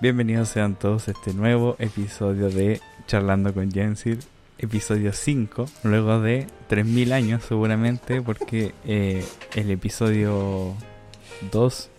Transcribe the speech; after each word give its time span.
Bienvenidos 0.00 0.48
sean 0.48 0.74
todos 0.74 1.08
a 1.08 1.12
este 1.12 1.34
nuevo 1.34 1.76
episodio 1.78 2.50
de 2.50 2.80
Charlando 3.06 3.54
con 3.54 3.70
Jensil, 3.70 4.18
episodio 4.58 5.12
5, 5.12 5.66
luego 5.84 6.20
de 6.20 6.46
3000 6.68 7.12
años 7.12 7.44
seguramente, 7.46 8.20
porque 8.22 8.74
eh, 8.84 9.24
el 9.54 9.70
episodio 9.70 10.74
2 11.50 11.90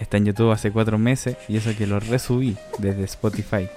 está 0.00 0.16
en 0.16 0.26
YouTube 0.26 0.52
hace 0.52 0.70
4 0.70 0.98
meses 0.98 1.36
y 1.48 1.56
eso 1.56 1.70
que 1.76 1.86
lo 1.86 2.00
resubí 2.00 2.56
desde 2.78 3.04
Spotify. 3.04 3.68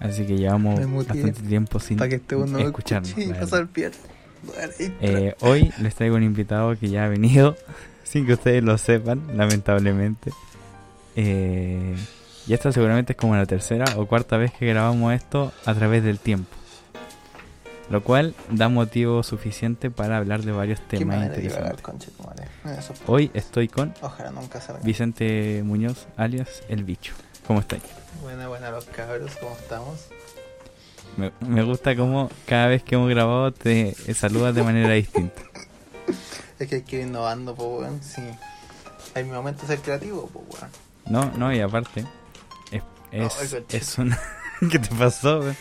Así 0.00 0.24
que 0.24 0.36
llevamos 0.36 0.80
bastante 1.06 1.42
tiempo 1.42 1.80
sin 1.80 1.98
que 1.98 2.16
este 2.16 2.36
uno 2.36 2.58
escucharnos. 2.58 3.16
y 3.16 3.32
pasar. 3.32 3.68
Eh, 5.00 5.34
hoy 5.40 5.72
les 5.80 5.94
traigo 5.94 6.16
un 6.16 6.22
invitado 6.22 6.76
que 6.78 6.88
ya 6.88 7.04
ha 7.04 7.08
venido, 7.08 7.56
sin 8.04 8.26
que 8.26 8.34
ustedes 8.34 8.62
lo 8.62 8.78
sepan, 8.78 9.22
lamentablemente. 9.36 10.32
Eh, 11.20 11.96
y 12.46 12.54
esta 12.54 12.70
seguramente 12.70 13.12
es 13.12 13.16
como 13.16 13.34
la 13.34 13.44
tercera 13.44 13.84
o 13.96 14.06
cuarta 14.06 14.36
vez 14.36 14.52
que 14.52 14.66
grabamos 14.66 15.12
esto 15.12 15.52
a 15.66 15.74
través 15.74 16.04
del 16.04 16.20
tiempo. 16.20 16.48
Lo 17.90 18.04
cual 18.04 18.36
da 18.50 18.68
motivo 18.68 19.24
suficiente 19.24 19.90
para 19.90 20.18
hablar 20.18 20.42
de 20.42 20.52
varios 20.52 20.80
temas 20.86 21.26
interesantes. 21.26 21.84
Eso. 22.78 22.94
Hoy 23.08 23.32
estoy 23.34 23.66
con 23.66 23.94
Ojalá 24.00 24.30
nunca 24.30 24.60
salga. 24.60 24.80
Vicente 24.84 25.62
Muñoz, 25.64 26.06
alias 26.16 26.62
El 26.68 26.84
Bicho. 26.84 27.14
¿Cómo 27.48 27.58
estáis? 27.58 27.82
Buena, 28.22 28.46
buena 28.46 28.70
los 28.70 28.84
cabros, 28.84 29.32
¿cómo 29.40 29.56
estamos? 29.56 30.06
Me, 31.16 31.32
me 31.40 31.64
gusta 31.64 31.96
cómo 31.96 32.30
cada 32.46 32.68
vez 32.68 32.84
que 32.84 32.94
hemos 32.94 33.10
grabado 33.10 33.50
te 33.52 33.92
saludas 34.14 34.54
de 34.54 34.62
manera 34.62 34.92
distinta. 34.92 35.42
Es 36.60 36.66
que 36.68 36.76
hay 36.76 36.82
que 36.82 36.96
ir 36.96 37.06
innovando, 37.06 37.54
pues, 37.54 37.68
weón. 37.68 38.02
Sí. 38.02 38.22
Hay 39.14 39.22
mi 39.22 39.30
momento 39.30 39.62
de 39.62 39.68
ser 39.68 39.78
creativo, 39.78 40.28
pues, 40.32 40.44
weón. 40.60 40.87
No, 41.08 41.30
no, 41.36 41.52
y 41.54 41.60
aparte, 41.60 42.04
es, 42.70 42.82
No, 43.12 43.26
es, 43.26 43.54
conche. 43.54 43.76
es 43.76 43.98
una... 43.98 44.18
¿Qué 44.70 44.78
te 44.78 44.94
pasó? 44.94 45.40
güey? 45.42 45.54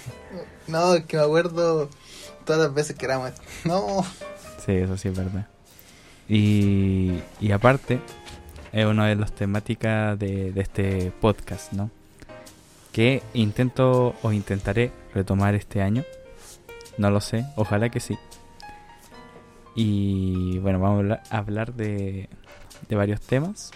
No, 0.68 0.96
es 0.96 1.06
que 1.06 1.18
me 1.18 1.24
acuerdo 1.24 1.90
todas 2.46 2.62
las 2.64 2.74
veces 2.74 2.96
que 2.96 3.06
éramos. 3.06 3.32
No, 3.64 4.04
Sí, 4.66 4.74
eso 4.74 4.98
sí 4.98 5.08
es 5.10 5.16
verdad. 5.16 5.48
Y, 6.28 7.20
y 7.40 7.52
aparte, 7.52 8.02
es 8.74 8.86
una 8.86 9.08
de 9.08 9.16
las 9.16 9.32
temáticas 9.32 10.20
de, 10.20 10.52
de 10.52 10.62
este 10.62 11.12
podcast, 11.22 11.72
¿no? 11.72 11.90
Que 12.92 13.22
intento 13.34 14.16
o 14.24 14.32
intentaré 14.34 14.92
retomar 15.14 15.56
este 15.56 15.82
año. 15.82 16.04
No 16.98 17.12
lo 17.12 17.22
sé, 17.22 17.46
ojalá 17.56 17.90
que 17.90 18.00
sí. 18.02 18.18
Y 19.76 20.58
bueno, 20.60 20.80
vamos 20.80 21.18
a 21.30 21.38
hablar 21.38 21.74
de, 21.76 22.28
de 22.90 22.96
varios 22.96 23.22
temas. 23.22 23.72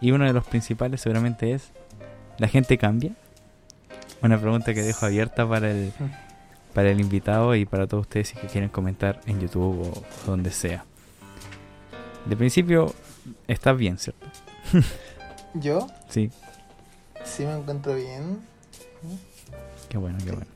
Y 0.00 0.12
uno 0.12 0.24
de 0.24 0.32
los 0.32 0.46
principales 0.46 1.00
seguramente 1.00 1.52
es, 1.52 1.70
¿la 2.38 2.48
gente 2.48 2.78
cambia? 2.78 3.12
Una 4.22 4.38
pregunta 4.38 4.74
que 4.74 4.82
dejo 4.82 5.06
abierta 5.06 5.48
para 5.48 5.70
el, 5.70 5.92
para 6.74 6.90
el 6.90 7.00
invitado 7.00 7.54
y 7.54 7.64
para 7.66 7.86
todos 7.86 8.02
ustedes 8.02 8.28
si 8.28 8.36
que 8.36 8.46
quieren 8.46 8.70
comentar 8.70 9.20
en 9.26 9.40
YouTube 9.40 9.92
o 9.92 10.04
donde 10.26 10.50
sea. 10.50 10.84
De 12.26 12.36
principio, 12.36 12.94
estás 13.48 13.76
bien, 13.76 13.98
¿cierto? 13.98 14.26
yo 15.54 15.86
Sí, 16.08 16.30
sí 17.24 17.44
me 17.44 17.54
encuentro 17.54 17.94
bien. 17.94 18.40
qué 19.88 19.98
bueno, 19.98 20.18
qué 20.24 20.32
bueno. 20.32 20.46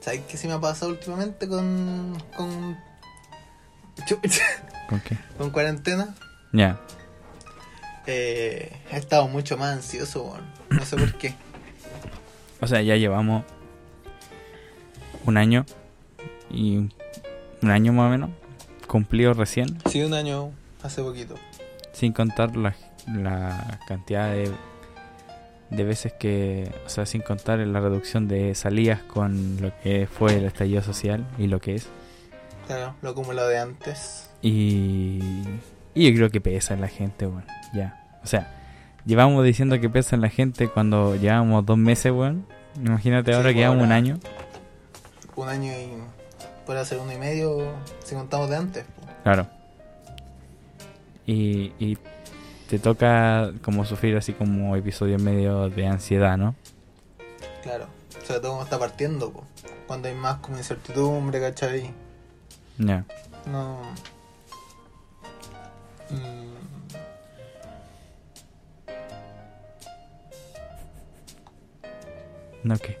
¿Sabes 0.00 0.22
qué 0.28 0.36
sí 0.36 0.48
me 0.48 0.54
ha 0.54 0.60
pasado 0.60 0.90
últimamente 0.90 1.48
con. 1.48 2.20
con. 2.36 2.76
¿Con 4.88 5.00
qué? 5.00 5.16
con 5.38 5.50
cuarentena? 5.50 6.14
Ya, 6.52 6.80
Eh, 8.06 8.72
he 8.90 8.96
estado 8.96 9.28
mucho 9.28 9.56
más 9.56 9.72
ansioso. 9.76 10.36
No 10.70 10.84
sé 10.84 10.96
por 10.96 11.12
qué. 11.14 11.34
o 12.60 12.66
sea, 12.66 12.82
ya 12.82 12.96
llevamos 12.96 13.44
un 15.24 15.36
año 15.36 15.64
y 16.50 16.76
un 17.62 17.70
año 17.70 17.92
más 17.92 18.06
o 18.08 18.10
menos 18.10 18.30
cumplido 18.88 19.32
recién, 19.34 19.78
Sí, 19.88 20.02
un 20.02 20.12
año 20.14 20.50
hace 20.82 21.02
poquito. 21.02 21.36
sin 21.92 22.12
contar 22.12 22.56
la, 22.56 22.74
la 23.06 23.80
cantidad 23.86 24.30
de, 24.32 24.50
de 25.70 25.84
veces 25.84 26.12
que, 26.12 26.70
o 26.84 26.88
sea, 26.88 27.06
sin 27.06 27.22
contar 27.22 27.60
la 27.60 27.80
reducción 27.80 28.28
de 28.28 28.54
salidas 28.54 29.00
con 29.02 29.58
lo 29.62 29.72
que 29.82 30.06
fue 30.06 30.36
el 30.36 30.44
estallido 30.44 30.82
social 30.82 31.26
y 31.38 31.46
lo 31.46 31.60
que 31.60 31.76
es. 31.76 31.86
Claro, 32.66 32.94
lo 33.00 33.10
acumulado 33.10 33.48
de 33.48 33.58
antes. 33.58 34.28
Y, 34.42 35.20
y 35.94 36.08
yo 36.10 36.16
creo 36.16 36.30
que 36.30 36.40
pesa 36.40 36.74
en 36.74 36.80
la 36.80 36.88
gente, 36.88 37.26
weón. 37.26 37.44
Ya. 37.74 38.04
O 38.22 38.26
sea, 38.26 38.50
llevamos 39.04 39.44
diciendo 39.44 39.80
que 39.80 39.88
pesa 39.90 40.16
en 40.16 40.22
la 40.22 40.28
gente 40.28 40.68
cuando 40.68 41.16
llevamos 41.16 41.66
dos 41.66 41.78
meses, 41.78 42.12
weón. 42.12 42.46
Imagínate 42.76 43.32
Sí, 43.32 43.36
ahora 43.36 43.50
que 43.50 43.54
pues, 43.54 43.62
llevamos 43.62 43.84
un 43.84 43.92
año. 43.92 44.18
Un 45.36 45.48
año 45.48 45.72
y. 45.72 45.92
puede 46.64 46.84
ser 46.84 46.98
uno 46.98 47.12
y 47.12 47.18
medio 47.18 47.72
si 48.04 48.14
contamos 48.14 48.48
de 48.48 48.56
antes. 48.56 48.84
po. 48.84 49.06
Claro. 49.22 49.46
Y, 51.26 51.72
y 51.78 51.98
te 52.68 52.78
toca 52.78 53.52
como 53.62 53.84
sufrir 53.84 54.16
así 54.16 54.32
como 54.32 54.74
episodios 54.76 55.20
medio 55.20 55.68
de 55.68 55.86
ansiedad, 55.86 56.36
¿no? 56.38 56.54
Claro. 57.62 57.86
Sobre 58.24 58.40
todo 58.40 58.52
cuando 58.52 58.64
está 58.64 58.78
partiendo, 58.78 59.30
po. 59.30 59.44
Cuando 59.86 60.08
hay 60.08 60.14
más 60.14 60.36
como 60.36 60.56
incertidumbre, 60.56 61.40
¿cachai? 61.40 61.90
Ya. 62.78 63.04
No. 63.46 63.80
Mm, 66.12 66.42
No, 72.64 72.76
¿qué? 72.78 72.96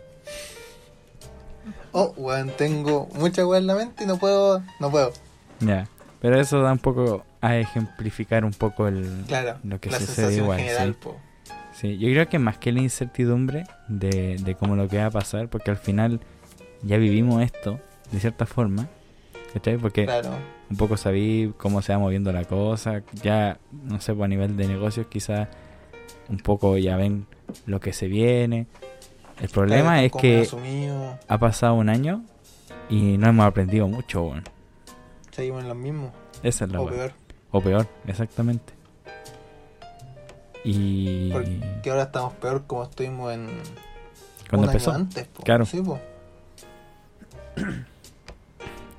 Oh, 1.92 2.12
weón, 2.16 2.50
tengo 2.56 3.08
mucha 3.14 3.46
weón 3.46 3.62
en 3.62 3.66
la 3.68 3.74
mente 3.76 4.04
y 4.04 4.06
no 4.06 4.16
puedo. 4.18 4.62
No 4.80 4.90
puedo. 4.90 5.12
Ya. 5.60 5.86
Pero 6.20 6.40
eso 6.40 6.60
da 6.62 6.72
un 6.72 6.78
poco 6.78 7.24
a 7.40 7.56
ejemplificar 7.56 8.44
un 8.44 8.52
poco 8.52 8.88
el, 8.88 9.24
Claro. 9.26 9.58
lo 9.64 9.80
que 9.80 9.90
la 9.90 9.98
sucede 10.00 10.36
igual. 10.36 10.58
general, 10.58 10.96
sí. 11.02 11.10
Sí, 11.74 11.98
yo 11.98 12.08
creo 12.10 12.28
que 12.28 12.38
más 12.38 12.58
que 12.58 12.70
la 12.72 12.80
incertidumbre 12.80 13.64
de, 13.88 14.36
de 14.36 14.54
cómo 14.54 14.76
lo 14.76 14.88
que 14.88 14.98
va 14.98 15.06
a 15.06 15.10
pasar, 15.10 15.48
porque 15.48 15.70
al 15.70 15.76
final 15.78 16.20
ya 16.82 16.96
vivimos 16.96 17.42
esto 17.42 17.80
de 18.10 18.20
cierta 18.20 18.46
forma, 18.46 18.88
¿cachai? 19.52 19.78
Porque 19.78 20.04
Claro. 20.04 20.30
Un 20.72 20.78
poco 20.78 20.96
sabí 20.96 21.52
cómo 21.58 21.82
se 21.82 21.92
va 21.92 21.98
moviendo 21.98 22.32
la 22.32 22.44
cosa, 22.44 23.02
ya, 23.22 23.58
no 23.84 24.00
sé, 24.00 24.14
pues 24.14 24.24
a 24.24 24.28
nivel 24.28 24.56
de 24.56 24.66
negocios 24.66 25.06
quizás 25.08 25.48
un 26.28 26.38
poco 26.38 26.78
ya 26.78 26.96
ven 26.96 27.26
lo 27.66 27.78
que 27.78 27.92
se 27.92 28.08
viene. 28.08 28.66
El 29.40 29.48
problema 29.50 29.92
Claro, 29.92 30.06
es 30.06 30.12
que 30.12 30.40
asumido, 30.40 31.18
ha 31.28 31.38
pasado 31.38 31.74
un 31.74 31.88
año 31.88 32.24
y 32.88 33.18
no 33.18 33.28
hemos 33.28 33.46
aprendido 33.46 33.86
mucho, 33.86 34.22
weón. 34.22 34.44
seguimos 35.30 35.62
en 35.62 35.68
lo 35.68 35.74
mismo. 35.74 36.12
Esa 36.42 36.64
es 36.64 36.72
la 36.72 36.80
o 36.80 36.86
peor. 36.86 37.12
O 37.50 37.60
peor, 37.60 37.86
exactamente. 38.06 38.72
Y 40.64 41.30
Porque 41.32 41.90
ahora 41.90 42.04
estamos 42.04 42.32
peor 42.34 42.64
como 42.66 42.84
estuvimos 42.84 43.32
en. 43.34 43.48
cuando 44.48 44.68
un 44.68 44.72
empezó. 44.72 44.90
año 44.92 45.00
antes, 45.00 45.26
po. 45.26 45.42
Claro. 45.42 45.66
Sí, 45.66 45.80
po. 45.82 45.98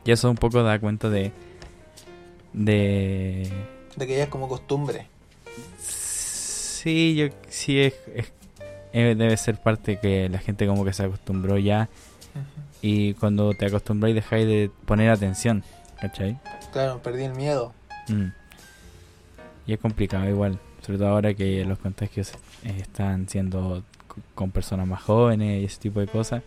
Y 0.05 0.11
eso 0.11 0.29
un 0.29 0.35
poco 0.35 0.61
da 0.63 0.77
cuenta 0.79 1.09
de. 1.09 1.31
De. 2.53 3.49
De 3.95 4.07
que 4.07 4.17
ya 4.17 4.23
es 4.23 4.29
como 4.29 4.47
costumbre. 4.47 5.07
Sí, 5.79 7.15
yo 7.15 7.27
sí 7.49 7.79
es, 7.79 7.93
es- 8.13 8.31
eh, 8.93 9.15
debe 9.17 9.35
ser 9.37 9.57
parte 9.59 9.99
que 9.99 10.29
la 10.29 10.37
gente 10.39 10.67
como 10.67 10.85
que 10.85 10.93
se 10.93 11.03
acostumbró 11.03 11.57
ya. 11.57 11.89
Y 12.81 13.13
cuando 13.15 13.51
te 13.53 13.65
acostumbráis 13.67 14.13
dejáis 14.15 14.45
de 14.45 14.69
poner 14.85 15.09
atención. 15.09 15.63
¿Cachai? 16.01 16.37
Claro, 16.73 17.01
perdí 17.01 17.23
el 17.23 17.33
miedo. 17.33 17.73
Mm. 18.09 18.25
Y 19.65 19.73
es 19.73 19.79
complicado 19.79 20.27
igual. 20.27 20.59
Sobre 20.85 20.97
todo 20.97 21.07
ahora 21.07 21.33
que 21.33 21.63
los 21.63 21.79
contagios 21.79 22.33
eh, 22.65 22.75
están 22.81 23.29
siendo 23.29 23.83
con 24.35 24.51
personas 24.51 24.85
más 24.85 25.01
jóvenes 25.01 25.61
y 25.61 25.65
ese 25.65 25.79
tipo 25.79 26.01
de 26.01 26.07
cosas. 26.07 26.43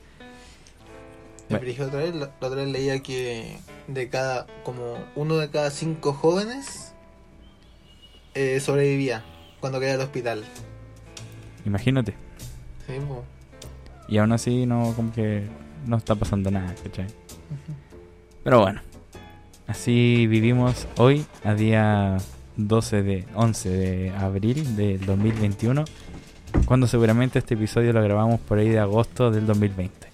Me 1.49 1.59
Bueno. 1.59 1.85
otra 1.87 2.01
vez, 2.01 2.15
la, 2.15 2.31
la 2.41 2.47
otra 2.47 2.63
vez 2.63 2.69
leía 2.69 3.01
que 3.01 3.59
de 3.89 4.09
cada, 4.09 4.47
como 4.65 4.97
uno 5.15 5.37
de 5.37 5.49
cada 5.51 5.71
cinco 5.71 6.13
jóvenes 6.13 6.93
eh, 8.35 8.61
sobrevivía 8.61 9.25
cuando 9.61 9.81
caía 9.81 9.95
al 9.95 10.01
hospital. 10.01 10.45
Imagínate. 11.65 12.15
Sí, 12.87 12.95
po. 13.07 13.25
Y 14.09 14.19
aún 14.19 14.33
así 14.33 14.67
no 14.67 14.93
como 14.95 15.13
que 15.13 15.49
no 15.87 15.97
está 15.97 16.15
pasando 16.15 16.51
nada, 16.51 16.75
¿cachai? 16.83 17.07
Pero 18.45 18.61
bueno, 18.61 18.81
así 19.67 20.27
vivimos 20.29 20.87
hoy, 20.97 21.27
a 21.43 21.55
día 21.55 22.19
12 22.57 23.03
de 23.03 23.25
11 23.35 23.69
de 23.69 24.11
abril 24.11 24.77
del 24.77 25.05
2021, 25.05 25.85
cuando 26.65 26.87
seguramente 26.87 27.39
este 27.39 27.55
episodio 27.55 27.93
lo 27.93 28.03
grabamos 28.03 28.39
por 28.41 28.59
ahí 28.59 28.69
de 28.69 28.79
agosto 28.79 29.31
del 29.31 29.47
2020, 29.47 30.06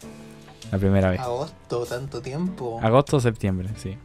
la 0.72 0.78
primera 0.78 1.10
vez. 1.10 1.20
Agosto, 1.20 1.84
tanto 1.86 2.20
tiempo. 2.20 2.80
Agosto 2.82 3.18
o 3.18 3.20
septiembre, 3.20 3.68
sí. 3.76 3.96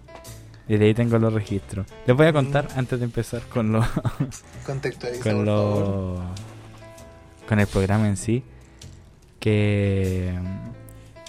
Desde 0.67 0.85
ahí 0.85 0.93
tengo 0.93 1.17
los 1.17 1.33
registros. 1.33 1.87
Les 2.05 2.15
voy 2.15 2.27
a 2.27 2.33
contar 2.33 2.67
antes 2.75 2.99
de 2.99 3.05
empezar 3.05 3.41
con 3.43 3.71
los 3.71 3.85
Contextualiza, 4.65 5.23
con 5.23 5.37
por 5.37 5.45
favor. 5.45 5.79
los 5.79 6.19
con 7.47 7.59
el 7.59 7.67
programa 7.67 8.07
en 8.09 8.17
sí. 8.17 8.43
Que, 9.39 10.33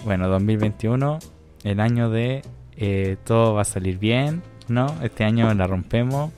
bueno, 0.03 0.27
2021, 0.27 1.19
el 1.63 1.79
año 1.79 2.09
de 2.09 2.41
eh, 2.75 3.15
todo 3.23 3.53
va 3.53 3.61
a 3.61 3.65
salir 3.65 3.97
bien, 3.97 4.41
¿no? 4.67 4.87
Este 5.01 5.23
año 5.23 5.53
la 5.53 5.67
rompemos. 5.67 6.31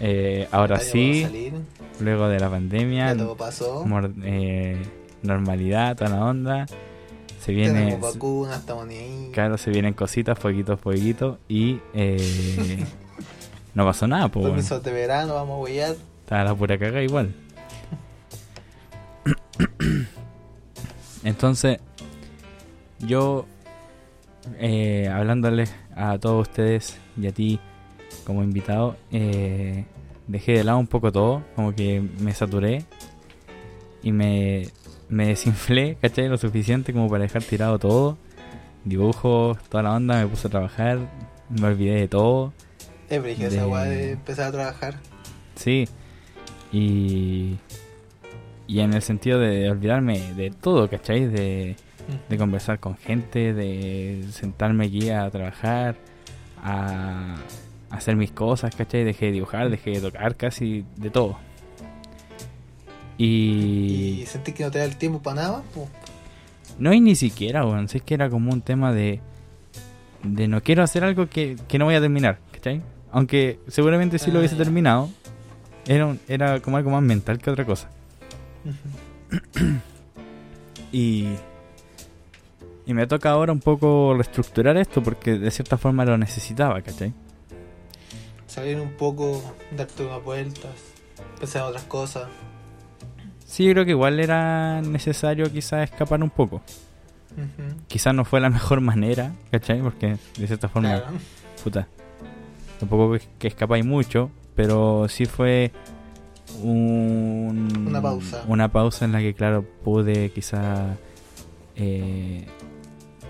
Eh, 0.00 0.48
ahora 0.52 0.78
sí, 0.80 1.52
luego 2.00 2.28
de 2.28 2.40
la 2.40 2.48
pandemia, 2.48 3.12
ya 3.12 3.18
todo 3.18 3.36
pasó. 3.36 3.84
eh, 4.24 4.80
normalidad, 5.22 5.96
toda 5.96 6.10
la 6.10 6.24
onda. 6.24 6.66
Se 7.40 7.52
viene, 7.52 7.80
Tenemos 7.80 8.14
vacunas, 8.14 8.60
estamos 8.60 8.86
ni 8.86 8.96
ahí. 8.96 9.30
claro, 9.32 9.56
se 9.56 9.70
vienen 9.70 9.94
cositas, 9.94 10.38
fueguitos, 10.38 10.78
fueguitos. 10.78 11.38
Y 11.48 11.80
eh, 11.94 12.84
no 13.74 13.86
pasó 13.86 14.06
nada, 14.06 14.28
pues. 14.28 14.42
bueno. 14.42 14.56
Permisos 14.56 14.82
de 14.82 14.92
verano, 14.92 15.34
vamos 15.34 15.56
a 15.56 15.62
huellar. 15.62 15.96
Estaba 16.20 16.44
la 16.44 16.54
pura 16.54 16.78
caga 16.78 17.02
igual. 17.02 17.34
Entonces, 21.24 21.78
yo, 22.98 23.46
eh, 24.58 25.08
hablándoles 25.08 25.74
a 25.96 26.18
todos 26.18 26.48
ustedes 26.48 26.98
y 27.20 27.26
a 27.26 27.32
ti 27.32 27.58
como 28.24 28.42
invitado, 28.42 28.96
eh, 29.12 29.86
dejé 30.26 30.52
de 30.52 30.64
lado 30.64 30.78
un 30.78 30.86
poco 30.86 31.10
todo, 31.10 31.42
como 31.56 31.74
que 31.74 32.00
me 32.00 32.34
saturé 32.34 32.84
y 34.02 34.12
me, 34.12 34.68
me 35.10 35.26
desinflé, 35.26 35.96
¿cachai? 36.02 36.28
Lo 36.28 36.38
suficiente 36.38 36.92
como 36.92 37.08
para 37.08 37.24
dejar 37.24 37.42
tirado 37.42 37.78
todo, 37.78 38.16
dibujos, 38.84 39.58
toda 39.68 39.82
la 39.82 39.94
onda, 39.94 40.20
me 40.20 40.26
puse 40.26 40.46
a 40.46 40.50
trabajar, 40.50 40.98
me 41.50 41.66
olvidé 41.66 42.00
de 42.00 42.08
todo. 42.08 42.52
Es 43.08 43.24
esa 43.24 43.66
weá 43.66 43.84
de 43.84 44.12
empezar 44.12 44.46
a 44.48 44.52
trabajar. 44.52 44.94
Sí. 45.56 45.88
Y. 46.72 47.56
Y 48.68 48.78
en 48.78 48.94
el 48.94 49.02
sentido 49.02 49.40
de 49.40 49.68
olvidarme 49.68 50.32
de 50.34 50.50
todo, 50.52 50.88
¿cachai? 50.88 51.26
De, 51.26 51.74
de 52.28 52.38
conversar 52.38 52.78
con 52.78 52.96
gente, 52.96 53.52
de 53.52 54.24
sentarme 54.30 54.86
aquí 54.86 55.10
a 55.10 55.28
trabajar, 55.28 55.96
a 56.62 57.34
hacer 57.90 58.14
mis 58.14 58.30
cosas, 58.30 58.74
¿cachai? 58.76 59.02
Dejé 59.02 59.26
de 59.26 59.32
dibujar, 59.32 59.70
dejé 59.70 59.90
de 59.90 60.00
tocar, 60.00 60.36
casi 60.36 60.84
de 60.96 61.10
todo. 61.10 61.36
Y 63.24 64.20
Y. 64.22 64.26
sentís 64.26 64.54
que 64.54 64.64
no 64.64 64.70
te 64.70 64.78
da 64.78 64.84
el 64.86 64.96
tiempo 64.96 65.20
para 65.20 65.42
nada, 65.42 65.62
pues. 65.74 65.88
No 66.78 66.90
hay 66.90 67.00
ni 67.00 67.14
siquiera, 67.14 67.64
weón. 67.66 67.88
Sé 67.88 68.00
que 68.00 68.14
era 68.14 68.30
como 68.30 68.50
un 68.52 68.62
tema 68.62 68.92
de. 68.92 69.20
De 70.22 70.48
no 70.48 70.62
quiero 70.62 70.82
hacer 70.82 71.04
algo 71.04 71.28
que, 71.28 71.56
que 71.68 71.78
no 71.78 71.84
voy 71.86 71.94
a 71.94 72.00
terminar, 72.00 72.38
¿cachai? 72.52 72.82
Aunque 73.12 73.58
seguramente 73.68 74.18
sí 74.18 74.30
lo 74.30 74.36
Ah, 74.36 74.40
hubiese 74.40 74.56
ya. 74.56 74.62
terminado. 74.64 75.10
Era, 75.86 76.06
un- 76.06 76.20
era 76.28 76.60
como 76.60 76.76
algo 76.76 76.90
más 76.90 77.02
mental 77.02 77.38
que 77.38 77.50
otra 77.50 77.64
cosa. 77.64 77.88
Y, 80.92 81.28
y 82.86 82.94
me 82.94 83.06
toca 83.06 83.30
ahora 83.30 83.52
un 83.52 83.60
poco 83.60 84.14
reestructurar 84.14 84.76
esto 84.76 85.02
porque 85.02 85.38
de 85.38 85.50
cierta 85.50 85.78
forma 85.78 86.04
lo 86.04 86.18
necesitaba, 86.18 86.80
¿cachai? 86.82 87.12
Salir 88.46 88.80
un 88.80 88.92
poco, 88.92 89.42
darte 89.76 90.04
unas 90.04 90.22
vueltas, 90.24 90.72
pensar 91.38 91.62
en 91.62 91.68
otras 91.68 91.84
cosas. 91.84 92.28
Sí, 93.50 93.64
yo 93.64 93.72
creo 93.72 93.84
que 93.84 93.90
igual 93.90 94.20
era 94.20 94.80
necesario 94.80 95.50
quizás 95.52 95.90
escapar 95.90 96.22
un 96.22 96.30
poco. 96.30 96.62
Ujú. 97.32 97.80
Quizás 97.88 98.14
no 98.14 98.24
fue 98.24 98.40
la 98.40 98.48
mejor 98.48 98.80
manera, 98.80 99.32
¿cachai? 99.50 99.80
Porque 99.82 100.16
de 100.38 100.46
cierta 100.46 100.68
forma, 100.68 101.00
Claro. 101.00 101.16
puta, 101.64 101.88
tampoco 102.78 103.16
es 103.16 103.28
que 103.40 103.48
escapáis 103.48 103.84
mucho, 103.84 104.30
pero 104.54 105.08
sí 105.08 105.26
fue 105.26 105.72
un- 106.62 107.86
Una 107.88 108.00
pausa. 108.00 108.44
Una 108.46 108.68
pausa 108.70 109.04
en 109.04 109.12
la 109.12 109.18
que, 109.18 109.34
claro, 109.34 109.64
pude 109.84 110.30
quizás 110.30 110.96
eh, 111.76 112.46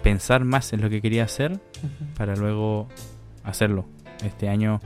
pensar 0.02 0.44
más 0.44 0.72
en 0.72 0.80
lo 0.82 0.90
que 0.90 1.00
quería 1.00 1.24
hacer 1.24 1.60
para 2.16 2.34
luego 2.36 2.88
hacerlo 3.44 3.86
este 4.24 4.48
año 4.50 4.80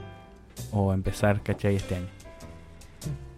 o 0.71 0.93
empezar, 0.93 1.41
¿cachai? 1.41 1.75
Este 1.75 1.95
año. 1.95 2.07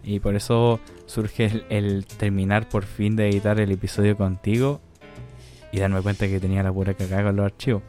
Y 0.04 0.20
por 0.20 0.34
eso 0.36 0.80
surge 1.06 1.46
el, 1.46 1.64
el 1.68 2.06
terminar 2.06 2.68
por 2.68 2.84
fin 2.84 3.16
de 3.16 3.28
editar 3.28 3.60
el 3.60 3.70
episodio 3.72 4.16
contigo 4.16 4.80
y 5.72 5.78
darme 5.80 6.00
cuenta 6.00 6.26
que 6.26 6.40
tenía 6.40 6.62
la 6.62 6.72
pura 6.72 6.94
cagada 6.94 7.24
con 7.24 7.36
los 7.36 7.46
archivos. 7.46 7.82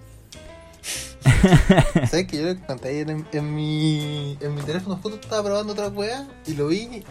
¿Sabes 2.09 2.27
que 2.27 2.37
yo 2.37 2.43
le 2.43 2.55
conté 2.59 2.89
ayer 2.89 3.09
en, 3.09 3.25
en 3.31 3.55
mi, 3.55 4.37
en 4.41 4.55
mi 4.55 4.61
teléfono 4.61 4.97
justo 5.01 5.19
estaba 5.21 5.43
probando 5.43 5.73
otra 5.73 5.87
wea 5.89 6.27
y 6.47 6.53
lo 6.53 6.67
vi, 6.67 7.03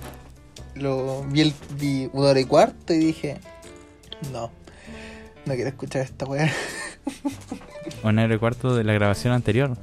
lo 0.74 1.22
vi, 1.24 1.40
el, 1.42 1.54
vi 1.78 2.10
una 2.12 2.28
hora 2.30 2.40
y 2.40 2.44
cuarto 2.44 2.92
y 2.94 2.98
dije, 2.98 3.38
no, 4.32 4.50
no 5.46 5.54
quiero 5.54 5.68
escuchar 5.68 6.02
esta 6.02 6.26
wea. 6.26 6.52
Un 8.02 8.18
aire 8.18 8.38
cuarto 8.38 8.74
de 8.74 8.84
la 8.84 8.92
grabación 8.92 9.32
anterior. 9.32 9.76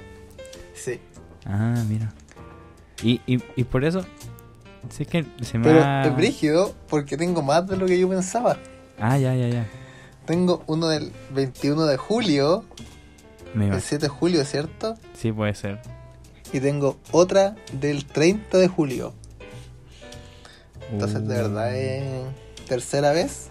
Sí, 0.74 1.00
Ah, 1.46 1.84
mira. 1.88 2.12
Y, 3.04 3.22
y, 3.28 3.42
y 3.56 3.64
por 3.66 3.86
eso, 3.86 4.04
es 4.90 5.08
que 5.08 5.26
se 5.42 5.58
me 5.58 5.64
pero 5.64 5.84
ha... 5.84 6.06
es 6.06 6.16
brígido 6.16 6.74
porque 6.88 7.18
tengo 7.18 7.42
más 7.42 7.68
de 7.68 7.78
lo 7.78 7.86
que 7.86 7.98
yo 8.00 8.10
pensaba. 8.10 8.58
Ah, 9.00 9.18
ya, 9.18 9.36
ya, 9.36 9.48
ya. 9.48 9.68
Tengo 10.26 10.64
uno 10.68 10.88
del 10.88 11.12
21 11.34 11.86
de 11.86 11.98
julio, 11.98 12.66
Me 13.54 13.68
el 13.68 13.82
7 13.82 14.06
de 14.06 14.10
julio, 14.10 14.44
¿cierto? 14.46 14.96
Sí, 15.14 15.32
puede 15.32 15.54
ser. 15.54 15.80
Y 16.54 16.60
tengo 16.60 16.98
otra 17.12 17.56
del 17.74 18.06
30 18.06 18.58
de 18.58 18.68
julio. 18.68 19.14
Entonces, 20.92 21.28
de 21.28 21.34
Uh, 21.34 21.38
verdad, 21.38 21.76
es 21.76 22.04
tercera 22.68 23.12
vez. 23.12 23.50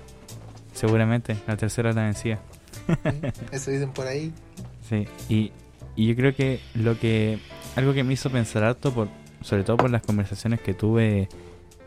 Seguramente, 0.72 1.36
la 1.46 1.56
tercera 1.56 1.92
la 1.92 2.02
vencía. 2.02 2.40
¿sí? 2.86 3.20
Eso 3.52 3.70
dicen 3.70 3.92
por 3.92 4.06
ahí. 4.06 4.32
Sí, 4.86 5.08
y, 5.30 5.50
y 5.96 6.08
yo 6.08 6.14
creo 6.14 6.34
que 6.34 6.60
lo 6.74 7.00
que. 7.00 7.38
Algo 7.74 7.94
que 7.94 8.04
me 8.04 8.12
hizo 8.12 8.28
pensar 8.28 8.64
harto, 8.64 8.92
por, 8.92 9.08
sobre 9.44 9.62
todo 9.62 9.76
por 9.76 9.90
las 9.90 10.02
conversaciones 10.02 10.60
que 10.60 10.72
tuve 10.72 11.28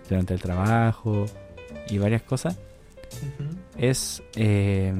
durante 0.08 0.36
el 0.36 0.42
trabajo 0.42 1.26
y 1.90 1.98
varias 1.98 2.22
cosas, 2.22 2.56
es 3.78 4.22
eh, 4.36 4.94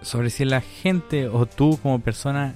sobre 0.00 0.30
si 0.30 0.46
la 0.46 0.62
gente 0.62 1.28
o 1.28 1.44
tú 1.44 1.78
como 1.82 2.00
persona 2.00 2.54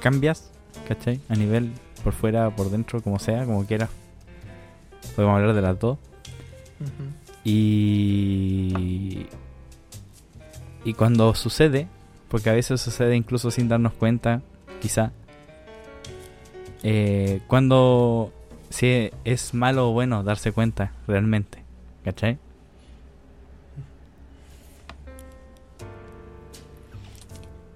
cambias, 0.00 0.50
¿cachai? 0.86 1.18
A 1.30 1.34
nivel 1.34 1.72
por 2.02 2.12
fuera, 2.12 2.54
por 2.54 2.70
dentro, 2.70 3.02
como 3.02 3.18
sea, 3.18 3.46
como 3.46 3.64
quieras. 3.64 3.88
Podemos 5.16 5.36
hablar 5.36 5.54
de 5.54 5.62
las 5.62 5.78
dos. 5.80 5.98
Y. 7.42 9.26
Y 10.84 10.92
cuando 10.92 11.34
sucede, 11.34 11.88
porque 12.28 12.50
a 12.50 12.52
veces 12.52 12.82
sucede 12.82 13.16
incluso 13.16 13.50
sin 13.50 13.68
darnos 13.68 13.94
cuenta, 13.94 14.42
quizá. 14.82 15.12
Eh, 16.84 17.40
cuando. 17.48 18.32
Si 18.70 19.10
es 19.24 19.54
malo 19.54 19.90
o 19.90 19.92
bueno 19.92 20.22
darse 20.24 20.52
cuenta 20.52 20.92
realmente, 21.06 21.62
¿cachai? 22.04 22.38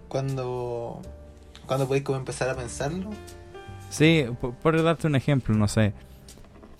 Cuando, 0.09 1.00
cuando 1.67 1.87
podéis 1.87 2.05
como 2.05 2.19
empezar 2.19 2.49
a 2.50 2.55
pensarlo. 2.57 3.11
Sí, 3.91 4.27
por, 4.41 4.55
por 4.55 4.83
darte 4.83 5.07
un 5.07 5.15
ejemplo, 5.15 5.55
no 5.55 5.69
sé. 5.69 5.93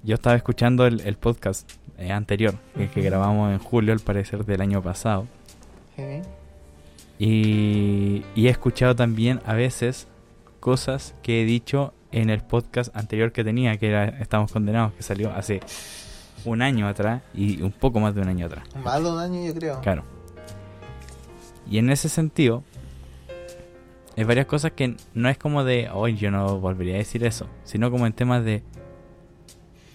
Yo 0.02 0.16
estaba 0.16 0.35
escuchando 0.35 0.87
el, 0.87 1.00
el 1.00 1.16
podcast 1.16 1.70
eh, 1.97 2.11
anterior, 2.11 2.54
el 2.76 2.90
que 2.90 3.02
grabamos 3.02 3.52
en 3.52 3.58
julio, 3.58 3.92
al 3.92 4.00
parecer, 4.00 4.44
del 4.44 4.61
año 4.61 4.82
pasado. 4.82 5.26
¿sí? 5.97 6.23
Y, 7.18 8.25
y 8.35 8.47
he 8.47 8.50
escuchado 8.50 8.97
también 8.97 9.40
a 9.47 9.54
veces 9.54 10.08
cosas 10.61 11.14
que 11.23 11.42
he 11.42 11.44
dicho 11.44 11.92
en 12.12 12.30
el 12.30 12.40
podcast 12.40 12.94
anterior 12.96 13.32
que 13.32 13.44
tenía, 13.44 13.76
que 13.76 13.88
era 13.88 14.04
Estamos 14.04 14.52
Condenados, 14.52 14.92
que 14.94 15.02
salió 15.02 15.32
hace 15.32 15.60
un 16.44 16.62
año 16.62 16.88
atrás 16.88 17.22
y 17.34 17.62
un 17.62 17.72
poco 17.72 18.00
más 18.00 18.14
de 18.14 18.22
un 18.22 18.28
año 18.28 18.46
atrás. 18.46 18.66
Más 18.82 19.02
de 19.02 19.10
un 19.10 19.18
año, 19.18 19.44
yo 19.46 19.54
creo. 19.54 19.80
Claro. 19.80 20.04
Y 21.70 21.78
en 21.78 21.90
ese 21.90 22.08
sentido, 22.08 22.62
hay 24.16 24.24
varias 24.24 24.46
cosas 24.46 24.72
que 24.72 24.96
no 25.14 25.28
es 25.28 25.36
como 25.36 25.64
de, 25.64 25.90
hoy 25.92 26.16
yo 26.16 26.30
no 26.30 26.58
volvería 26.58 26.94
a 26.94 26.98
decir 26.98 27.24
eso, 27.24 27.46
sino 27.64 27.90
como 27.90 28.06
en 28.06 28.12
temas 28.12 28.44
de, 28.44 28.62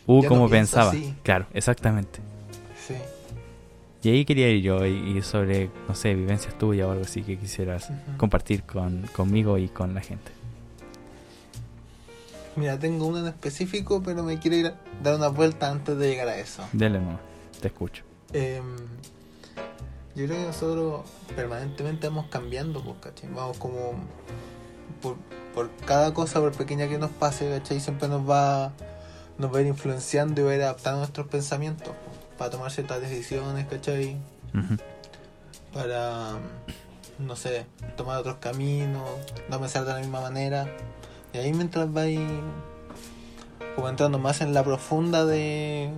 uh, 0.06 0.22
Ya 0.22 0.30
como 0.30 0.50
pensaba. 0.50 0.92
así. 0.92 1.16
Claro, 1.24 1.48
exactamente. 1.54 2.20
Sí. 2.78 2.96
Y 4.04 4.10
ahí 4.10 4.26
quería 4.26 4.50
ir 4.50 4.62
yo 4.62 4.86
y, 4.86 5.18
y 5.18 5.22
sobre, 5.22 5.70
no 5.88 5.96
sé, 5.96 6.14
vivencias 6.14 6.58
tuyas 6.58 6.88
o 6.88 6.92
algo 6.92 7.06
así 7.06 7.24
que 7.24 7.38
quisieras 7.38 7.90
compartir 8.18 8.64
con, 8.64 9.04
conmigo 9.16 9.58
y 9.58 9.70
con 9.70 9.96
la 9.96 10.02
gente. 10.02 10.32
Mira, 12.56 12.78
tengo 12.78 13.08
uno 13.08 13.20
en 13.20 13.28
específico, 13.28 14.04
pero 14.04 14.24
me 14.24 14.38
quiero 14.38 14.58
ir 14.58 14.68
a 14.68 14.76
dar 15.02 15.16
una 15.16 15.30
vuelta 15.30 15.70
antes 15.70 15.98
de 15.98 16.10
llegar 16.10 16.28
a 16.28 16.38
eso. 16.38 16.64
Dele 16.72 17.00
no, 17.00 17.20
te 17.60 17.68
escucho. 17.68 18.04
Em, 18.32 18.78
yo 20.16 20.26
creo 20.26 20.38
que 20.38 20.46
nosotros 20.46 21.02
permanentemente 21.36 22.08
vamos 22.08 22.28
cambiando, 22.30 22.84
pues, 22.84 22.98
¿cachai? 23.02 23.30
Vamos 23.34 23.58
como 23.58 23.94
por, 25.02 25.18
por 25.56 25.72
cada 25.86 26.14
cosa, 26.14 26.40
por 26.40 26.52
pequeña 26.52 26.88
que 26.88 27.00
nos 27.00 27.10
pase, 27.12 27.50
¿cachai? 27.50 27.80
Siempre 27.80 28.08
nos 28.08 28.30
va, 28.30 28.72
nos 29.40 29.54
va 29.54 29.58
a 29.58 29.62
ir 29.62 29.68
influenciando 29.68 30.42
y 30.42 30.44
va 30.44 30.52
a 30.52 30.56
ir 30.56 30.62
adaptando 30.62 31.00
nuestros 31.00 31.28
pensamientos. 31.28 31.88
pues. 31.88 32.38
para 32.38 32.52
tomar 32.52 32.72
ciertas 32.72 33.02
decisiones, 33.02 33.66
¿cachai? 33.66 34.18
Para, 35.74 36.38
no 37.18 37.36
sé, 37.36 37.66
tomar 37.98 38.20
otros 38.20 38.38
caminos, 38.38 39.10
no 39.50 39.60
pensar 39.60 39.86
de 39.86 39.94
la 39.94 40.00
misma 40.00 40.22
manera. 40.22 40.68
Y 41.34 41.38
ahí 41.38 41.52
mientras 41.54 41.92
vais 41.92 42.20
como 43.76 43.90
entrando 43.90 44.20
más 44.20 44.42
en 44.42 44.54
la 44.54 44.64
profunda 44.64 45.26
de, 45.26 45.90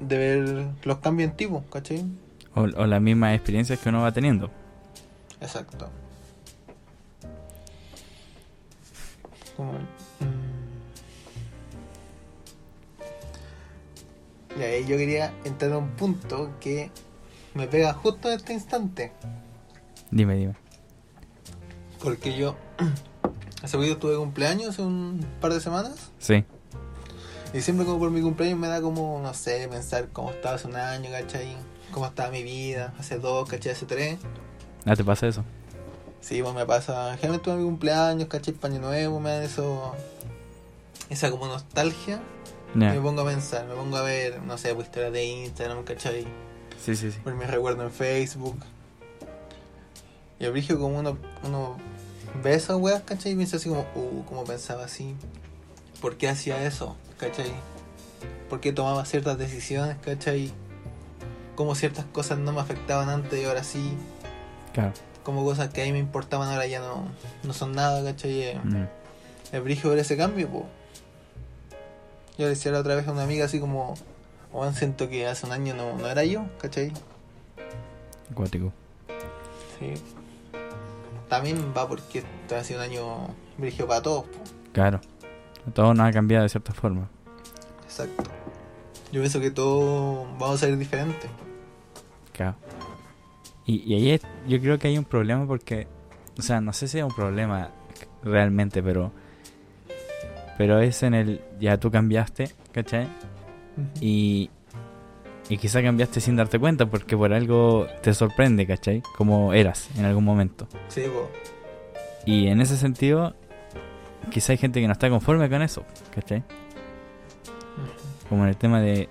de 0.00 0.18
ver 0.18 0.66
los 0.82 0.98
cambios 0.98 1.30
en 1.30 1.36
ti, 1.36 1.46
po, 1.46 1.64
¿cachai? 1.70 2.04
O, 2.54 2.62
o 2.62 2.86
las 2.86 3.00
mismas 3.00 3.34
experiencias 3.34 3.78
que 3.78 3.88
uno 3.88 4.02
va 4.02 4.12
teniendo. 4.12 4.50
Exacto. 5.40 5.88
Como, 9.56 9.72
mm. 9.72 10.46
Y 14.58 14.62
ahí 14.62 14.86
yo 14.86 14.96
quería 14.96 15.32
entrar 15.44 15.72
a 15.72 15.78
un 15.78 15.90
punto 15.90 16.50
que 16.60 16.90
me 17.54 17.68
pega 17.68 17.92
justo 17.92 18.28
en 18.28 18.36
este 18.36 18.54
instante. 18.54 19.12
Dime, 20.10 20.34
dime. 20.34 20.54
Porque 22.02 22.36
yo 22.36 22.56
hace 23.62 23.76
poquito 23.76 23.96
tuve 23.98 24.16
cumpleaños 24.16 24.70
hace 24.70 24.82
un 24.82 25.24
par 25.40 25.52
de 25.52 25.60
semanas. 25.60 26.10
Sí. 26.18 26.44
Y 27.54 27.60
siempre 27.60 27.86
como 27.86 27.98
por 27.98 28.10
mi 28.10 28.20
cumpleaños 28.20 28.58
me 28.58 28.68
da 28.68 28.82
como, 28.82 29.20
no 29.22 29.32
sé, 29.34 29.66
pensar 29.68 30.08
cómo 30.12 30.30
estaba 30.30 30.56
hace 30.56 30.66
un 30.66 30.76
año, 30.76 31.10
¿cachai? 31.10 31.56
Cómo 31.90 32.06
estaba 32.06 32.30
mi 32.30 32.42
vida, 32.42 32.92
hace 32.98 33.18
dos, 33.18 33.48
¿cachai? 33.48 33.72
Hace 33.72 33.86
tres. 33.86 34.18
¿Ah, 34.84 34.94
te 34.94 35.04
pasa 35.04 35.26
eso? 35.26 35.44
Sí, 36.20 36.42
pues 36.42 36.54
me 36.54 36.66
pasa. 36.66 37.12
Generalmente 37.12 37.44
tuve 37.44 37.56
mi 37.56 37.64
cumpleaños, 37.64 38.28
¿cachai? 38.28 38.52
Paño 38.54 38.80
nuevo, 38.80 39.20
me 39.20 39.30
dan 39.30 39.42
eso. 39.44 39.94
Esa 41.08 41.30
como 41.30 41.46
nostalgia. 41.46 42.20
Ya. 42.74 42.92
Y 42.92 42.98
me 42.98 43.00
pongo 43.00 43.22
a 43.22 43.26
pensar, 43.26 43.66
me 43.66 43.74
pongo 43.74 43.96
a 43.96 44.02
ver, 44.02 44.42
no 44.42 44.58
sé, 44.58 44.74
pues 44.74 44.88
historias 44.88 45.12
de 45.12 45.24
Instagram, 45.24 45.84
¿cachai? 45.84 46.26
Sí, 46.84 46.94
sí, 46.94 47.10
sí. 47.10 47.18
Ver 47.24 47.34
mis 47.34 47.48
recuerdos 47.48 47.84
en 47.84 47.92
Facebook. 47.92 48.58
Y 50.38 50.44
abrigio 50.44 50.78
como 50.78 50.98
uno, 50.98 51.16
uno 51.44 51.76
ve 52.42 52.54
esas 52.54 52.76
weas, 52.76 53.02
¿cachai? 53.02 53.32
Y 53.32 53.36
piensa 53.36 53.56
así 53.56 53.68
como, 53.68 53.86
uh, 53.94 54.24
cómo 54.24 54.44
pensaba 54.44 54.84
así. 54.84 55.14
¿Por 56.00 56.16
qué 56.16 56.28
hacía 56.28 56.64
eso? 56.64 56.96
¿cachai? 57.18 57.52
¿Por 58.48 58.60
qué 58.60 58.72
tomaba 58.72 59.04
ciertas 59.04 59.38
decisiones, 59.38 59.96
¿cachai? 60.04 60.52
Cómo 61.54 61.74
ciertas 61.74 62.04
cosas 62.06 62.38
no 62.38 62.52
me 62.52 62.60
afectaban 62.60 63.08
antes 63.08 63.40
y 63.40 63.44
ahora 63.44 63.64
sí. 63.64 63.92
Claro. 64.72 64.92
Como 65.22 65.44
cosas 65.44 65.70
que 65.70 65.82
a 65.82 65.84
mí 65.84 65.92
me 65.92 65.98
importaban 65.98 66.48
ahora 66.48 66.66
ya 66.66 66.80
no, 66.80 67.08
no 67.42 67.52
son 67.52 67.72
nada, 67.72 68.04
¿cachai? 68.04 68.58
Mm. 68.62 68.86
el 69.52 69.62
brillo 69.62 69.90
ver 69.90 69.98
ese 70.00 70.16
cambio, 70.16 70.48
po. 70.48 70.66
Yo 72.38 72.44
le 72.44 72.50
decía 72.50 72.70
la 72.70 72.80
otra 72.80 72.94
vez 72.94 73.08
a 73.08 73.12
una 73.12 73.22
amiga 73.22 73.46
así 73.46 73.58
como, 73.58 73.94
Juan, 74.52 74.74
siento 74.74 75.08
que 75.08 75.26
hace 75.26 75.46
un 75.46 75.52
año 75.52 75.74
no, 75.74 75.96
no 75.96 76.06
era 76.06 76.24
yo, 76.24 76.46
¿cachai? 76.60 76.92
Acuático. 78.30 78.72
Sí. 79.78 79.94
También 81.28 81.72
va 81.76 81.88
porque 81.88 82.24
ha 82.56 82.62
sido 82.64 82.80
un 82.80 82.84
año 82.84 83.04
brillo 83.58 83.86
para 83.86 84.02
todos, 84.02 84.24
po. 84.24 84.38
Claro. 84.72 85.00
Todo 85.74 85.94
nos 85.94 86.06
ha 86.08 86.12
cambiado 86.12 86.44
de 86.44 86.48
cierta 86.48 86.72
forma. 86.72 87.08
Exacto. 87.84 88.24
Yo 89.12 89.20
pienso 89.20 89.40
que 89.40 89.50
todos 89.50 90.26
vamos 90.38 90.56
a 90.62 90.66
ser 90.66 90.76
diferentes. 90.76 91.30
Claro. 92.32 92.56
Y, 93.64 93.82
y 93.82 93.94
ahí 93.94 94.10
es- 94.12 94.22
yo 94.46 94.60
creo 94.60 94.78
que 94.78 94.88
hay 94.88 94.98
un 94.98 95.04
problema 95.04 95.46
porque, 95.46 95.88
o 96.38 96.42
sea, 96.42 96.60
no 96.60 96.72
sé 96.72 96.86
si 96.86 96.98
es 96.98 97.04
un 97.04 97.14
problema 97.14 97.70
realmente, 98.22 98.82
pero 98.82 99.10
pero 100.58 100.80
es 100.80 101.02
en 101.02 101.12
el, 101.14 101.42
ya 101.60 101.76
tú 101.78 101.90
cambiaste, 101.90 102.50
¿cachai? 102.72 103.08
Y, 104.00 104.48
y 105.48 105.58
quizá 105.58 105.82
cambiaste 105.82 106.20
sin 106.20 106.36
darte 106.36 106.58
cuenta 106.58 106.86
porque 106.86 107.16
por 107.16 107.32
algo 107.32 107.86
te 108.02 108.12
sorprende, 108.14 108.66
¿cachai? 108.66 109.02
Como 109.16 109.52
eras 109.52 109.88
en 109.96 110.04
algún 110.04 110.24
momento. 110.24 110.66
Sí, 110.88 111.02
po. 111.02 111.30
Y 112.24 112.48
en 112.48 112.60
ese 112.60 112.76
sentido, 112.76 113.34
quizá 114.30 114.52
hay 114.52 114.58
gente 114.58 114.80
que 114.80 114.86
no 114.86 114.92
está 114.92 115.08
conforme 115.08 115.48
con 115.48 115.62
eso, 115.62 115.84
¿cachai? 116.14 116.42
Como 118.28 118.42
en 118.42 118.48
el 118.48 118.56
tema 118.56 118.80
de, 118.80 119.08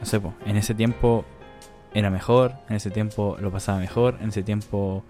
no 0.00 0.06
sé, 0.06 0.18
po, 0.18 0.32
en 0.46 0.56
ese 0.56 0.74
tiempo 0.74 1.26
era 1.92 2.10
mejor, 2.10 2.54
en 2.70 2.76
ese 2.76 2.90
tiempo 2.90 3.36
lo 3.38 3.50
pasaba 3.50 3.78
mejor, 3.78 4.16
en 4.22 4.30
ese 4.30 4.42
tiempo 4.42 5.04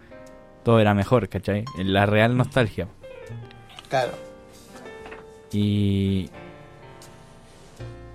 todo 0.64 0.80
era 0.80 0.94
mejor, 0.94 1.28
¿cachai? 1.28 1.64
La 1.78 2.06
real 2.06 2.36
nostalgia. 2.36 2.88
Claro. 3.88 4.12
Y, 5.52 6.30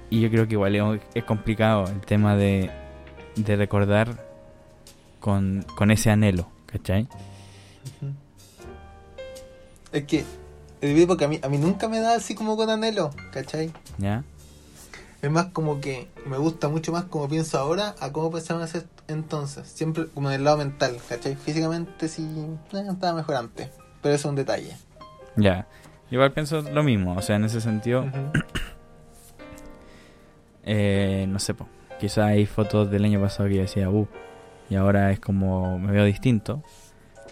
y 0.10 0.22
yo 0.22 0.30
creo 0.30 0.48
que 0.48 0.54
igual 0.54 1.02
es, 1.14 1.24
complicado 1.24 1.86
el 1.88 2.02
tema 2.02 2.36
de, 2.36 2.70
de 3.36 3.56
recordar 3.56 4.26
con, 5.20 5.66
con 5.76 5.92
ese 5.92 6.10
anhelo, 6.10 6.48
¿cachai? 6.66 7.08
Es 9.92 10.04
que, 10.04 10.20
es 10.20 10.26
difícil 10.82 11.08
porque 11.08 11.26
a 11.26 11.28
mí, 11.28 11.40
a 11.42 11.50
mí 11.50 11.58
nunca 11.58 11.88
me 11.88 12.00
da 12.00 12.16
así 12.16 12.36
como 12.36 12.56
con 12.56 12.70
anhelo, 12.70 13.12
¿cachai? 13.32 13.72
¿Ya? 13.98 14.24
Es 15.22 15.32
más 15.32 15.48
como 15.48 15.82
que 15.82 16.08
me 16.28 16.38
gusta 16.38 16.70
mucho 16.70 16.92
más 16.92 17.06
como 17.06 17.28
pienso 17.28 17.58
ahora 17.58 17.96
a 18.00 18.12
cómo 18.12 18.32
pensaba 18.32 18.64
hacer 18.64 18.86
entonces. 19.08 19.68
Siempre 19.68 20.08
como 20.08 20.30
en 20.30 20.36
el 20.36 20.44
lado 20.44 20.58
mental, 20.58 20.98
¿cachai? 21.10 21.36
Físicamente 21.36 22.08
sí 22.08 22.28
eh, 22.74 22.84
estaba 22.90 23.14
mejor 23.14 23.36
antes, 23.36 23.70
pero 24.02 24.14
eso 24.14 24.28
es 24.28 24.30
un 24.30 24.36
detalle. 24.36 24.78
Ya. 25.36 25.68
Igual 26.12 26.32
pienso 26.32 26.62
lo 26.62 26.84
mismo, 26.84 27.16
o 27.16 27.22
sea, 27.22 27.36
en 27.36 27.46
ese 27.46 27.60
sentido. 27.60 28.06
Eh, 30.68 31.26
no 31.28 31.40
sé, 31.40 31.54
po, 31.54 31.68
quizá 32.00 32.28
hay 32.28 32.46
fotos 32.46 32.92
del 32.92 33.06
año 33.06 33.20
pasado 33.22 33.50
que 33.50 33.56
yo 33.56 33.62
decía, 33.62 33.90
uh, 33.90 34.08
y 34.70 34.76
ahora 34.76 35.12
es 35.12 35.20
como, 35.20 35.80
me 35.80 35.92
veo 35.92 36.04
distinto, 36.06 36.62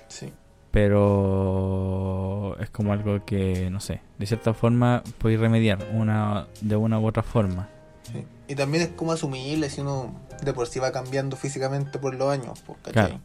Sí. 0.08 0.32
pero 0.72 2.58
es 2.60 2.70
como 2.70 2.94
algo 2.94 3.26
que, 3.26 3.70
no 3.70 3.80
sé, 3.80 4.02
de 4.18 4.26
cierta 4.26 4.54
forma 4.54 5.04
podéis 5.18 5.40
remediar 5.40 5.80
una, 5.94 6.48
de 6.62 6.76
una 6.76 7.00
u 7.00 7.06
otra 7.08 7.24
forma. 7.24 7.70
sí. 8.04 8.26
Y 8.48 8.54
también 8.54 8.84
es 8.84 8.90
como 8.90 9.12
asumible 9.12 9.70
si 9.72 9.82
uno 9.82 10.14
de 10.44 10.54
por 10.54 10.68
sí 10.68 10.80
va 10.80 10.92
cambiando 10.92 11.36
físicamente 11.36 11.98
por 11.98 12.14
los 12.14 12.30
años, 12.30 12.62
¿cachai? 12.84 12.94
Claro. 12.94 13.20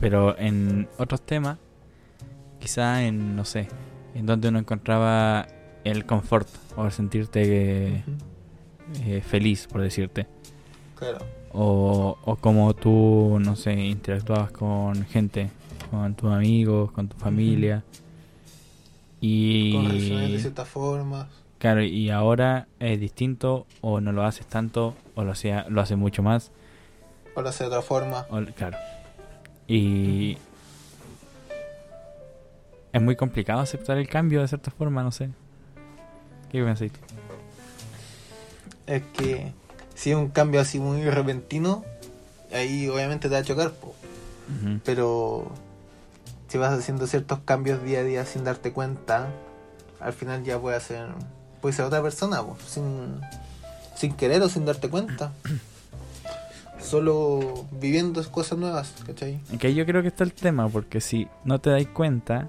Pero 0.00 0.36
en 0.36 0.88
otros 0.98 1.22
temas, 1.22 1.56
quizá 2.58 3.04
en, 3.04 3.36
no 3.36 3.44
sé, 3.44 3.68
en 4.16 4.26
donde 4.26 4.48
uno 4.48 4.58
encontraba 4.58 5.46
el 5.84 6.04
confort 6.04 6.48
o 6.76 6.84
el 6.84 6.90
sentirte 6.90 8.02
Ujú. 8.08 8.16
Eh, 9.04 9.20
feliz, 9.26 9.66
por 9.66 9.80
decirte. 9.80 10.26
Claro. 10.96 11.18
O, 11.52 12.16
o 12.24 12.36
como 12.36 12.74
tú, 12.74 13.38
no 13.40 13.54
sé, 13.56 13.72
interactuabas 13.74 14.50
con 14.50 15.04
gente, 15.06 15.50
con 15.90 16.14
tus 16.14 16.30
amigos, 16.32 16.90
con 16.92 17.08
tu 17.08 17.16
familia. 17.16 17.82
Con 19.20 19.88
reacciones 19.88 20.30
de 20.32 20.36
Y 20.36 20.38
ciertas 20.40 20.68
formas. 20.68 21.26
claro, 21.58 21.82
y 21.82 22.10
ahora 22.10 22.66
es 22.78 23.00
distinto, 23.00 23.66
o 23.80 24.00
no 24.00 24.12
lo 24.12 24.24
haces 24.24 24.46
tanto, 24.46 24.94
o 25.14 25.24
lo 25.24 25.32
hacía, 25.32 25.64
lo 25.68 25.80
haces 25.80 25.96
mucho 25.96 26.22
más. 26.22 26.50
O 27.34 27.40
lo 27.42 27.48
hace 27.48 27.64
de 27.64 27.68
otra 27.68 27.82
forma. 27.82 28.26
o- 28.30 28.44
claro. 28.54 28.76
Y 29.66 30.36
es 32.92 33.00
muy 33.02 33.16
complicado 33.16 33.60
aceptar 33.60 33.96
el 33.98 34.08
cambio 34.08 34.40
de 34.42 34.48
cierta 34.48 34.70
forma, 34.70 35.02
no 35.02 35.10
sé. 35.10 35.30
¿Qué 36.52 36.62
pensáis? 36.62 36.92
Es 38.86 39.02
que 39.16 39.52
si 39.94 40.10
es 40.10 40.16
un 40.16 40.28
cambio 40.28 40.60
así 40.60 40.78
muy 40.78 41.08
repentino, 41.08 41.84
ahí 42.52 42.88
obviamente 42.88 43.28
te 43.28 43.34
va 43.34 43.40
a 43.40 43.44
chocar, 43.44 43.72
po. 43.72 43.94
Pero 44.84 45.50
si 46.48 46.58
vas 46.58 46.72
haciendo 46.78 47.06
ciertos 47.06 47.40
cambios 47.40 47.82
día 47.82 48.00
a 48.00 48.02
día 48.02 48.26
sin 48.26 48.44
darte 48.44 48.72
cuenta, 48.72 49.28
al 50.00 50.12
final 50.12 50.44
ya 50.44 50.58
puede 50.58 50.78
ser, 50.80 51.08
puede 51.62 51.74
ser 51.74 51.86
otra 51.86 52.02
persona, 52.02 52.42
po, 52.42 52.56
sin, 52.66 53.20
sin 53.96 54.12
querer 54.14 54.42
o 54.42 54.48
sin 54.48 54.66
darte 54.66 54.88
cuenta. 54.88 55.32
Solo 56.80 57.66
viviendo 57.80 58.22
cosas 58.30 58.58
nuevas, 58.58 58.92
¿cachai? 59.06 59.40
Que 59.58 59.74
yo 59.74 59.86
creo 59.86 60.02
que 60.02 60.08
está 60.08 60.24
el 60.24 60.34
tema, 60.34 60.68
porque 60.68 61.00
si 61.00 61.28
no 61.44 61.58
te 61.58 61.70
dais 61.70 61.88
cuenta, 61.88 62.48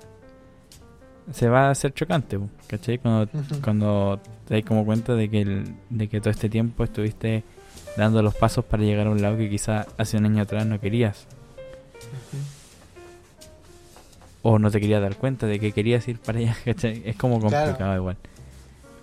se 1.31 1.49
va 1.49 1.67
a 1.67 1.71
hacer 1.71 1.93
chocante, 1.93 2.39
¿cachai? 2.67 2.97
Cuando, 2.99 3.29
cuando 3.63 4.19
te 4.47 4.55
das 4.55 4.63
como 4.65 4.85
cuenta 4.85 5.13
de 5.15 5.29
que, 5.29 5.41
el- 5.41 5.75
de 5.89 6.07
que 6.07 6.19
todo 6.21 6.29
este 6.29 6.49
tiempo 6.49 6.83
estuviste 6.83 7.43
dando 7.97 8.21
los 8.21 8.35
pasos 8.35 8.63
para 8.65 8.83
llegar 8.83 9.07
a 9.07 9.09
un 9.11 9.21
lado 9.21 9.37
que 9.37 9.49
quizá 9.49 9.85
hace 9.97 10.17
un 10.17 10.25
año 10.25 10.43
atrás 10.43 10.65
no 10.65 10.79
querías, 10.79 11.27
o 14.41 14.59
no 14.59 14.69
te 14.69 14.79
querías 14.79 15.01
dar 15.01 15.15
cuenta 15.15 15.47
de 15.47 15.59
que 15.59 15.71
querías 15.71 16.07
ir 16.07 16.19
para 16.19 16.39
allá, 16.39 16.55
¿cachai? 16.65 17.01
Es 17.05 17.15
como 17.15 17.39
Claro. 17.39 17.55
complicado 17.65 17.95
igual. 17.95 18.17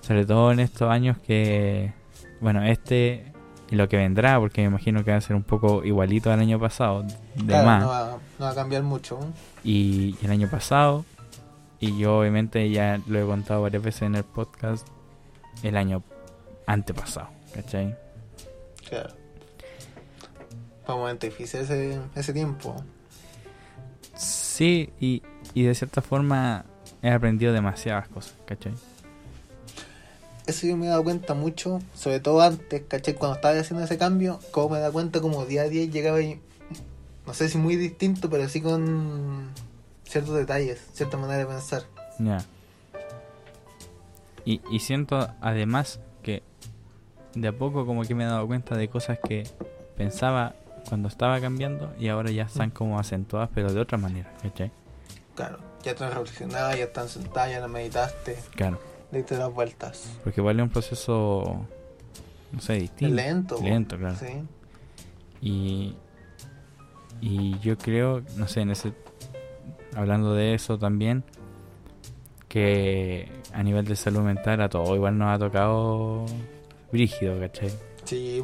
Sobre 0.03 0.25
todo 0.27 0.53
en 0.53 0.61
estos 0.61 0.91
años 0.91 1.19
que, 1.19 1.93
bueno, 2.41 2.63
este 2.65 3.25
y 3.71 3.75
lo 3.77 3.89
que 3.89 3.97
vendrá, 3.97 4.39
porque 4.39 4.61
me 4.61 4.67
imagino 4.69 5.03
que 5.03 5.13
va 5.13 5.17
a 5.17 5.21
ser 5.23 5.35
un 5.35 5.45
poco 5.45 5.83
igualito 5.83 6.31
al 6.31 6.41
año 6.41 6.59
pasado, 6.61 7.03
de 7.05 7.45
Claro, 7.47 7.65
más. 7.67 7.83
no 7.83 7.89
va, 7.89 8.19
no 8.39 8.45
va 8.45 8.51
a 8.51 8.55
cambiar 8.55 8.83
mucho. 8.83 9.19
y, 9.65 10.15
y 10.21 10.25
el 10.27 10.31
año 10.31 10.49
pasado 10.49 11.05
y 11.83 11.99
yo 11.99 12.21
obviamente 12.21 12.71
ya 12.71 13.01
lo 13.09 13.19
he 13.19 13.27
contado 13.27 13.63
varias 13.63 13.83
veces 13.83 14.03
en 14.03 14.15
el 14.15 14.23
podcast 14.23 14.87
el 15.65 15.77
año 15.77 16.05
antepasado 16.65 17.29
¿cachai? 17.53 17.97
Claro. 18.89 19.11
Fue 20.87 20.95
un 20.95 21.01
momento 21.01 21.27
difícil 21.27 21.61
ese, 21.61 21.99
ese 22.15 22.33
tiempo. 22.33 22.77
Sí, 24.17 24.91
y, 25.01 25.23
y 25.55 25.65
de 25.65 25.75
cierta 25.75 26.03
forma 26.03 26.65
he 27.03 27.11
aprendido 27.11 27.53
demasiadas 27.53 28.09
cosas, 28.09 28.35
¿cachai? 28.47 28.75
Eso 30.47 30.67
yo 30.69 30.77
me 30.77 30.87
he 30.87 30.89
dado 30.89 31.03
cuenta 31.03 31.35
mucho, 31.35 31.81
sobre 31.95 32.21
todo 32.21 32.43
antes, 32.43 32.83
¿cachai? 32.87 33.15
Cuando 33.15 33.37
estaba 33.37 33.59
haciendo 33.59 33.85
ese 33.85 33.99
cambio, 33.99 34.39
como 34.53 34.71
me 34.71 34.77
he 34.79 34.81
dado 34.81 34.93
cuenta 34.93 35.21
como 35.21 35.47
día 35.47 35.63
a 35.63 35.69
día 35.69 35.85
llegaba 35.87 36.23
y, 36.23 36.41
no 37.27 37.35
sé 37.35 37.49
si 37.49 37.59
muy 37.59 37.75
distinto, 37.75 38.31
pero 38.31 38.49
sí 38.49 38.61
con 38.61 39.51
ciertos 40.13 40.35
detalles, 40.37 40.81
cierta 40.93 41.17
manera 41.17 41.39
de 41.41 41.47
pensar. 41.47 41.83
Ya. 42.19 42.45
Y, 44.45 44.61
y 44.71 44.81
siento 44.81 45.29
además 45.41 46.01
que 46.23 46.43
de 47.35 47.49
a 47.49 47.53
poco 47.53 47.87
como 47.87 48.03
que 48.03 48.15
me 48.15 48.25
he 48.25 48.27
dado 48.27 48.47
cuenta 48.47 48.77
de 48.77 48.89
cosas 48.89 49.19
que 49.27 49.45
pensaba 49.97 50.55
cuando 50.89 51.09
estaba 51.09 51.41
cambiando 51.41 51.95
y 51.99 52.09
ahora 52.09 52.31
ya 52.31 52.43
están 52.45 52.71
como 52.71 52.99
acentuadas 52.99 53.51
pero 53.55 53.73
de 53.73 53.81
otra 53.81 53.99
manera, 53.99 54.33
¿cachai? 54.43 54.71
Claro, 55.35 55.59
ya 55.83 55.95
te 55.95 56.05
has 56.05 56.13
reflexionado, 56.13 56.77
ya 56.77 56.85
están 56.85 57.09
sentadas, 57.09 57.51
ya 57.53 57.61
la 57.61 57.69
meditaste, 57.69 58.37
Claro. 58.55 58.79
diste 59.11 59.37
las 59.39 59.53
vueltas. 59.53 60.11
Porque 60.25 60.41
igual 60.41 60.59
es 60.59 60.65
un 60.65 60.71
proceso, 60.71 61.67
no 62.51 62.61
sé, 62.61 62.75
distinto. 62.75 63.15
Lento. 63.15 63.59
Lento, 63.63 63.97
claro. 63.97 64.17
Sí. 64.17 64.45
Y, 65.41 65.97
y 67.21 67.59
yo 67.61 67.79
creo, 67.79 68.23
no 68.37 68.47
sé, 68.49 68.61
en 68.63 68.71
ese 68.71 68.93
hablando 69.95 70.35
de 70.35 70.55
eso 70.55 70.79
también, 70.79 71.25
que 72.49 73.29
a 73.53 73.63
nivel 73.63 73.85
de 73.85 73.97
salud 73.97 74.21
mental 74.21 74.61
a 74.61 74.69
todo 74.69 74.95
igual 74.95 75.17
nos 75.19 75.35
ha 75.35 75.39
tocado 75.39 76.27
brígido, 76.91 77.39
¿cachai? 77.41 77.71
Sí. 78.05 78.43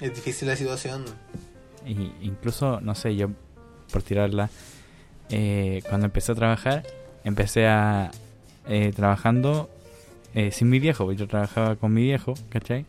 Es 0.00 0.14
difícil 0.14 0.48
la 0.48 0.56
situación. 0.56 1.04
Y 1.86 2.12
incluso, 2.20 2.80
no 2.80 2.94
sé, 2.94 3.16
yo 3.16 3.30
por 3.90 4.02
tirarla, 4.02 4.50
eh, 5.30 5.82
cuando 5.88 6.06
empecé 6.06 6.32
a 6.32 6.34
trabajar, 6.34 6.86
empecé 7.24 7.66
a 7.66 8.10
eh, 8.68 8.92
trabajando 8.94 9.70
eh, 10.34 10.50
sin 10.52 10.68
mi 10.68 10.78
viejo, 10.78 11.04
porque 11.04 11.18
yo 11.18 11.26
trabajaba 11.26 11.76
con 11.76 11.92
mi 11.92 12.02
viejo, 12.02 12.34
¿cachai? 12.50 12.84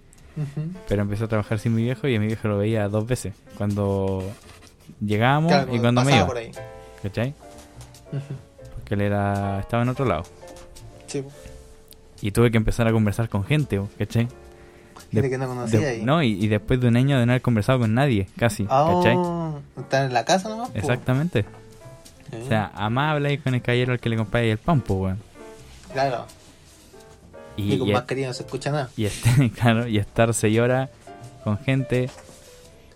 Pero 0.88 1.02
empecé 1.02 1.26
a 1.26 1.28
trabajar 1.28 1.60
sin 1.60 1.76
mi 1.76 1.84
viejo 1.84 2.08
y 2.08 2.16
a 2.16 2.20
mi 2.20 2.28
viejo 2.28 2.48
lo 2.48 2.58
veía 2.58 2.88
dos 2.88 3.06
veces, 3.06 3.34
cuando 3.58 4.24
llegábamos 5.02 5.52
Claro, 5.52 5.76
y 5.76 5.80
cuando 5.80 6.04
me 6.06 6.16
iba, 6.16 6.28
por 6.28 6.38
ahí. 6.38 6.52
¿cachai? 7.02 7.34
Porque 8.12 8.94
él 8.96 9.02
era, 9.02 9.60
estaba 9.60 9.84
en 9.84 9.90
otro 9.90 10.06
lado. 10.06 10.24
Sí. 11.08 11.24
Y 12.22 12.32
tuve 12.32 12.52
que 12.52 12.58
empezar 12.58 12.88
a 12.88 12.92
conversar 12.92 13.30
con 13.30 13.44
gente, 13.46 13.82
¿cachai? 13.98 14.28
Gente 15.12 15.22
De- 15.22 15.30
que 15.30 15.38
no 15.38 15.48
conocía 15.48 15.80
De- 15.80 15.88
ahí. 15.88 16.04
no, 16.04 16.22
y, 16.22 16.34
y 16.34 16.48
después 16.48 16.80
de 16.82 16.88
un 16.88 16.98
año 16.98 17.18
de 17.20 17.26
no 17.26 17.32
haber 17.32 17.42
conversado 17.42 17.80
con 17.80 17.94
nadie, 17.94 18.28
casi, 18.38 18.66
¿cachai? 18.66 19.16
Ah, 19.18 19.54
¿Están 19.78 20.06
en 20.08 20.14
la 20.14 20.26
casa 20.26 20.50
nomás? 20.50 20.70
Exactamente. 20.74 21.46
O 22.44 22.48
sea, 22.48 22.72
amable 22.76 23.40
con 23.40 23.56
el 23.56 23.62
caballero 23.62 23.94
al 23.94 24.00
que 24.00 24.10
le 24.10 24.18
compráis 24.18 24.52
el 24.52 24.58
pan, 24.60 24.82
pues, 24.82 25.00
weón. 25.00 25.20
Claro. 25.94 26.26
Y, 27.58 27.74
Y, 27.74 27.80
con 27.80 27.88
y- 27.88 27.94
mascarilla 27.94 28.28
no 28.28 28.34
se 28.34 28.44
escucha 28.44 28.72
nada. 28.72 28.90
y 28.96 29.06
este- 29.06 29.50
claro, 29.60 29.88
y 29.88 29.98
estar 29.98 30.34
seis 30.34 30.60
horas 30.60 30.90
con 31.44 31.58
gente, 31.60 32.10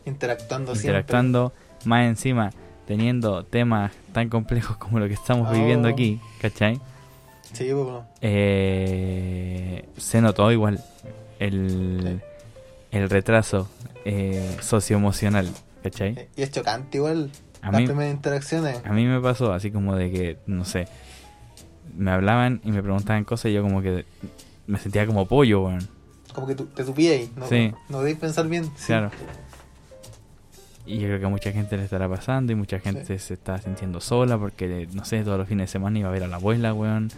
Interactuando 0.06 0.74
interactuando, 0.76 1.54
más 1.86 2.06
encima 2.06 2.52
teniendo 2.88 3.44
temas 3.46 3.92
tan 4.12 4.30
complejos 4.30 4.78
como 4.78 5.00
lo 5.00 5.08
que 5.08 5.14
estamos 5.14 5.50
Oh. 5.50 5.54
viviendo 5.54 5.88
aquí, 5.88 6.20
¿cachai? 6.42 6.80
Sí, 7.54 7.70
po. 7.72 8.04
Eh, 8.22 9.86
se 9.98 10.22
notó 10.22 10.52
igual 10.52 10.84
el, 11.40 12.22
el 12.92 13.10
retraso 13.10 13.70
eh, 14.06 14.58
socioemocional, 14.62 15.50
¿cachai? 15.84 16.14
Eh, 16.18 16.30
Y 16.36 16.42
es 16.44 16.52
chocante 16.52 16.98
igual. 16.98 17.30
A 17.62 17.72
las 17.72 17.80
mí, 17.82 17.88
primeras 17.88 18.14
interacciones. 18.14 18.82
a 18.84 18.92
mí 18.92 19.06
me 19.06 19.22
pasó 19.22 19.54
así 19.54 19.72
como 19.72 19.96
de 19.96 20.12
que, 20.12 20.38
no 20.48 20.66
sé, 20.66 20.88
me 21.96 22.12
hablaban 22.12 22.60
y 22.66 22.72
me 22.72 22.82
preguntaban 22.84 23.24
cosas 23.24 23.52
y 23.52 23.54
yo 23.54 23.62
como 23.62 23.82
que 23.82 24.04
me 24.68 24.78
sentía 24.80 25.06
como 25.08 25.26
pollo, 25.28 25.64
weón. 25.66 25.88
Como 26.34 26.48
que 26.48 26.56
tú, 26.56 26.66
te 26.66 26.82
ahí. 27.10 27.32
No, 27.38 27.48
Sí. 27.48 27.72
no 27.88 28.00
debéis 28.00 28.18
pensar 28.18 28.48
bien. 28.50 28.66
Sí. 28.76 28.94
Y 30.86 31.00
yo 31.00 31.08
creo 31.08 31.20
que 31.20 31.26
a 31.26 31.30
mucha 31.30 31.52
gente 31.52 31.78
le 31.78 31.86
estará 31.86 32.10
pasando 32.10 32.52
y 32.52 32.56
mucha 32.56 32.80
gente 32.80 33.18
se 33.18 33.34
está 33.34 33.58
sintiendo 33.60 34.02
sola 34.02 34.38
porque, 34.38 34.88
no 34.94 35.06
sé, 35.06 35.24
todos 35.24 35.38
los 35.38 35.48
fines 35.48 35.70
de 35.70 35.72
semana 35.72 36.00
iba 36.00 36.10
a 36.10 36.12
ver 36.12 36.24
a 36.24 36.28
la 36.28 36.36
abuela, 36.36 36.74
weón. 36.74 37.10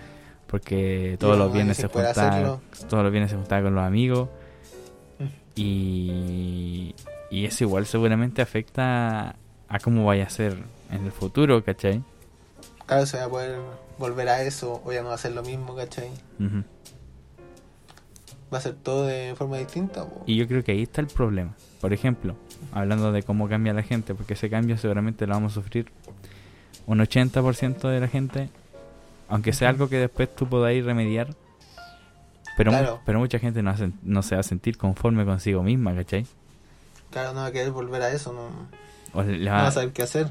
Porque 0.47 1.17
todos 1.19 1.37
los 1.37 1.51
viernes 1.51 1.77
se 1.77 1.87
juntaba, 1.87 2.59
todos 2.87 3.03
los 3.03 3.11
viernes 3.11 3.31
se 3.31 3.37
juntaba 3.37 3.63
con 3.63 3.75
los 3.75 3.83
amigos. 3.83 4.29
Mm. 5.17 5.23
Y, 5.55 6.95
y 7.31 7.45
eso 7.45 7.63
igual 7.63 7.87
seguramente 7.87 8.43
afecta 8.43 9.35
a 9.67 9.79
cómo 9.79 10.05
vaya 10.05 10.25
a 10.25 10.29
ser 10.29 10.55
en 10.91 11.05
el 11.05 11.11
futuro, 11.11 11.63
¿cachai? 11.63 12.03
Claro, 12.85 13.05
se 13.05 13.17
va 13.17 13.23
a 13.23 13.29
poder 13.29 13.59
volver 13.97 14.29
a 14.29 14.41
eso 14.43 14.81
o 14.85 14.91
ya 14.91 15.01
no 15.01 15.09
va 15.09 15.15
a 15.15 15.17
ser 15.17 15.31
lo 15.31 15.41
mismo, 15.41 15.75
¿cachai? 15.75 16.11
Va 18.53 18.59
a 18.59 18.61
ser 18.61 18.75
todo 18.75 19.07
de 19.07 19.33
forma 19.35 19.57
distinta. 19.57 20.07
Y 20.27 20.35
yo 20.35 20.47
creo 20.47 20.63
que 20.63 20.71
ahí 20.73 20.83
está 20.83 21.01
el 21.01 21.07
problema. 21.07 21.55
Por 21.81 21.93
ejemplo, 21.93 22.35
hablando 22.71 23.11
de 23.11 23.23
cómo 23.23 23.47
cambia 23.49 23.73
la 23.73 23.83
gente, 23.83 24.13
porque 24.15 24.33
ese 24.33 24.49
cambio 24.49 24.77
seguramente 24.77 25.25
lo 25.27 25.33
vamos 25.33 25.53
a 25.53 25.55
sufrir 25.55 25.91
un 26.87 26.99
80% 26.99 27.87
de 27.89 27.99
la 27.99 28.07
gente, 28.07 28.49
aunque 29.29 29.53
sea 29.53 29.69
algo 29.69 29.89
que 29.89 29.97
después 29.97 30.33
tú 30.35 30.47
podáis 30.47 30.83
remediar. 30.85 31.35
Pero, 32.57 32.71
mu- 32.71 32.99
pero 33.05 33.19
mucha 33.19 33.37
gente 33.39 33.61
no, 33.61 33.71
hace- 33.71 33.91
no 34.03 34.21
se 34.23 34.35
va 34.35 34.41
a 34.41 34.43
sentir 34.43 34.77
conforme 34.77 35.25
consigo 35.25 35.61
misma, 35.63 35.93
¿cachai? 35.95 36.25
Claro, 37.11 37.33
no 37.33 37.41
va 37.41 37.47
a 37.47 37.51
querer 37.51 37.71
volver 37.71 38.01
a 38.01 38.11
eso. 38.11 38.31
No, 38.33 38.49
O 39.19 39.23
le 39.23 39.39
no 39.45 39.51
va- 39.51 39.67
a 39.67 39.71
saber 39.71 39.91
qué 39.91 40.03
hacer. 40.03 40.29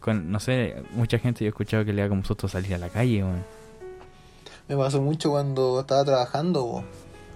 con, 0.00 0.32
no 0.32 0.40
sé, 0.40 0.82
mucha 0.94 1.18
gente 1.18 1.40
yo 1.44 1.46
he 1.46 1.50
escuchado 1.50 1.84
que 1.84 1.92
le 1.92 2.02
da 2.02 2.08
como 2.08 2.24
susto 2.24 2.48
salir 2.48 2.74
a 2.74 2.78
la 2.78 2.88
calle, 2.88 3.22
weón. 3.22 3.44
Me 4.68 4.76
pasó 4.76 5.00
mucho 5.02 5.30
cuando 5.30 5.80
estaba 5.80 6.04
trabajando. 6.04 6.84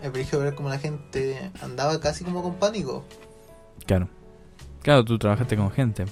Es 0.02 0.12
brígido 0.12 0.40
ver 0.42 0.54
cómo 0.54 0.68
la 0.68 0.78
gente 0.78 1.50
andaba 1.62 1.98
casi 2.00 2.24
como 2.24 2.42
con 2.42 2.54
pánico. 2.54 3.04
Claro. 3.86 4.08
Claro, 4.84 5.04
tú 5.04 5.18
trabajaste 5.18 5.56
con 5.56 5.70
gente. 5.72 6.04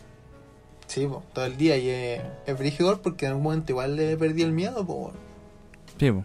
Sí, 0.88 1.06
po, 1.06 1.22
todo 1.32 1.44
el 1.44 1.56
día. 1.56 1.76
Y 1.76 1.88
es, 1.88 2.22
es 2.46 2.58
brígido 2.58 3.00
porque 3.00 3.26
en 3.26 3.30
algún 3.32 3.44
momento 3.44 3.70
igual 3.72 3.94
le 3.96 4.16
perdí 4.16 4.42
el 4.42 4.50
miedo. 4.52 4.84
Po. 4.84 5.12
Sí, 5.98 6.10
po. 6.10 6.24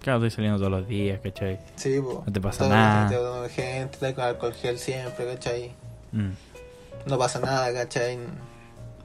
Claro, 0.00 0.18
estoy 0.18 0.30
saliendo 0.30 0.58
todos 0.58 0.70
los 0.70 0.88
días, 0.88 1.20
¿cachai? 1.22 1.58
Sí, 1.76 2.00
po. 2.00 2.22
No 2.26 2.32
te 2.32 2.40
pasa 2.40 2.60
Todo 2.60 2.68
nada. 2.70 3.08
te- 3.42 3.48
gente, 3.50 3.94
estás 3.94 4.14
con 4.14 4.24
alcohol 4.24 4.54
gel 4.54 4.78
siempre, 4.78 5.26
¿cachai? 5.26 5.72
Mm. 6.12 6.30
No 7.06 7.18
pasa 7.18 7.40
nada, 7.40 7.72
¿cachai? 7.74 8.16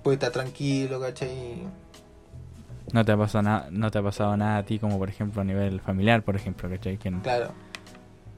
Puedes 0.04 0.18
estar 0.18 0.32
tranquilo, 0.32 1.00
¿cachai? 1.02 1.64
No 2.92 3.04
te 3.04 3.12
ha 3.12 3.18
pasado 3.18 3.42
nada, 3.42 3.68
no 3.72 3.90
te 3.90 3.98
ha 3.98 4.04
pasado 4.04 4.38
nada 4.38 4.58
a 4.58 4.64
ti 4.64 4.78
como 4.78 5.00
por 5.00 5.10
ejemplo 5.10 5.42
a 5.42 5.46
nivel 5.46 5.80
familiar, 5.82 6.22
por 6.24 6.36
ejemplo, 6.36 6.70
¿cachai? 6.70 6.98
Que 6.98 7.08
en, 7.10 7.22
Claro. 7.22 7.50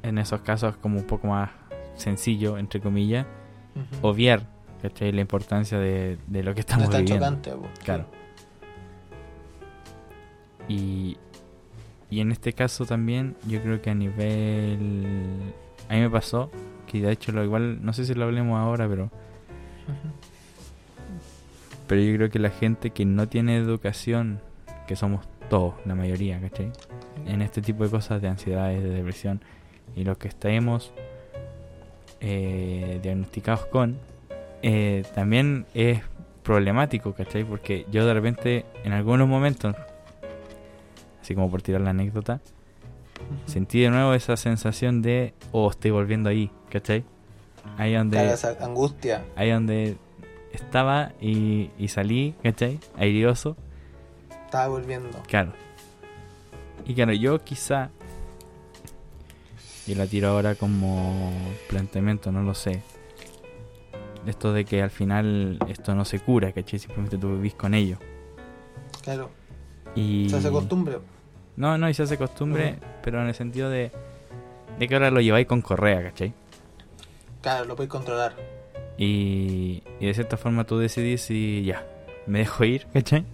en 0.03 0.17
esos 0.17 0.39
casos 0.41 0.77
como 0.77 0.97
un 0.99 1.05
poco 1.05 1.27
más 1.27 1.49
sencillo, 1.95 2.57
entre 2.57 2.79
comillas, 2.79 3.25
Ujú. 3.75 4.07
obviar, 4.07 4.43
¿cachai? 4.81 5.11
La 5.11 5.21
importancia 5.21 5.77
de, 5.77 6.17
de 6.27 6.43
lo 6.43 6.53
que 6.53 6.59
no 6.59 6.61
estamos 6.61 6.85
es 6.85 6.89
tan 6.91 7.05
viviendo. 7.05 7.25
chocante, 7.25 7.51
po. 7.51 7.67
Claro. 7.83 8.05
Y, 10.67 11.17
y 12.09 12.19
en 12.21 12.31
este 12.31 12.53
caso 12.53 12.85
también, 12.85 13.35
yo 13.47 13.61
creo 13.61 13.81
que 13.81 13.89
a 13.89 13.95
nivel... 13.95 15.53
A 15.89 15.93
mí 15.93 15.99
me 15.99 16.09
pasó, 16.09 16.49
que 16.87 16.99
de 17.01 17.11
hecho 17.11 17.31
lo 17.31 17.43
igual, 17.43 17.85
no 17.85 17.93
sé 17.93 18.05
si 18.05 18.15
lo 18.15 18.25
hablemos 18.25 18.59
ahora, 18.59 18.87
pero, 18.87 19.03
Ujú. 19.03 19.11
pero 21.87 22.01
yo 22.01 22.15
creo 22.15 22.29
que 22.31 22.39
la 22.39 22.49
gente 22.49 22.89
que 22.89 23.05
no 23.05 23.27
tiene 23.27 23.57
educación, 23.57 24.39
que 24.87 24.95
somos 24.95 25.27
todos, 25.49 25.75
la 25.85 25.93
mayoría, 25.93 26.41
¿cachai? 26.41 26.71
En 27.27 27.43
este 27.43 27.61
tipo 27.61 27.83
de 27.83 27.91
cosas 27.91 28.19
de 28.21 28.29
ansiedades, 28.29 28.81
de 28.81 28.89
depresión, 28.89 29.41
y 29.95 30.03
los 30.03 30.17
que 30.17 30.27
estemos 30.27 30.91
eh, 32.21 32.99
diagnosticados 33.01 33.65
con, 33.67 33.97
eh, 34.61 35.03
también 35.13 35.65
es 35.73 36.01
problemático, 36.43 37.13
¿cachai? 37.13 37.43
Porque 37.43 37.85
yo 37.91 38.05
de 38.05 38.13
repente, 38.13 38.65
en 38.83 38.93
algunos 38.93 39.27
momentos, 39.27 39.75
así 41.21 41.33
como 41.35 41.49
por 41.49 41.61
tirar 41.61 41.81
la 41.81 41.89
anécdota, 41.91 42.39
sentí 43.45 43.81
de 43.81 43.89
nuevo 43.89 44.13
esa 44.13 44.37
sensación 44.37 45.01
de, 45.01 45.33
oh, 45.51 45.69
estoy 45.69 45.91
volviendo 45.91 46.29
ahí, 46.29 46.51
¿cachai? 46.69 47.03
Ahí 47.77 47.93
donde, 47.95 48.17
Claro, 48.17 48.33
esa 48.33 48.55
angustia. 48.63 49.23
ahí 49.35 49.49
donde 49.49 49.97
estaba 50.53 51.13
y, 51.19 51.71
y 51.79 51.87
salí, 51.87 52.35
¿cachai? 52.43 52.79
Airioso, 52.97 53.57
Estaba 54.45 54.67
volviendo. 54.67 55.09
claro. 55.27 55.51
Y 56.85 56.93
claro, 56.93 57.13
yo 57.13 57.43
quizá, 57.43 57.89
y 59.87 59.95
la 59.95 60.07
tiro 60.07 60.29
ahora 60.29 60.55
como 60.55 61.31
planteamiento, 61.69 62.31
no 62.31 62.41
lo 62.41 62.53
sé. 62.53 62.81
Esto 64.25 64.53
de 64.53 64.65
que 64.65 64.81
al 64.81 64.89
final 64.89 65.59
esto 65.67 65.93
no 65.93 66.03
se 66.03 66.19
cura, 66.19 66.51
¿cachai? 66.51 66.79
Simplemente 66.79 67.17
tú 67.17 67.35
vivís 67.35 67.53
con 67.53 67.73
ello. 67.73 67.97
Claro. 69.03 69.29
Y... 69.93 70.27
Se 70.29 70.37
hace 70.37 70.49
costumbre. 70.49 70.97
No, 71.55 71.77
no, 71.77 71.89
y 71.89 71.93
se 71.93 72.03
hace 72.03 72.17
costumbre, 72.17 72.77
pero 73.03 73.21
en 73.21 73.27
el 73.27 73.35
sentido 73.35 73.69
de, 73.69 73.91
de 74.79 74.87
que 74.87 74.93
ahora 74.95 75.11
lo 75.11 75.21
lleváis 75.21 75.47
con 75.47 75.61
correa, 75.61 76.03
¿cachai? 76.03 76.33
Claro, 77.41 77.65
lo 77.65 77.75
puedes 77.75 77.89
controlar. 77.89 78.35
Y, 78.97 79.83
y 79.99 80.05
de 80.07 80.13
cierta 80.13 80.37
forma 80.37 80.63
tú 80.63 80.79
decidís 80.79 81.21
si 81.21 81.63
ya, 81.63 81.85
me 82.25 82.39
dejo 82.39 82.63
ir, 82.63 82.87
¿cachai? 82.91 83.25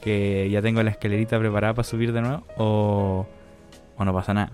Que 0.00 0.48
ya 0.50 0.62
tengo 0.62 0.82
la 0.82 0.90
escalerita 0.90 1.38
preparada 1.38 1.74
para 1.74 1.84
subir 1.86 2.12
de 2.12 2.22
nuevo 2.22 2.42
o, 2.56 3.26
o 3.96 4.04
no 4.04 4.14
pasa 4.14 4.32
nada. 4.32 4.52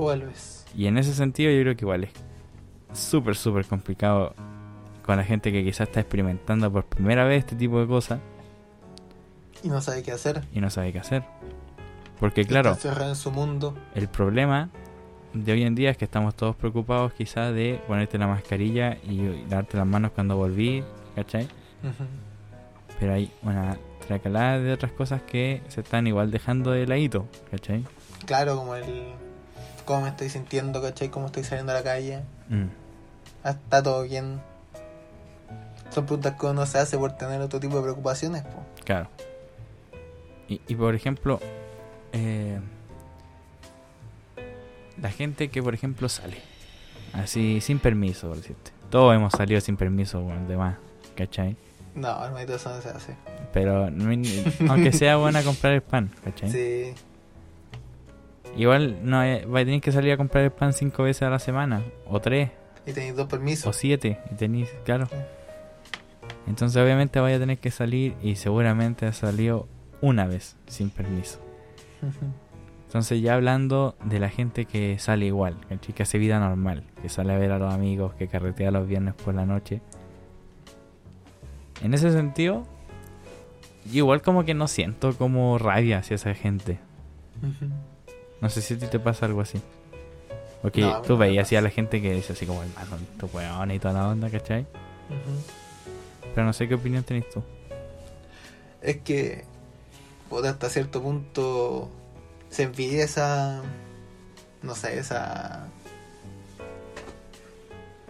Vuelves. 0.00 0.66
Y 0.76 0.86
en 0.86 0.98
ese 0.98 1.14
sentido 1.14 1.50
yo 1.50 1.60
creo 1.62 1.76
que 1.76 1.84
igual 1.84 2.04
es 2.04 2.10
súper, 2.92 3.36
súper 3.36 3.64
complicado 3.66 4.34
con 5.04 5.16
la 5.16 5.24
gente 5.24 5.50
que 5.52 5.64
quizás 5.64 5.88
está 5.88 6.00
experimentando 6.00 6.70
por 6.72 6.84
primera 6.84 7.24
vez 7.24 7.40
este 7.40 7.56
tipo 7.56 7.80
de 7.80 7.86
cosas 7.86 8.20
Y 9.62 9.68
no 9.68 9.80
sabe 9.80 10.02
qué 10.02 10.12
hacer. 10.12 10.42
y 10.52 10.60
no 10.60 10.70
sabe 10.70 10.92
qué 10.92 10.98
hacer. 10.98 11.24
Porque 12.20 12.44
claro, 12.44 12.70
Está 12.72 12.90
cerrado 12.90 13.10
en 13.10 13.16
su 13.16 13.30
mundo. 13.30 13.76
el 13.94 14.08
problema 14.08 14.68
de 15.34 15.52
hoy 15.52 15.62
en 15.62 15.74
día 15.74 15.90
es 15.90 15.96
que 15.96 16.04
estamos 16.04 16.34
todos 16.34 16.56
preocupados 16.56 17.12
quizás 17.12 17.54
de 17.54 17.80
ponerte 17.86 18.18
la 18.18 18.26
mascarilla 18.26 18.96
y 19.08 19.44
darte 19.48 19.76
las 19.76 19.86
manos 19.86 20.10
cuando 20.12 20.36
volví, 20.36 20.82
¿cachai? 21.14 21.46
Pero 22.98 23.14
hay 23.14 23.30
una 23.42 23.78
tracalada 24.06 24.58
de 24.58 24.72
otras 24.72 24.90
cosas 24.92 25.22
que 25.22 25.62
se 25.68 25.82
están 25.82 26.06
igual 26.06 26.30
dejando 26.30 26.70
de 26.72 26.86
ladito, 26.86 27.26
¿cachai? 27.50 27.84
Claro, 28.26 28.56
como 28.56 28.74
el. 28.74 28.84
Cómo 29.88 30.02
me 30.02 30.10
estoy 30.10 30.28
sintiendo, 30.28 30.82
¿cachai? 30.82 31.08
Cómo 31.08 31.26
estoy 31.26 31.44
saliendo 31.44 31.72
a 31.72 31.76
la 31.76 31.82
calle. 31.82 32.20
Mm, 32.50 32.66
Ah, 33.42 33.50
Está 33.52 33.82
todo 33.82 34.02
bien. 34.02 34.38
Son 35.88 36.04
preguntas 36.04 36.34
que 36.38 36.44
uno 36.44 36.66
se 36.66 36.76
hace 36.78 36.98
por 36.98 37.12
tener 37.12 37.40
otro 37.40 37.58
tipo 37.58 37.76
de 37.76 37.82
preocupaciones, 37.84 38.42
po. 38.42 38.62
claro. 38.84 39.08
Y, 40.46 40.60
y 40.68 40.74
por 40.74 40.94
ejemplo, 40.94 41.40
eh, 42.12 42.60
la 45.00 45.10
gente 45.10 45.48
que 45.48 45.62
por 45.62 45.72
ejemplo 45.72 46.08
sale 46.10 46.36
así 47.14 47.62
sin 47.62 47.78
permiso, 47.78 48.28
por 48.28 48.36
decirte. 48.36 48.72
Todos 48.90 49.14
hemos 49.16 49.32
salido 49.32 49.58
sin 49.62 49.78
permiso, 49.78 50.20
bueno, 50.20 50.46
demás, 50.46 50.76
¿cachai? 51.16 51.56
No, 51.94 52.22
hermanito, 52.24 52.56
eso 52.56 52.74
no 52.74 52.82
se 52.82 52.90
hace. 52.90 53.16
Pero 53.54 53.86
aunque 54.68 54.92
sea 54.92 55.16
buena 55.16 55.42
comprar 55.42 55.72
el 55.72 55.82
pan, 55.82 56.10
¿cachai? 56.24 56.50
Sí. 56.50 56.94
Igual 58.56 58.98
no 59.02 59.18
hay- 59.18 59.44
va 59.44 59.60
a 59.60 59.64
tener 59.64 59.80
que 59.80 59.92
salir 59.92 60.12
a 60.12 60.16
comprar 60.16 60.44
el 60.44 60.50
pan 60.50 60.72
cinco 60.72 61.04
veces 61.04 61.22
a 61.22 61.30
la 61.30 61.38
semana, 61.38 61.82
o 62.06 62.20
tres, 62.20 62.50
Y 62.86 62.92
tenéis 62.92 63.14
dos 63.16 63.26
o 63.26 63.28
permisos. 63.28 63.76
siete, 63.76 64.18
y 64.32 64.34
tenéis, 64.34 64.68
claro. 64.84 65.06
Sí. 65.06 65.16
Entonces 66.48 66.82
obviamente 66.82 67.20
vaya 67.20 67.36
a 67.36 67.38
tener 67.40 67.58
que 67.58 67.70
salir 67.70 68.14
y 68.22 68.36
seguramente 68.36 69.06
ha 69.06 69.12
salido 69.12 69.68
una 70.00 70.26
vez 70.26 70.56
sin 70.66 70.90
permiso. 70.90 71.38
Entonces 72.86 73.20
ya 73.20 73.34
hablando 73.34 73.96
de 74.04 74.18
la 74.18 74.30
gente 74.30 74.64
que 74.64 74.98
sale 74.98 75.26
igual, 75.26 75.56
¿cachai? 75.68 75.94
que 75.94 76.02
hace 76.02 76.16
vida 76.18 76.40
normal, 76.40 76.84
que 77.02 77.10
sale 77.10 77.34
a 77.34 77.38
ver 77.38 77.52
a 77.52 77.58
los 77.58 77.72
amigos, 77.72 78.14
que 78.14 78.28
carretea 78.28 78.70
los 78.70 78.88
viernes 78.88 79.12
por 79.14 79.34
la 79.34 79.44
noche. 79.44 79.82
En 81.82 81.92
ese 81.92 82.10
sentido, 82.10 82.66
igual 83.92 84.22
como 84.22 84.44
que 84.44 84.54
no 84.54 84.68
siento 84.68 85.12
como 85.16 85.58
rabia 85.58 85.98
hacia 85.98 86.14
esa 86.14 86.32
gente. 86.34 86.78
Ujú. 87.42 87.70
No 88.40 88.48
sé 88.50 88.62
si 88.62 88.74
a 88.74 88.78
ti 88.78 88.86
te 88.86 88.98
pasa 88.98 89.26
algo 89.26 89.40
así. 89.40 89.60
Porque 90.62 90.80
No, 90.80 91.02
tú 91.02 91.16
veías 91.16 91.46
así 91.46 91.56
a 91.56 91.60
la 91.60 91.70
gente 91.70 92.02
que 92.02 92.12
dice 92.12 92.32
así 92.32 92.44
como 92.46 92.62
el 92.62 92.68
más 92.70 92.86
tu 93.18 93.26
weón 93.32 93.70
y 93.70 93.78
toda 93.78 93.94
la 93.94 94.08
onda, 94.08 94.28
¿cachai? 94.30 94.66
Pero 96.34 96.46
no 96.46 96.52
sé 96.52 96.68
qué 96.68 96.74
opinión 96.74 97.04
tenés 97.04 97.28
tú. 97.30 97.42
Es 98.82 98.98
que, 98.98 99.44
puta, 100.28 100.50
hasta 100.50 100.68
cierto 100.68 101.02
punto 101.02 101.88
se 102.50 102.64
envidia 102.64 103.04
esa. 103.04 103.62
No 104.62 104.74
sé, 104.74 104.98
esa. 104.98 105.66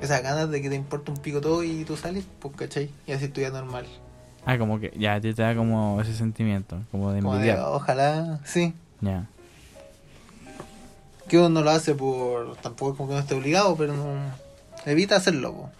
Esas 0.01 0.23
ganas 0.23 0.49
de 0.51 0.63
que 0.63 0.69
te 0.71 0.77
importa 0.77 1.11
un 1.11 1.19
pico 1.19 1.41
todo 1.41 1.65
y 1.65 1.85
tú 1.85 1.97
sales, 1.97 2.25
pues, 2.39 2.55
¿cachai? 2.57 2.91
Y 3.07 3.13
así 3.13 3.29
tu 3.29 3.41
vida 3.41 3.51
normal. 3.51 3.87
Ah, 4.47 4.57
como 4.57 4.79
que 4.79 4.93
ya 4.97 5.21
te 5.21 5.35
da 5.35 5.55
como 5.55 6.01
ese 6.01 6.15
sentimiento, 6.15 6.79
como 6.91 7.13
de 7.13 7.21
Como 7.21 7.33
de, 7.35 7.41
envidiar. 7.51 7.59
ojalá, 7.69 8.41
sí. 8.45 8.73
Ya. 9.01 9.27
Que 11.29 11.39
uno 11.39 11.49
no 11.51 11.63
lo 11.63 11.71
hace 11.71 11.95
por. 11.95 12.57
Tampoco 12.57 12.93
es 12.93 12.97
como 12.97 13.09
que 13.11 13.15
no 13.15 13.21
esté 13.21 13.35
obligado, 13.35 13.77
pero 13.77 13.93
no. 13.95 14.05
Evita 14.87 15.17
hacerlo, 15.17 15.53
po. 15.53 15.71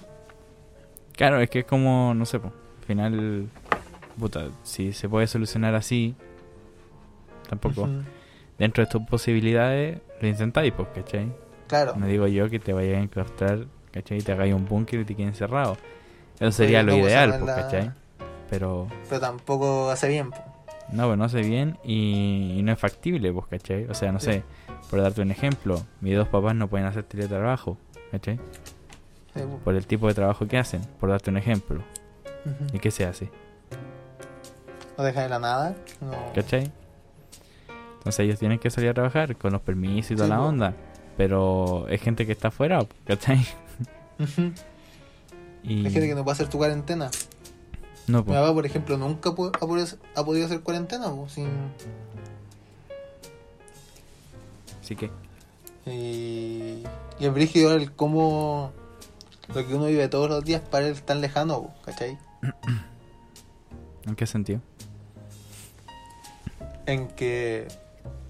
Claro, 1.17 1.41
es 1.41 1.49
que 1.51 1.61
es 1.61 1.65
como, 1.65 2.15
no 2.15 2.27
sé, 2.27 2.39
po, 2.39 2.49
al 2.49 2.85
final, 2.87 3.49
puta, 4.19 4.49
si 4.63 4.93
se 4.93 5.09
puede 5.09 5.27
solucionar 5.27 5.75
así, 5.75 6.15
tampoco. 7.49 7.89
Dentro 8.59 8.85
de 8.85 8.91
tus 8.91 9.03
posibilidades, 9.03 9.99
lo 10.21 10.29
intentáis, 10.29 10.73
pues, 10.73 10.89
¿cachai? 10.95 11.33
Claro. 11.69 11.95
No 11.97 12.07
digo 12.07 12.27
yo 12.27 12.49
que 12.51 12.59
te 12.59 12.73
vayas 12.73 12.97
a 12.99 13.01
enclaustrar, 13.01 13.67
¿cachai? 13.93 14.19
Y 14.19 14.21
te 14.23 14.33
hagáis 14.33 14.55
un 14.55 14.67
búnker 14.67 15.01
y 15.01 15.05
te 15.05 15.15
quedes 15.15 15.31
encerrado. 15.31 15.77
Eso 16.41 16.53
sería 16.53 16.83
lo 16.83 16.93
no, 16.93 16.99
ideal, 16.99 17.31
pues, 17.31 17.43
la- 17.47 17.55
¿cachai? 17.57 17.91
Pero 18.51 18.89
Pero 19.09 19.21
tampoco 19.21 19.91
hace 19.91 20.09
bien, 20.09 20.31
po. 20.31 20.37
No, 20.93 21.07
pues 21.07 21.19
no 21.19 21.25
hace 21.25 21.43
bien 21.43 21.79
y, 21.85 22.57
y 22.59 22.63
no 22.63 22.73
es 22.73 22.79
factible, 22.79 23.33
pues, 23.33 23.47
¿cachai? 23.47 23.85
O 23.85 23.95
sea, 23.95 24.13
no 24.13 24.21
Sí. 24.21 24.27
sé, 24.27 24.43
por 24.91 25.01
darte 25.03 25.21
un 25.23 25.31
ejemplo, 25.31 25.83
mis 26.01 26.17
dos 26.17 26.29
papás 26.29 26.55
no 26.55 26.69
pueden 26.69 26.87
hacer 26.87 27.03
teletrabajo, 27.05 27.77
¿cachai? 28.11 28.37
Sí, 29.35 29.41
po. 29.43 29.59
Por 29.65 29.75
el 29.75 29.87
tipo 29.87 30.09
de 30.09 30.15
trabajo 30.15 30.47
que 30.47 30.59
hacen, 30.59 30.81
por 31.01 31.11
darte 31.11 31.31
un 31.31 31.37
ejemplo. 31.37 31.83
¿Y 32.73 32.79
qué 32.79 32.91
se 32.91 33.05
hace? 33.05 33.31
No 34.97 35.05
deja 35.05 35.23
de 35.23 35.29
la 35.29 35.39
nada. 35.39 35.77
No. 36.01 36.13
¿Cachai? 36.35 36.73
Entonces 37.99 38.21
ellos 38.21 38.39
tienen 38.39 38.59
que 38.59 38.71
salir 38.71 38.89
a 38.91 38.95
trabajar 38.95 39.37
con 39.37 39.53
los 39.53 39.61
permisos 39.61 40.13
y 40.13 40.15
toda 40.15 40.27
Sí, 40.29 40.31
la 40.33 40.41
onda. 40.41 40.75
Pero 41.17 41.87
es 41.89 42.01
gente 42.01 42.25
que 42.27 42.33
está 42.33 42.49
afuera, 42.49 42.81
¿cachai? 43.07 43.45
Y 45.63 45.85
Hay 45.87 45.93
gente 45.93 46.09
que 46.09 46.15
no 46.15 46.25
puede 46.25 46.35
hacer 46.35 46.49
tu 46.49 46.57
cuarentena. 46.59 47.11
No, 48.09 48.19
Mi 48.19 48.25
po. 48.25 48.33
papá, 48.33 48.53
por 48.55 48.67
ejemplo, 48.67 48.97
nunca 48.99 49.31
ha, 49.31 49.35
podido- 49.35 49.99
ha 50.15 50.25
podido 50.25 50.47
hacer 50.47 50.61
cuarentena, 50.61 51.11
po, 51.11 51.29
sin... 51.29 51.49
Así 54.83 54.97
que, 54.97 55.11
Y, 55.87 56.85
y 57.19 57.27
es 57.27 57.33
brígido 57.33 57.73
el 57.75 57.93
cómo 57.93 58.73
lo 59.55 59.67
que 59.67 59.75
uno 59.75 59.87
vive 59.87 60.09
todos 60.09 60.29
los 60.31 60.45
días 60.45 60.61
para 60.63 60.87
él 60.87 60.93
es 60.93 61.03
tan 61.05 61.21
lejano, 61.21 61.63
po, 61.63 61.75
¿cachai? 61.85 62.19
¿en 64.07 64.15
qué 64.17 64.27
sentido? 64.27 64.61
En 66.87 67.09
que 67.09 67.69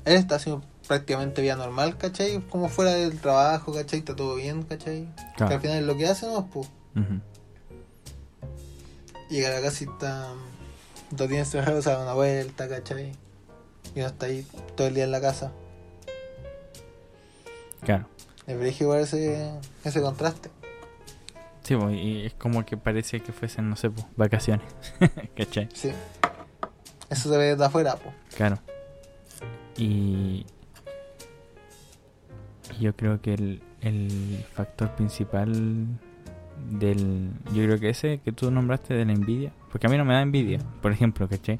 él 0.04 0.14
está 0.16 0.36
haciendo 0.36 0.64
prácticamente 0.88 1.42
vida 1.42 1.54
normal, 1.54 1.96
¿cachai? 1.98 2.40
Como 2.48 2.68
fuera 2.68 2.92
del 2.92 3.20
trabajo, 3.20 3.72
¿cachai? 3.72 4.00
Está 4.00 4.16
todo 4.16 4.34
bien, 4.36 4.62
¿cachai? 4.64 5.08
Que 5.36 5.44
al 5.44 5.60
final 5.60 5.78
es 5.78 5.84
lo 5.84 5.96
que 5.96 6.06
hace, 6.08 6.26
¿no? 6.26 6.46
Pues 6.46 6.68
Ujú. 6.96 7.20
Llega 9.28 9.56
a 9.56 9.60
la 9.60 9.68
está 9.68 10.34
dos 11.10 11.28
días 11.28 11.46
encerrado, 11.46 11.82
se 11.82 11.90
da 11.90 12.02
una 12.02 12.14
vuelta, 12.14 12.68
¿cachai? 12.68 13.12
Y 13.94 13.98
uno 14.00 14.06
está 14.08 14.26
ahí 14.26 14.46
todo 14.76 14.86
el 14.86 14.94
día 14.94 15.04
en 15.04 15.10
la 15.10 15.20
casa. 15.20 15.52
Claro. 17.82 18.06
Es 18.46 18.58
brígido 18.58 18.90
igual 18.90 19.00
ese, 19.00 19.52
ese 19.84 20.00
contraste. 20.00 20.50
Sí, 21.62 21.76
po, 21.76 21.90
y 21.90 22.26
es 22.26 22.34
como 22.34 22.64
que 22.64 22.76
parece 22.76 23.20
que 23.20 23.32
fuesen, 23.32 23.68
no 23.68 23.76
sé, 23.76 23.90
po, 23.90 24.06
vacaciones. 24.16 24.66
¿Cachai? 25.36 25.68
Sí. 25.74 25.92
Eso 27.10 27.30
se 27.30 27.36
ve 27.36 27.44
desde 27.44 27.64
afuera, 27.64 27.96
pues. 27.96 28.14
Claro. 28.34 28.58
Y 29.76 30.46
yo 32.80 32.94
creo 32.96 33.20
que 33.20 33.34
el, 33.34 33.62
el 33.80 34.44
factor 34.54 34.94
principal 34.94 35.86
del... 36.70 37.30
Yo 37.52 37.64
creo 37.64 37.78
que 37.78 37.90
ese 37.90 38.20
que 38.24 38.32
tú 38.32 38.50
nombraste 38.50 38.94
de 38.94 39.04
la 39.04 39.12
envidia, 39.12 39.52
porque 39.70 39.86
a 39.86 39.90
mí 39.90 39.96
no 39.96 40.04
me 40.04 40.14
da 40.14 40.22
envidia, 40.22 40.58
por 40.82 40.92
ejemplo, 40.92 41.28
¿cachai? 41.28 41.58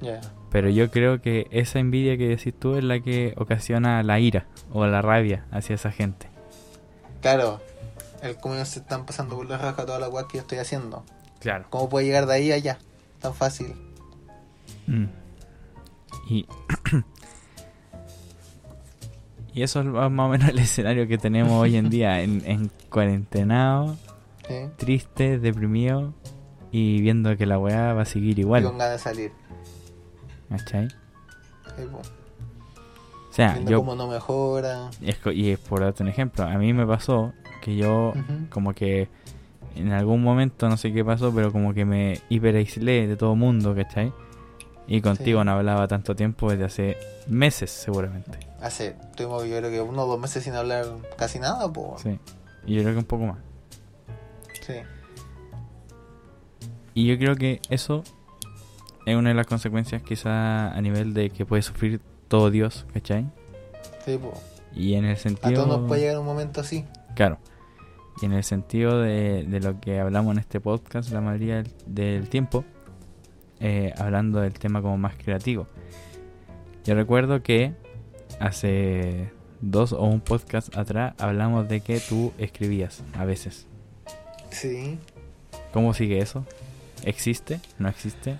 Ya. 0.00 0.20
Pero 0.50 0.68
yo 0.68 0.90
creo 0.90 1.20
que 1.20 1.46
esa 1.50 1.78
envidia 1.78 2.16
que 2.16 2.28
decís 2.28 2.54
tú 2.58 2.76
es 2.76 2.84
la 2.84 3.00
que 3.00 3.34
ocasiona 3.36 4.02
la 4.02 4.20
ira 4.20 4.46
o 4.72 4.86
la 4.86 5.02
rabia 5.02 5.46
hacia 5.50 5.74
esa 5.74 5.90
gente. 5.90 6.28
Claro. 7.20 7.60
El 8.22 8.36
cómo 8.36 8.54
ellos 8.54 8.68
se 8.68 8.80
están 8.80 9.04
pasando 9.04 9.36
por 9.36 9.46
la 9.48 9.58
raja 9.58 9.84
toda 9.84 9.98
la 9.98 10.08
weá 10.08 10.26
que 10.28 10.38
yo 10.38 10.42
estoy 10.42 10.58
haciendo. 10.58 11.04
Claro. 11.40 11.66
¿Cómo 11.70 11.88
puede 11.88 12.06
llegar 12.06 12.26
de 12.26 12.34
ahí 12.34 12.52
a 12.52 12.54
allá? 12.54 12.78
Tan 13.20 13.34
fácil. 13.34 13.74
Mm. 14.86 15.06
Y, 16.28 16.46
y 19.54 19.62
eso 19.62 19.80
es 19.80 19.86
más 19.86 20.26
o 20.26 20.28
menos 20.28 20.48
el 20.48 20.58
escenario 20.58 21.06
que 21.08 21.16
tenemos 21.18 21.52
hoy 21.52 21.76
en 21.76 21.88
día, 21.90 22.20
en, 22.22 22.42
en 22.44 22.70
cuarentenado, 22.90 23.96
triste, 24.76 25.38
deprimido 25.38 26.12
y 26.72 27.00
viendo 27.00 27.36
que 27.36 27.46
la 27.46 27.58
weá 27.58 27.92
va 27.94 28.02
a 28.02 28.04
seguir 28.04 28.38
Y 28.38 28.42
igual. 28.42 28.64
con 28.64 28.76
ganas 28.78 28.94
de 28.94 28.98
salir. 28.98 29.32
¿Cachai? 30.50 30.88
Sí. 30.88 31.82
O 31.92 32.02
sea, 33.36 33.54
Viendo 33.54 33.70
yo... 33.70 33.78
cómo 33.78 33.94
no 33.96 34.06
mejora. 34.08 34.90
es 35.02 35.18
y 35.34 35.50
es 35.50 35.58
por 35.58 35.80
darte 35.80 36.02
un 36.02 36.08
ejemplo, 36.08 36.44
a 36.44 36.56
mí 36.58 36.72
me 36.72 36.86
pasó 36.86 37.32
que 37.62 37.74
yo 37.76 38.12
como 38.50 38.74
que 38.74 39.08
en 39.74 39.90
algún 39.92 40.22
momento, 40.22 40.68
no 40.68 40.76
sé 40.76 40.92
qué 40.92 41.04
pasó, 41.04 41.34
pero 41.34 41.50
como 41.50 41.74
que 41.74 41.84
me 41.84 42.20
hiper 42.28 42.54
aislé 42.54 43.08
de 43.08 43.16
todo 43.16 43.34
mundo, 43.34 43.74
¿cachai? 43.74 44.12
Y 44.86 45.00
contigo 45.00 45.40
Sí. 45.40 45.46
no 45.46 45.52
hablaba 45.52 45.88
tanto 45.88 46.14
tiempo 46.14 46.48
desde 46.50 46.64
hace 46.64 46.96
meses, 47.26 47.70
seguramente. 47.70 48.38
Hace, 48.64 48.96
tuvimos 49.14 49.46
yo 49.46 49.58
creo 49.58 49.70
que 49.70 49.82
uno 49.82 50.04
o 50.04 50.06
dos 50.06 50.18
meses 50.18 50.42
sin 50.42 50.54
hablar 50.54 50.86
casi 51.18 51.38
nada, 51.38 51.70
pues. 51.70 52.00
Sí. 52.00 52.18
Y 52.64 52.76
yo 52.76 52.80
creo 52.80 52.94
que 52.94 52.98
un 53.00 53.04
poco 53.04 53.26
más. 53.26 53.38
Sí. 54.66 54.72
Y 56.94 57.06
yo 57.06 57.18
creo 57.18 57.36
que 57.36 57.60
eso 57.68 58.02
es 59.04 59.16
una 59.16 59.28
de 59.28 59.34
las 59.34 59.46
consecuencias 59.46 60.00
quizá 60.02 60.72
a 60.74 60.80
nivel 60.80 61.12
de 61.12 61.28
que 61.28 61.44
puede 61.44 61.60
sufrir 61.60 62.00
todo 62.28 62.50
Dios, 62.50 62.86
¿cachai? 62.94 63.26
Sí, 64.02 64.18
pues. 64.18 64.38
Y 64.72 64.94
en 64.94 65.04
el 65.04 65.16
A 65.16 65.18
sentido... 65.18 65.64
todos 65.64 65.80
nos 65.80 65.86
puede 65.86 66.00
llegar 66.00 66.18
un 66.18 66.24
momento 66.24 66.62
así. 66.62 66.86
Claro. 67.14 67.36
Y 68.22 68.24
en 68.24 68.32
el 68.32 68.44
sentido 68.44 68.98
de, 68.98 69.44
de 69.44 69.60
lo 69.60 69.78
que 69.78 70.00
hablamos 70.00 70.32
en 70.32 70.38
este 70.38 70.58
podcast 70.58 71.10
la 71.10 71.20
mayoría 71.20 71.56
del, 71.56 71.70
del 71.84 72.28
tiempo, 72.30 72.64
eh, 73.60 73.92
hablando 73.98 74.40
del 74.40 74.54
tema 74.54 74.80
como 74.80 74.96
más 74.96 75.16
creativo. 75.16 75.66
Yo 76.82 76.94
recuerdo 76.94 77.42
que 77.42 77.74
hace 78.40 79.32
dos 79.60 79.92
o 79.92 80.02
un 80.02 80.20
podcast 80.20 80.76
atrás 80.76 81.14
hablamos 81.18 81.68
de 81.68 81.80
que 81.80 82.00
tú 82.00 82.32
escribías 82.38 83.02
a 83.18 83.24
veces. 83.24 83.66
Sí. 84.50 84.98
¿Cómo 85.72 85.94
sigue 85.94 86.18
eso? 86.18 86.44
¿Existe? 87.04 87.60
¿No 87.78 87.88
existe? 87.88 88.36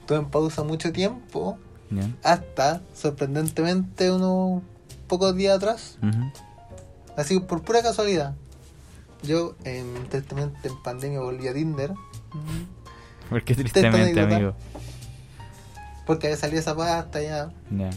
Estuve 0.00 0.18
en 0.18 0.26
pausa 0.26 0.62
mucho 0.62 0.92
tiempo. 0.92 1.58
¿Ya? 1.90 2.08
Hasta, 2.22 2.82
sorprendentemente, 2.94 4.10
unos 4.10 4.62
pocos 5.06 5.34
días 5.36 5.56
atrás. 5.56 5.98
Ujú. 6.02 6.32
Así 7.16 7.38
por 7.40 7.62
pura 7.62 7.82
casualidad. 7.82 8.34
Yo, 9.22 9.54
en, 9.64 10.08
tristemente, 10.10 10.68
en 10.68 10.82
pandemia 10.82 11.20
volví 11.20 11.48
a 11.48 11.54
Tinder. 11.54 11.92
¿Por 13.30 13.42
qué 13.42 13.54
tristemente, 13.54 14.20
amigo? 14.20 14.54
Porque 16.06 16.26
había 16.26 16.36
salido 16.36 16.60
esa 16.60 16.76
pasta 16.76 17.22
ya. 17.22 17.50
Ya. 17.70 17.90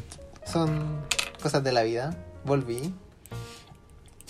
Son 0.51 1.01
cosas 1.41 1.63
de 1.63 1.71
la 1.71 1.83
vida. 1.83 2.15
Volví. 2.45 2.93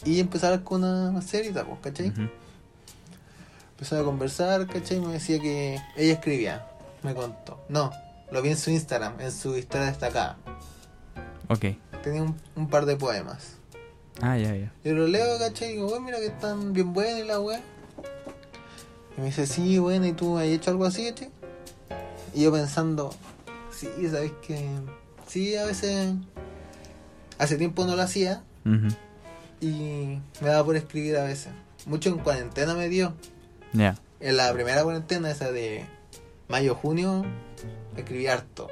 Y 0.04 0.22
hablar 0.22 0.64
con 0.64 0.84
una 0.84 1.22
serie, 1.22 1.52
pues, 1.52 1.66
¿cachai? 1.82 2.10
Ujú. 2.10 2.30
Empezó 3.72 4.00
a 4.00 4.04
conversar, 4.04 4.66
¿cachai? 4.68 5.00
Me 5.00 5.14
decía 5.14 5.40
que 5.40 5.80
ella 5.96 6.14
escribía. 6.14 6.68
Me 7.04 7.14
contó. 7.14 7.64
No, 7.70 7.92
lo 8.32 8.42
vi 8.42 8.50
en 8.50 8.58
su 8.58 8.72
Instagram, 8.72 9.20
en 9.20 9.32
su 9.32 9.56
historia 9.56 9.88
destacada. 9.88 10.38
Ok. 11.50 11.66
Tenía 12.04 12.24
un, 12.24 12.36
un 12.56 12.70
par 12.70 12.86
de 12.86 12.96
poemas. 12.96 13.54
Ah, 14.22 14.38
ya, 14.38 14.56
ya. 14.56 14.72
Yo 14.84 14.94
lo 14.94 15.08
leo, 15.08 15.38
¿cachai? 15.38 15.70
Y 15.70 15.74
digo, 15.74 15.88
"Weón, 15.88 16.06
mira 16.06 16.18
que 16.18 16.28
están 16.28 16.74
bien 16.74 16.94
buenas 16.94 17.20
y 17.20 17.24
la 17.24 17.40
weá. 17.40 17.62
Y 19.16 19.22
me 19.22 19.28
dice, 19.28 19.46
sí, 19.46 19.78
bueno, 19.78 20.06
¿y 20.08 20.14
tú 20.14 20.38
has 20.38 20.46
hecho 20.46 20.72
algo 20.72 20.86
así, 20.86 21.10
¿cachai? 21.10 21.30
Y 22.34 22.44
yo 22.44 22.52
pensando, 22.52 23.14
sí, 23.72 23.90
¿sabes 24.10 24.32
que 24.46 24.70
Sí, 25.28 25.56
a 25.56 25.66
veces... 25.66 26.16
Hace 27.38 27.58
tiempo 27.58 27.86
no 27.86 27.96
lo 27.96 28.02
hacía 28.02 28.42
y 29.62 30.20
me 30.42 30.48
daba 30.48 30.66
por 30.66 30.76
escribir 30.76 31.18
a 31.18 31.24
veces. 31.24 31.54
Mucho 31.86 32.10
en 32.10 32.18
cuarentena 32.18 32.74
me 32.74 32.90
dio. 32.90 33.14
Ya. 33.74 33.96
En 34.20 34.38
la 34.38 34.52
primera 34.54 34.84
cuarentena, 34.84 35.30
esa 35.30 35.52
de 35.52 35.86
mayo-junio, 36.48 37.26
escribí 37.96 38.26
harto. 38.26 38.70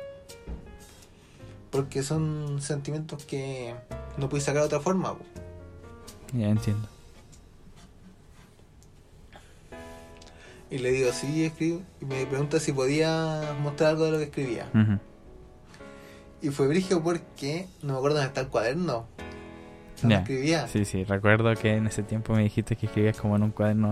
Porque 1.70 2.02
son 2.02 2.60
sentimientos 2.60 3.24
que 3.26 3.76
no 4.18 4.30
pude 4.30 4.42
sacar 4.42 4.62
de 4.62 4.68
otra 4.68 4.80
forma. 4.80 5.16
po. 5.16 5.24
Ya 6.34 6.48
entiendo. 6.48 6.88
Y 10.72 10.80
le 10.80 10.92
digo, 10.92 11.12
sí, 11.14 11.46
escribo. 11.46 11.84
Y 12.02 12.06
me 12.06 12.26
pregunta 12.26 12.60
si 12.60 12.74
podía 12.74 13.56
mostrar 13.62 13.92
algo 13.92 14.06
de 14.06 14.12
lo 14.12 14.18
que 14.18 14.24
escribía. 14.24 14.70
Ujú. 14.74 15.00
Y 16.42 16.50
fue 16.50 16.68
brigio 16.68 17.02
porque 17.02 17.68
no 17.82 17.94
me 17.94 17.98
acuerdo 18.00 18.18
dónde 18.18 18.28
está 18.28 18.42
el 18.42 18.48
cuaderno. 18.48 19.08
Ya. 20.04 20.20
escribía. 20.20 20.68
Sí, 20.68 20.84
sí, 20.86 21.04
recuerdo 21.06 21.54
que 21.56 21.76
en 21.76 21.88
ese 21.88 22.04
tiempo 22.04 22.34
me 22.34 22.44
dijiste 22.44 22.76
que 22.76 22.86
escribías 22.88 23.18
como 23.18 23.36
en 23.38 23.44
un 23.44 23.52
cuaderno 23.52 23.92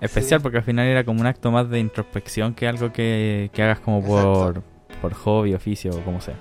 especial, 0.00 0.40
Sí. 0.40 0.42
porque 0.42 0.58
al 0.58 0.64
final 0.64 0.86
era 0.86 1.04
como 1.04 1.20
un 1.20 1.26
acto 1.26 1.50
más 1.50 1.70
de 1.70 1.78
introspección 1.80 2.54
que 2.54 2.68
algo 2.68 2.92
que, 2.92 3.50
que 3.54 3.62
hagas 3.62 3.80
como 3.80 4.04
por, 4.04 4.62
por 5.00 5.14
hobby, 5.14 5.54
oficio 5.54 5.90
o 5.90 6.04
como 6.04 6.20
sea. 6.20 6.34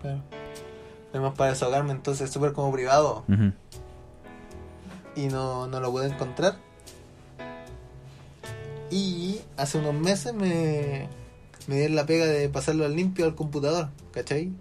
Claro. 0.00 0.20
Además 1.12 1.34
para 1.36 1.50
desahogarme, 1.50 1.90
entonces 1.90 2.30
súper 2.30 2.52
como 2.52 2.70
privado. 2.72 3.24
Y 5.16 5.26
no, 5.26 5.66
no 5.66 5.80
lo 5.80 5.90
pude 5.90 6.06
encontrar. 6.06 6.54
Y 8.90 9.40
hace 9.56 9.78
unos 9.78 9.94
meses 9.94 10.32
me, 10.34 11.08
me 11.66 11.76
dieron 11.76 11.96
la 11.96 12.06
pega 12.06 12.26
de 12.26 12.48
pasarlo 12.48 12.84
al 12.84 12.96
limpio 12.96 13.24
al 13.24 13.34
computador, 13.34 13.90
¿cachai? 14.12 14.52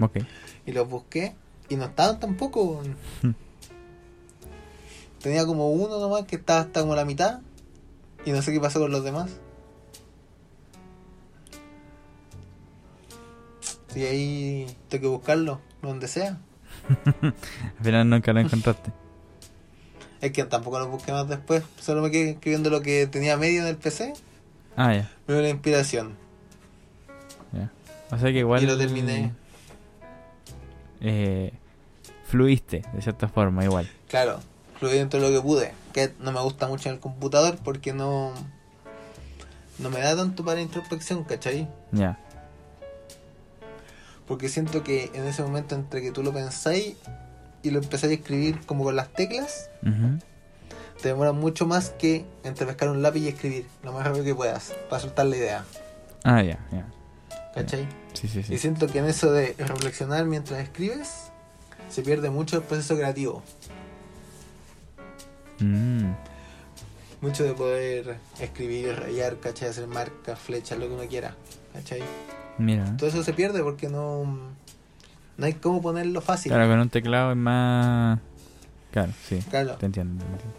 Ok. 0.00 0.18
Y 0.66 0.72
los 0.72 0.88
busqué 0.88 1.34
y 1.68 1.76
no 1.76 1.84
estaban 1.86 2.20
tampoco. 2.20 2.64
weón. 2.64 2.96
Tenía 5.20 5.46
como 5.46 5.70
uno 5.70 6.00
nomás 6.00 6.24
que 6.24 6.36
estaba 6.36 6.60
hasta 6.60 6.80
como 6.80 6.94
la 6.94 7.04
mitad. 7.04 7.40
Y 8.24 8.32
no 8.32 8.42
sé 8.42 8.52
qué 8.52 8.60
pasó 8.60 8.80
con 8.80 8.90
los 8.90 9.04
demás. 9.04 9.30
Y 13.94 14.04
ahí 14.04 14.76
tengo 14.88 15.02
que 15.02 15.08
buscarlo, 15.08 15.60
donde 15.82 16.08
sea. 16.08 16.38
Al 17.22 17.84
final 17.84 18.08
nunca 18.08 18.32
lo 18.32 18.40
encontraste. 18.40 18.90
Es 20.20 20.32
que 20.32 20.44
tampoco 20.44 20.78
lo 20.78 20.88
busqué 20.88 21.12
más 21.12 21.28
después. 21.28 21.62
Solo 21.80 22.00
me 22.00 22.10
quedé 22.10 22.30
escribiendo 22.30 22.70
lo 22.70 22.80
que 22.80 23.06
tenía 23.06 23.36
medio 23.36 23.62
en 23.62 23.68
el 23.68 23.76
PC. 23.76 24.14
Ah, 24.76 24.94
ya. 24.94 25.10
Me 25.26 25.34
dio 25.34 25.42
la 25.42 25.48
inspiración. 25.50 26.16
ya. 27.52 27.70
O 28.10 28.18
sea 28.18 28.32
que 28.32 28.38
igual... 28.38 28.62
Y 28.62 28.66
lo 28.66 28.76
terminé. 28.78 29.32
Eh, 31.00 31.52
fluiste, 32.26 32.82
de 32.92 33.02
cierta 33.02 33.28
forma, 33.28 33.64
igual. 33.64 33.90
Claro, 34.08 34.40
fluí 34.78 34.92
dentro 34.92 35.20
de 35.20 35.28
lo 35.30 35.34
que 35.34 35.42
pude. 35.46 35.72
Que 35.92 36.12
no 36.20 36.32
me 36.32 36.40
gusta 36.40 36.68
mucho 36.68 36.88
en 36.88 36.94
el 36.96 37.00
computador 37.00 37.58
porque 37.62 37.92
no. 37.92 38.32
No 39.78 39.90
me 39.90 40.00
da 40.00 40.14
tanto 40.16 40.44
para 40.44 40.60
introspección, 40.60 41.24
¿cachai? 41.24 41.68
Ya. 41.90 42.18
Porque 44.28 44.48
siento 44.48 44.82
que 44.84 45.10
en 45.14 45.26
ese 45.26 45.42
momento 45.42 45.74
entre 45.74 46.00
que 46.02 46.12
tú 46.12 46.22
lo 46.22 46.32
pensáis 46.32 46.94
y 47.62 47.70
lo 47.70 47.80
empezáis 47.80 48.12
a 48.12 48.14
escribir 48.14 48.60
como 48.64 48.84
con 48.84 48.96
las 48.96 49.12
teclas, 49.12 49.68
Ujú. 49.82 50.18
Te 51.02 51.08
demora 51.08 51.32
mucho 51.32 51.66
más 51.66 51.90
que 51.90 52.24
entre 52.44 52.64
pescar 52.64 52.88
un 52.88 53.02
lápiz 53.02 53.20
y 53.20 53.28
escribir 53.28 53.66
lo 53.82 53.92
más 53.92 54.04
rápido 54.06 54.24
que 54.24 54.34
puedas 54.34 54.72
para 54.88 55.02
soltar 55.02 55.26
la 55.26 55.36
idea, 55.36 55.64
Ah, 56.24 56.40
ya, 56.42 56.58
ya. 56.70 56.86
¿cachai? 57.54 57.86
Sí, 58.14 58.28
sí, 58.28 58.38
Y 58.40 58.42
sí. 58.44 58.58
siento 58.58 58.86
que 58.86 58.98
en 59.00 59.06
eso 59.06 59.32
de 59.32 59.54
reflexionar 59.58 60.24
mientras 60.24 60.60
escribes, 60.60 61.30
se 61.90 62.02
pierde 62.02 62.30
mucho 62.30 62.56
el 62.58 62.62
proceso 62.62 62.96
creativo. 62.96 63.42
Mm, 65.58 66.12
Mucho 67.20 67.44
de 67.44 67.52
poder 67.54 68.16
escribir, 68.40 68.96
rayar, 68.98 69.36
¿cachai? 69.38 69.68
Hacer 69.68 69.86
marcas, 69.86 70.38
flechas, 70.38 70.76
lo 70.78 70.88
que 70.88 70.94
uno 70.94 71.04
quiera, 71.04 71.34
¿cachai? 71.72 72.02
mira. 72.58 72.96
Todo 72.96 73.08
eso 73.08 73.22
se 73.22 73.32
pierde 73.32 73.62
porque 73.62 73.88
no, 73.88 74.24
no 75.36 75.46
hay 75.46 75.54
cómo 75.54 75.80
ponerlo 75.82 76.20
fácil. 76.20 76.50
Claro, 76.52 76.68
con 76.68 76.78
un 76.80 76.88
teclado 76.90 77.30
es 77.32 77.36
más... 77.36 78.18
Claro, 78.90 79.12
sí. 79.28 79.38
Claro. 79.50 79.76
Te 79.76 79.86
entiendo, 79.86 80.24
te 80.24 80.30
entiendo. 80.32 80.56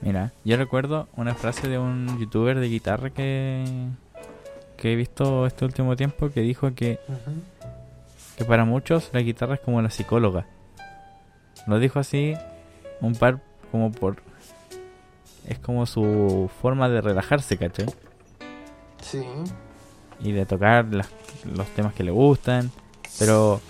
Mira, 0.00 0.32
yo 0.44 0.56
recuerdo 0.56 1.08
una 1.16 1.34
frase 1.34 1.68
de 1.68 1.78
un 1.78 2.18
youtuber 2.18 2.58
de 2.60 2.68
guitarra 2.68 3.10
que, 3.10 3.64
que 4.76 4.92
he 4.92 4.96
visto 4.96 5.46
este 5.46 5.64
último 5.64 5.96
tiempo 5.96 6.30
que 6.30 6.40
dijo 6.42 6.74
que, 6.74 7.00
que 8.36 8.44
para 8.44 8.64
muchos 8.64 9.10
la 9.12 9.20
guitarra 9.20 9.54
es 9.54 9.60
como 9.60 9.80
la 9.82 9.90
psicóloga. 9.90 10.46
Lo 11.66 11.78
dijo 11.78 11.98
así 11.98 12.34
un 13.00 13.14
par 13.14 13.40
como 13.72 13.90
por... 13.90 14.16
Es 15.46 15.58
como 15.60 15.86
su 15.86 16.50
forma 16.60 16.88
de 16.88 17.00
relajarse, 17.00 17.56
¿cachai? 17.56 17.86
Sí. 19.00 19.22
Y 20.20 20.32
de 20.32 20.44
tocar 20.44 20.86
las- 20.92 21.08
los 21.44 21.66
temas 21.68 21.94
que 21.94 22.02
le 22.04 22.10
gustan. 22.10 22.70
Pero, 23.18 23.60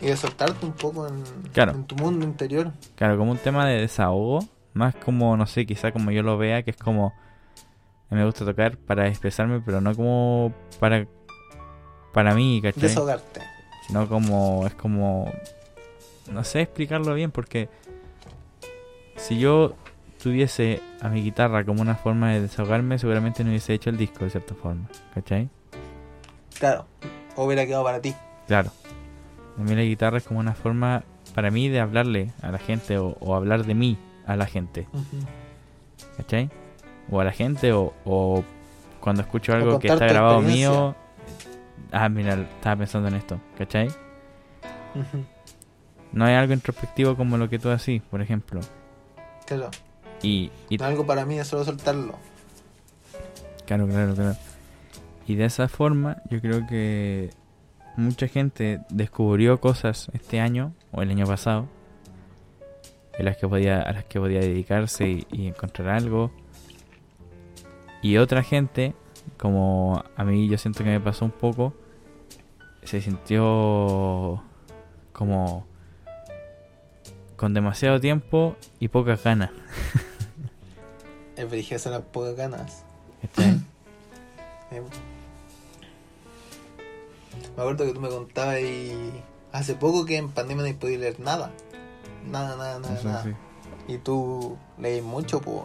Y 0.00 0.06
de 0.06 0.16
soltarte 0.16 0.64
un 0.64 0.72
poco 0.72 1.06
en, 1.08 1.22
Claro. 1.52 1.72
en 1.72 1.84
tu 1.84 1.96
mundo 1.96 2.24
interior. 2.24 2.70
claro, 2.96 3.18
como 3.18 3.32
un 3.32 3.38
tema 3.38 3.66
de 3.66 3.80
desahogo. 3.80 4.46
Más 4.74 4.94
como, 4.96 5.36
no 5.36 5.46
sé, 5.46 5.64
quizá 5.66 5.92
como 5.92 6.10
yo 6.10 6.22
lo 6.22 6.36
vea, 6.36 6.62
que 6.62 6.70
es 6.70 6.76
como... 6.76 7.14
Me 8.10 8.24
gusta 8.24 8.44
tocar 8.44 8.76
para 8.76 9.08
expresarme, 9.08 9.60
pero 9.60 9.80
no 9.80 9.94
como 9.94 10.52
para... 10.78 11.06
Para 12.12 12.34
mí, 12.34 12.60
¿cachai? 12.62 12.82
Desahogarte. 12.82 13.40
sino 13.86 14.08
como 14.08 14.66
es 14.66 14.74
como 14.74 15.32
no 16.30 16.44
sé 16.44 16.62
explicarlo 16.62 17.14
bien 17.14 17.30
porque 17.30 17.68
si 19.16 19.38
yo 19.38 19.74
tuviese 20.22 20.80
a 21.00 21.08
mi 21.08 21.22
guitarra 21.22 21.64
como 21.64 21.82
una 21.82 21.96
forma 21.96 22.32
de 22.32 22.40
desahogarme 22.40 22.98
seguramente 22.98 23.44
no 23.44 23.50
hubiese 23.50 23.74
hecho 23.74 23.90
el 23.90 23.96
disco 23.96 24.24
de 24.24 24.30
cierta 24.30 24.54
forma 24.54 24.88
¿cachai? 25.14 25.50
Claro. 26.58 26.86
O 27.36 27.44
hubiera 27.44 27.66
quedado 27.66 27.84
para 27.84 28.00
ti. 28.00 28.14
claro 28.46 28.70
a 29.58 29.60
mí 29.60 29.74
la 29.74 29.82
guitarra 29.82 30.18
es 30.18 30.24
como 30.24 30.40
una 30.40 30.54
forma 30.54 31.04
para 31.34 31.50
mí 31.50 31.68
de 31.68 31.80
hablarle 31.80 32.32
a 32.42 32.50
la 32.50 32.58
gente 32.58 32.98
o, 32.98 33.16
o 33.20 33.34
hablar 33.34 33.64
de 33.64 33.74
mí 33.74 33.98
a 34.26 34.36
la 34.36 34.46
gente 34.46 34.86
¿cachai? 36.16 36.50
o 37.10 37.20
a 37.20 37.24
la 37.24 37.32
gente 37.32 37.72
o, 37.72 37.92
o 38.04 38.44
cuando 39.00 39.22
escucho 39.22 39.52
algo 39.52 39.78
que 39.78 39.88
está 39.88 40.06
grabado 40.06 40.40
mío, 40.40 40.94
ah, 41.92 42.08
mira, 42.08 42.34
estaba 42.34 42.76
pensando 42.76 43.08
en 43.08 43.16
esto, 43.16 43.38
¿cachai? 43.58 43.90
No 46.12 46.24
hay 46.24 46.34
algo 46.34 46.54
introspectivo 46.54 47.14
como 47.14 47.36
lo 47.36 47.50
que 47.50 47.58
tú 47.58 47.68
así, 47.68 48.00
por 48.00 48.22
ejemplo. 48.22 48.60
Claro. 49.46 49.70
Y, 50.22 50.50
y 50.70 50.78
No 50.78 50.86
algo 50.86 51.04
para 51.04 51.26
mí 51.26 51.38
es 51.38 51.48
solo 51.48 51.64
soltarlo. 51.64 52.14
Claro, 53.66 53.86
claro, 53.86 54.14
claro. 54.14 54.36
Y 55.26 55.34
de 55.34 55.44
esa 55.44 55.68
forma, 55.68 56.22
yo 56.30 56.40
creo 56.40 56.66
que 56.66 57.30
mucha 57.96 58.26
gente 58.26 58.80
descubrió 58.88 59.60
cosas 59.60 60.08
este 60.14 60.40
año 60.40 60.72
o 60.92 61.02
el 61.02 61.10
año 61.10 61.26
pasado 61.26 61.68
en 63.18 63.24
las 63.24 63.36
que 63.36 63.48
podía, 63.48 63.80
a 63.82 63.92
las 63.92 64.04
que 64.04 64.18
podía 64.18 64.40
dedicarse 64.40 65.08
y, 65.08 65.26
y 65.32 65.46
encontrar 65.48 65.88
algo. 65.90 66.30
Y 68.02 68.18
otra 68.18 68.42
gente, 68.42 68.94
como 69.36 70.04
a 70.16 70.24
mí 70.24 70.48
yo 70.48 70.58
siento 70.58 70.84
que 70.84 70.90
me 70.90 71.00
pasó 71.00 71.24
un 71.24 71.30
poco, 71.30 71.74
se 72.82 73.00
sintió 73.00 74.42
como 75.12 75.66
con 77.36 77.54
demasiado 77.54 78.00
tiempo 78.00 78.56
y 78.78 78.88
pocas 78.88 79.22
ganas. 79.22 79.50
Es 81.36 81.86
las 81.86 82.02
pocas 82.02 82.36
ganas. 82.36 82.84
Eh, 84.70 84.80
Me 87.56 87.62
acuerdo 87.62 87.84
que 87.84 87.92
tú 87.92 88.00
me 88.00 88.08
contabas 88.08 88.60
y 88.60 89.12
hace 89.52 89.74
poco 89.74 90.04
que 90.04 90.16
en 90.16 90.30
pandemia 90.30 90.72
no 90.72 90.78
podía 90.78 90.98
leer 90.98 91.20
nada. 91.20 91.52
Nada, 92.30 92.56
nada, 92.56 92.78
nada, 92.78 92.94
Eso 92.94 93.08
nada. 93.08 93.22
sí. 93.22 93.30
Y 93.88 93.98
tú 93.98 94.56
lees 94.78 95.02
mucho, 95.02 95.40
pues. 95.40 95.58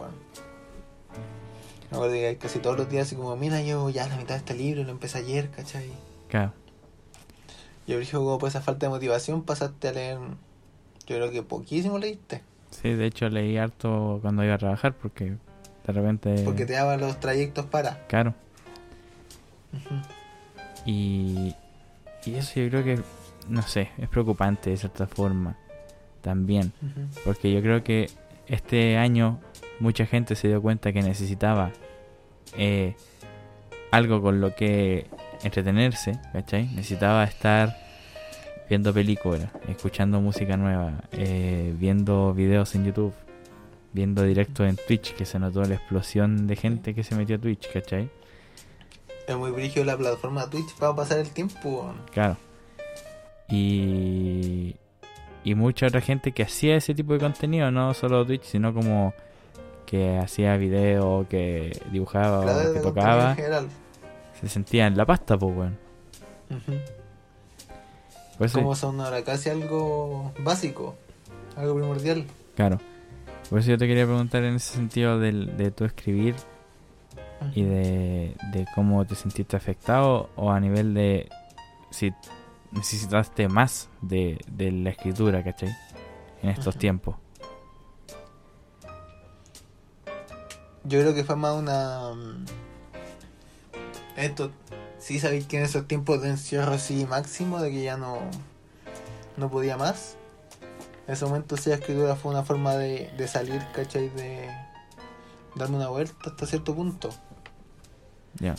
que 1.90 2.38
casi 2.40 2.58
todos 2.58 2.76
los 2.76 2.88
días 2.88 3.06
así 3.06 3.16
como, 3.16 3.34
mira, 3.36 3.62
yo 3.62 3.88
ya 3.90 4.06
la 4.08 4.16
mitad 4.16 4.34
de 4.34 4.38
este 4.38 4.54
libro 4.54 4.84
lo 4.84 4.90
empecé 4.90 5.18
ayer, 5.18 5.50
¿cachai? 5.50 5.90
Claro. 6.28 6.52
Yo 7.86 7.98
dije, 7.98 8.16
como 8.16 8.38
por 8.38 8.48
esa 8.48 8.60
falta 8.60 8.86
de 8.86 8.90
motivación 8.90 9.42
pasaste 9.42 9.88
a 9.88 9.92
leer, 9.92 10.18
yo 11.06 11.16
creo 11.16 11.30
que 11.30 11.42
poquísimo 11.42 11.98
leíste. 11.98 12.42
Sí, 12.70 12.90
de 12.92 13.06
hecho 13.06 13.28
leí 13.28 13.56
harto 13.56 14.18
cuando 14.22 14.44
iba 14.44 14.54
a 14.54 14.58
trabajar 14.58 14.94
porque 14.94 15.36
de 15.86 15.92
repente... 15.92 16.42
Porque 16.44 16.66
te 16.66 16.74
daban 16.74 17.00
los 17.00 17.18
trayectos 17.18 17.66
para. 17.66 18.06
Claro. 18.06 18.34
Y, 20.86 21.54
y 22.24 22.34
eso 22.34 22.60
yo 22.60 22.68
creo 22.70 22.84
que, 22.84 23.02
no 23.48 23.62
sé, 23.62 23.90
es 23.98 24.08
preocupante 24.08 24.70
de 24.70 24.76
cierta 24.76 25.06
forma 25.06 25.56
también. 26.20 26.72
Porque 27.24 27.52
yo 27.52 27.60
creo 27.62 27.82
que 27.82 28.10
este 28.46 28.96
año 28.96 29.38
mucha 29.78 30.06
gente 30.06 30.34
se 30.34 30.48
dio 30.48 30.60
cuenta 30.60 30.92
que 30.92 31.02
necesitaba 31.02 31.70
eh, 32.56 32.94
algo 33.90 34.22
con 34.22 34.40
lo 34.40 34.54
que 34.54 35.06
entretenerse, 35.42 36.18
¿cachai? 36.32 36.66
Necesitaba 36.74 37.24
estar 37.24 37.76
viendo 38.68 38.94
películas, 38.94 39.50
escuchando 39.68 40.20
música 40.20 40.56
nueva, 40.56 41.02
eh, 41.12 41.74
viendo 41.76 42.32
videos 42.34 42.74
en 42.74 42.84
YouTube, 42.84 43.14
viendo 43.92 44.22
directos 44.22 44.68
en 44.68 44.76
Twitch, 44.76 45.14
que 45.14 45.24
se 45.24 45.38
notó 45.38 45.62
la 45.64 45.74
explosión 45.74 46.46
de 46.46 46.56
gente 46.56 46.94
que 46.94 47.02
se 47.02 47.16
metió 47.16 47.36
a 47.36 47.38
Twitch, 47.40 47.72
¿cachai? 47.72 48.08
Es 49.26 49.36
muy 49.36 49.50
brígido 49.50 49.84
la 49.84 49.96
plataforma 49.96 50.48
Twitch 50.48 50.74
para 50.76 50.94
pasar 50.94 51.18
el 51.18 51.30
tiempo. 51.30 51.92
Claro. 52.12 52.36
Y, 53.48 54.76
y 55.44 55.54
mucha 55.54 55.86
otra 55.86 56.00
gente 56.00 56.32
que 56.32 56.42
hacía 56.42 56.76
ese 56.76 56.94
tipo 56.94 57.12
de 57.14 57.20
contenido, 57.20 57.70
no 57.70 57.94
solo 57.94 58.24
Twitch, 58.26 58.44
sino 58.44 58.72
como 58.74 59.14
que 59.86 60.18
hacía 60.18 60.56
video, 60.56 61.26
que 61.28 61.78
dibujaba, 61.90 62.42
Claro, 62.42 62.58
o 62.58 62.68
de 62.68 62.74
que 62.74 62.80
tocaba, 62.80 63.36
se 64.40 64.48
sentía 64.48 64.86
en 64.86 64.96
la 64.96 65.04
pasta, 65.04 65.36
pues, 65.36 65.56
weón. 65.56 65.78
Por 68.38 68.46
eso- 68.46 68.58
Como 68.58 68.74
son 68.74 69.00
ahora 69.00 69.22
casi 69.22 69.50
algo 69.50 70.32
básico, 70.40 70.96
algo 71.56 71.74
primordial. 71.76 72.24
Claro. 72.56 72.78
Por 73.48 73.58
eso 73.58 73.70
yo 73.70 73.78
te 73.78 73.86
quería 73.86 74.04
preguntar 74.06 74.44
en 74.44 74.54
ese 74.56 74.74
sentido 74.74 75.18
del, 75.18 75.56
de 75.56 75.70
tu 75.72 75.84
escribir 75.84 76.34
y 77.54 77.62
de, 77.64 78.34
de 78.52 78.66
cómo 78.74 79.04
te 79.06 79.14
sentiste 79.14 79.56
afectado 79.56 80.30
o 80.36 80.50
a 80.52 80.60
nivel 80.60 80.94
de 80.94 81.28
si 81.90 82.12
necesitaste 82.72 83.48
más 83.48 83.88
de, 84.00 84.38
de 84.48 84.70
la 84.72 84.90
escritura, 84.90 85.42
¿cachai? 85.42 85.76
En 86.42 86.50
estos 86.50 86.76
tiempos. 86.76 87.16
Yo 90.84 91.00
creo 91.00 91.14
que 91.14 91.24
fue 91.24 91.36
más 91.36 91.54
una. 91.54 92.12
mm, 92.14 92.46
Esto, 94.16 94.50
sí 94.98 95.20
sabéis 95.20 95.46
que 95.46 95.58
en 95.58 95.64
esos 95.64 95.86
tiempos 95.86 96.22
de 96.22 96.30
encierro 96.30 96.72
así 96.72 97.06
máximo, 97.06 97.60
de 97.60 97.70
que 97.70 97.82
ya 97.82 97.96
no. 97.96 98.18
No 99.36 99.50
podía 99.50 99.76
más. 99.76 100.16
En 101.06 101.14
ese 101.14 101.24
momento, 101.24 101.56
sí, 101.56 101.70
la 101.70 101.76
escritura 101.76 102.16
fue 102.16 102.30
una 102.32 102.44
forma 102.44 102.74
de, 102.76 103.10
de 103.16 103.28
salir, 103.28 103.62
¿cachai? 103.74 104.08
De 104.10 104.48
darme 105.54 105.76
una 105.76 105.88
vuelta 105.88 106.30
hasta 106.30 106.46
cierto 106.46 106.74
punto. 106.74 107.10
Ya. 108.38 108.54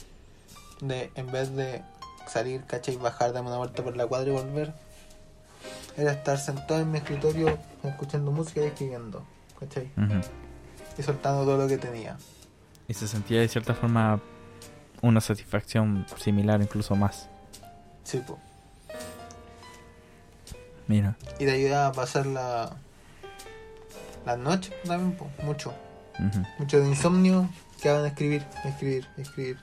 De, 0.81 1.11
en 1.15 1.31
vez 1.31 1.55
de 1.55 1.83
salir, 2.31 2.63
¿cachai? 2.65 2.95
Bajar, 2.95 3.33
darme 3.33 3.49
una 3.49 3.57
vuelta 3.57 3.83
por 3.83 3.95
la 3.97 4.07
cuadra 4.07 4.29
y 4.29 4.33
volver. 4.33 4.73
Era 5.97 6.13
estar 6.13 6.37
sentado 6.37 6.79
en 6.79 6.91
mi 6.91 6.99
escritorio, 6.99 7.57
escuchando 7.83 8.31
música 8.31 8.61
y 8.61 8.65
escribiendo, 8.65 9.25
¿cachai? 9.59 9.91
Y 10.97 11.03
soltando 11.03 11.43
todo 11.43 11.57
lo 11.57 11.67
que 11.67 11.77
tenía. 11.77 12.17
Y 12.87 12.93
se 12.93 13.07
sentía 13.07 13.41
de 13.41 13.47
cierta 13.47 13.73
forma 13.73 14.21
una 15.01 15.21
satisfacción 15.21 16.05
similar, 16.17 16.61
incluso 16.61 16.95
más. 16.95 17.29
Sí, 18.03 18.19
po. 18.19 18.39
Mira. 20.87 21.15
Y 21.39 21.45
te 21.45 21.51
ayudaba 21.51 21.87
a 21.87 21.91
pasar 21.91 22.25
la, 22.25 22.75
las 24.25 24.37
noches 24.37 24.73
también, 24.85 25.15
po, 25.17 25.29
mucho. 25.43 25.73
Mucho 26.59 26.79
de 26.79 26.87
insomnio 26.87 27.49
que 27.81 27.89
a 27.89 28.05
escribir, 28.05 28.45
escribir, 28.63 29.07
escribir. 29.17 29.57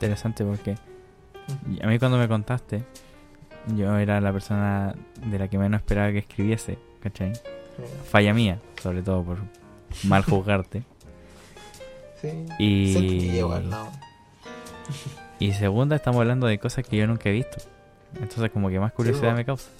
Interesante 0.00 0.44
porque 0.46 0.76
a 1.82 1.86
mí 1.86 1.98
cuando 1.98 2.16
me 2.16 2.26
contaste, 2.26 2.82
yo 3.76 3.98
era 3.98 4.18
la 4.20 4.32
persona 4.32 4.94
de 5.26 5.38
la 5.38 5.48
que 5.48 5.58
menos 5.58 5.80
esperaba 5.80 6.10
que 6.10 6.18
escribiese, 6.18 6.78
¿cachai? 7.02 7.34
Sí. 7.34 7.40
Falla 8.10 8.32
mía, 8.32 8.58
sobre 8.82 9.02
todo 9.02 9.22
por 9.22 9.38
mal 10.04 10.24
juzgarte. 10.24 10.84
Sí. 12.22 12.46
Y- 12.58 13.40
no. 13.64 13.90
Y 15.38 15.52
segunda, 15.54 15.96
estamos 15.96 16.20
hablando 16.20 16.46
de 16.46 16.58
cosas 16.58 16.86
que 16.86 16.98
yo 16.98 17.06
nunca 17.06 17.28
he 17.30 17.32
visto. 17.32 17.56
Entonces 18.14 18.50
como 18.50 18.68
que 18.68 18.78
más 18.78 18.92
curiosidad 18.92 19.34
me 19.34 19.44
causa. 19.46 19.70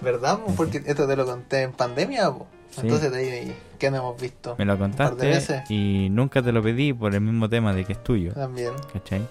¿Verdad? 0.00 0.40
po? 0.40 0.52
Porque 0.56 0.82
esto 0.84 1.06
te 1.06 1.14
lo 1.16 1.24
conté 1.24 1.62
en 1.62 1.72
pandemia, 1.72 2.30
po. 2.32 2.46
Sí. 2.72 2.80
Entonces 2.82 3.12
de 3.12 3.18
ahí, 3.18 3.56
¿qué 3.78 3.90
no 3.90 3.98
hemos 3.98 4.20
visto? 4.20 4.54
Me 4.58 4.64
lo 4.64 4.78
par 4.78 4.90
de 4.90 4.96
contaste 4.96 5.26
veces. 5.26 5.70
y 5.70 6.08
nunca 6.10 6.42
te 6.42 6.52
lo 6.52 6.62
pedí 6.62 6.92
por 6.92 7.14
el 7.14 7.20
mismo 7.20 7.48
tema 7.48 7.72
de 7.74 7.84
que 7.84 7.92
es 7.92 8.02
tuyo, 8.02 8.32
También. 8.32 8.72
¿cachai? 8.92 9.22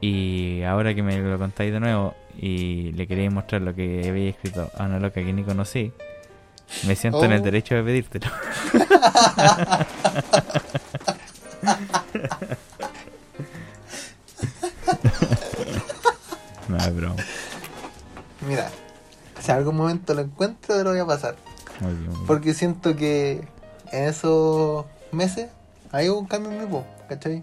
Y 0.00 0.62
ahora 0.62 0.94
que 0.94 1.02
me 1.02 1.18
lo 1.18 1.38
contáis 1.38 1.72
de 1.72 1.80
nuevo 1.80 2.14
y 2.38 2.92
le 2.92 3.06
queréis 3.06 3.32
mostrar 3.32 3.62
lo 3.62 3.74
que 3.74 4.08
había 4.08 4.30
escrito 4.30 4.70
a 4.76 4.84
una 4.86 4.98
loca 4.98 5.22
que 5.22 5.32
ni 5.32 5.44
conocí, 5.44 5.92
me 6.86 6.96
siento 6.96 7.22
en 7.24 7.32
el 7.32 7.40
Oh. 7.40 7.44
derecho 7.44 7.74
de 7.74 7.82
pedírtelo. 7.82 8.26
no 16.68 16.76
es 16.76 16.94
broma. 16.96 17.16
Mira, 18.46 18.70
si 19.40 19.50
algún 19.52 19.76
momento 19.76 20.14
lo 20.14 20.22
encuentro, 20.22 20.76
te 20.76 20.84
lo 20.84 20.90
voy 20.90 20.98
a 21.00 21.06
pasar. 21.06 21.36
Muy 21.80 21.92
bien, 21.92 22.06
muy 22.06 22.14
bien. 22.14 22.26
Porque 22.26 22.54
siento 22.54 22.96
que 22.96 23.46
en 23.92 24.04
esos 24.04 24.86
meses 25.10 25.50
hay 25.90 26.08
un 26.08 26.26
cambio 26.26 26.52
en 26.52 26.58
mi 26.58 26.64
voz, 26.66 26.84
¿cachai? 27.08 27.42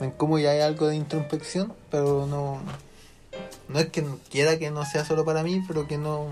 En 0.00 0.10
cómo 0.12 0.38
ya 0.38 0.50
hay 0.50 0.60
algo 0.60 0.86
de 0.86 0.96
introspección, 0.96 1.72
pero 1.90 2.26
no. 2.26 2.58
No 3.68 3.78
es 3.78 3.86
que 3.86 4.04
quiera 4.30 4.58
que 4.58 4.70
no 4.70 4.84
sea 4.84 5.04
solo 5.04 5.24
para 5.24 5.42
mí, 5.42 5.62
pero 5.66 5.88
que 5.88 5.98
no, 5.98 6.28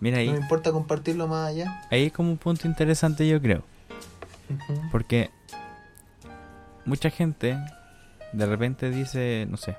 Mira 0.00 0.18
ahí, 0.18 0.26
no 0.26 0.32
me 0.32 0.40
importa 0.40 0.72
compartirlo 0.72 1.28
más 1.28 1.50
allá. 1.50 1.82
ahí 1.90 2.06
es 2.06 2.12
como 2.12 2.30
un 2.30 2.38
punto 2.38 2.66
interesante 2.66 3.26
yo 3.26 3.40
creo. 3.40 3.62
Porque 4.90 5.30
mucha 6.84 7.08
gente 7.08 7.56
de 8.32 8.46
repente 8.46 8.90
dice, 8.90 9.46
no 9.48 9.56
sé, 9.56 9.76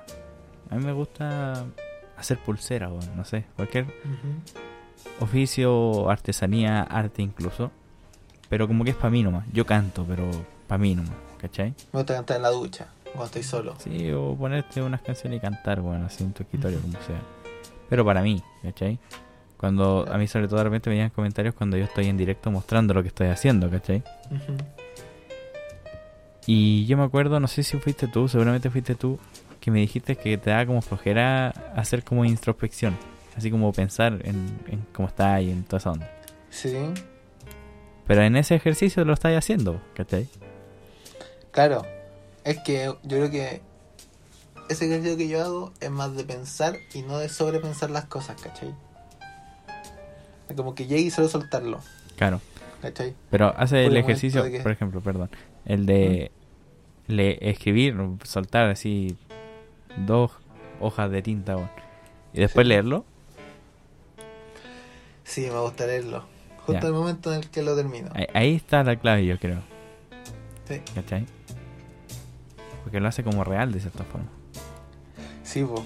a 0.69 0.75
mí 0.75 0.83
me 0.83 0.93
gusta 0.93 1.65
hacer 2.17 2.37
pulseras 2.39 2.91
o 2.91 2.99
no 3.15 3.25
sé, 3.25 3.45
cualquier. 3.55 3.85
Oficio, 5.19 6.09
artesanía, 6.09 6.81
arte 6.83 7.21
incluso. 7.21 7.71
Pero 8.49 8.67
como 8.67 8.83
que 8.83 8.91
es 8.91 8.95
para 8.95 9.09
mí 9.09 9.23
nomás. 9.23 9.45
Yo 9.51 9.65
canto, 9.65 10.05
pero 10.07 10.29
para 10.67 10.77
mí 10.77 10.95
nomás, 10.95 11.15
¿cachai? 11.39 11.73
Me 11.91 11.99
gusta 11.99 12.15
cantar 12.15 12.37
en 12.37 12.43
la 12.43 12.49
ducha, 12.49 12.87
cuando 13.03 13.25
estoy 13.25 13.43
solo. 13.43 13.75
Sí, 13.79 14.11
o 14.11 14.35
ponerte 14.35 14.81
unas 14.81 15.01
canciones 15.01 15.37
y 15.37 15.41
cantar, 15.41 15.81
bueno, 15.81 16.05
así 16.05 16.23
en 16.23 16.33
tu 16.33 16.43
escritorio, 16.43 16.79
como 16.79 16.93
sea. 17.01 17.21
Pero 17.89 18.05
para 18.05 18.21
mí, 18.21 18.41
¿cachai? 18.61 18.99
Cuando 19.57 20.05
a 20.11 20.17
mí 20.17 20.27
sobre 20.27 20.47
todo 20.47 20.57
de 20.57 20.65
repente 20.65 20.89
me 20.89 20.97
llegan 20.97 21.09
comentarios 21.11 21.55
cuando 21.55 21.77
yo 21.77 21.85
estoy 21.85 22.07
en 22.07 22.17
directo 22.17 22.51
mostrando 22.51 22.93
lo 22.93 23.01
que 23.01 23.07
estoy 23.07 23.27
haciendo, 23.27 23.69
¿cachai? 23.69 24.03
Ujú. 24.29 24.57
Y 26.45 26.85
yo 26.85 26.97
me 26.97 27.03
acuerdo, 27.03 27.39
no 27.39 27.47
sé 27.47 27.63
si 27.63 27.77
fuiste 27.77 28.07
tú, 28.07 28.27
seguramente 28.27 28.69
fuiste 28.69 28.95
tú, 28.95 29.17
que 29.61 29.71
me 29.71 29.79
dijiste 29.79 30.17
que 30.17 30.37
te 30.37 30.49
da 30.49 30.65
como 30.65 30.81
flojera 30.81 31.49
hacer 31.75 32.03
como 32.03 32.25
introspección. 32.25 32.97
Así 33.37 33.49
como 33.49 33.71
pensar 33.73 34.19
en, 34.23 34.59
en 34.67 34.85
cómo 34.93 35.07
está 35.07 35.41
y 35.41 35.49
en 35.51 35.63
toda 35.63 35.77
esa 35.79 35.91
onda. 35.91 36.09
Sí, 36.49 36.75
Pero 38.05 38.21
en 38.21 38.35
ese 38.35 38.53
ejercicio 38.55 39.03
lo 39.05 39.13
estáis 39.13 39.37
haciendo, 39.37 39.81
¿cachai? 39.95 40.27
claro. 41.51 41.83
Es 42.43 42.59
que 42.59 42.83
yo 42.85 42.97
creo 43.17 43.31
que 43.31 43.61
ese 44.69 44.85
ejercicio 44.85 45.15
que 45.17 45.27
yo 45.29 45.41
hago 45.41 45.71
es 45.79 45.89
más 45.89 46.13
de 46.15 46.23
pensar 46.25 46.75
y 46.93 47.01
no 47.01 47.17
de 47.17 47.29
sobrepensar 47.29 47.89
las 47.89 48.05
cosas, 48.05 48.39
¿cachai? 48.41 48.73
Como 50.55 50.75
que 50.75 50.85
llegue 50.85 51.03
y 51.03 51.09
solo 51.09 51.29
soltarlo, 51.29 51.79
Claro. 52.17 52.41
¿cachai? 52.81 53.15
Pero 53.31 53.53
hace 53.57 53.83
Por 53.83 53.91
el 53.93 53.97
ejercicio, 53.97 54.43
que- 54.43 54.59
por 54.59 54.71
ejemplo, 54.71 54.99
perdón, 55.01 55.29
el 55.65 55.85
de 55.85 56.31
le 57.07 57.49
escribir, 57.49 57.95
soltar 58.23 58.69
así 58.69 59.15
dos 60.05 60.31
hojas 60.81 61.09
de 61.11 61.21
tinta 61.21 61.55
y 62.33 62.39
después 62.41 62.65
Sí. 62.65 62.69
leerlo. 62.69 63.05
Sí, 65.23 65.41
me 65.51 65.59
gusta 65.59 65.85
leerlo. 65.85 66.23
Justo 66.65 66.81
Ya. 66.81 66.87
el 66.87 66.93
momento 66.93 67.33
en 67.33 67.39
el 67.41 67.49
que 67.49 67.61
lo 67.61 67.75
termino. 67.75 68.09
Ahí, 68.13 68.25
ahí 68.33 68.55
está 68.55 68.83
la 68.83 68.95
clave, 68.97 69.25
yo 69.25 69.37
creo, 69.39 69.61
Sí, 70.67 70.81
¿cachai? 70.95 71.25
Porque 72.83 72.99
lo 72.99 73.07
hace 73.07 73.23
como 73.23 73.43
real 73.43 73.71
de 73.71 73.79
cierta 73.79 74.03
forma. 74.03 74.27
sí 75.43 75.63
po. 75.63 75.85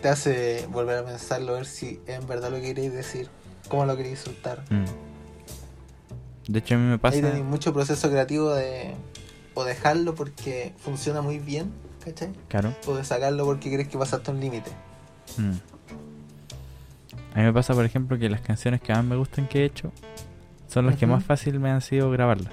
Te 0.00 0.08
hace 0.08 0.66
volver 0.70 0.98
a 0.98 1.04
pensarlo, 1.04 1.52
ver 1.54 1.64
si 1.66 2.00
en 2.08 2.26
verdad 2.26 2.50
lo 2.50 2.60
queréis 2.60 2.92
decir, 2.92 3.28
cómo 3.68 3.84
lo 3.86 3.96
queréis 3.96 4.18
soltar. 4.18 4.64
Mm. 4.68 4.84
De 6.52 6.58
hecho, 6.58 6.74
a 6.74 6.78
mí 6.78 6.84
me 6.88 6.98
pasa. 6.98 7.16
Ahí 7.16 7.22
tenéis 7.22 7.44
mucho 7.44 7.72
proceso 7.72 8.10
creativo 8.10 8.52
de 8.52 8.94
o 9.54 9.62
dejarlo 9.64 10.14
porque 10.16 10.72
funciona 10.78 11.22
muy 11.22 11.38
bien, 11.38 11.70
¿cachai? 12.04 12.32
Claro. 12.48 12.74
O 12.86 12.96
de 12.96 13.04
sacarlo 13.04 13.44
porque 13.44 13.72
crees 13.72 13.86
que 13.88 13.96
pasaste 13.96 14.30
un 14.32 14.40
límite. 14.40 14.70
Mm. 15.36 15.52
A 17.34 17.38
mí 17.38 17.44
me 17.44 17.52
pasa, 17.52 17.74
por 17.74 17.84
ejemplo, 17.84 18.18
que 18.18 18.28
las 18.28 18.40
canciones 18.40 18.80
que 18.80 18.92
más 18.92 19.04
me 19.04 19.16
gustan 19.16 19.46
que 19.48 19.62
he 19.62 19.64
hecho 19.64 19.90
son 20.68 20.86
las 20.86 20.96
que 20.96 21.06
más 21.06 21.24
fácil 21.24 21.58
me 21.60 21.70
han 21.70 21.80
sido 21.80 22.10
grabarlas. 22.10 22.52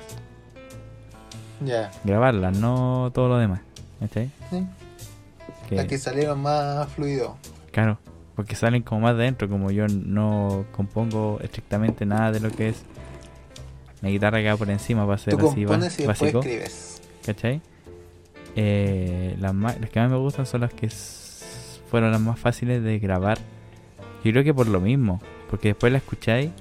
Ya. 1.65 1.91
Grabarlas, 2.03 2.57
no 2.57 3.11
todo 3.13 3.27
lo 3.29 3.37
demás. 3.37 3.61
¿Cachai? 3.99 4.29
Sí. 4.49 4.65
Que- 5.67 5.75
Las 5.75 5.85
que 5.85 5.97
salieron 5.97 6.41
más 6.41 6.87
fluido. 6.89 7.37
Claro, 7.71 7.99
porque 8.35 8.55
salen 8.55 8.81
como 8.81 9.01
más 9.01 9.17
de 9.17 9.23
dentro, 9.23 9.49
como 9.49 9.69
yo 9.71 9.87
no 9.87 10.65
compongo 10.71 11.39
estrictamente 11.41 12.05
nada 12.05 12.31
de 12.31 12.39
lo 12.39 12.49
que 12.49 12.69
es 12.69 12.83
la 14.01 14.09
guitarra 14.09 14.39
que 14.39 14.49
va 14.49 14.55
por 14.57 14.69
encima 14.69 15.05
para 15.05 15.17
ser 15.17 15.35
Tú 15.35 15.49
así 15.49 15.65
compones 15.65 15.99
y 15.99 16.05
básico, 16.07 16.39
escribes. 16.39 17.01
¿cachai? 17.25 17.61
Eh, 18.55 19.35
las, 19.39 19.53
ma- 19.53 19.75
las 19.79 19.89
que 19.89 19.99
más 19.99 20.09
me 20.09 20.17
gustan 20.17 20.45
son 20.45 20.61
las 20.61 20.73
que 20.73 20.89
fueron 21.91 22.11
las 22.11 22.21
más 22.21 22.39
fáciles 22.39 22.81
de 22.81 22.97
grabar. 22.99 23.37
Yo 24.23 24.31
creo 24.31 24.43
que 24.43 24.53
por 24.53 24.67
lo 24.67 24.79
mismo, 24.81 25.21
porque 25.49 25.69
después 25.69 25.91
la 25.91 25.99
escucháis 25.99 26.51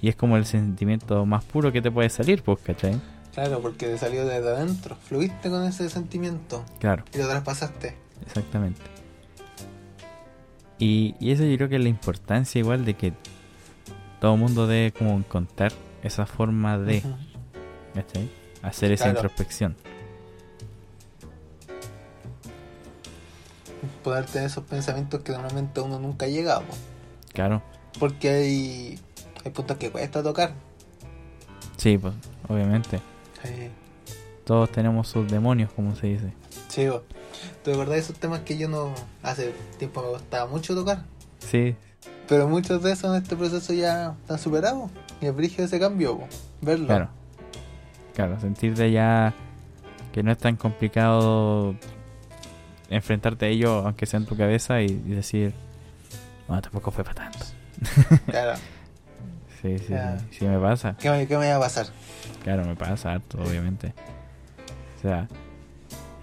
y 0.00 0.08
es 0.08 0.16
como 0.16 0.36
el 0.36 0.46
sentimiento 0.46 1.24
más 1.26 1.44
puro 1.44 1.72
que 1.72 1.82
te 1.82 1.90
puede 1.90 2.08
salir, 2.10 2.42
pues, 2.42 2.58
¿cachai? 2.60 3.00
Claro, 3.32 3.60
porque 3.60 3.86
te 3.86 3.98
salió 3.98 4.24
desde 4.26 4.48
adentro. 4.48 4.94
Fluiste 4.96 5.50
con 5.50 5.64
ese 5.64 5.88
sentimiento 5.88 6.64
Claro. 6.78 7.04
y 7.12 7.18
lo 7.18 7.26
traspasaste. 7.28 7.96
Exactamente. 8.24 8.80
Y, 10.78 11.14
y 11.20 11.30
eso 11.32 11.44
yo 11.44 11.56
creo 11.56 11.68
que 11.68 11.76
es 11.76 11.82
la 11.82 11.88
importancia 11.88 12.58
igual 12.58 12.84
de 12.84 12.94
que 12.94 13.12
todo 14.20 14.34
el 14.34 14.40
mundo 14.40 14.66
debe 14.66 14.92
como 14.92 15.16
encontrar 15.16 15.72
esa 16.02 16.26
forma 16.26 16.78
de. 16.78 17.02
¿cachai? 17.94 18.30
Hacer 18.62 18.92
esa 18.92 19.08
introspección. 19.10 19.76
Poder 24.02 24.24
tener 24.26 24.46
esos 24.48 24.64
pensamientos 24.64 25.22
que 25.22 25.32
normalmente 25.32 25.80
uno 25.80 25.98
nunca 25.98 26.26
llega. 26.26 26.60
po. 26.60 26.74
Claro. 27.32 27.62
Porque 27.98 28.28
hay, 28.30 28.98
hay 29.44 29.50
puntos 29.52 29.76
que 29.76 29.90
cuesta 29.90 30.22
tocar. 30.22 30.52
Sí, 31.76 31.98
pues, 31.98 32.14
obviamente. 32.48 33.00
Sí, 33.42 33.68
Todos 34.44 34.70
tenemos 34.70 35.08
sus 35.08 35.30
demonios, 35.30 35.70
como 35.72 35.94
se 35.96 36.06
dice. 36.08 36.32
sí 36.68 36.86
po. 36.88 37.02
¿Tú 37.62 37.70
de 37.72 37.76
verdad 37.76 37.96
esos 37.98 38.16
temas 38.16 38.40
que 38.40 38.56
yo 38.56 38.68
no 38.68 38.92
hace 39.22 39.52
tiempo 39.78 40.02
me 40.02 40.08
gustaba 40.10 40.46
mucho 40.50 40.74
tocar? 40.74 41.02
Sí, 41.38 41.74
Pero 42.28 42.48
muchos 42.48 42.82
de 42.82 42.92
esos 42.92 43.14
en 43.16 43.22
este 43.22 43.36
proceso 43.36 43.72
ya 43.74 44.14
están 44.22 44.38
superados. 44.38 44.90
Y 45.20 45.26
el 45.26 45.32
brillo 45.32 45.56
de 45.58 45.64
ese 45.64 45.78
cambio, 45.78 46.18
po. 46.18 46.28
verlo. 46.62 46.86
claro. 46.86 47.08
Claro, 48.14 48.38
sentirte 48.40 48.90
ya 48.92 49.34
que 50.12 50.22
no 50.22 50.30
es 50.30 50.38
tan 50.38 50.54
complicado 50.56 51.74
enfrentarte 52.94 53.46
a 53.46 53.48
ello, 53.48 53.78
aunque 53.86 54.06
sea 54.06 54.18
en 54.20 54.26
tu 54.26 54.36
cabeza, 54.36 54.80
y, 54.82 54.86
y 54.86 55.10
decir, 55.14 55.52
no, 56.48 56.60
tampoco 56.62 56.90
fue 56.90 57.04
para 57.04 57.30
tanto. 57.30 57.38
Claro. 58.26 58.58
Sí, 59.62 59.78
sí, 59.78 59.94
sí, 60.30 60.36
sí 60.40 60.44
me 60.44 60.58
pasa. 60.58 60.94
¿Qué 61.00 61.08
me, 61.08 61.26
qué 61.26 61.38
me 61.38 61.48
va 61.48 61.56
a 61.56 61.60
pasar? 61.60 61.86
Claro, 62.42 62.66
me 62.66 62.76
pasa 62.76 63.14
harto, 63.14 63.38
obviamente. 63.42 63.94
O 64.98 65.00
sea, 65.00 65.26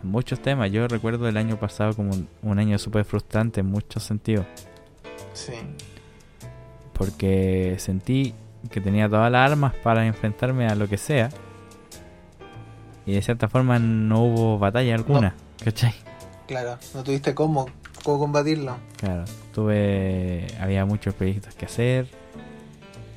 muchos 0.03 0.39
temas, 0.39 0.72
yo 0.72 0.88
recuerdo 0.88 1.28
el 1.28 1.36
año 1.38 1.57
pasado 1.57 1.95
como 1.95 2.11
un, 2.11 2.28
un 2.43 2.59
año 2.59 2.78
súper 2.78 3.03
frustrante 3.03 3.61
en 3.61 3.65
muchos 3.65 4.03
sentidos, 4.03 4.45
Sí. 5.34 5.53
porque 6.93 7.76
sentí 7.80 8.36
que 8.69 8.80
tenía 8.80 9.09
todas 9.09 9.32
las 9.32 9.49
armas 9.51 9.74
para 9.82 10.05
enfrentarme 10.05 10.67
a 10.67 10.76
lo 10.76 10.88
que 10.88 10.97
sea, 10.99 11.30
y 13.07 13.13
de 13.13 13.22
cierta 13.24 13.49
forma 13.49 13.80
no 13.80 14.24
hubo 14.24 14.59
batalla 14.59 14.93
alguna, 14.93 15.34
¿cachai? 15.63 15.95
Claro. 16.52 16.78
No 16.93 17.02
tuviste 17.02 17.34
cómo, 17.34 17.68
cómo 18.04 18.20
combatirlo. 18.20 18.76
Claro, 18.97 19.24
tuve, 19.54 20.47
había 20.60 20.84
muchos 20.84 21.14
proyectos 21.14 21.56
que 21.56 21.64
hacer, 21.64 22.10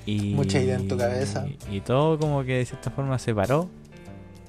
y... 0.06 0.34
Mucha 0.34 0.60
idea 0.60 0.76
en 0.76 0.86
tu 0.86 0.96
cabeza. 0.96 1.44
Y 1.68 1.80
todo 1.80 2.16
como 2.16 2.44
que 2.44 2.58
de 2.58 2.64
cierta 2.64 2.92
forma 2.92 3.18
se 3.18 3.34
paró, 3.34 3.68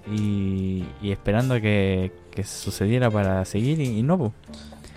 y, 0.07 0.85
y 1.01 1.11
esperando 1.11 1.59
que, 1.59 2.11
que 2.29 2.43
sucediera 2.43 3.09
para 3.09 3.43
seguir, 3.45 3.79
y, 3.79 3.97
y 3.97 4.03
no, 4.03 4.19
pues. 4.19 4.31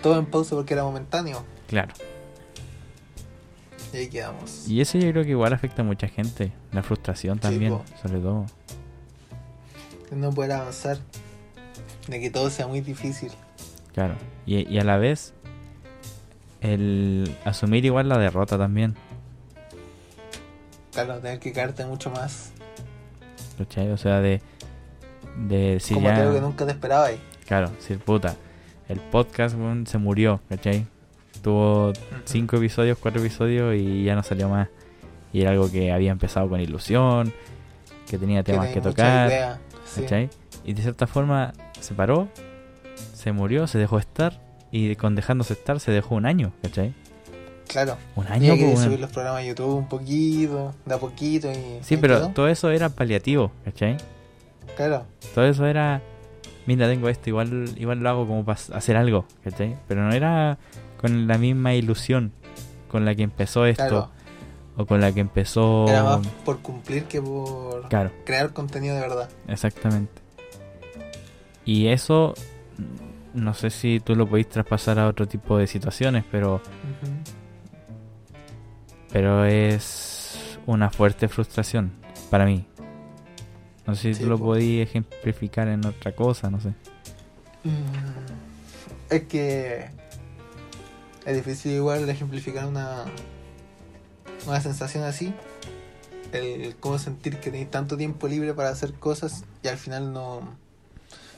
Todo 0.03 0.19
en 0.19 0.27
pausa 0.27 0.55
porque 0.55 0.75
era 0.75 0.83
momentáneo. 0.83 1.43
Claro. 1.67 1.91
Y 3.91 3.97
ahí 3.97 4.07
quedamos. 4.07 4.67
Y 4.67 4.81
eso 4.81 4.99
yo 4.99 5.09
creo 5.09 5.23
que 5.23 5.31
igual 5.31 5.51
afecta 5.51 5.81
a 5.81 5.85
mucha 5.85 6.07
gente. 6.07 6.51
La 6.71 6.83
frustración 6.83 7.39
también, 7.39 7.75
sobre 7.99 8.19
todo. 8.19 8.45
No 10.11 10.29
poder 10.31 10.51
avanzar. 10.51 10.99
De 12.07 12.19
que 12.19 12.29
todo 12.29 12.51
sea 12.51 12.67
muy 12.67 12.81
difícil. 12.81 13.31
Claro. 13.93 14.15
Y, 14.45 14.67
y 14.67 14.79
a 14.79 14.83
la 14.83 14.97
vez, 14.97 15.33
el 16.61 17.35
asumir 17.45 17.85
igual 17.85 18.09
la 18.09 18.17
derrota 18.17 18.57
también. 18.57 18.95
Claro, 20.91 21.19
tener 21.19 21.39
que 21.39 21.51
caerte 21.51 21.85
mucho 21.85 22.09
más. 22.11 22.51
¿Cachai? 23.57 23.91
O 23.91 23.97
sea, 23.97 24.19
de, 24.21 24.41
de 25.47 25.73
decir 25.73 25.95
como 25.95 26.09
ya... 26.09 26.17
algo 26.17 26.33
que 26.33 26.41
nunca 26.41 26.65
te 26.65 26.71
esperabas. 26.71 27.13
Claro, 27.45 27.69
decir 27.69 27.99
puta. 27.99 28.35
El 28.87 28.99
podcast 28.99 29.55
se 29.85 29.97
murió, 29.97 30.41
¿cachai? 30.49 30.87
Tuvo 31.43 31.93
cinco 32.25 32.57
episodios, 32.57 32.97
cuatro 32.97 33.21
episodios 33.21 33.75
y 33.75 34.03
ya 34.03 34.15
no 34.15 34.23
salió 34.23 34.49
más. 34.49 34.67
Y 35.31 35.41
era 35.41 35.51
algo 35.51 35.71
que 35.71 35.91
había 35.91 36.11
empezado 36.11 36.49
con 36.49 36.59
ilusión, 36.59 37.33
que 38.09 38.17
tenía 38.17 38.43
temas 38.43 38.69
que, 38.69 38.81
tocar. 38.81 39.29
idea. 39.29 39.59
Sí. 39.85 40.01
¿Cachai? 40.01 40.29
Y 40.65 40.73
de 40.73 40.81
cierta 40.81 41.05
forma 41.07 41.53
se 41.79 41.93
paró, 41.93 42.27
se 43.19 43.33
murió, 43.33 43.67
se 43.67 43.77
dejó 43.77 43.99
estar 43.99 44.39
y 44.71 44.95
con 44.95 45.13
dejándose 45.15 45.51
estar 45.53 45.79
se 45.81 45.91
dejó 45.91 46.15
un 46.15 46.25
año, 46.25 46.53
¿cachai? 46.61 46.93
Claro. 47.67 47.97
Un 48.15 48.25
año, 48.27 48.53
hay 48.53 48.59
que 48.59 48.65
weón. 48.65 48.77
subir 48.83 48.99
los 48.99 49.11
programas 49.11 49.41
a 49.41 49.45
YouTube 49.45 49.75
un 49.75 49.87
poquito, 49.89 50.73
de 50.85 50.93
a 50.95 50.97
poquito 50.97 51.51
y... 51.51 51.79
Sí, 51.81 51.97
pero 51.97 52.15
quedó. 52.15 52.29
todo 52.29 52.47
eso 52.47 52.69
era 52.71 52.87
paliativo, 52.89 53.51
¿cachai? 53.65 53.97
Claro, 54.77 55.05
Todo 55.35 55.45
eso 55.45 55.65
era, 55.65 56.01
mira, 56.65 56.87
tengo 56.87 57.09
esto, 57.09 57.29
igual 57.29 57.73
igual 57.77 57.99
lo 57.99 58.09
hago 58.09 58.25
como 58.25 58.45
para 58.45 58.57
hacer 58.73 58.95
algo, 58.95 59.25
¿cachai? 59.43 59.75
Pero 59.89 60.01
no 60.03 60.13
era 60.13 60.57
con 61.01 61.27
la 61.27 61.37
misma 61.37 61.73
ilusión 61.73 62.31
con 62.87 63.03
la 63.03 63.13
que 63.15 63.23
empezó 63.23 63.65
esto 63.65 63.83
claro. 63.87 64.09
o 64.77 64.85
con 64.85 65.01
la 65.01 65.11
que 65.11 65.19
empezó... 65.19 65.85
Era 65.89 66.03
más 66.03 66.25
por 66.45 66.59
cumplir 66.59 67.03
que 67.03 67.21
por 67.21 67.89
Claro, 67.89 68.11
crear 68.25 68.53
contenido 68.53 68.95
de 68.95 69.01
verdad. 69.01 69.29
exactamente. 69.49 70.21
Y 71.65 71.87
eso, 71.87 72.33
no 73.33 73.53
sé 73.53 73.69
si 73.69 73.99
tú 73.99 74.15
lo 74.15 74.27
podéis 74.27 74.49
traspasar 74.49 74.99
a 74.99 75.07
otro 75.07 75.27
tipo 75.27 75.57
de 75.57 75.67
situaciones, 75.67 76.25
pero 76.31 76.61
pero 79.11 79.45
es 79.45 80.59
una 80.65 80.89
fuerte 80.89 81.27
frustración 81.27 81.91
para 82.29 82.45
mí. 82.45 82.65
No 83.85 83.95
sé 83.95 84.13
si 84.13 84.15
Sí, 84.15 84.23
tú 84.23 84.27
lo 84.27 84.37
po. 84.37 84.45
podías 84.45 84.87
ejemplificar 84.89 85.67
en 85.67 85.85
otra 85.85 86.11
cosa, 86.15 86.49
no 86.49 86.59
sé. 86.61 86.73
Mm, 87.63 88.35
Es 89.09 89.23
que 89.23 89.89
es 91.25 91.35
difícil 91.35 91.73
igual 91.73 92.07
ejemplificar 92.09 92.65
una 92.67 93.05
una 94.47 94.61
sensación 94.61 95.03
así. 95.03 95.33
El 96.31 96.75
cómo 96.77 96.99
sentir 96.99 97.39
que 97.39 97.49
tenés 97.51 97.71
tanto 97.71 97.97
tiempo 97.97 98.27
libre 98.27 98.53
para 98.53 98.69
hacer 98.69 98.93
cosas 98.93 99.45
y 99.63 99.67
al 99.67 99.77
final 99.77 100.13
no. 100.13 100.41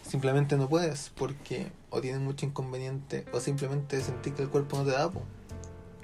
Simplemente 0.04 0.58
no 0.58 0.68
puedes 0.68 1.12
porque 1.16 1.72
o 1.92 2.02
tienes 2.02 2.22
mucho 2.22 2.46
inconveniente 2.46 3.26
o 3.32 3.40
simplemente 3.40 4.02
sentir 4.02 4.34
que 4.34 4.42
el 4.42 4.50
cuerpo 4.50 4.78
no 4.78 4.86
te 4.86 4.92
da. 4.92 5.12
Po. 5.12 5.22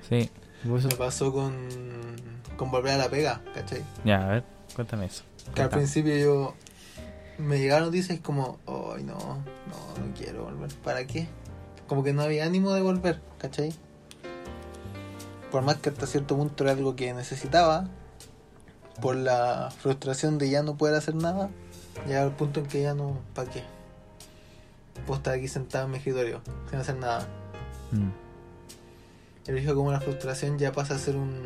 Sí. 0.07 0.29
vos 0.63 0.85
Me 0.85 0.95
pasó 0.95 1.33
con, 1.33 1.67
con 2.55 2.69
volver 2.69 2.93
a 2.93 2.97
la 2.97 3.09
pega, 3.09 3.41
¿cachai? 3.55 3.83
Ya, 4.05 4.23
a 4.23 4.27
ver, 4.27 4.43
cuéntame 4.75 5.05
eso. 5.05 5.23
Que 5.55 5.61
al 5.63 5.69
principio 5.69 6.15
yo 6.17 6.53
me 7.37 7.57
llegaron 7.57 7.87
noticias 7.87 8.19
como, 8.19 8.59
ay 8.67 9.03
no, 9.03 9.17
no, 9.17 10.05
no 10.05 10.13
quiero 10.15 10.43
volver. 10.43 10.73
¿Para 10.83 11.07
qué? 11.07 11.27
Como 11.87 12.03
que 12.03 12.13
no 12.13 12.21
había 12.21 12.45
ánimo 12.45 12.73
de 12.73 12.81
volver, 12.81 13.21
¿cachai? 13.39 13.73
Por 15.51 15.63
más 15.63 15.77
que 15.77 15.89
hasta 15.89 16.05
cierto 16.05 16.35
punto 16.35 16.65
era 16.65 16.73
algo 16.73 16.97
que 16.97 17.13
necesitaba, 17.13 17.87
por 19.01 19.15
la 19.15 19.71
frustración 19.79 20.37
de 20.37 20.49
ya 20.49 20.63
no 20.63 20.75
poder 20.75 20.95
hacer 20.95 21.15
nada, 21.15 21.49
llegaba 22.05 22.25
al 22.25 22.35
punto 22.35 22.59
en 22.59 22.65
que 22.65 22.81
ya 22.81 22.93
no, 22.93 23.17
¿para 23.33 23.49
qué? 23.49 23.63
Puedo 25.05 25.17
estar 25.17 25.33
aquí 25.33 25.47
sentado 25.47 25.85
en 25.85 25.91
mi 25.91 25.97
escritorio, 25.97 26.41
sin 26.69 26.79
hacer 26.79 26.95
nada. 26.97 27.27
Mm, 27.91 28.09
le 29.51 29.61
dijo 29.61 29.75
como 29.75 29.91
la 29.91 30.01
frustración 30.01 30.57
ya 30.57 30.71
pasa 30.73 30.95
a 30.95 30.97
ser 30.97 31.15
un, 31.15 31.41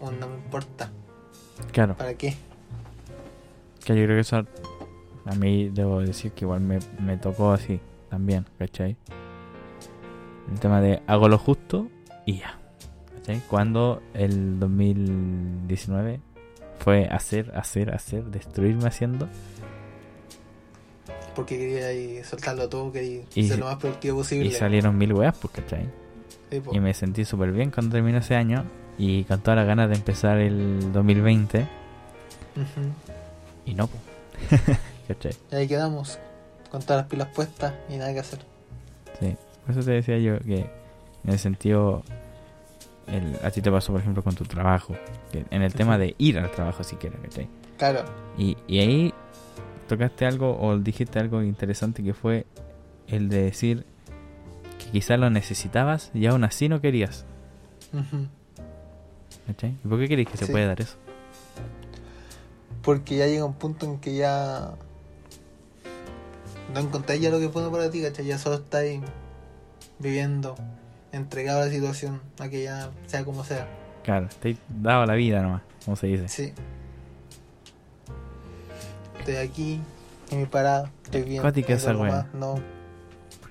un 0.00 0.20
no 0.20 0.28
me 0.28 0.34
importa, 0.34 0.90
Claro, 1.72 1.96
¿para 1.96 2.14
qué? 2.14 2.36
que 3.84 3.96
yo 3.96 4.04
creo 4.04 4.16
que 4.16 4.20
eso 4.20 4.44
a 5.24 5.34
mí 5.34 5.70
debo 5.70 6.00
decir 6.00 6.32
que 6.32 6.44
igual 6.44 6.60
me, 6.60 6.78
me 7.00 7.16
tocó 7.16 7.52
así 7.52 7.80
también, 8.10 8.44
¿cachai? 8.58 8.96
El 10.52 10.60
tema 10.60 10.80
de 10.80 11.02
hago 11.06 11.28
lo 11.28 11.38
justo 11.38 11.88
y 12.26 12.38
ya. 12.38 12.58
¿Cachai? 13.14 13.40
Cuando 13.48 14.02
el 14.14 14.58
2019 14.60 16.20
fue 16.78 17.06
hacer, 17.06 17.52
hacer, 17.56 17.94
hacer, 17.94 18.24
destruirme 18.24 18.86
haciendo. 18.88 19.28
Porque 21.38 21.56
quería 21.56 21.86
ahí 21.86 22.20
soltarlo 22.24 22.68
todo, 22.68 22.90
quería 22.90 23.22
Y- 23.36 23.46
ser 23.46 23.60
lo 23.60 23.66
más 23.66 23.76
productivo 23.76 24.18
posible. 24.18 24.48
Y 24.48 24.50
salieron 24.50 24.98
mil 24.98 25.12
weas, 25.12 25.36
pues, 25.38 25.54
¿cachai? 25.54 25.88
Sí, 26.50 26.58
po. 26.58 26.74
Y 26.74 26.80
me 26.80 26.92
sentí 26.92 27.24
súper 27.24 27.52
bien 27.52 27.70
cuando 27.70 27.92
terminó 27.92 28.18
ese 28.18 28.34
año. 28.34 28.64
Y 28.98 29.22
con 29.22 29.40
todas 29.40 29.58
las 29.58 29.66
ganas 29.68 29.88
de 29.88 29.94
empezar 29.94 30.38
el 30.38 30.90
2020. 30.92 31.60
Ujú. 31.60 31.68
Y 33.66 33.74
no, 33.74 33.86
pues. 33.86 34.60
¿cachai? 35.06 35.32
Y 35.52 35.54
ahí 35.54 35.68
quedamos, 35.68 36.18
con 36.72 36.82
todas 36.82 37.02
las 37.02 37.06
pilas 37.06 37.28
puestas 37.32 37.72
y 37.88 37.98
nada 37.98 38.12
que 38.12 38.18
hacer. 38.18 38.40
Sí, 39.20 39.36
por 39.64 39.76
eso 39.76 39.84
te 39.84 39.92
decía 39.92 40.18
yo 40.18 40.40
que 40.40 40.68
en 41.24 41.30
el 41.32 41.38
sentido, 41.38 42.02
el, 43.06 43.38
a 43.44 43.52
ti 43.52 43.62
te 43.62 43.70
pasó 43.70 43.92
por 43.92 44.00
ejemplo 44.00 44.24
con 44.24 44.34
tu 44.34 44.42
trabajo, 44.44 44.96
en 45.32 45.62
el 45.62 45.72
tema 45.72 45.98
de 45.98 46.16
ir 46.18 46.36
al 46.40 46.50
trabajo 46.50 46.82
siquiera, 46.82 47.16
¿cachai? 47.22 47.46
Claro, 47.76 48.04
Y, 48.36 48.56
y 48.66 48.80
ahí 48.80 49.14
tocaste 49.88 50.24
algo 50.26 50.56
o 50.60 50.78
dijiste 50.78 51.18
algo 51.18 51.42
interesante 51.42 52.02
que 52.04 52.14
fue 52.14 52.46
el 53.08 53.28
de 53.28 53.42
decir 53.42 53.84
que 54.78 54.90
quizás 54.92 55.18
lo 55.18 55.28
necesitabas 55.30 56.10
y 56.14 56.26
aún 56.26 56.44
así 56.44 56.68
no 56.68 56.80
querías. 56.80 57.24
¿cachai? 59.46 59.76
¿Y 59.84 59.88
por 59.88 59.98
qué 59.98 60.06
crees 60.08 60.28
que 60.28 60.36
se 60.36 60.46
Sí. 60.46 60.52
puede 60.52 60.66
dar 60.66 60.80
eso? 60.80 60.96
porque 62.82 63.16
ya 63.18 63.26
llega 63.26 63.44
un 63.44 63.54
punto 63.54 63.84
en 63.84 63.98
que 63.98 64.16
ya 64.16 64.70
no 66.72 66.80
encontráis 66.80 67.20
ya 67.20 67.28
lo 67.28 67.38
que 67.38 67.46
es 67.46 67.52
bueno 67.52 67.70
para 67.70 67.90
ti, 67.90 68.00
¿cachai? 68.02 68.24
Ya 68.24 68.38
solo 68.38 68.56
estáis 68.56 69.00
viviendo, 69.98 70.54
entregado 71.12 71.60
a 71.62 71.64
la 71.66 71.70
situación, 71.70 72.22
a 72.38 72.48
que 72.48 72.62
ya 72.62 72.90
sea 73.06 73.24
como 73.26 73.44
sea. 73.44 73.66
Claro, 74.04 74.26
has 74.26 74.36
dado 74.68 75.04
la 75.04 75.14
vida 75.14 75.42
nomás, 75.42 75.62
como 75.84 75.96
se 75.96 76.06
dice. 76.06 76.28
Sí. 76.28 76.52
Estoy 79.28 79.46
aquí, 79.46 79.80
en 80.30 80.40
mi 80.40 80.46
parada, 80.46 80.90
estoy 81.04 81.20
bien. 81.20 81.42
Cuática 81.42 81.74
no 81.74 81.76
esa 81.76 82.26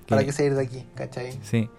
¿para 0.08 0.24
qué 0.24 0.32
salir 0.32 0.56
de 0.56 0.62
aquí, 0.64 0.84
cachai? 0.96 1.38
Sí. 1.44 1.70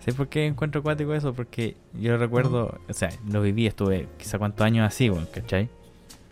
¿Sabes 0.00 0.14
por 0.14 0.28
qué 0.28 0.44
encuentro 0.44 0.80
acuático 0.80 1.14
eso? 1.14 1.32
Porque 1.32 1.74
yo 1.98 2.18
recuerdo, 2.18 2.78
o 2.86 2.92
sea, 2.92 3.08
lo 3.26 3.40
viví, 3.40 3.66
estuve 3.66 4.08
quizá 4.18 4.38
cuántos 4.38 4.62
años 4.66 4.86
así, 4.86 5.08
weón, 5.08 5.26
¿cachai? 5.32 5.70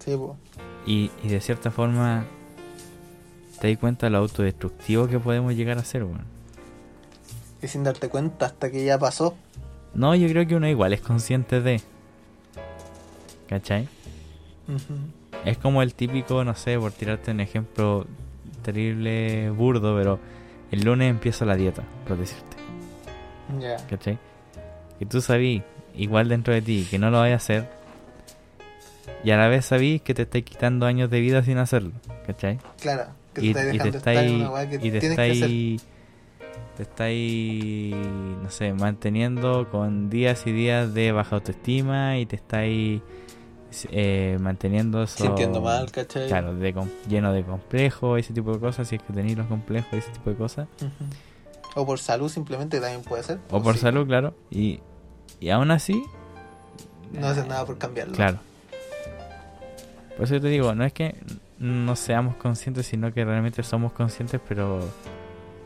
Sí. 0.04 0.18
Y, 0.86 1.10
y 1.24 1.28
de 1.28 1.40
cierta 1.40 1.70
forma 1.70 2.26
te 3.58 3.68
di 3.68 3.76
cuenta 3.76 4.04
de 4.04 4.10
lo 4.10 4.18
autodestructivo 4.18 5.08
que 5.08 5.18
podemos 5.18 5.54
llegar 5.54 5.78
a 5.78 5.82
ser, 5.82 6.04
weón. 6.04 6.26
Y 7.62 7.68
sin 7.68 7.84
darte 7.84 8.10
cuenta 8.10 8.44
hasta 8.44 8.70
que 8.70 8.84
ya 8.84 8.98
pasó. 8.98 9.34
No, 9.94 10.14
yo 10.14 10.28
creo 10.28 10.46
que 10.46 10.54
uno 10.56 10.68
igual 10.68 10.92
es 10.92 11.00
consciente 11.00 11.62
de. 11.62 11.80
¿Cachai? 13.48 13.88
Es 15.46 15.58
como 15.58 15.80
el 15.80 15.94
típico, 15.94 16.44
no 16.44 16.54
sé, 16.56 16.76
por 16.78 16.90
tirarte 16.90 17.30
un 17.30 17.40
ejemplo 17.40 18.06
terrible, 18.62 19.48
burdo, 19.50 19.96
pero 19.96 20.18
el 20.72 20.84
lunes 20.84 21.08
empieza 21.08 21.44
la 21.44 21.54
dieta, 21.54 21.84
por 22.06 22.18
decirte. 22.18 22.56
Ya. 23.60 23.76
¿Cachai? 23.86 24.18
Que 24.98 25.06
tú 25.06 25.20
sabí, 25.20 25.62
igual 25.94 26.28
dentro 26.28 26.52
de 26.52 26.62
ti, 26.62 26.86
que 26.90 26.98
no 26.98 27.10
lo 27.10 27.20
vayas 27.20 27.42
a 27.42 27.44
hacer. 27.44 27.68
Y 29.22 29.30
a 29.30 29.36
la 29.36 29.46
vez 29.46 29.64
sabí 29.64 30.00
que 30.00 30.14
te 30.14 30.22
estáis 30.22 30.44
quitando 30.44 30.84
años 30.84 31.10
de 31.10 31.20
vida 31.20 31.44
sin 31.44 31.58
hacerlo. 31.58 31.92
¿Cachai? 32.26 32.58
Claro, 32.80 33.04
que 33.32 33.46
y, 33.46 33.54
te 33.54 33.74
y 33.74 33.78
te 33.78 33.88
estar 33.88 33.96
estáis 33.96 34.32
una 34.32 34.50
weá 34.50 34.68
que 34.68 34.76
y 34.76 34.90
te 34.90 34.98
tienes 34.98 35.16
que 35.16 35.22
hacer. 35.22 35.32
estáis 35.32 35.86
te 36.76 36.82
estáis 36.82 37.94
no 38.42 38.50
sé 38.50 38.74
manteniendo 38.74 39.70
con 39.70 40.10
días 40.10 40.46
y 40.46 40.52
días 40.52 40.92
de 40.92 41.10
baja 41.10 41.36
autoestima 41.36 42.18
y 42.18 42.26
te 42.26 42.36
estáis 42.36 43.00
eh, 43.90 44.38
manteniendo 44.40 45.02
eso 45.02 45.24
Sintiendo 45.24 45.60
mal, 45.60 45.90
¿cachai? 45.90 46.28
claro 46.28 46.54
de 46.54 46.74
lleno 47.08 47.32
de 47.32 47.42
complejos 47.42 48.18
ese 48.20 48.32
tipo 48.32 48.52
de 48.52 48.60
cosas 48.60 48.88
si 48.88 48.96
es 48.96 49.02
que 49.02 49.12
tenéis 49.12 49.36
los 49.36 49.46
complejos 49.46 49.92
ese 49.92 50.10
tipo 50.12 50.30
de 50.30 50.36
cosas. 50.36 50.68
O 51.74 51.84
por 51.84 51.98
salud 51.98 52.28
simplemente 52.30 52.80
también 52.80 53.02
puede 53.02 53.22
ser. 53.22 53.38
o 53.50 53.62
por 53.62 53.74
sí. 53.74 53.80
salud 53.80 54.06
claro 54.06 54.34
y 54.50 54.80
y 55.40 55.50
aún 55.50 55.70
así 55.70 56.02
No 57.12 57.26
haces 57.26 57.46
nada 57.46 57.64
por 57.66 57.76
cambiarlo. 57.78 58.14
claro 58.14 58.38
por 60.16 60.24
eso 60.24 60.34
yo 60.36 60.40
te 60.40 60.48
digo 60.48 60.74
no 60.74 60.84
es 60.84 60.92
que 60.92 61.14
no 61.58 61.94
seamos 61.96 62.36
conscientes 62.36 62.86
sino 62.86 63.12
que 63.12 63.24
realmente 63.24 63.62
somos 63.62 63.92
conscientes 63.92 64.40
pero 64.48 64.80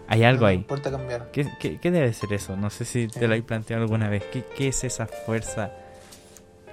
hay 0.09 0.25
algo 0.25 0.41
No 0.43 0.47
ahí 0.49 0.57
importa 0.57 0.91
cambiar. 0.91 1.31
¿Qué, 1.31 1.47
qué, 1.61 1.79
qué 1.79 1.91
debe 1.93 2.13
ser 2.13 2.33
eso? 2.33 2.57
No 2.57 2.69
sé 2.71 2.85
si 2.85 3.07
te 3.07 3.25
Eh. 3.25 3.29
lo 3.29 3.35
hay 3.35 3.43
planteado 3.43 3.85
alguna 3.85 4.09
vez. 4.09 4.25
¿Qué, 4.33 4.43
qué 4.57 4.67
es 4.69 4.83
esa 4.83 5.07
fuerza 5.07 5.71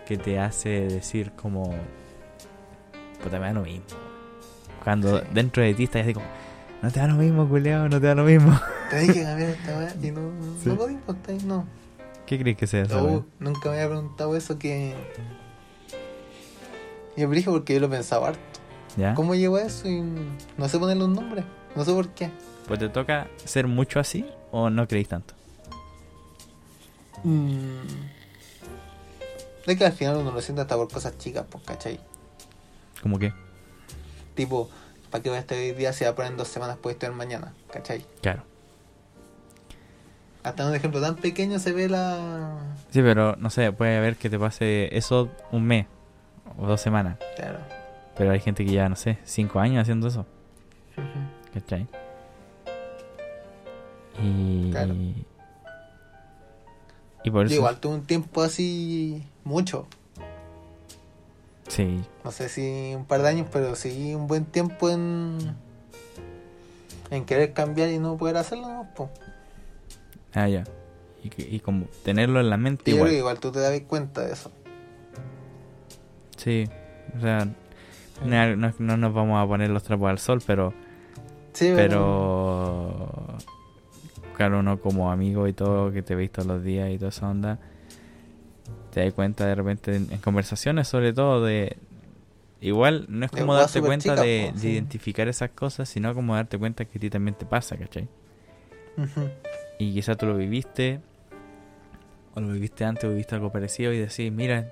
que 0.08 0.18
te 0.18 0.40
hace 0.40 0.70
decir 0.88 1.32
como... 1.34 1.74
Puta, 3.24 3.40
me 3.40 3.48
da 3.48 3.54
lo 3.54 3.62
mismo. 3.64 3.84
Cuando 4.84 5.20
Sí. 5.20 5.26
dentro 5.34 5.64
de 5.64 5.74
ti 5.74 5.84
estás 5.86 6.04
así 6.04 6.14
como... 6.14 6.26
No 6.82 6.92
te 6.92 7.00
da 7.00 7.08
lo 7.08 7.16
mismo, 7.16 7.48
culeado, 7.50 7.90
no 7.90 8.00
te 8.00 8.08
da 8.08 8.16
lo 8.16 8.24
mismo. 8.24 8.58
Tenés 8.90 9.12
que 9.12 9.24
cambiar 9.24 9.50
esta 9.50 9.78
weá 9.78 9.94
y 10.02 10.12
no, 10.12 10.32
Sí. 10.62 10.70
no 10.70 10.76
podís, 10.78 10.98
pues, 11.26 11.44
no. 11.44 11.66
¿Qué 12.26 12.38
crees 12.40 12.58
que 12.58 12.68
sea 12.68 12.84
eso? 12.84 13.26
Nunca 13.40 13.70
me 13.70 13.76
había 13.78 13.88
preguntado 13.88 14.36
eso 14.36 14.60
que. 14.60 14.94
Y 17.16 17.24
es 17.24 17.30
brillo 17.30 17.52
porque 17.54 17.74
yo 17.74 17.80
lo 17.80 17.90
pensaba 17.90 18.28
harto. 18.30 18.42
¿Ya? 18.96 19.14
¿Cómo 19.16 19.34
llegó 19.34 19.56
a 19.58 19.64
eso? 19.64 19.88
Y 19.88 20.04
no 20.58 20.68
sé 20.70 20.78
ponerle 20.78 21.06
un 21.06 21.14
nombre. 21.14 21.44
No 21.76 21.84
sé 21.84 21.92
por 21.94 22.10
qué. 22.10 22.30
Pues 22.68 22.80
te 22.80 22.90
toca 22.90 23.28
ser 23.46 23.66
mucho 23.68 24.00
así 24.00 24.26
o 24.52 24.70
no 24.70 24.88
creéis 24.88 25.08
tanto. 25.08 25.34
Mm. 27.24 27.80
Es 29.68 29.78
que 29.78 29.86
al 29.86 29.92
final 29.94 30.16
uno 30.18 30.32
lo 30.32 30.42
siente 30.42 30.62
hasta 30.62 30.76
por 30.76 30.90
cosas 30.90 31.18
chicas, 31.18 31.46
pues, 31.50 31.64
¿cachai? 31.66 32.00
¿Cómo 33.04 33.20
qué? 33.20 33.34
Tipo, 34.34 34.70
¿para 35.12 35.22
qué 35.22 35.30
voy 35.30 35.38
a 35.38 35.42
estar 35.42 35.58
hoy 35.58 35.74
día 35.74 35.92
si 35.94 36.06
va 36.06 36.12
a 36.12 36.16
poner 36.16 36.32
en 36.32 36.38
dos 36.38 36.48
semanas 36.48 36.78
puedo 36.78 36.94
estudiar 36.94 37.14
mañana? 37.14 37.54
¿cachai? 37.72 38.06
Claro. 38.22 38.44
Hasta 40.44 40.64
en 40.64 40.70
un 40.70 40.76
ejemplo 40.76 41.02
tan 41.02 41.16
pequeño 41.18 41.60
se 41.60 41.74
ve 41.74 41.90
la. 41.90 42.58
Sí, 42.92 43.02
pero 43.02 43.36
no 43.36 43.50
sé, 43.50 43.74
puede 43.74 43.98
haber 43.98 44.16
que 44.16 44.30
te 44.30 44.40
pase 44.40 44.96
eso 44.98 45.30
un 45.52 45.66
mes 45.66 45.86
o 46.58 46.66
dos 46.66 46.80
semanas. 46.80 47.18
Claro. 47.36 47.60
Pero 48.16 48.32
hay 48.32 48.40
gente 48.40 48.66
que 48.66 48.72
ya, 48.72 48.88
no 48.88 48.96
sé, 48.96 49.18
cinco 49.26 49.60
años 49.60 49.82
haciendo 49.82 50.08
eso. 50.08 50.26
Ujú. 50.96 51.54
¿Cachai? 51.54 51.88
Y. 54.24 54.72
Claro. 54.72 54.96
Y 57.24 57.32
por 57.32 57.42
Yo 57.44 57.48
eso. 57.48 57.56
igual 57.56 57.80
tuve 57.82 57.96
un 57.96 58.06
tiempo 58.06 58.42
así. 58.42 59.22
Mucho. 59.48 59.88
Sí, 61.70 62.02
No 62.26 62.32
sé 62.32 62.50
si 62.50 62.94
un 62.96 63.06
par 63.06 63.22
de 63.22 63.30
años, 63.30 63.48
pero 63.52 63.76
sí 63.76 64.14
un 64.14 64.28
buen 64.28 64.44
tiempo 64.46 64.90
en. 64.90 65.38
En 67.12 67.24
querer 67.26 67.54
cambiar 67.54 67.90
y 67.90 67.98
no 68.00 68.18
poder 68.18 68.36
hacerlo, 68.36 68.68
¿no? 68.68 68.88
Po. 68.94 69.10
ah, 70.34 70.50
ya. 70.50 70.66
Y, 71.24 71.30
que- 71.30 71.48
y 71.50 71.60
como 71.62 71.86
tenerlo 72.04 72.40
en 72.42 72.50
la 72.50 72.58
mente 72.58 72.84
Y 72.92 72.94
yo 72.94 72.98
igual. 72.98 73.12
que 73.12 73.18
igual 73.18 73.40
tú 73.40 73.52
te 73.54 73.60
das 73.60 73.80
cuenta 73.88 74.22
de 74.26 74.34
eso. 74.34 74.52
Sí, 76.36 76.66
o 77.18 77.22
sea, 77.22 77.48
no, 78.26 78.56
no- 78.58 78.74
no 78.80 78.98
nos 78.98 79.14
vamos 79.14 79.42
a 79.44 79.48
poner 79.48 79.70
los 79.70 79.84
trapos 79.84 80.10
al 80.10 80.20
sol, 80.20 80.42
pero. 80.46 80.74
Sí, 81.54 81.72
Pero. 81.76 83.38
Claro, 84.36 84.60
uno 84.60 84.80
como 84.80 85.10
amigo 85.12 85.48
y 85.48 85.54
todo, 85.54 85.92
que 85.92 86.02
te 86.04 86.14
veis 86.16 86.32
todos 86.32 86.48
los 86.48 86.64
días 86.64 86.92
y 86.92 86.98
toda 86.98 87.10
esa 87.10 87.30
onda. 87.30 87.60
Te 88.92 89.04
das 89.04 89.14
cuenta 89.14 89.46
de 89.46 89.56
repente 89.56 89.96
en, 89.96 90.12
en 90.12 90.20
conversaciones 90.20 90.88
sobre 90.88 91.14
todo 91.14 91.44
de... 91.44 91.78
Igual 92.60 93.06
no 93.08 93.26
es 93.26 93.32
como 93.32 93.54
darte 93.54 93.82
cuenta 93.82 94.16
de, 94.16 94.48
po, 94.50 94.56
de 94.56 94.60
sí. 94.62 94.70
identificar 94.70 95.28
esas 95.28 95.52
cosas, 95.52 95.88
sino 95.88 96.16
como 96.16 96.34
darte 96.34 96.58
cuenta 96.58 96.86
que 96.86 96.98
a 96.98 97.02
ti 97.02 97.10
también 97.10 97.36
te 97.36 97.46
pasa, 97.46 97.78
¿cachai? 97.78 98.08
Y 99.78 99.94
quizá 99.94 100.16
tú 100.16 100.26
lo 100.26 100.36
viviste, 100.36 101.00
o 102.34 102.40
lo 102.40 102.48
viviste 102.48 102.84
antes, 102.84 103.04
o 103.04 103.10
viviste 103.10 103.36
algo 103.36 103.52
parecido 103.52 103.94
y 103.94 104.00
decís, 104.00 104.32
mira, 104.32 104.72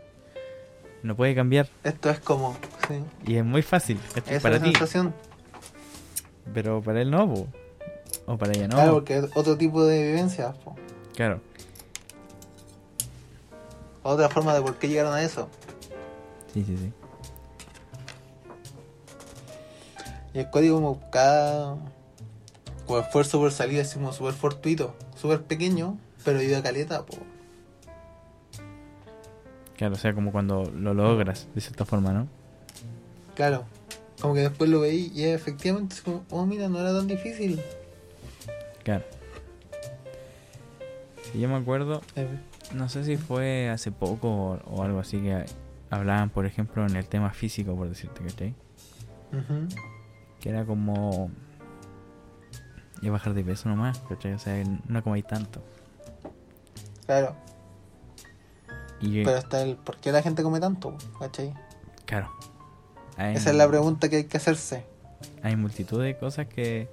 no 1.04 1.16
puede 1.16 1.36
cambiar. 1.36 1.68
Esto 1.84 2.10
es 2.10 2.20
como, 2.20 2.58
sí. 2.88 2.96
Y 3.28 3.36
es 3.36 3.46
muy 3.46 3.62
fácil, 3.62 4.00
esto 4.16 4.32
es 4.32 4.38
Esa 4.38 4.42
para 4.42 4.60
ti, 4.60 4.72
sensación. 4.72 5.14
pero 6.56 6.82
para 6.82 7.02
él 7.02 7.12
no, 7.12 7.32
po. 7.32 7.48
o 8.26 8.36
para 8.36 8.54
ella 8.54 8.68
no. 8.68 8.78
Claro, 8.78 8.94
porque 8.96 9.18
es 9.20 9.26
otro 9.36 9.56
tipo 9.58 9.86
de 9.86 10.08
vivencia, 10.08 10.54
po. 10.54 10.76
Claro. 11.14 11.40
Otra 14.08 14.30
forma 14.30 14.54
de 14.54 14.62
por 14.62 14.76
qué 14.76 14.88
llegaron 14.88 15.16
a 15.16 15.24
eso. 15.24 15.50
Sí, 16.54 16.64
sí, 16.64 16.78
sí. 16.78 16.94
Y 20.32 20.40
el 20.40 20.50
código 20.52 20.76
como 20.76 21.10
cada 21.10 21.76
como 22.86 23.00
esfuerzo 23.00 23.40
por 23.40 23.52
salir 23.52 23.82
así 23.82 23.96
como 23.96 24.14
súper 24.14 24.36
fortuito, 24.36 24.94
súper 25.16 25.42
pequeño, 25.42 25.98
pero 26.24 26.38
ayuda 26.38 26.60
a 26.60 26.62
caleta, 26.62 27.04
po. 27.04 27.18
Claro, 29.76 29.96
o 29.96 29.98
sea, 29.98 30.14
como 30.14 30.32
cuando 30.32 30.66
lo 30.66 30.94
logras, 30.94 31.48
de 31.56 31.62
cierta 31.62 31.84
forma, 31.84 32.14
¿no? 32.14 32.28
Claro. 33.34 33.66
Como 34.22 34.36
que 34.36 34.42
después 34.42 34.70
lo 34.70 34.82
veí 34.82 35.12
y 35.16 35.24
efectivamente 35.24 35.96
es 35.96 36.02
como, 36.04 36.24
oh 36.30 36.46
mira, 36.46 36.70
no 36.70 36.80
era 36.80 36.96
tan 36.96 37.08
difícil. 37.08 37.60
Claro. 38.84 39.04
Sí, 41.24 41.40
yo 41.40 41.50
me 41.50 41.56
acuerdo, 41.56 42.04
no 42.74 42.90
sé 42.90 43.04
si 43.04 43.18
fue 43.18 43.70
hace 43.70 43.92
poco 43.92 44.30
o, 44.30 44.60
o 44.66 44.84
algo 44.84 45.00
así 45.00 45.20
que 45.22 45.46
hablaban, 45.90 46.30
por 46.30 46.46
ejemplo, 46.46 46.86
en 46.86 46.96
el 46.96 47.06
tema 47.08 47.32
físico, 47.32 47.76
por 47.76 47.88
decirte, 47.90 48.22
¿cachai? 48.24 48.56
Que 50.40 50.50
era 50.50 50.66
como... 50.66 51.32
Y 53.02 53.10
bajar 53.10 53.34
de 53.34 53.44
peso 53.44 53.70
nomás, 53.70 54.00
¿cachai? 54.00 54.34
O 54.34 54.40
sea, 54.40 54.64
no 54.88 55.04
comáis 55.04 55.28
tanto. 55.28 55.62
Claro. 57.06 57.36
Y 59.02 59.24
Pero 59.24 59.38
está 59.38 59.62
el 59.62 59.76
por 59.76 59.98
qué 59.98 60.12
la 60.12 60.22
gente 60.22 60.42
come 60.42 60.60
tanto, 60.60 60.98
¿cachai? 61.20 61.54
claro. 62.06 62.32
Hay, 63.18 63.36
Esa 63.36 63.52
es 63.52 63.56
la 63.56 63.68
pregunta 63.68 64.10
que 64.10 64.18
hay 64.18 64.24
que 64.26 64.38
hacerse. 64.38 64.86
hay 65.42 65.56
multitud 65.56 66.02
de 66.04 66.18
cosas 66.18 66.48
que, 66.48 66.90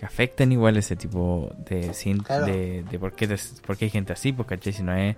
que 0.00 0.06
afectan 0.06 0.50
igual 0.50 0.78
ese 0.78 0.96
tipo 0.96 1.52
de, 1.68 1.92
Claro. 2.24 2.46
de, 2.46 2.84
de 2.90 2.98
por, 2.98 3.12
qué 3.12 3.28
te- 3.28 3.36
por 3.66 3.76
qué 3.76 3.84
hay 3.84 3.90
gente 3.90 4.14
así, 4.14 4.32
pues, 4.32 4.48
¿cachai? 4.48 4.72
Si 4.72 4.82
no 4.82 4.94
es... 4.96 5.14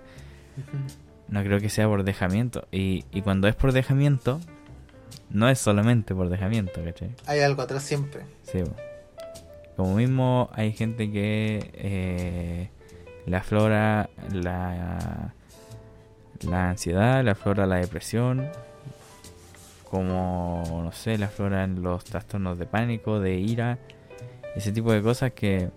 No 1.29 1.41
creo 1.41 1.57
que 1.61 1.69
sea 1.69 1.87
por 1.87 2.03
dejamiento. 2.03 2.67
Y, 2.69 3.05
y 3.13 3.21
cuando 3.21 3.47
es 3.47 3.55
por 3.55 3.71
dejamiento, 3.71 4.41
no 5.29 5.47
es 5.47 5.57
solamente 5.57 6.13
por 6.13 6.27
dejamiento, 6.27 6.83
¿cachai? 6.83 7.15
Hay 7.27 7.39
algo 7.39 7.61
atrás 7.61 7.81
siempre. 7.83 8.23
Sí. 8.41 8.59
Como 9.77 9.95
mismo 9.95 10.49
hay 10.51 10.73
gente 10.73 11.09
que 11.09 11.71
eh, 11.75 12.69
le 13.25 13.37
aflora 13.37 14.09
la, 14.33 15.33
la 16.41 16.69
ansiedad, 16.71 17.23
le 17.23 17.31
aflora 17.31 17.65
la 17.65 17.77
depresión, 17.77 18.49
como, 19.89 20.81
no 20.83 20.91
sé, 20.91 21.17
le 21.17 21.25
afloran 21.25 21.81
los 21.81 22.03
trastornos 22.03 22.57
de 22.59 22.65
pánico, 22.65 23.19
de 23.19 23.35
ira, 23.35 23.79
ese 24.55 24.71
tipo 24.71 24.91
de 24.91 25.01
cosas 25.01 25.31
que, 25.33 25.69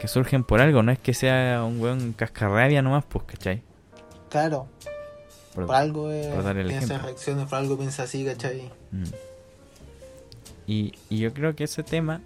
que 0.00 0.08
surgen 0.08 0.44
por 0.44 0.60
algo, 0.60 0.82
no 0.82 0.92
es 0.92 0.98
que 0.98 1.14
sea 1.14 1.64
un 1.64 1.80
weón 1.80 2.12
cascarrabia 2.12 2.82
nomás, 2.82 3.04
pues, 3.04 3.24
¿cachai? 3.24 3.62
Claro. 4.28 4.66
Por- 5.54 5.66
Por 5.66 5.74
algo 5.74 6.10
es, 6.12 6.26
por 6.28 6.44
dar 6.44 6.56
el 6.58 6.68
piensa 6.68 6.94
en 6.96 7.02
reacciones, 7.02 7.46
por 7.48 7.58
algo 7.58 7.76
piensa 7.76 8.04
así, 8.04 8.24
¿cachai? 8.24 8.70
Mm. 8.92 9.04
Y, 10.66 10.94
y 11.08 11.18
yo 11.18 11.34
creo 11.34 11.56
que 11.56 11.64
ese 11.64 11.82
tema, 11.82 12.20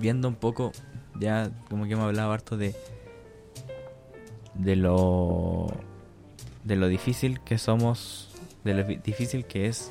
viendo 0.00 0.26
un 0.26 0.34
poco, 0.34 0.72
ya 1.20 1.50
como 1.70 1.86
que 1.86 1.92
hemos 1.92 2.06
hablado 2.06 2.32
harto 2.32 2.56
de 2.56 2.74
de 4.54 4.76
lo 4.76 5.66
de 6.64 6.76
lo 6.76 6.88
difícil 6.88 7.40
que 7.40 7.58
somos, 7.58 8.30
de 8.64 8.74
lo 8.74 8.84
difícil 8.84 9.44
que 9.44 9.66
es 9.66 9.90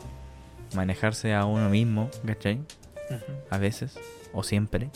manejarse 0.76 1.34
a 1.34 1.46
uno 1.46 1.70
mismo, 1.70 2.10
¿cachai? 2.26 2.62
A 3.50 3.58
veces, 3.58 4.00
o 4.34 4.44
siempre. 4.44 4.90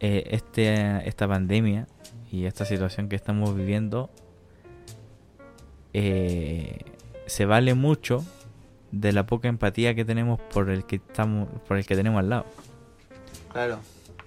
Eh, 0.00 0.28
este, 0.30 1.06
esta 1.08 1.28
pandemia 1.28 1.86
y 2.32 2.46
esta 2.46 2.64
situación 2.64 3.08
que 3.10 3.16
estamos 3.16 3.54
viviendo 3.54 4.08
eh, 5.92 6.78
se 7.26 7.44
vale 7.44 7.74
mucho 7.74 8.24
de 8.92 9.12
la 9.12 9.26
poca 9.26 9.48
empatía 9.48 9.94
que 9.94 10.04
tenemos 10.06 10.40
por 10.40 10.70
el 10.70 10.84
que 10.86 10.96
estamos 10.96 11.48
por 11.68 11.76
el 11.76 11.84
que 11.86 11.94
tenemos 11.96 12.18
al 12.20 12.30
lado 12.30 12.46
Claro. 13.52 13.78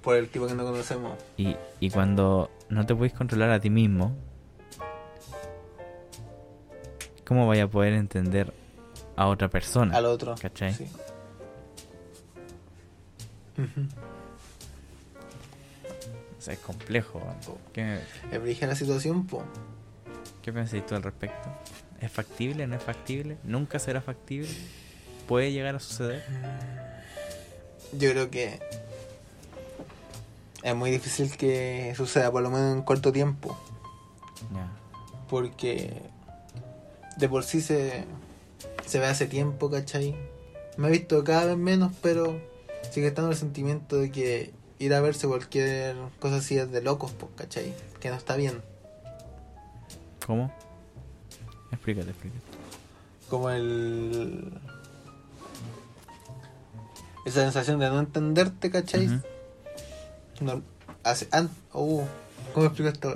Por 0.04 0.18
el 0.18 0.30
tipo 0.30 0.46
que 0.48 0.54
no 0.54 0.64
conocemos. 0.64 1.14
y, 1.38 1.56
y 1.80 1.90
cuando 1.90 2.52
no 2.70 2.86
te 2.86 2.94
puedes 2.94 3.14
controlar 3.14 3.50
a 3.50 3.60
ti 3.60 3.70
mismo 3.70 4.16
cómo 7.26 7.48
vaya 7.48 7.64
a 7.64 7.68
poder 7.68 7.94
entender 7.94 8.54
a 9.16 9.28
otra 9.28 9.48
persona 9.50 9.98
Al 9.98 10.06
otro. 10.06 10.36
¿cachai? 10.40 10.74
Sí. 10.74 10.88
O 16.38 16.42
sea, 16.42 16.54
es 16.56 16.60
complejo 16.60 17.22
¿Qué, 17.72 18.02
la 18.62 18.76
situación, 18.76 19.26
po. 19.28 19.44
¿Qué 20.42 20.52
pensáis 20.52 20.86
tú 20.86 20.96
al 20.96 21.04
respecto? 21.04 21.50
¿Es 22.02 22.12
factible? 22.12 22.68
¿No 22.68 22.76
es 22.76 22.84
factible? 22.84 23.38
¿Nunca 23.44 23.80
será 23.80 24.02
factible? 24.02 24.50
¿Puede 25.28 25.54
llegar 25.54 25.76
a 25.76 25.80
suceder? 25.80 26.22
Yo 27.94 28.12
creo 28.12 28.30
que 28.30 28.60
es 30.64 30.76
muy 30.76 30.92
difícil 30.92 31.38
que 31.38 31.94
suceda, 31.96 32.30
por 32.30 32.44
lo 32.44 32.50
menos 32.50 32.76
en 32.76 32.82
corto 32.82 33.14
tiempo. 33.14 33.58
Ya. 34.54 34.68
Porque 35.30 36.02
de 37.16 37.30
por 37.30 37.46
sí 37.46 37.62
se, 37.62 38.04
se 38.86 39.00
ve 39.00 39.06
hace 39.06 39.28
tiempo, 39.28 39.70
¿cachai? 39.70 40.16
Me 40.76 40.90
he 40.90 40.92
visto 40.92 41.24
cada 41.24 41.46
vez 41.46 41.58
menos, 41.58 41.94
pero 42.02 42.38
sigue 42.92 43.08
estando 43.08 43.32
el 43.32 43.38
sentimiento 43.38 43.98
de 43.98 44.12
que 44.12 44.54
ir 44.80 44.94
a 44.94 45.02
verse 45.02 45.28
cualquier 45.28 45.96
cosa 46.20 46.38
así 46.38 46.58
es 46.58 46.72
de 46.72 46.82
locos, 46.82 47.12
pues, 47.12 47.32
¿cachai? 47.36 47.74
Que 48.00 48.10
no 48.10 48.16
está 48.16 48.36
bien. 48.36 48.62
¿Cómo? 50.26 50.54
Explícate, 51.72 52.10
explícate. 52.12 52.42
Como 53.30 53.50
el... 53.50 54.54
Esa 57.26 57.42
sensación 57.42 57.80
de 57.80 57.90
no 57.90 58.00
entenderte, 58.00 58.70
¿cachai? 58.70 59.22
No, 60.42 60.62
hace, 61.04 61.28
an- 61.32 61.50
uh, 61.74 62.02
¿Cómo 62.54 62.66
explico 62.66 62.90
esto? 62.90 63.14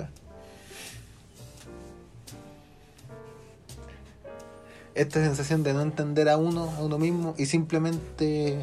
Esta 4.94 5.22
sensación 5.22 5.62
de 5.62 5.74
no 5.74 5.82
entender 5.82 6.28
a 6.28 6.36
uno, 6.38 6.70
a 6.76 6.80
uno 6.82 6.98
mismo 6.98 7.34
y 7.38 7.46
simplemente 7.46 8.58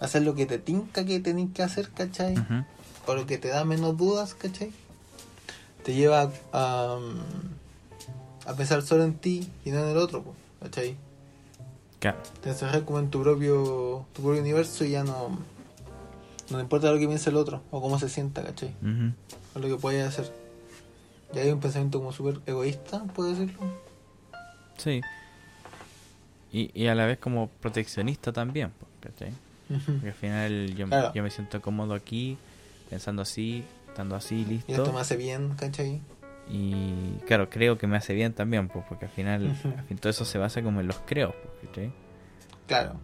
hacer 0.00 0.22
lo 0.22 0.34
que 0.34 0.46
te 0.46 0.58
tinca 0.58 1.04
que 1.04 1.20
tenés 1.20 1.50
que 1.52 1.62
hacer, 1.62 1.90
¿cachai? 1.90 2.34
O 3.06 3.14
lo 3.14 3.26
que 3.26 3.38
te 3.38 3.48
da 3.48 3.64
menos 3.64 3.96
dudas, 3.96 4.34
¿cachai? 4.34 4.70
Te 5.82 5.94
lleva 5.94 6.30
a, 6.52 6.98
a 8.46 8.54
pensar 8.54 8.82
solo 8.82 9.04
en 9.04 9.14
ti 9.14 9.48
y 9.64 9.70
no 9.70 9.82
en 9.82 9.88
el 9.88 9.96
otro, 9.96 10.24
¿cachai? 10.60 10.96
Claro. 11.98 12.18
Te 12.42 12.50
encerras 12.50 12.82
como 12.82 12.98
en 13.00 13.10
tu 13.10 13.22
propio, 13.22 14.06
tu 14.12 14.22
propio 14.22 14.40
universo 14.40 14.84
y 14.84 14.90
ya 14.90 15.04
no, 15.04 15.38
no 16.50 16.60
importa 16.60 16.92
lo 16.92 16.98
que 16.98 17.06
piense 17.06 17.30
el 17.30 17.36
otro 17.36 17.62
o 17.70 17.80
cómo 17.80 17.98
se 17.98 18.08
sienta, 18.08 18.42
¿cachai? 18.42 18.74
O 19.54 19.58
lo 19.58 19.68
que 19.68 19.76
puede 19.76 20.02
hacer. 20.02 20.32
Y 21.34 21.38
hay 21.38 21.50
un 21.50 21.60
pensamiento 21.60 21.98
como 21.98 22.12
súper 22.12 22.40
egoísta, 22.46 23.04
puedo 23.14 23.30
decirlo. 23.30 23.58
Sí. 24.76 25.00
Y, 26.52 26.70
y 26.72 26.86
a 26.86 26.94
la 26.94 27.04
vez 27.04 27.18
como 27.18 27.48
proteccionista 27.48 28.32
también, 28.32 28.70
po, 28.70 28.86
¿cachai? 29.68 29.94
Porque 29.94 30.08
al 30.08 30.14
final 30.14 30.74
yo, 30.74 30.86
Claro. 30.86 31.12
yo 31.14 31.22
me 31.22 31.30
siento 31.30 31.60
cómodo 31.60 31.94
aquí, 31.94 32.36
pensando 32.90 33.22
así, 33.22 33.64
estando 33.88 34.16
así, 34.16 34.42
Y 34.42 34.44
listo. 34.44 34.72
esto 34.72 34.92
me 34.92 35.00
hace 35.00 35.16
bien, 35.16 35.54
¿cachai? 35.58 36.00
Y 36.50 37.18
claro, 37.26 37.50
creo 37.50 37.76
que 37.76 37.86
me 37.86 37.96
hace 37.98 38.14
bien 38.14 38.32
también, 38.32 38.68
pues, 38.68 38.84
porque 38.88 39.04
al 39.04 39.10
final, 39.10 39.46
Ujú. 39.50 39.68
al 39.76 39.84
fin 39.84 39.98
todo 39.98 40.10
eso 40.10 40.24
se 40.24 40.38
basa 40.38 40.62
como 40.62 40.80
en 40.80 40.86
los 40.86 40.98
creos, 41.00 41.34
pues, 41.42 41.68
¿cachai? 41.68 41.92
Claro. 42.66 42.94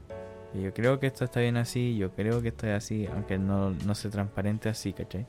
Y 0.54 0.62
yo 0.62 0.72
creo 0.72 0.98
que 1.00 1.08
esto 1.08 1.24
está 1.24 1.40
bien 1.40 1.56
así, 1.56 1.96
yo 1.96 2.12
creo 2.12 2.40
que 2.40 2.48
esto 2.48 2.66
es 2.66 2.74
así, 2.74 3.06
aunque 3.12 3.38
no, 3.38 3.70
no 3.70 3.94
se 3.94 4.08
transparente 4.08 4.68
así, 4.68 4.92
¿cachai? 4.92 5.26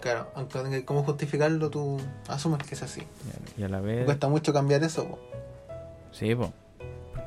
Claro, 0.00 0.30
aunque 0.34 0.84
cómo 0.84 1.02
justificarlo, 1.02 1.70
tú 1.70 1.98
asumes 2.28 2.62
que 2.62 2.74
es 2.74 2.82
así. 2.82 3.00
Y 3.56 3.62
a- 3.62 3.66
Y 3.66 3.68
la 3.70 3.80
Me 3.80 3.86
vez... 3.86 4.04
cuesta 4.04 4.28
mucho 4.28 4.52
cambiar 4.52 4.82
eso. 4.84 5.06
po. 5.08 5.18
Sí, 6.12 6.34
po. 6.34 6.52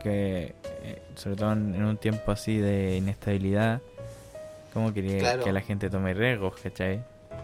Porque 0.01 0.55
eh, 0.83 1.01
sobre 1.15 1.35
todo 1.35 1.53
en, 1.53 1.75
en 1.75 1.83
un 1.83 1.97
tiempo 1.97 2.31
así 2.31 2.57
de 2.57 2.97
inestabilidad, 2.97 3.81
¿cómo 4.73 4.91
quería 4.93 5.19
Claro. 5.19 5.43
que 5.43 5.51
la 5.51 5.61
gente 5.61 5.89
tome 5.91 6.13
riesgos, 6.15 6.55
¿cachai? 6.61 7.03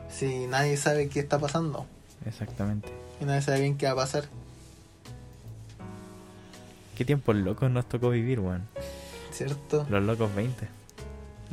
Si 0.10 0.48
nadie 0.48 0.76
sabe 0.78 1.08
qué 1.08 1.20
está 1.20 1.38
pasando. 1.38 1.86
Exactamente. 2.26 2.90
Y 3.22 3.26
nadie 3.26 3.42
sabe 3.44 3.62
bien 3.62 3.78
qué 3.78 3.86
va 3.86 3.92
a 3.92 3.96
pasar. 3.96 4.24
¿Qué 6.98 7.06
tiempos 7.06 7.36
locos 7.36 7.70
nos 7.70 7.86
tocó 7.88 8.10
vivir, 8.10 8.40
weón? 8.40 8.68
¿Cierto? 9.32 9.86
Los 9.88 10.02
locos 10.04 10.34
20. 10.34 10.68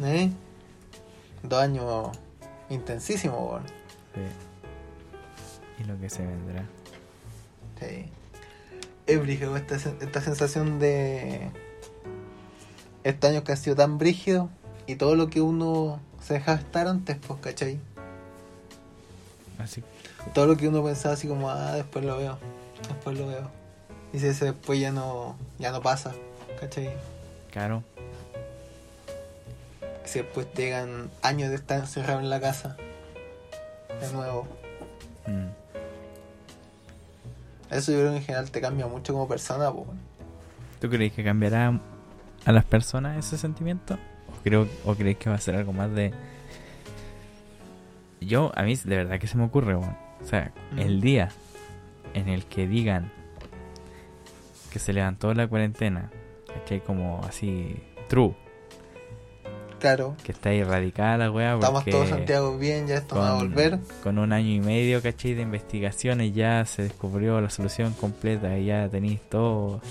¿Eh? 0.04 0.30
Dos 1.42 1.62
años 1.62 2.16
intensísimos, 2.70 3.38
weón. 3.50 3.66
Sí. 4.14 5.82
Y 5.82 5.84
lo 5.84 6.00
que 6.00 6.08
se 6.08 6.24
vendrá. 6.24 6.64
Sí. 7.78 8.06
Es 9.06 9.20
brígido 9.20 9.56
esta, 9.56 9.76
esta 9.76 10.20
sensación 10.20 10.78
de 10.78 11.50
estos 13.04 13.30
años 13.30 13.42
que 13.42 13.52
han 13.52 13.58
sido 13.58 13.76
tan 13.76 13.98
brígidos 13.98 14.48
y 14.86 14.96
todo 14.96 15.14
lo 15.14 15.28
que 15.28 15.40
uno 15.40 16.00
se 16.22 16.34
dejaba 16.34 16.58
estar 16.58 16.88
antes, 16.88 17.18
pues, 17.26 17.38
¿cachai? 17.40 17.78
Así. 19.58 19.82
Todo 20.32 20.46
lo 20.46 20.56
que 20.56 20.68
uno 20.68 20.82
pensaba 20.82 21.14
así 21.14 21.28
como, 21.28 21.50
ah, 21.50 21.72
después 21.74 22.04
lo 22.04 22.16
veo, 22.16 22.38
después 22.88 23.18
lo 23.18 23.26
veo. 23.26 23.50
Y 24.12 24.18
si 24.18 24.26
ese 24.26 24.46
después 24.46 24.80
ya 24.80 24.90
no, 24.90 25.36
ya 25.58 25.70
no 25.70 25.82
pasa, 25.82 26.12
¿cachai? 26.58 26.90
Claro. 27.50 27.82
Si 30.04 30.20
después 30.20 30.46
llegan 30.54 31.10
años 31.22 31.50
de 31.50 31.56
estar 31.56 31.78
encerrado 31.80 32.20
en 32.20 32.30
la 32.30 32.40
casa, 32.40 32.76
de 34.00 34.12
nuevo. 34.12 34.46
Mm. 35.26 35.63
Eso 37.70 37.92
yo 37.92 37.98
creo 37.98 38.10
que 38.12 38.16
en 38.18 38.22
general 38.24 38.50
te 38.50 38.60
cambia 38.60 38.86
mucho 38.86 39.12
como 39.12 39.26
persona, 39.28 39.70
pues. 39.72 39.86
¿Tú 40.80 40.88
crees 40.90 41.12
que 41.12 41.24
cambiará 41.24 41.80
a 42.44 42.52
las 42.52 42.64
personas 42.64 43.16
ese 43.18 43.38
sentimiento? 43.38 43.94
¿O, 43.94 44.42
creo, 44.42 44.68
¿O 44.84 44.94
crees 44.94 45.16
que 45.16 45.30
va 45.30 45.36
a 45.36 45.40
ser 45.40 45.56
algo 45.56 45.72
más 45.72 45.90
de... 45.92 46.12
Yo, 48.20 48.52
a 48.54 48.62
mí 48.62 48.74
de 48.76 48.96
verdad 48.96 49.18
que 49.18 49.26
se 49.26 49.36
me 49.36 49.44
ocurre, 49.44 49.76
weón. 49.76 49.96
O 50.22 50.26
sea, 50.26 50.52
Mm. 50.72 50.78
el 50.78 51.00
día 51.00 51.28
en 52.14 52.28
el 52.28 52.44
que 52.46 52.66
digan 52.66 53.10
que 54.72 54.78
se 54.78 54.92
levantó 54.92 55.32
la 55.34 55.46
cuarentena, 55.46 56.10
¿cachai? 56.52 56.80
Como 56.80 57.22
así, 57.28 57.76
true, 58.08 58.34
Claro, 59.84 60.16
que 60.24 60.32
está 60.32 60.50
erradicada 60.50 61.18
la 61.18 61.30
weá 61.30 61.56
estamos 61.56 61.84
todos 61.84 62.08
Santiago 62.08 62.56
bien, 62.56 62.86
ya 62.86 62.94
esto 62.94 63.16
va 63.16 63.34
a 63.34 63.38
con, 63.38 63.50
volver. 63.50 63.78
con 64.02 64.16
un 64.16 64.32
año 64.32 64.48
y 64.48 64.60
medio, 64.60 65.02
¿cachai? 65.02 65.34
De 65.34 65.42
investigaciones 65.42 66.34
ya 66.34 66.64
se 66.64 66.84
descubrió 66.84 67.38
la 67.42 67.50
solución 67.50 67.92
completa 67.92 68.56
y 68.56 68.64
ya 68.64 68.88
tenéis 68.88 69.20
todo... 69.28 69.82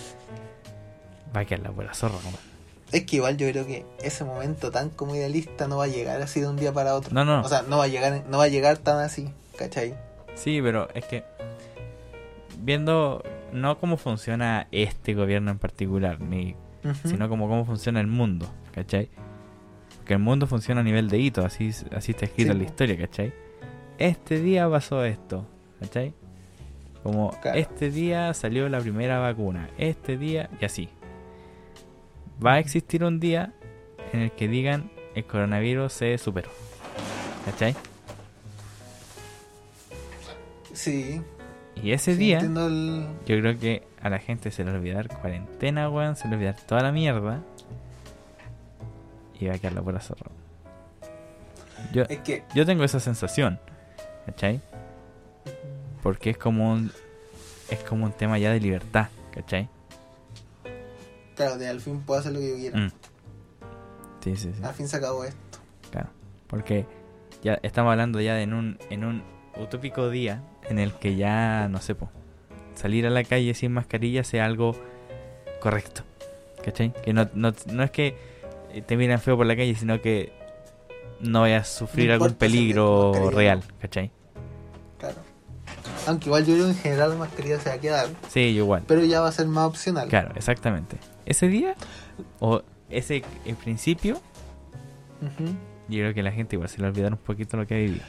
Va 1.37 1.41
a 1.41 1.45
quedar 1.45 1.59
la 1.59 1.69
buena 1.69 1.93
zorra, 1.93 2.15
weón. 2.23 2.33
Es 2.91 3.03
que 3.05 3.17
igual 3.17 3.37
yo 3.37 3.47
creo 3.51 3.67
que 3.67 3.85
ese 4.01 4.23
momento 4.23 4.71
tan 4.71 4.89
como 4.89 5.15
idealista 5.15 5.67
no 5.67 5.77
va 5.77 5.83
a 5.83 5.87
llegar 5.87 6.19
así 6.23 6.39
de 6.39 6.47
un 6.47 6.55
día 6.55 6.73
para 6.73 6.95
otro. 6.95 7.13
No, 7.13 7.23
no. 7.23 7.41
O 7.41 7.47
sea, 7.47 7.61
no 7.61 7.77
va 7.77 7.83
a 7.83 7.87
llegar, 7.87 8.23
no 8.27 8.39
va 8.39 8.45
a 8.45 8.47
llegar 8.47 8.79
tan 8.79 8.97
así, 8.97 9.29
¿cachai? 9.57 9.93
Sí, 10.33 10.59
pero 10.63 10.89
es 10.95 11.05
que 11.05 11.23
viendo 12.57 13.21
no 13.51 13.77
cómo 13.77 13.97
funciona 13.97 14.67
este 14.71 15.13
gobierno 15.13 15.51
en 15.51 15.59
particular, 15.59 16.19
ni 16.19 16.55
sino 17.05 17.29
como 17.29 17.47
cómo 17.47 17.63
funciona 17.63 18.01
el 18.01 18.07
mundo, 18.07 18.47
¿cachai? 18.73 19.09
Porque 20.03 20.15
el 20.15 20.19
mundo 20.19 20.47
funciona 20.47 20.81
a 20.81 20.83
nivel 20.83 21.07
de 21.09 21.17
hito, 21.17 21.45
así, 21.45 21.69
así 21.95 22.11
está 22.11 22.25
escrito 22.25 22.49
Sí, 22.49 22.51
en 22.51 22.57
la 22.57 22.63
historia, 22.65 22.97
¿cachai? 22.97 23.31
Este 23.97 24.41
día 24.41 24.69
pasó 24.69 25.05
esto, 25.05 25.45
¿cachai? 25.79 26.13
Como 27.03 27.31
Claro. 27.41 27.57
este 27.57 27.89
día 27.89 28.33
salió 28.33 28.67
la 28.67 28.81
primera 28.81 29.19
vacuna, 29.19 29.69
este 29.77 30.17
día 30.17 30.49
y 30.59 30.65
así. 30.65 30.89
Va 32.45 32.55
a 32.55 32.59
existir 32.59 33.05
un 33.05 33.21
día 33.21 33.53
en 34.11 34.19
el 34.19 34.31
que 34.33 34.49
digan 34.49 34.91
el 35.15 35.23
coronavirus 35.23 35.93
se 35.93 36.17
superó, 36.17 36.49
¿cachai? 37.45 37.73
Sí. 40.73 41.21
Y 41.81 41.91
ese 41.91 42.11
sí, 42.13 42.19
día... 42.19 42.39
el- 42.39 43.07
Yo 43.25 43.39
creo 43.39 43.57
que 43.57 43.83
a 44.01 44.09
la 44.09 44.19
gente 44.19 44.51
se 44.51 44.65
le 44.65 44.71
olvidar 44.71 45.07
cuarentena, 45.07 45.89
weón. 45.89 46.17
Se 46.17 46.27
le 46.27 46.35
olvidar 46.35 46.57
toda 46.67 46.81
la 46.81 46.91
mierda. 46.91 47.41
Y 49.39 49.47
va 49.47 49.55
a 49.55 49.57
quedar 49.57 49.73
la 49.73 49.81
pura 49.81 49.99
zorra. 49.99 50.25
Yo, 51.91 52.03
Es 52.03 52.19
que, 52.19 52.43
yo 52.55 52.65
tengo 52.65 52.83
esa 52.83 52.99
sensación, 52.99 53.59
¿cachai? 54.25 54.61
Porque 56.01 56.31
es 56.31 56.37
como 56.37 56.71
un. 56.71 56.91
Es 57.69 57.79
como 57.83 58.05
un 58.05 58.11
tema 58.11 58.37
ya 58.37 58.51
de 58.51 58.59
libertad, 58.59 59.07
¿cachai? 59.31 59.69
claro, 61.35 61.57
de 61.57 61.67
al 61.67 61.81
fin 61.81 62.01
puedo 62.01 62.19
hacer 62.19 62.33
lo 62.33 62.39
que 62.39 62.49
yo 62.49 62.55
quiera. 62.55 62.79
Mm. 62.79 62.91
Sí, 64.23 64.35
sí, 64.35 64.51
sí. 64.55 64.63
Al 64.63 64.73
fin 64.73 64.87
se 64.87 64.97
acabó 64.97 65.23
esto. 65.25 65.59
Claro. 65.91 66.09
Porque 66.47 66.85
ya 67.41 67.59
estamos 67.63 67.91
hablando 67.91 68.21
ya 68.21 68.35
de 68.35 68.43
en 68.43 68.53
un, 68.53 68.77
en 68.89 69.03
un 69.03 69.23
utópico 69.57 70.09
día 70.09 70.43
en 70.69 70.79
el 70.79 70.93
que 70.93 71.15
ya, 71.15 71.67
no 71.69 71.81
sé, 71.81 71.95
po, 71.95 72.09
salir 72.75 73.05
a 73.05 73.09
la 73.09 73.23
calle 73.23 73.53
sin 73.53 73.73
mascarilla 73.73 74.23
sea 74.23 74.45
algo 74.45 74.75
correcto. 75.59 76.03
¿Cachai? 76.63 76.93
Que 77.03 77.13
no, 77.13 77.29
no, 77.33 77.53
no 77.67 77.83
es 77.83 77.91
que 77.91 78.15
te 78.81 78.97
miran 78.97 79.19
feo 79.19 79.37
por 79.37 79.45
la 79.45 79.55
calle, 79.55 79.75
sino 79.75 80.01
que 80.01 80.33
no 81.19 81.41
vayas 81.41 81.69
a 81.69 81.79
sufrir 81.79 82.07
No 82.07 82.13
algún 82.13 82.33
peligro 82.33 83.29
real, 83.31 83.63
¿cachai? 83.79 84.11
Claro. 84.99 85.17
Aunque 86.07 86.25
igual 86.27 86.45
yo 86.45 86.53
creo 86.53 86.65
que 86.65 86.71
en 86.71 86.77
general 86.77 87.09
la 87.11 87.15
mascarilla 87.15 87.59
se 87.59 87.69
va 87.69 87.75
a 87.75 87.79
quedar. 87.79 88.07
Sí, 88.29 88.39
igual. 88.39 88.83
Pero 88.87 89.03
ya 89.05 89.21
va 89.21 89.29
a 89.29 89.31
ser 89.31 89.47
más 89.47 89.65
opcional. 89.65 90.09
Claro, 90.09 90.33
exactamente. 90.35 90.97
Ese 91.25 91.47
día, 91.47 91.75
o 92.39 92.61
ese 92.89 93.23
en 93.45 93.55
principio, 93.55 94.19
yo 95.87 95.99
creo 95.99 96.13
que 96.13 96.23
la 96.23 96.31
gente 96.31 96.55
igual 96.55 96.69
se 96.69 96.77
le 96.77 96.83
va 96.83 96.87
a 96.87 96.91
olvidar 96.91 97.11
un 97.13 97.19
poquito 97.19 97.57
lo 97.57 97.65
que 97.65 97.75
ha 97.75 97.77
vivido. 97.77 98.03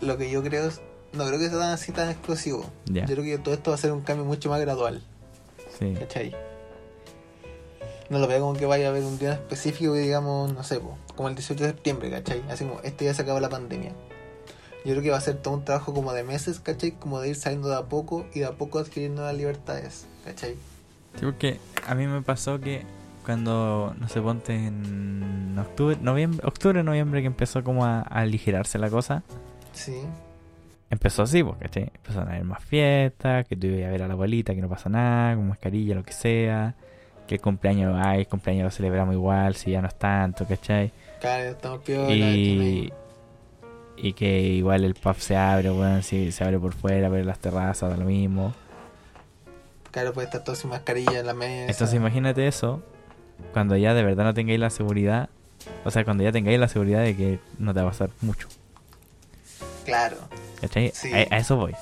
Lo 0.00 0.16
que 0.16 0.30
yo 0.30 0.42
creo 0.42 0.68
es. 0.68 0.80
No 1.12 1.26
creo 1.26 1.38
que 1.38 1.48
sea 1.48 1.58
tan 1.58 1.70
así 1.70 1.92
tan 1.92 2.10
explosivo. 2.10 2.66
Ya. 2.86 3.06
Yo 3.06 3.14
creo 3.14 3.24
que 3.24 3.38
todo 3.38 3.54
esto 3.54 3.70
va 3.70 3.76
a 3.76 3.78
ser 3.78 3.92
un 3.92 4.02
cambio 4.02 4.26
mucho 4.26 4.50
más 4.50 4.60
gradual. 4.60 5.02
Sí. 5.78 5.94
¿Cachai? 5.98 6.34
No 8.10 8.18
lo 8.18 8.26
veo 8.26 8.40
como 8.40 8.54
que 8.54 8.66
vaya 8.66 8.86
a 8.86 8.90
haber 8.90 9.04
un 9.04 9.18
día 9.18 9.32
específico 9.32 9.92
que 9.94 10.00
digamos, 10.00 10.52
no 10.52 10.62
sé, 10.62 10.78
po, 10.80 10.96
como 11.14 11.28
el 11.28 11.34
18 11.34 11.62
de 11.62 11.70
septiembre, 11.70 12.10
¿cachai? 12.10 12.42
Así 12.48 12.64
como, 12.64 12.80
este 12.82 13.04
día 13.04 13.14
se 13.14 13.22
acabó 13.22 13.40
la 13.40 13.48
pandemia. 13.48 13.92
Yo 14.84 14.92
creo 14.92 15.02
que 15.02 15.10
va 15.10 15.16
a 15.16 15.20
ser 15.20 15.36
todo 15.36 15.54
un 15.54 15.64
trabajo 15.64 15.92
como 15.92 16.12
de 16.12 16.22
meses, 16.22 16.60
¿cachai? 16.60 16.92
Como 16.92 17.20
de 17.20 17.30
ir 17.30 17.36
saliendo 17.36 17.68
de 17.68 17.76
a 17.76 17.82
poco 17.82 18.26
y 18.32 18.40
de 18.40 18.46
a 18.46 18.52
poco 18.52 18.78
adquirir 18.78 19.10
nuevas 19.10 19.34
libertades, 19.34 20.06
¿cachai? 20.24 20.54
Sí, 21.18 21.24
porque 21.24 21.58
a 21.86 21.94
mí 21.94 22.06
me 22.06 22.22
pasó 22.22 22.60
que 22.60 22.84
cuando, 23.24 23.94
no 23.98 24.08
sé, 24.08 24.20
ponte 24.20 24.54
en 24.54 25.56
octubre, 25.58 25.98
noviembre, 26.00 26.46
octubre, 26.46 26.82
noviembre, 26.84 27.22
que 27.22 27.26
empezó 27.26 27.64
como 27.64 27.84
a, 27.84 28.00
a 28.00 28.20
aligerarse 28.20 28.78
la 28.78 28.88
cosa, 28.88 29.24
Sí, 29.76 30.00
empezó 30.88 31.22
así, 31.22 31.44
pues, 31.44 31.58
¿cachai? 31.58 31.90
Empezaron 31.94 32.28
a 32.28 32.32
haber 32.32 32.44
más 32.44 32.64
fiestas, 32.64 33.46
que 33.46 33.56
tú 33.56 33.66
ibas 33.66 33.88
a 33.88 33.90
ver 33.90 34.02
a 34.02 34.08
la 34.08 34.14
abuelita, 34.14 34.54
que 34.54 34.62
no 34.62 34.70
pasa 34.70 34.88
nada, 34.88 35.36
con 35.36 35.48
mascarilla, 35.48 35.94
lo 35.94 36.02
que 36.02 36.14
sea, 36.14 36.74
que 37.26 37.36
el 37.36 37.40
cumpleaños, 37.40 37.94
ay, 38.02 38.20
el 38.20 38.28
cumpleaños 38.28 38.64
lo 38.64 38.70
celebramos 38.70 39.14
igual, 39.14 39.54
si 39.56 39.70
ya 39.72 39.80
no 39.82 39.88
es 39.88 39.94
tanto, 39.96 40.46
¿cachai? 40.46 40.92
claro, 41.20 41.50
estamos 41.50 41.80
piola, 41.80 42.08
Y, 42.14 42.92
y 43.96 44.12
que 44.12 44.40
igual 44.40 44.84
el 44.84 44.94
pub 44.94 45.16
se 45.16 45.36
abre, 45.36 45.70
bueno, 45.70 46.02
si 46.02 46.30
se 46.32 46.44
abre 46.44 46.58
por 46.58 46.72
fuera, 46.74 47.08
pero 47.10 47.24
las 47.24 47.38
terrazas, 47.38 47.90
da 47.90 47.96
lo 47.96 48.04
mismo. 48.04 48.54
claro, 49.90 50.12
puede 50.12 50.26
estar 50.26 50.44
todo 50.44 50.54
sin 50.54 50.70
mascarilla 50.70 51.18
en 51.20 51.26
la 51.26 51.34
mesa. 51.34 51.70
Entonces 51.72 51.94
imagínate 51.94 52.46
eso 52.46 52.82
cuando 53.52 53.76
ya 53.76 53.92
de 53.94 54.02
verdad 54.02 54.24
no 54.24 54.34
tengáis 54.34 54.60
la 54.60 54.70
seguridad, 54.70 55.28
o 55.84 55.90
sea, 55.90 56.04
cuando 56.04 56.22
ya 56.22 56.32
tengáis 56.32 56.58
la 56.60 56.68
seguridad 56.68 57.02
de 57.02 57.16
que 57.16 57.38
no 57.58 57.72
te 57.74 57.80
va 57.80 57.86
a 57.88 57.90
pasar 57.90 58.10
mucho, 58.20 58.48
Claro, 59.84 60.16
¿cachai? 60.60 60.90
Sí. 60.94 61.12
A, 61.12 61.34
a 61.34 61.38
eso 61.38 61.56
voy. 61.56 61.74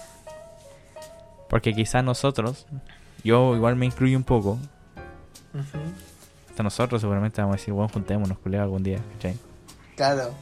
Porque 1.48 1.72
quizás 1.74 2.02
nosotros, 2.04 2.66
yo 3.22 3.54
igual 3.56 3.76
me 3.76 3.86
incluyo 3.86 4.16
un 4.16 4.24
poco, 4.24 4.58
hasta 6.48 6.62
nosotros 6.62 7.00
seguramente 7.00 7.40
vamos 7.40 7.54
a 7.54 7.58
decir, 7.58 7.72
bueno, 7.74 7.88
juntémonos, 7.92 8.38
culeados 8.38 8.66
algún 8.66 8.82
día, 8.82 8.98
¿cachai? 9.14 9.36
claro, 9.96 10.34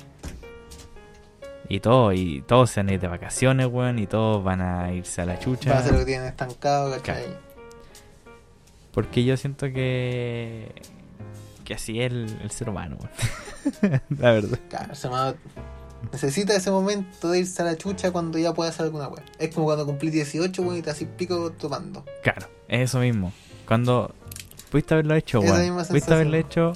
Y 1.69 1.81
todo, 1.81 2.13
y 2.13 2.43
todos 2.43 2.71
se 2.71 2.81
van 2.81 2.89
a 2.91 2.93
ir 2.95 3.01
de 3.01 3.09
vacaciones, 3.09 3.67
weón, 3.67 3.99
y 3.99 4.07
todos 4.07 4.43
van 4.45 4.61
a 4.61 4.93
irse 4.93 5.23
a 5.23 5.27
la 5.27 5.39
chucha. 5.39 5.73
va 5.73 5.79
a 5.79 5.83
ser 5.83 5.93
lo 5.93 5.99
que 6.01 6.05
tienen 6.07 6.27
estancado, 6.29 6.91
¿cachai? 6.91 7.27
Porque 8.93 9.25
yo 9.25 9.37
siento 9.39 9.67
que. 9.73 10.71
que 11.65 11.75
así 11.75 12.01
es 12.01 12.13
el, 12.13 12.39
el 12.43 12.51
ser 12.51 12.69
humano, 12.69 12.99
weón. 13.01 14.03
la 14.19 14.33
verdad. 14.33 14.59
Claro, 14.69 14.95
se 14.95 15.09
llama- 15.09 15.35
Necesita 16.13 16.55
ese 16.57 16.71
momento 16.71 17.31
de 17.31 17.39
irse 17.39 17.63
a 17.63 17.65
la 17.65 17.77
chucha 17.79 18.11
cuando 18.11 18.37
ya 18.39 18.53
pueda 18.53 18.71
hacer 18.71 18.85
alguna 18.87 19.09
wea. 19.09 19.25
Es 19.39 19.55
como 19.55 19.67
cuando 19.67 19.87
cumplí 19.87 20.11
18, 20.11 20.61
weón, 20.63 20.77
y 20.77 20.83
te 20.83 20.91
así 20.91 21.07
pico 21.07 21.53
tomando. 21.53 22.05
Claro, 22.23 22.49
es 22.69 22.81
eso 22.91 22.99
mismo. 22.99 23.33
Cuando. 23.67 24.15
Pudiste 24.73 24.95
haberlo 24.95 25.15
hecho, 25.15 25.41
weón. 25.41 25.87
Pudiste 25.87 26.15
haberlo 26.15 26.37
hecho 26.39 26.73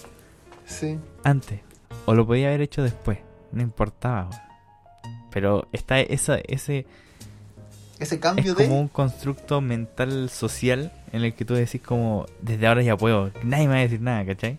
Sí. 0.66 0.99
antes. 1.24 1.61
O 2.05 2.14
lo 2.14 2.26
podía 2.26 2.49
haber 2.49 2.61
hecho 2.61 2.82
después. 2.82 3.18
No 3.53 3.62
importaba, 3.62 4.28
weón. 4.28 4.40
Pero 5.30 5.66
está 5.72 5.99
esa, 6.01 6.36
ese. 6.47 6.86
Ese 7.99 8.20
cambio 8.20 8.53
Es 8.53 8.59
de. 8.59 8.64
como 8.68 8.78
un 8.80 8.88
constructo 8.88 9.61
mental 9.62 10.28
social 10.28 10.92
en 11.12 11.24
el 11.24 11.34
que 11.34 11.44
tú 11.47 11.55
decís, 11.55 11.80
como. 11.80 12.26
Desde 12.42 12.66
ahora 12.66 12.82
ya 12.82 12.97
puedo. 12.97 13.30
Nadie 13.42 13.66
me 13.66 13.72
va 13.74 13.78
a 13.80 13.82
decir 13.82 14.01
nada, 14.03 14.24
¿cachai? 14.26 14.59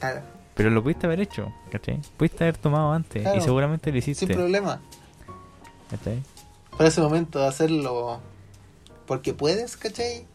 Claro, 0.00 0.20
Pero 0.54 0.70
lo 0.70 0.82
pudiste 0.82 1.06
haber 1.06 1.20
hecho, 1.20 1.52
¿cachai? 1.70 2.00
Pudiste 2.16 2.44
haber 2.44 2.56
tomado 2.58 2.92
antes. 2.92 3.22
Claro. 3.22 3.38
Y 3.38 3.40
seguramente 3.40 3.92
lo 3.92 4.00
sin 4.00 4.10
hiciste. 4.12 4.34
problema. 4.34 4.80
¿Cachai? 5.90 6.20
Pero 6.76 6.88
ese 6.88 7.00
momento 7.00 7.38
de 7.38 7.46
hacerlo 7.46 8.20
porque 9.06 9.32
puedes, 9.32 9.76
¿cachai? 9.76 10.26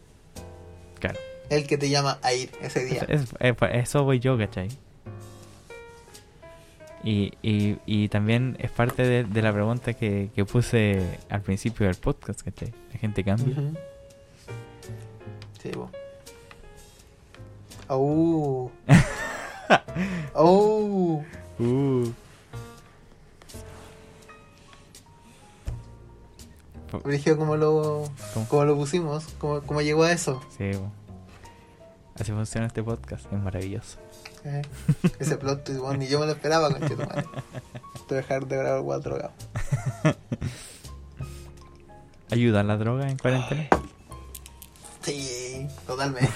Claro. 0.98 1.18
El 1.52 1.66
que 1.66 1.76
te 1.76 1.88
llama 1.90 2.18
a 2.22 2.32
ir 2.32 2.50
ese 2.62 2.84
día. 2.84 3.04
Es- 3.08 3.34
es- 3.38 3.56
eso 3.72 4.04
voy 4.04 4.18
yo, 4.20 4.38
¿cachai? 4.38 4.68
Y, 7.04 7.32
y, 7.42 7.78
y 7.84 8.08
también 8.08 8.56
es 8.60 8.70
parte 8.70 9.02
de, 9.02 9.24
de 9.24 9.42
la 9.42 9.52
pregunta 9.52 9.92
que, 9.92 10.30
que 10.34 10.44
puse 10.44 11.18
al 11.28 11.42
principio 11.42 11.86
del 11.86 11.96
podcast, 11.96 12.42
¿cachai? 12.42 12.72
La 12.92 12.98
gente 12.98 13.22
cambia. 13.24 13.52
Ujú. 13.58 13.74
Sí, 15.62 15.68
po. 15.70 15.90
Au. 17.88 18.70
Au. 20.34 21.24
Uh. 21.58 22.10
Brigio, 27.04 27.36
¿cómo 27.38 27.56
lo, 27.56 28.04
¿Cómo? 28.34 28.48
cómo 28.48 28.64
lo 28.64 28.76
pusimos? 28.76 29.24
¿Cómo, 29.38 29.60
¿Cómo 29.62 29.80
llegó 29.82 30.04
a 30.04 30.12
eso? 30.12 30.42
Sí, 30.56 30.70
po. 30.74 30.90
Así 32.22 32.30
funciona 32.30 32.68
este 32.68 32.82
podcast, 32.84 33.26
es 33.32 33.38
maravilloso. 33.40 33.98
Eh, 34.44 34.62
ese 35.18 35.36
plot 35.36 35.64
twist, 35.64 35.80
weón, 35.80 35.98
ni 35.98 36.06
yo 36.06 36.20
me 36.20 36.26
lo 36.26 36.32
esperaba, 36.32 36.70
conchetumare. 36.70 37.24
Te 38.08 38.14
dejar 38.14 38.46
de 38.46 38.56
grabar 38.56 38.80
igual 38.80 39.02
drogado. 39.02 39.32
¿Ayuda 42.30 42.62
la 42.62 42.76
droga 42.76 43.10
en 43.10 43.18
cuarentena? 43.18 43.66
Sí, 45.02 45.66
totalmente. 45.84 46.30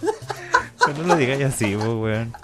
Pero 0.86 0.98
no 0.98 1.04
lo 1.04 1.16
digáis 1.16 1.44
así, 1.46 1.74
po, 1.74 2.02
weón. 2.02 2.34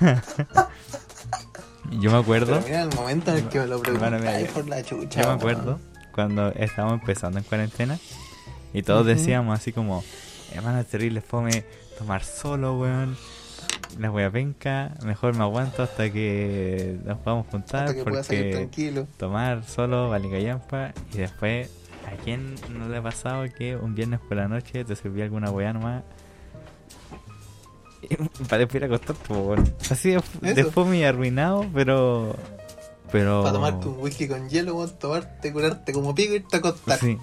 Yo 1.98 2.10
me 2.10 2.18
acuerdo, 2.18 2.54
Pero 2.54 2.66
mira 2.66 2.82
el 2.82 2.94
momento 2.94 3.30
en 3.30 3.38
el 3.38 3.48
que 3.48 3.58
me 3.60 3.66
lo 3.66 3.78
Bueno, 3.78 3.98
preguntáis 4.18 4.46
yo- 4.48 4.52
por 4.54 4.68
la 4.68 4.82
chucha. 4.82 5.22
yo 5.22 5.28
me 5.28 5.34
acuerdo 5.34 5.80
cuando 6.12 6.48
estábamos 6.52 7.00
empezando 7.00 7.38
en 7.38 7.44
cuarentena 7.44 7.98
y 8.72 8.82
todos 8.82 9.06
decíamos 9.06 9.58
así 9.58 9.72
como, 9.72 10.04
hermano, 10.54 10.80
es 10.80 10.86
terrible 10.86 11.20
fome 11.20 11.64
tomar 11.98 12.22
solo, 12.24 12.78
weón. 12.78 13.16
La 13.98 14.10
wea 14.10 14.30
penca, 14.30 14.92
mejor 15.04 15.34
me 15.34 15.42
aguanto 15.44 15.82
hasta 15.82 16.10
que 16.12 16.98
nos 17.04 17.18
podamos 17.18 17.46
juntar 17.46 17.84
Hasta 17.84 17.94
que 17.94 18.04
pueda 18.04 18.22
salir 18.22 18.42
porque 18.42 18.56
tranquilo. 18.56 19.06
tomar 19.16 19.64
solo 19.64 20.10
vale 20.10 20.28
callampa 20.28 20.92
y 21.14 21.18
después 21.18 21.70
¿a 22.06 22.22
quién 22.22 22.56
no 22.76 22.88
le 22.90 22.98
ha 22.98 23.02
pasado 23.02 23.46
que 23.56 23.74
un 23.76 23.94
viernes 23.94 24.20
por 24.20 24.36
la 24.36 24.48
noche 24.48 24.84
te 24.84 24.96
servía 24.96 25.24
alguna 25.24 25.50
weá 25.50 25.72
nomás? 25.72 26.02
Para 28.48 28.58
después 28.58 28.76
ir 28.76 28.84
a 28.84 28.86
acostarte, 28.86 29.24
po, 29.26 29.34
weón. 29.34 29.74
Así 29.90 30.10
de, 30.10 30.22
de 30.40 30.60
Eso. 30.60 30.72
fome 30.72 30.98
y 30.98 31.04
arruinado, 31.04 31.66
pero. 31.74 32.36
Pero. 33.10 33.42
Para 33.42 33.52
tomarte 33.54 33.88
un 33.88 33.98
whisky 33.98 34.28
con 34.28 34.48
hielo, 34.48 34.76
weón, 34.76 34.98
tomarte, 34.98 35.52
curarte 35.52 35.92
como 35.92 36.14
pico 36.14 36.32
y 36.32 36.36
irte 36.36 36.56
a 36.56 36.58
acostar. 36.58 36.98
Sí. 36.98 37.18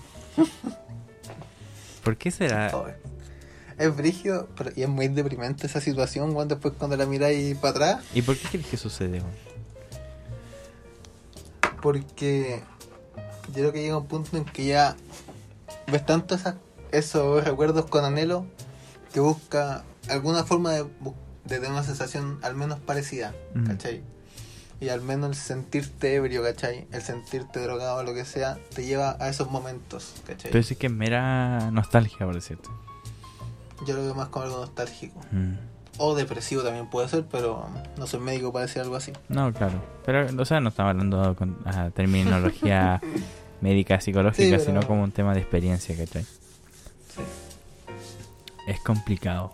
¿Por 2.03 2.17
qué 2.17 2.31
será? 2.31 2.71
Es 3.75 3.95
brígido, 3.97 4.47
pero 4.55 4.69
y 4.75 4.83
es 4.83 4.87
muy 4.87 5.07
deprimente 5.07 5.65
esa 5.65 5.81
situación, 5.81 6.35
weón, 6.35 6.47
después 6.47 6.75
cuando 6.77 6.95
la 6.95 7.07
miráis 7.07 7.57
para 7.57 7.71
atrás, 7.71 8.05
¿Y 8.13 8.21
por 8.21 8.37
qué 8.37 8.47
crees 8.49 8.67
que 8.67 8.77
sucede, 8.77 9.17
weón? 9.19 9.33
porque 11.81 12.61
yo 13.47 13.53
creo 13.53 13.71
que 13.73 13.81
llega 13.81 13.97
un 13.97 14.05
punto 14.05 14.37
en 14.37 14.45
que 14.45 14.65
ya 14.67 14.95
ves 15.91 16.05
tanto 16.05 16.35
esas, 16.35 16.55
esos 16.91 17.43
recuerdos 17.43 17.85
con 17.87 18.05
anhelo 18.05 18.45
que 19.11 19.19
busca 19.19 19.83
alguna 20.09 20.43
forma 20.43 20.71
de, 20.73 20.85
tener 21.47 21.69
una 21.71 21.83
sensación 21.83 22.39
al 22.41 22.55
menos 22.55 22.79
parecida, 22.79 23.33
Mm. 23.53 23.65
¿cachai? 23.67 24.01
Y 24.79 24.89
al 24.89 25.01
menos 25.01 25.29
el 25.29 25.35
sentirte 25.35 26.15
ebrio, 26.15 26.43
¿cachai? 26.43 26.87
El 26.91 27.01
sentirte 27.01 27.59
drogado, 27.61 28.03
lo 28.03 28.13
que 28.13 28.25
sea, 28.25 28.57
te 28.75 28.85
lleva 28.85 29.15
a 29.19 29.29
esos 29.29 29.49
momentos, 29.49 30.13
¿cachai? 30.27 30.51
Pero 30.51 30.63
sí 30.63 30.75
que 30.75 30.87
es 30.87 30.93
mera 30.93 31.71
nostalgia, 31.71 32.25
por 32.25 32.35
decirte. 32.35 32.69
Yo 33.85 33.95
lo 33.95 34.01
veo 34.03 34.15
más 34.15 34.27
como 34.29 34.45
algo 34.45 34.57
nostálgico. 34.59 35.19
Mm. 35.31 35.53
O 35.99 36.15
depresivo 36.15 36.63
también 36.63 36.89
puede 36.89 37.07
ser, 37.07 37.25
pero 37.29 37.67
no 37.97 38.07
soy 38.07 38.19
médico 38.19 38.51
para 38.51 38.65
decir 38.65 38.81
algo 38.81 38.95
así. 38.95 39.13
No, 39.29 39.53
claro. 39.53 39.75
Pero, 40.05 40.41
o 40.41 40.45
sea, 40.45 40.59
no 40.59 40.69
estamos 40.69 40.89
hablando 40.91 41.35
con 41.35 41.57
ah, 41.65 41.89
terminología 41.93 42.99
médica, 43.61 44.01
psicológica, 44.01 44.43
Sí, 44.43 44.51
pero- 44.51 44.63
sino 44.65 44.87
como 44.87 45.03
un 45.03 45.11
tema 45.11 45.33
de 45.33 45.41
experiencia, 45.41 45.95
¿cachai? 45.95 46.23
Sí. 46.23 47.21
Es 48.67 48.79
complicado. 48.81 49.53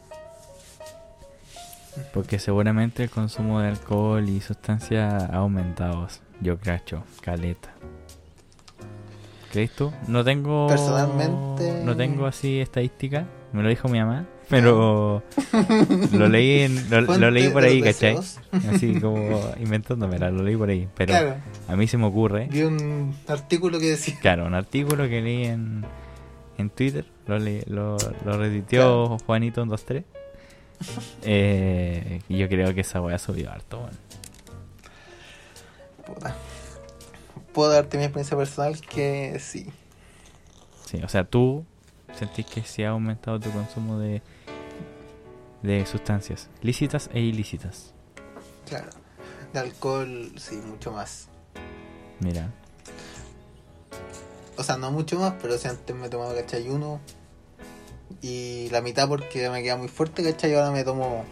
Porque 2.14 2.40
seguramente 2.40 3.04
el 3.04 3.10
consumo 3.10 3.60
de 3.62 3.70
alcohol 3.70 4.28
y 4.30 4.42
sustancias 4.42 5.12
ha 5.24 5.36
aumentado. 5.38 6.08
Yo 6.42 6.58
cracho, 6.58 7.04
caleta. 7.22 7.74
¿Crees 9.52 9.72
tú? 9.72 9.92
No 10.08 10.24
tengo. 10.24 10.68
Personalmente- 10.68 11.82
No 11.84 11.96
tengo 11.96 12.26
así 12.28 12.60
estadística. 12.60 13.26
Me 13.52 13.64
lo 13.64 13.70
dijo 13.70 13.88
mi 13.90 14.00
mamá. 14.00 14.26
Pero. 14.48 15.24
lo 16.14 16.28
leí 16.28 16.62
en, 16.62 16.90
lo, 16.90 17.32
leí 17.32 17.50
por 17.50 17.64
ahí, 17.64 17.82
¿cachai? 17.82 18.18
Así 18.72 19.00
como 19.00 19.42
inventándomela, 19.60 20.30
lo 20.30 20.44
leí 20.44 20.56
por 20.56 20.70
ahí. 20.70 20.88
Pero 20.96 21.10
Claro, 21.14 21.36
a 21.68 21.76
mí 21.76 21.88
se 21.88 21.98
me 21.98 22.06
ocurre. 22.06 22.48
vi 22.52 22.62
un 22.64 23.16
artículo 23.28 23.80
que 23.80 23.90
decía. 23.92 24.16
Claro, 24.22 24.46
un 24.46 24.54
artículo 24.54 25.08
que 25.10 25.22
leí 25.22 25.46
en, 25.46 25.84
en 26.58 26.70
Twitter, 26.70 27.06
lo, 27.28 27.40
le- 27.40 27.64
lo, 27.68 27.98
lo 28.26 28.38
retuiteó 28.38 29.18
Juanito 29.26 29.62
123. 29.64 30.04
Eh, 31.24 32.22
yo 32.30 32.48
creo 32.48 32.74
que 32.74 32.82
esa 32.82 33.02
weá 33.02 33.20
subió 33.20 33.52
harto, 33.52 33.80
weón. 33.80 33.98
Puta. 36.06 36.36
Puedo 37.54 37.72
darte 37.72 37.98
mi 37.98 38.04
experiencia 38.04 38.38
personal 38.38 38.80
que 38.82 39.40
sí. 39.40 39.68
Sí, 40.86 41.02
o 41.04 41.10
sea, 41.10 41.24
tú 41.24 41.66
sentís 42.18 42.46
que 42.46 42.64
se 42.64 42.86
ha 42.86 42.90
aumentado 42.90 43.40
tu 43.40 43.52
consumo 43.52 44.00
de, 44.00 44.22
de 45.62 45.86
sustancias 45.86 46.50
lícitas 46.62 47.10
e 47.14 47.20
ilícitas. 47.20 47.94
Claro. 48.68 48.90
De 49.54 49.60
alcohol, 49.60 50.32
sí, 50.38 50.56
mucho 50.58 50.92
más. 50.92 51.28
Mira, 52.20 52.52
O 54.58 54.64
sea, 54.64 54.78
no 54.78 54.92
mucho 54.92 55.20
más, 55.20 55.34
pero 55.42 55.58
si 55.58 55.68
antes 55.68 55.96
me 55.96 56.10
tomaba, 56.10 56.36
¿cachai? 56.36 56.70
Uno. 56.70 57.00
Y 58.22 58.70
la 58.72 58.82
mitad 58.82 59.08
porque 59.08 59.50
me 59.50 59.64
queda 59.64 59.78
muy 59.78 59.88
fuerte, 59.88 60.24
¿cachai? 60.24 60.52
Y 60.52 60.56
ahora 60.56 60.72
me 60.72 60.84
tomo 60.84 61.24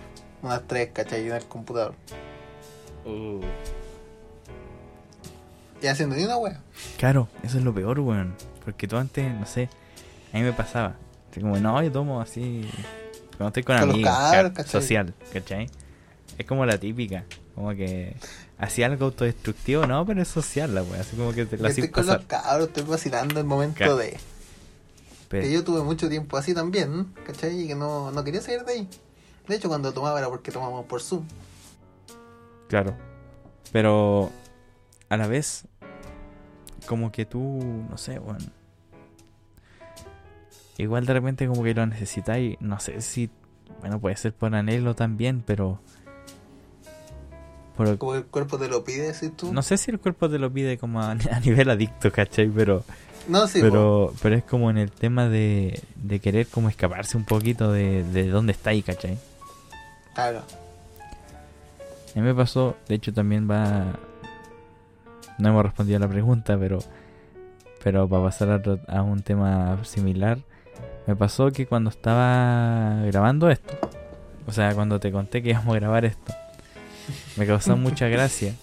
unas 0.42 0.62
tres, 0.68 0.90
¿cachai? 0.94 1.28
En 1.28 1.34
el 1.34 1.46
computador. 1.46 1.94
Y 5.82 5.88
haciendo 5.88 6.16
ni 6.16 6.24
una 6.24 6.38
wea. 6.38 6.62
claro, 6.98 7.28
eso 7.44 7.58
es 7.58 7.64
lo 7.64 7.74
peor, 7.74 8.00
weón. 8.00 8.36
Porque 8.66 8.88
tú 8.88 8.98
antes, 8.98 9.34
no 9.34 9.46
sé, 9.46 9.70
a 10.34 10.38
mí 10.38 10.44
me 10.44 10.54
pasaba. 10.54 10.96
Así 11.32 11.40
como, 11.40 11.58
no, 11.58 11.82
yo 11.82 11.92
tomo 11.92 12.20
así. 12.20 12.70
Cuando 13.38 13.48
estoy 13.48 13.64
con 13.64 13.78
amigos, 13.78 14.12
social, 14.66 15.14
¿cachai? 15.32 15.70
Es 16.38 16.46
como 16.46 16.66
la 16.66 16.78
típica, 16.78 17.24
como 17.56 17.70
que 17.72 18.16
hacía 18.58 18.88
algo 18.88 19.06
autodestructivo, 19.06 19.86
no, 19.86 20.06
pero 20.06 20.22
es 20.22 20.28
social 20.28 20.74
la 20.74 20.84
wea, 20.84 21.02
así 21.02 21.16
como 21.16 21.34
que 21.34 21.46
te 21.46 21.58
la 21.58 21.70
Estoy 21.70 21.90
con 21.90 22.04
pasar. 22.04 22.20
los 22.20 22.28
cabros, 22.28 22.68
estoy 22.68 22.84
vacilando 22.84 23.40
el 23.40 23.46
momento 23.46 23.96
de. 23.96 24.18
Pero- 25.30 25.44
Que 25.44 25.52
yo 25.52 25.64
tuve 25.64 25.82
mucho 25.84 26.08
tiempo 26.10 26.38
así 26.38 26.54
también, 26.54 27.14
¿cachai? 27.26 27.62
Y 27.64 27.68
que 27.68 27.76
no, 27.76 28.12
no 28.12 28.24
quería 28.24 28.42
salir 28.42 28.64
de 28.64 28.74
ahí. 28.74 28.90
De 29.48 29.56
hecho, 29.56 29.68
cuando 29.70 29.94
tomaba 29.94 30.20
era 30.20 30.30
porque 30.30 30.52
tomábamos 30.52 30.86
por 30.86 31.02
Zoom. 31.02 31.24
Claro. 32.68 32.96
Pero 33.72 34.30
a 35.10 35.18
la 35.18 35.28
vez, 35.28 35.66
como 36.88 37.12
que 37.12 37.26
tú, 37.26 37.40
no 37.90 37.98
sé, 37.98 38.20
bueno. 38.20 38.46
Igual 40.78 41.06
de 41.06 41.14
repente 41.14 41.48
como 41.48 41.64
que 41.64 41.74
lo 41.74 41.86
necesitáis, 41.88 42.56
no 42.60 42.80
sé 42.80 43.02
si, 43.02 43.30
bueno, 43.80 44.00
puede 44.00 44.16
ser 44.16 44.34
por 44.34 44.54
anhelo 44.54 44.96
también, 44.96 45.44
pero... 45.46 45.80
por- 47.76 47.98
Como 47.98 48.16
el 48.16 48.26
cuerpo 48.26 48.58
te 48.60 48.68
lo 48.68 48.84
pide, 48.84 49.12
decís 49.12 49.32
tú. 49.36 49.52
no 49.52 49.62
sé 49.64 49.78
si 49.78 49.90
el 49.92 50.00
cuerpo 50.00 50.30
te 50.30 50.38
lo 50.38 50.52
pide 50.54 50.78
como 50.78 51.02
a, 51.02 51.12
a 51.32 51.40
nivel 51.40 51.70
adicto, 51.72 52.12
¿cachai? 52.12 52.48
Pero, 52.50 52.84
No, 53.28 53.48
sí, 53.48 53.60
po. 53.60 53.68
pero, 53.68 54.14
pero 54.22 54.36
es 54.36 54.44
como 54.44 54.70
en 54.70 54.78
el 54.78 54.92
tema 54.92 55.28
de, 55.28 55.82
de 55.96 56.20
querer 56.20 56.48
como 56.48 56.70
escaparse 56.70 57.18
un 57.18 57.26
poquito 57.26 57.72
de, 57.72 58.04
de 58.04 58.30
dónde 58.30 58.54
estáis, 58.54 58.86
¿cachai? 58.86 59.18
Claro. 60.14 60.44
A 62.16 62.20
mí 62.20 62.22
me 62.22 62.34
pasó, 62.34 62.76
de 62.88 62.96
hecho 62.96 63.14
también 63.14 63.50
va... 63.50 64.00
No 65.38 65.50
hemos 65.50 65.64
respondido 65.64 65.98
a 65.98 66.00
la 66.00 66.08
pregunta, 66.08 66.58
pero... 66.58 66.80
Pero 67.84 68.08
para 68.08 68.24
pasar 68.24 68.50
a, 68.50 68.98
a 68.98 69.02
un 69.04 69.22
tema 69.22 69.78
similar, 69.84 70.40
me 71.06 71.16
pasó 71.16 71.52
que 71.52 71.68
cuando 71.68 71.90
estaba 71.90 73.04
grabando 73.06 73.50
esto, 73.50 73.74
o 74.48 74.52
sea, 74.52 74.74
cuando 74.74 75.00
te 75.00 75.12
conté 75.12 75.44
que 75.44 75.52
íbamos 75.52 75.76
a 75.76 75.80
grabar 75.80 76.06
esto, 76.06 76.34
me 77.38 77.46
causó 77.46 77.78
mucha 77.78 78.08
gracia 78.08 78.56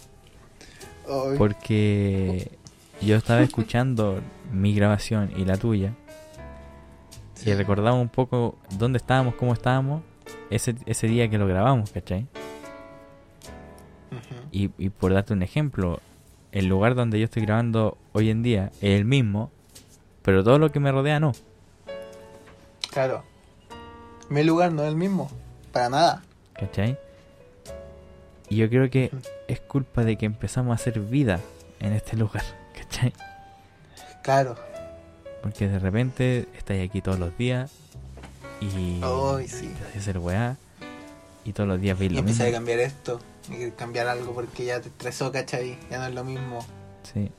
porque 1.38 2.50
yo 3.00 3.16
estaba 3.16 3.42
escuchando 3.42 4.20
mi 4.52 4.74
grabación 4.74 5.32
y 5.36 5.44
la 5.44 5.56
tuya 5.56 5.94
Y 7.44 7.52
recordamos 7.54 8.00
un 8.00 8.08
poco 8.08 8.56
dónde 8.78 8.98
estábamos, 8.98 9.34
cómo 9.34 9.52
estábamos 9.52 10.02
ese, 10.50 10.74
ese 10.86 11.06
día 11.06 11.28
que 11.28 11.38
lo 11.38 11.46
grabamos, 11.46 11.90
¿cachai? 11.90 12.26
Y, 14.52 14.70
y 14.78 14.90
por 14.90 15.12
darte 15.12 15.32
un 15.32 15.42
ejemplo, 15.42 16.00
el 16.52 16.66
lugar 16.66 16.94
donde 16.94 17.18
yo 17.18 17.24
estoy 17.24 17.42
grabando 17.42 17.98
hoy 18.12 18.30
en 18.30 18.42
día 18.42 18.70
es 18.80 18.98
el 18.98 19.04
mismo, 19.04 19.50
pero 20.22 20.44
todo 20.44 20.58
lo 20.58 20.70
que 20.70 20.78
me 20.78 20.92
rodea 20.92 21.18
no, 21.18 21.32
Claro. 22.94 23.24
Mi 24.28 24.44
lugar 24.44 24.72
no 24.72 24.82
es 24.84 24.88
el 24.88 24.94
mismo. 24.94 25.28
Para 25.72 25.88
nada. 25.88 26.22
¿cachai? 26.54 26.96
Y 28.48 28.56
yo 28.56 28.68
creo 28.70 28.88
que 28.88 29.10
es 29.48 29.58
culpa 29.58 30.04
de 30.04 30.16
que 30.16 30.26
empezamos 30.26 30.70
a 30.70 30.74
hacer 30.74 31.00
vida 31.00 31.40
en 31.80 31.92
este 31.92 32.16
lugar, 32.16 32.44
¿cachai? 32.78 33.12
Claro. 34.24 34.56
Porque 35.42 35.68
de 35.68 35.78
repente 35.78 36.48
estáis 36.58 36.88
aquí 36.88 37.00
todos 37.02 37.18
los 37.20 37.36
días 37.38 37.70
y 38.60 39.00
Ay, 39.04 39.46
sí. 39.46 39.68
te 39.78 39.84
haces 39.88 40.02
hacer 40.02 40.18
weá 40.18 40.56
y 41.44 41.52
todos 41.52 41.68
los 41.68 41.80
días 41.80 41.98
veis 41.98 42.10
Y 42.10 42.14
lo 42.16 42.22
mismo. 42.22 42.44
a 42.44 42.50
cambiar 42.50 42.78
esto. 42.80 43.20
Y 43.50 43.70
cambiar 43.72 44.08
algo 44.08 44.32
porque 44.34 44.64
ya 44.64 44.80
te 44.80 44.88
estresó, 44.88 45.30
¿cachai? 45.30 45.76
Ya 45.90 45.98
no 45.98 46.06
es 46.06 46.14
lo 46.14 46.24
mismo. 46.24 46.64
Sí. 47.12 47.30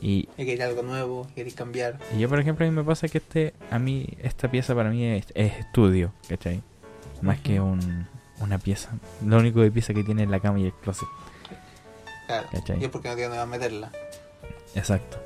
Y, 0.00 0.28
Y 0.38 0.46
querer 0.46 0.62
algo 0.68 0.82
nuevo, 0.84 1.26
querés 1.34 1.54
cambiar. 1.54 1.98
y 2.16 2.20
yo, 2.20 2.28
por 2.28 2.38
ejemplo, 2.38 2.64
a 2.64 2.68
mí 2.70 2.74
me 2.76 2.84
pasa 2.84 3.08
que 3.08 3.18
este, 3.18 3.52
a 3.72 3.80
mí, 3.80 4.06
esta 4.22 4.48
pieza 4.48 4.76
para 4.76 4.90
mí 4.90 5.04
es, 5.04 5.26
es 5.34 5.54
estudio, 5.58 6.12
¿cachai? 6.28 6.62
Más 7.20 7.40
que 7.40 7.58
un, 7.60 8.06
una 8.38 8.58
pieza. 8.60 8.90
Lo 9.26 9.38
único 9.38 9.58
de 9.60 9.72
pieza 9.72 9.92
que 9.92 10.04
tiene 10.04 10.22
es 10.22 10.28
la 10.28 10.38
cama 10.38 10.60
y 10.60 10.66
el 10.66 10.72
closet. 10.72 11.08
Claro. 12.28 12.46
¿Cachai? 12.52 12.80
Y 12.80 12.84
es 12.84 12.90
porque 12.90 13.08
no 13.08 13.16
tiene 13.16 13.36
dónde 13.36 13.58
meterla. 13.58 13.90
Exacto. 14.76 15.18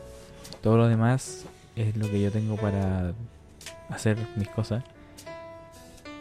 Todo 0.63 0.77
lo 0.77 0.89
demás 0.89 1.45
es 1.77 1.97
lo 1.97 2.09
que 2.11 2.21
yo 2.21 2.31
tengo 2.31 2.57
para 2.57 3.13
hacer 3.89 4.17
mis 4.37 4.49
cosas. 4.49 4.85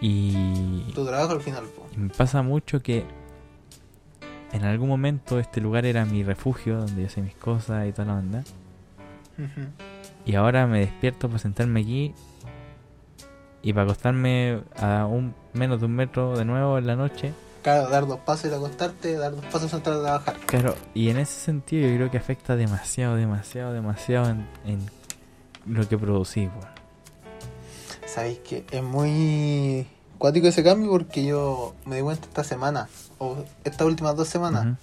Y, 0.01 0.91
Tu 0.95 1.05
trabajo 1.05 1.33
al 1.33 1.41
final, 1.41 1.63
po. 1.65 1.87
me 1.95 2.09
pasa 2.09 2.41
mucho 2.41 2.81
que 2.81 3.05
en 4.51 4.63
algún 4.63 4.89
momento 4.89 5.39
este 5.39 5.61
lugar 5.61 5.85
era 5.85 6.05
mi 6.05 6.23
refugio, 6.23 6.79
donde 6.79 7.01
yo 7.01 7.07
hacía 7.07 7.23
mis 7.23 7.35
cosas 7.35 7.87
y 7.87 7.91
toda 7.91 8.07
la 8.07 8.13
onda. 8.15 8.43
Y 10.25 10.35
ahora 10.35 10.67
me 10.67 10.79
despierto 10.79 11.27
para 11.27 11.39
sentarme 11.39 11.81
aquí 11.81 12.13
y 13.63 13.73
para 13.73 13.83
acostarme 13.83 14.61
a 14.77 15.05
un 15.05 15.33
menos 15.53 15.79
de 15.79 15.85
un 15.85 15.95
metro 15.95 16.37
de 16.37 16.45
nuevo 16.45 16.77
en 16.77 16.87
la 16.87 16.95
noche. 16.95 17.33
Claro, 17.61 17.89
dar 17.89 18.07
dos 18.07 18.19
pasos 18.19 18.51
y 18.51 18.53
acostarte, 18.55 19.15
dar 19.17 19.35
dos 19.35 19.45
pasos 19.45 19.71
entrar 19.73 19.97
a 19.97 20.01
trabajar. 20.01 20.35
Claro, 20.47 20.75
y 20.95 21.09
en 21.09 21.17
ese 21.17 21.39
sentido 21.39 21.87
yo 21.87 21.95
creo 21.95 22.11
que 22.11 22.17
afecta 22.17 22.55
demasiado, 22.55 23.15
demasiado, 23.15 23.71
demasiado 23.71 24.29
en, 24.31 24.47
en 24.65 24.89
lo 25.67 25.87
que 25.87 25.97
producí, 25.97 26.47
weón. 26.47 26.81
Sabéis 28.07 28.39
que 28.39 28.65
es 28.71 28.83
muy 28.83 29.87
cuático 30.17 30.47
ese 30.47 30.63
cambio 30.63 30.89
porque 30.89 31.23
yo 31.23 31.75
me 31.85 31.97
di 31.97 32.01
cuenta 32.01 32.25
esta 32.27 32.43
semana, 32.43 32.89
o 33.19 33.37
estas 33.63 33.87
últimas 33.87 34.15
dos 34.15 34.27
semanas. 34.27 34.65
Ujú. 34.65 34.75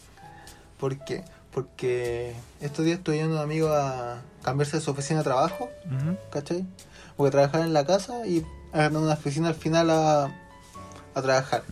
¿Por 0.78 0.98
qué? 1.04 1.24
Porque 1.52 2.34
estos 2.60 2.84
días 2.84 2.98
estoy 2.98 3.16
yendo 3.18 3.34
a 3.34 3.38
un 3.38 3.44
amigo 3.44 3.68
a 3.72 4.20
cambiarse 4.44 4.76
de 4.76 4.82
su 4.82 4.92
oficina 4.92 5.18
de 5.18 5.24
trabajo, 5.24 5.68
Ujú. 5.86 6.16
¿cachai? 6.30 6.64
Porque 7.16 7.32
trabajaba 7.32 7.64
en 7.64 7.72
la 7.72 7.84
casa 7.84 8.24
y 8.24 8.46
agarrando 8.72 9.02
una 9.02 9.14
oficina 9.14 9.48
al 9.48 9.54
final 9.56 9.90
a, 9.90 10.30
a 11.14 11.22
trabajar. 11.22 11.64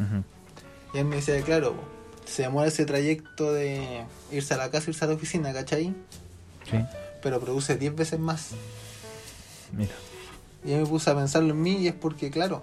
Y 0.97 1.01
él 1.01 1.05
me 1.05 1.17
decía, 1.17 1.39
claro, 1.43 1.75
po, 1.75 1.83
se 2.25 2.41
demora 2.43 2.69
ese 2.69 2.87
trayecto 2.87 3.53
de 3.53 4.05
irse 4.33 4.55
a 4.55 4.57
la 4.57 4.71
casa, 4.71 4.89
irse 4.89 5.05
a 5.05 5.09
la 5.09 5.15
oficina, 5.15 5.53
¿cachai? 5.53 5.95
Sí, 6.71 6.79
Pero 7.23 7.39
produce 7.39 7.77
10 7.77 7.95
veces 7.95 8.19
más. 8.19 8.53
mira. 9.73 9.93
Y 10.65 10.73
ahí 10.73 10.81
me 10.81 10.87
puse 10.87 11.11
a 11.11 11.15
pensarlo 11.15 11.51
en 11.51 11.61
mí 11.61 11.77
y 11.77 11.89
es 11.89 11.95
porque, 11.95 12.31
claro, 12.31 12.63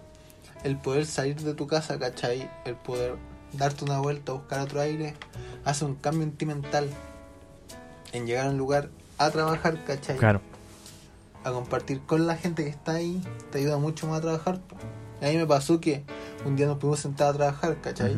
el 0.64 0.78
poder 0.78 1.06
salir 1.06 1.40
de 1.42 1.54
tu 1.54 1.68
casa, 1.68 2.00
¿cachai? 2.00 2.50
El 2.66 2.76
poder 2.76 3.18
darte 3.52 3.86
una 3.86 4.00
vuelta, 4.00 4.32
buscar 4.32 4.62
otro 4.62 4.82
aire, 4.82 5.14
hace 5.64 5.86
un 5.86 5.94
cambio 5.94 6.24
en 6.24 6.32
ti 6.32 6.48
mental. 6.48 6.90
En 8.14 8.26
llegar 8.26 8.48
a 8.48 8.50
un 8.50 8.58
lugar 8.58 8.90
a 9.20 9.30
trabajar, 9.30 9.86
¿cachai? 9.86 10.18
Claro. 10.18 10.42
A 11.44 11.52
compartir 11.52 12.02
con 12.02 12.26
la 12.26 12.36
gente 12.36 12.64
que 12.64 12.72
está 12.72 12.94
ahí, 12.94 13.22
te 13.52 13.60
ayuda 13.60 13.78
mucho 13.78 14.08
más 14.08 14.18
a 14.18 14.22
trabajar. 14.22 14.60
po. 14.60 14.76
Y 15.22 15.26
a 15.26 15.30
mí 15.30 15.38
me 15.38 15.46
pasó 15.46 15.80
que 15.80 16.04
un 16.46 16.56
día 16.56 16.66
nos 16.68 16.78
pudimos 16.78 17.00
sentar 17.00 17.30
a 17.30 17.34
trabajar, 17.34 17.82
¿cachai? 17.82 18.18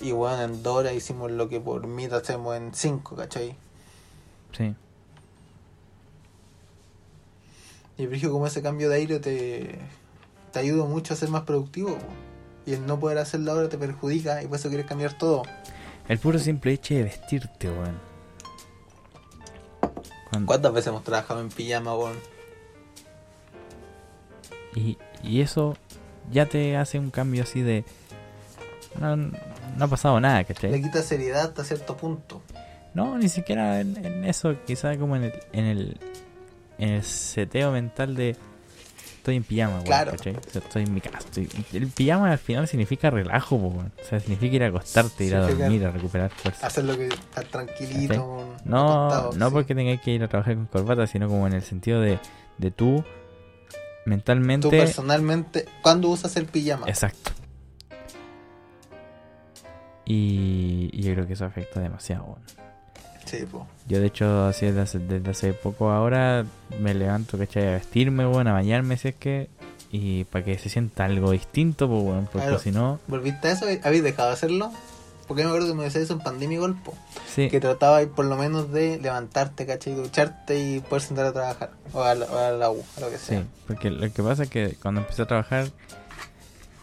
Y 0.00 0.12
bueno, 0.12 0.42
en 0.42 0.62
dos 0.62 0.76
horas 0.76 0.94
hicimos 0.94 1.30
lo 1.30 1.48
que 1.48 1.58
por 1.60 1.86
mí 1.86 2.04
hacemos 2.06 2.56
en 2.56 2.74
cinco, 2.74 3.16
¿cachai? 3.16 3.56
Sí. 4.52 4.74
Y 7.98 8.06
brillo 8.06 8.30
como 8.30 8.46
ese 8.46 8.62
cambio 8.62 8.88
de 8.90 8.96
aire 8.96 9.18
te, 9.20 9.78
te 10.52 10.58
ayuda 10.58 10.84
mucho 10.84 11.14
a 11.14 11.16
ser 11.16 11.30
más 11.30 11.42
productivo. 11.42 11.96
po. 11.96 12.04
Y 12.66 12.72
el 12.74 12.84
no 12.84 12.98
poder 13.00 13.18
hacerlo 13.18 13.52
ahora 13.52 13.68
te 13.68 13.78
perjudica 13.78 14.42
y 14.42 14.46
por 14.48 14.56
eso 14.58 14.68
quieres 14.68 14.86
cambiar 14.86 15.16
todo. 15.16 15.42
El 16.08 16.18
puro 16.18 16.38
simple 16.38 16.72
hecho 16.72 16.94
de 16.94 17.04
vestirte, 17.04 17.70
weón. 17.70 17.98
Cuando- 20.30 20.46
¿Cuántas 20.46 20.72
veces 20.72 20.88
hemos 20.88 21.04
trabajado 21.04 21.40
en 21.40 21.48
pijama, 21.48 21.96
weón? 21.96 22.16
y, 24.74 24.98
y 25.22 25.40
eso 25.40 25.74
ya 26.30 26.46
te 26.46 26.76
hace 26.76 26.98
un 26.98 27.10
cambio 27.10 27.42
así 27.42 27.62
de... 27.62 27.84
No, 29.00 29.16
no 29.16 29.84
ha 29.84 29.88
pasado 29.88 30.18
nada, 30.20 30.38
Le 30.38 30.44
¿cachai? 30.46 30.82
quita 30.82 31.02
seriedad 31.02 31.44
hasta 31.46 31.64
cierto 31.64 31.96
punto. 31.96 32.42
No, 32.94 33.18
ni 33.18 33.28
siquiera 33.28 33.80
en, 33.80 33.96
en 34.04 34.24
eso, 34.24 34.54
quizás 34.66 34.96
como 34.96 35.16
en 35.16 35.24
el, 35.24 35.32
en 35.52 35.64
el 35.66 36.00
en 36.78 36.88
el 36.90 37.02
seteo 37.04 37.72
mental 37.72 38.14
de 38.16 38.36
estoy 39.18 39.36
en 39.36 39.44
pijama, 39.44 39.82
Claro. 39.82 40.12
¿cachai? 40.12 40.36
O 40.36 40.50
sea, 40.50 40.62
estoy 40.62 40.84
en 40.84 40.94
mi 40.94 41.00
casa. 41.00 41.18
Estoy, 41.18 41.48
el 41.72 41.88
pijama 41.88 42.30
al 42.32 42.38
final 42.38 42.68
significa 42.68 43.10
relajo, 43.10 43.56
weón. 43.56 43.92
O 44.00 44.04
sea, 44.08 44.20
significa 44.20 44.56
ir 44.56 44.62
a 44.64 44.68
acostarte, 44.68 45.24
ir 45.24 45.34
a 45.34 45.40
dormir, 45.48 45.84
a 45.84 45.90
recuperar 45.90 46.30
fuerza. 46.30 46.66
Hacer 46.66 46.84
lo 46.84 46.96
que 46.96 47.08
estar 47.08 47.44
tranquilito. 47.44 48.54
No, 48.64 49.04
acostado, 49.06 49.32
no 49.36 49.48
sí. 49.48 49.52
porque 49.52 49.74
tengáis 49.74 50.00
que 50.00 50.12
ir 50.12 50.22
a 50.22 50.28
trabajar 50.28 50.54
con 50.54 50.66
corbata, 50.66 51.06
sino 51.06 51.28
como 51.28 51.46
en 51.46 51.54
el 51.54 51.62
sentido 51.62 52.00
de, 52.00 52.18
de 52.58 52.70
tú 52.70 53.04
mentalmente... 54.06 54.68
Tú 54.68 54.70
personalmente, 54.70 55.66
¿cuándo 55.82 56.08
usas 56.08 56.36
el 56.36 56.46
pijama? 56.46 56.88
Exacto. 56.88 57.32
Y, 60.06 60.88
y 60.92 61.02
yo 61.02 61.12
creo 61.12 61.26
que 61.26 61.34
eso 61.34 61.44
afecta 61.44 61.80
demasiado. 61.80 62.38
Sí, 63.24 63.44
po. 63.44 63.66
Yo 63.88 64.00
de 64.00 64.06
hecho 64.06 64.46
así 64.46 64.66
desde 64.66 64.80
hace, 64.80 64.98
desde 65.00 65.30
hace 65.30 65.52
poco 65.52 65.90
ahora 65.90 66.46
me 66.80 66.94
levanto, 66.94 67.36
¿cachai? 67.36 67.66
A 67.66 67.72
vestirme, 67.72 68.24
bueno, 68.24 68.50
a 68.50 68.52
bañarme 68.54 68.96
si 68.96 69.08
es 69.08 69.14
que... 69.16 69.50
Y 69.90 70.24
para 70.24 70.44
que 70.44 70.58
se 70.58 70.68
sienta 70.68 71.04
algo 71.04 71.30
distinto, 71.30 71.88
pues 71.88 72.02
bueno, 72.02 72.28
porque 72.32 72.58
si 72.58 72.70
no... 72.70 72.98
¿Volviste 73.06 73.48
a 73.48 73.52
eso? 73.52 73.66
¿Habéis 73.84 74.02
dejado 74.02 74.28
de 74.28 74.34
hacerlo? 74.34 74.72
Porque 75.26 75.42
yo 75.42 75.48
me 75.48 75.54
acuerdo 75.54 75.72
que 75.72 75.78
me 75.78 75.84
decías 75.84 76.04
eso 76.04 76.12
en 76.14 76.20
pandemia 76.20 76.56
igual, 76.56 76.74
po. 76.82 76.94
Sí, 77.34 77.48
Que 77.48 77.60
trataba 77.60 78.00
por 78.06 78.24
lo 78.26 78.36
menos 78.36 78.72
de 78.72 78.98
levantarte, 78.98 79.66
¿cachai? 79.66 79.94
Ducharte 79.94 80.58
y 80.58 80.80
poder 80.80 81.02
sentar 81.02 81.26
a 81.26 81.32
trabajar. 81.32 81.70
O 81.92 82.02
a 82.02 82.14
la, 82.14 82.26
o 82.26 82.38
a 82.38 82.50
la 82.52 82.70
U, 82.70 82.82
a 82.96 83.00
lo 83.00 83.10
que 83.10 83.18
sea. 83.18 83.40
sí, 83.40 83.46
porque 83.66 83.90
lo 83.90 84.12
que 84.12 84.22
pasa 84.22 84.44
es 84.44 84.50
que 84.50 84.76
cuando 84.80 85.00
empecé 85.00 85.22
a 85.22 85.26
trabajar, 85.26 85.66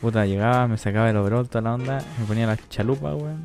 puta, 0.02 0.26
llegaba, 0.26 0.68
me 0.68 0.78
sacaba 0.78 1.10
el 1.10 1.18
overall, 1.18 1.48
toda 1.48 1.62
la 1.62 1.74
onda, 1.76 2.04
me 2.20 2.26
ponía 2.26 2.46
la 2.48 2.58
chalupa, 2.70 3.16
weón, 3.16 3.44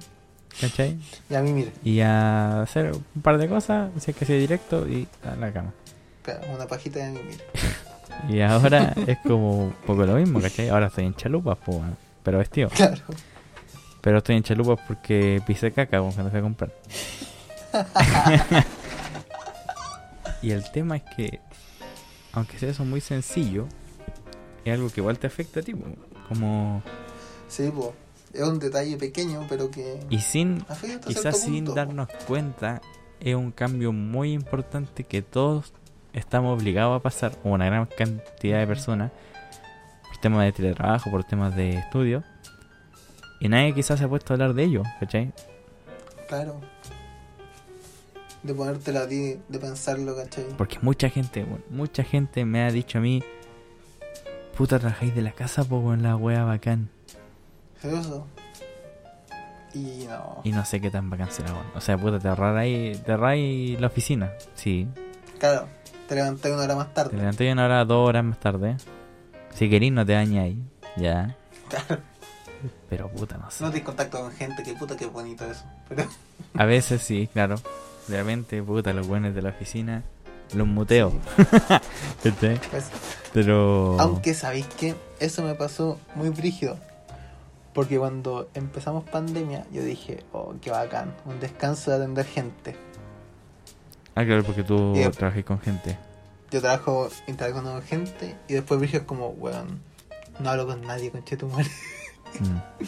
¿cachai? 0.61 0.99
Y 1.31 1.35
a 1.35 1.41
mí, 1.43 1.53
mire, 1.53 1.73
Y 1.85 2.01
a 2.01 2.63
hacer 2.63 2.93
un 3.15 3.23
par 3.23 3.39
de 3.39 3.49
cosas, 3.49 3.91
si 4.01 4.11
es 4.11 4.17
que 4.17 4.25
hacía 4.25 4.37
directo 4.37 4.89
y 4.89 5.07
a 5.25 5.37
la 5.37 5.53
cama. 5.53 5.73
claro, 6.23 6.41
una 6.55 6.67
pajita 6.67 6.99
de 7.01 7.11
mí, 7.13 7.21
mire. 7.25 7.45
Y 8.29 8.41
ahora 8.41 8.95
es 9.07 9.19
como 9.19 9.67
un 9.67 9.73
poco 9.87 10.05
lo 10.05 10.15
mismo, 10.17 10.41
¿cachai? 10.41 10.69
Ahora 10.71 10.89
estoy 10.89 11.05
en 11.05 11.15
chalupas, 11.15 11.57
pues, 11.65 11.79
weón, 11.79 11.97
pero 12.25 12.39
vestido. 12.39 12.69
Claro. 12.75 13.03
Pero 14.01 14.19
estoy 14.19 14.37
en 14.37 14.43
chalupas 14.43 14.79
porque 14.87 15.43
pisé 15.47 15.73
caca 15.73 16.01
cuando 16.01 16.31
fui 16.31 16.39
a 16.39 16.43
comprar. 16.43 16.73
y 20.43 20.51
el 20.51 20.71
tema 20.71 20.97
es 20.97 21.03
que, 21.17 21.41
aunque 22.33 22.59
sea 22.59 22.71
eso 22.71 22.85
muy 22.85 23.01
sencillo, 23.01 23.67
es 24.65 24.73
algo 24.73 24.91
que 24.91 25.01
igual 25.01 25.19
te 25.19 25.27
afecta 25.27 25.61
a 25.61 25.63
ti, 25.63 25.75
como 26.29 26.83
Sí, 27.49 27.71
po. 27.75 27.95
Es 28.33 28.43
un 28.43 28.59
detalle 28.59 28.97
pequeño, 28.99 29.47
pero 29.49 29.71
que 29.71 29.99
y 30.11 30.19
sin 30.19 30.65
quizás 31.07 31.41
sin 31.41 31.65
punto, 31.65 31.71
po. 31.71 31.77
darnos 31.77 32.09
cuenta 32.27 32.83
es 33.21 33.35
un 33.35 33.51
cambio 33.51 33.93
muy 33.93 34.33
importante 34.33 35.05
que 35.05 35.23
todos 35.23 35.73
estamos 36.13 36.59
obligados 36.61 37.01
a 37.01 37.03
pasar 37.03 37.33
o 37.43 37.51
una 37.51 37.67
gran 37.67 37.87
cantidad 37.87 38.59
de 38.59 38.67
personas 38.67 39.13
por 40.07 40.19
temas 40.19 40.45
de 40.45 40.53
teletrabajo 40.53 41.11
por 41.11 41.25
temas 41.25 41.57
de 41.57 41.79
estudio 41.79 42.23
y 43.41 43.49
nadie 43.49 43.74
quizás 43.74 43.99
se 43.99 44.05
ha 44.05 44.09
puesto 44.09 44.32
a 44.32 44.34
hablar 44.34 44.55
de 44.55 44.64
ello 44.64 44.82
¿cachai? 45.01 45.32
Claro. 46.28 46.61
De 48.43 48.55
ponértela 48.55 49.03
a 49.03 49.09
ti, 49.09 49.36
de 49.49 49.59
pensarlo, 49.59 50.14
¿cachai? 50.16 50.45
porque 50.57 50.78
mucha 50.80 51.09
gente 51.11 51.43
bueno, 51.45 51.64
mucha 51.70 52.05
gente 52.05 52.45
me 52.45 52.62
ha 52.62 52.70
dicho 52.70 52.99
a 52.99 53.01
mí 53.01 53.22
puta 54.57 54.78
trabajáis 54.78 55.14
de 55.14 55.22
la 55.22 55.32
casa 55.32 55.64
poco 55.64 55.93
en 55.95 56.03
la 56.03 56.16
wea 56.16 56.45
bacán 56.45 56.89
Eso. 57.82 58.26
Y 59.74 60.07
no. 60.09 60.41
y 60.45 60.51
no 60.53 60.64
sé 60.64 60.80
qué 60.80 60.91
tan 60.91 61.11
bacán 61.11 61.30
será 61.30 61.53
weón. 61.53 61.66
o 61.74 61.80
sea 61.80 61.97
puta 61.99 62.18
te 62.18 62.28
ahorráis 62.28 63.03
te 63.03 63.12
ahorráis 63.12 63.80
la 63.80 63.86
oficina 63.89 64.32
sí 64.55 64.89
Claro, 65.39 65.68
te 66.09 66.14
levanté 66.16 66.53
una 66.53 66.62
hora 66.64 66.74
más 66.74 66.89
te 66.89 66.95
tarde. 66.95 67.16
levanté 67.16 67.53
una 67.53 67.64
hora 67.66 67.84
dos 67.84 68.09
horas 68.09 68.24
más 68.24 68.41
tarde 68.41 68.76
Si 69.55 69.68
querís 69.70 69.93
no 69.93 70.05
te 70.07 70.12
dañáis, 70.12 70.57
ya. 70.97 71.36
Pero 72.89 73.09
puta, 73.09 73.37
no 73.39 73.51
sé. 73.51 73.65
No 73.65 73.71
tienes 73.71 73.87
contacto 73.87 74.21
con 74.21 74.33
gente, 74.33 74.63
que 74.63 74.75
puta, 74.75 74.97
qué 74.97 75.07
bonito 75.07 75.45
eso. 75.51 75.65
Pero 75.89 76.05
A 76.55 76.65
veces 76.65 77.03
sí, 77.03 77.29
claro. 77.33 77.57
Realmente, 78.09 78.63
puta, 78.63 78.93
los 78.93 79.07
buenos 79.07 79.35
de 79.35 79.43
la 79.43 79.51
oficina 79.51 80.03
los 80.55 80.67
muteo. 80.67 81.13
¿Cachai? 82.23 82.61
pues, 82.71 82.87
Pero. 83.33 83.97
Aunque 84.01 84.35
sabéis 84.35 84.67
que 84.67 84.95
eso 85.21 85.43
me 85.43 85.55
pasó 85.55 85.99
muy 86.15 86.31
brígido. 86.31 86.79
Porque 87.75 87.99
cuando 87.99 88.49
empezamos 88.55 89.05
pandemia, 89.05 89.65
yo 89.71 89.83
dije, 89.85 90.25
oh, 90.33 90.55
qué 90.61 90.71
bacán, 90.71 91.15
un 91.27 91.39
descanso 91.39 91.91
de 91.91 91.99
atender 91.99 92.27
gente. 92.27 92.77
Ah, 94.17 94.25
claro, 94.25 94.43
porque 94.43 94.65
tú 94.65 94.95
Y- 94.97 95.09
trabajas 95.11 95.45
con 95.45 95.61
gente. 95.61 95.97
Yo 96.51 96.61
trabajo 96.61 97.09
interactuando 97.27 97.73
con 97.73 97.83
gente 97.83 98.35
y 98.49 98.55
después 98.55 98.81
brígido 98.81 99.03
es 99.03 99.07
como, 99.07 99.29
weón, 99.29 99.81
no 100.41 100.51
hablo 100.51 100.67
con 100.67 100.81
nadie, 100.83 101.11
con 101.11 101.23
madre. 101.53 101.71
Mm. 102.41 102.85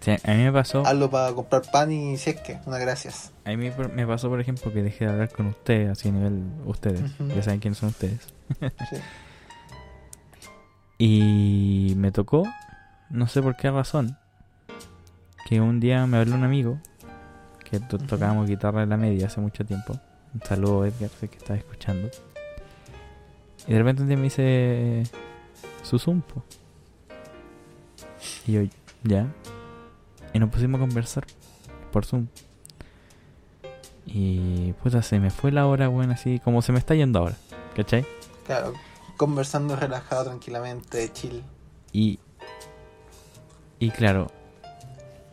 Sí, 0.00 0.12
a 0.24 0.30
mí 0.34 0.44
me 0.44 0.52
pasó. 0.52 0.86
Hablo 0.86 1.10
para 1.10 1.32
comprar 1.34 1.62
pan 1.70 1.90
y 1.92 2.16
si 2.16 2.30
es 2.30 2.40
que, 2.40 2.58
una 2.66 2.78
gracias. 2.78 3.32
A 3.44 3.50
mí 3.50 3.70
me 3.94 4.06
pasó, 4.06 4.28
por 4.28 4.40
ejemplo, 4.40 4.72
que 4.72 4.82
dejé 4.82 5.04
de 5.06 5.10
hablar 5.12 5.30
con 5.30 5.46
ustedes, 5.46 5.90
así 5.90 6.08
a 6.08 6.12
nivel 6.12 6.44
ustedes. 6.66 7.02
Ya 7.18 7.42
saben 7.42 7.60
quiénes 7.60 7.78
son 7.78 7.88
ustedes. 7.90 8.32
Sí. 8.90 8.96
Y 11.00 11.94
me 11.96 12.10
tocó, 12.10 12.42
no 13.10 13.28
sé 13.28 13.40
por 13.40 13.54
qué 13.56 13.70
razón, 13.70 14.18
que 15.48 15.60
un 15.60 15.78
día 15.78 16.04
me 16.06 16.16
habló 16.18 16.34
un 16.34 16.42
amigo 16.42 16.78
que 17.62 17.78
to- 17.78 17.98
tocábamos 17.98 18.48
guitarra 18.48 18.82
en 18.82 18.88
la 18.88 18.96
media 18.96 19.28
hace 19.28 19.40
mucho 19.40 19.64
tiempo. 19.64 19.96
Un 20.34 20.42
saludo, 20.42 20.84
Edgar, 20.86 21.08
sé 21.10 21.28
que 21.28 21.38
estás 21.38 21.58
escuchando. 21.58 22.10
Y 23.68 23.72
de 23.74 23.78
repente 23.78 24.02
un 24.02 24.08
día 24.08 24.16
me 24.16 24.24
dice 24.24 25.04
su 25.82 25.98
zumpo. 26.00 26.42
Y 28.48 28.52
yo, 28.52 28.62
ya. 29.04 29.26
Y 30.32 30.38
nos 30.38 30.48
pusimos 30.48 30.78
a 30.78 30.80
conversar 30.80 31.26
por 31.92 32.06
Zoom. 32.06 32.28
Y 34.06 34.72
puta, 34.82 35.02
se 35.02 35.20
me 35.20 35.30
fue 35.30 35.52
la 35.52 35.66
hora, 35.66 35.88
bueno, 35.88 36.14
así 36.14 36.40
como 36.40 36.62
se 36.62 36.72
me 36.72 36.78
está 36.78 36.94
yendo 36.94 37.18
ahora. 37.18 37.36
¿Cachai? 37.76 38.06
Claro, 38.46 38.72
conversando 39.18 39.76
relajado, 39.76 40.24
tranquilamente, 40.24 41.12
chill. 41.12 41.44
Y, 41.92 42.18
y 43.78 43.90
claro, 43.90 44.28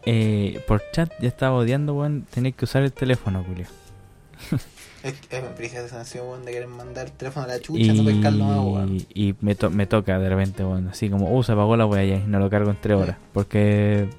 eh, 0.06 0.62
por 0.68 0.84
chat 0.92 1.10
ya 1.22 1.30
estaba 1.30 1.56
odiando, 1.56 1.94
weón, 1.94 2.24
tener 2.24 2.54
que 2.54 2.66
usar 2.66 2.84
el 2.84 2.92
teléfono, 2.92 3.46
Julio. 3.46 3.68
Es, 5.06 5.14
es 5.30 5.56
brígida 5.58 5.80
esa 5.82 5.90
sensación, 5.90 6.28
weón, 6.28 6.46
de 6.46 6.52
querer 6.52 6.68
mandar 6.68 7.06
el 7.06 7.12
teléfono 7.12 7.46
a 7.46 7.50
la 7.50 7.60
chucha, 7.60 7.94
no 7.94 8.04
pescarlo 8.04 8.44
más, 8.46 8.58
weón. 8.66 8.96
Y, 8.96 9.08
y 9.30 9.36
me, 9.42 9.54
to- 9.54 9.70
me 9.70 9.86
toca 9.86 10.18
de 10.18 10.30
repente, 10.30 10.64
weón, 10.66 10.88
así 10.88 11.10
como, 11.10 11.32
uh, 11.32 11.44
se 11.44 11.52
apagó 11.52 11.78
la 11.78 11.86
weá 11.86 12.04
ya 12.04 12.16
y 12.16 12.24
no 12.28 12.40
lo 12.40 12.50
cargo 12.50 12.72
en 12.72 12.78
tres 12.82 12.98
Sí. 12.98 13.04
horas. 13.04 13.18
Porque 13.32 14.10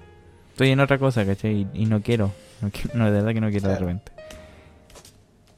estoy 0.51 0.71
en 0.71 0.79
otra 0.81 0.99
cosa, 0.99 1.27
¿cachai? 1.27 1.67
Y, 1.75 1.83
y 1.83 1.87
no 1.87 2.01
quiero, 2.03 2.31
no, 2.63 2.71
qui- 2.71 2.93
no, 2.95 3.07
de 3.07 3.11
verdad 3.11 3.33
que 3.35 3.41
no 3.41 3.51
quiero 3.51 3.69
de 3.69 3.79
repente. 3.79 4.13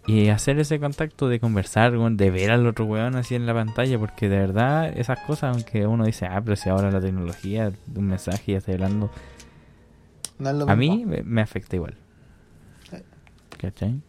Y 0.06 0.28
hacer 0.30 0.58
ese 0.58 0.80
contacto 0.80 1.28
de 1.28 1.38
conversar, 1.38 1.92
weón, 1.94 2.16
de 2.16 2.30
ver 2.30 2.50
al 2.50 2.66
otro 2.66 2.86
weón 2.86 3.14
así 3.16 3.34
en 3.34 3.44
la 3.44 3.52
pantalla, 3.52 3.98
porque 3.98 4.30
de 4.30 4.38
verdad 4.38 4.88
esas 4.96 5.18
cosas, 5.20 5.54
aunque 5.54 5.86
uno 5.86 6.06
dice, 6.06 6.24
ah, 6.24 6.40
pero 6.42 6.56
si 6.56 6.70
ahora 6.70 6.90
la 6.90 7.02
tecnología, 7.02 7.70
un 7.94 8.06
mensaje 8.06 8.52
ya 8.52 8.58
estoy 8.58 8.74
hablando, 8.74 9.10
No 10.38 10.48
es 10.48 10.56
lo 10.56 10.70
a 10.70 10.74
mismo. 10.74 10.96
mí 10.96 11.04
me, 11.04 11.22
me 11.22 11.42
afecta 11.42 11.76
igual. 11.76 11.96
¿Cachai? 13.60 14.00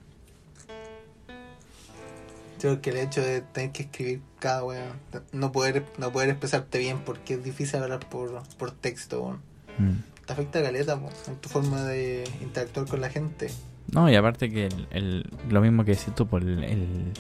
Yo 2.60 2.70
creo 2.70 2.82
que 2.82 2.90
el 2.90 2.98
hecho 2.98 3.22
de 3.22 3.42
tener 3.42 3.72
que 3.72 3.84
escribir 3.84 4.22
cada 4.40 4.64
weón, 4.64 4.94
no 5.32 5.52
poder, 5.52 5.86
no 5.98 6.12
poder 6.12 6.30
expresarte 6.30 6.78
bien 6.78 7.00
porque 7.06 7.36
es 7.36 7.44
difícil 7.44 7.82
hablar 7.82 8.00
por, 8.10 8.44
por 8.58 8.72
texto, 8.72 9.22
weón. 9.22 9.40
Mm. 9.78 10.26
Te 10.26 10.34
afecta 10.34 10.62
caleta, 10.62 11.00
en 11.28 11.36
tu 11.38 11.50
forma 11.50 11.84
de 11.86 12.24
interactuar 12.42 12.86
con 12.88 13.02
la 13.02 13.10
gente. 13.10 13.50
No, 13.92 14.10
y 14.10 14.16
aparte 14.16 14.50
que 14.52 14.68
el, 14.68 14.88
el- 14.92 15.30
lo 15.50 15.62
mismo 15.62 15.84
que 15.86 15.92
decís 15.92 16.14
tú, 16.14 16.28
por 16.28 16.44
el, 16.44 16.64
el- 16.64 17.14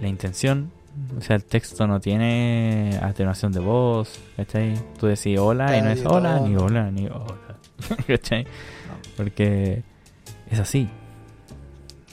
la 0.00 0.06
intención, 0.08 0.70
o 1.16 1.20
sea, 1.22 1.34
el 1.36 1.44
texto 1.44 1.86
no 1.86 1.98
tiene 2.00 2.98
atenuación 3.02 3.52
de 3.52 3.60
voz, 3.60 4.20
¿cachai? 4.36 4.74
Tú 4.98 5.06
decís 5.06 5.38
hola 5.38 5.76
y 5.76 5.82
no 5.82 5.90
es 5.90 6.04
hola, 6.04 6.40
ni 6.40 6.54
hola, 6.56 6.90
ni 6.90 7.06
hola, 7.06 7.56
¿cachai? 8.06 8.44
No. 8.44 8.50
Porque 9.16 9.82
es 10.50 10.58
así, 10.60 10.88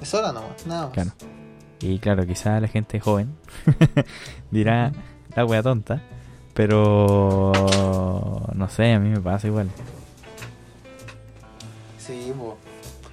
Es 0.02 0.14
hora 0.14 0.32
nomás, 0.32 0.66
nada 0.66 0.86
más. 0.86 0.94
claro. 0.94 1.12
Y 1.82 2.00
claro, 2.00 2.26
quizá 2.26 2.60
la 2.60 2.68
gente 2.68 3.00
joven 3.00 3.36
dirá 4.52 4.92
la 5.36 5.46
wea 5.46 5.62
tonta, 5.62 6.02
pero 6.54 7.52
no 8.54 8.70
sé, 8.70 8.94
a 8.94 9.00
mí 9.00 9.10
me 9.10 9.20
pasa 9.20 9.48
igual. 9.48 9.70
Sí. 11.98 12.34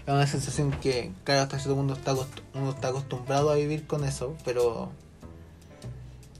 Es 0.06 0.12
una 0.12 0.26
sensación 0.26 0.72
que, 0.82 1.12
claro, 1.24 1.42
hasta 1.42 1.58
cierto 1.58 1.76
punto 1.76 1.94
está 1.94 2.14
uno 2.54 2.70
está 2.70 2.88
acostumbrado 2.88 3.50
a 3.50 3.54
vivir 3.54 3.86
con 3.86 4.04
eso, 4.04 4.36
pero 4.44 4.90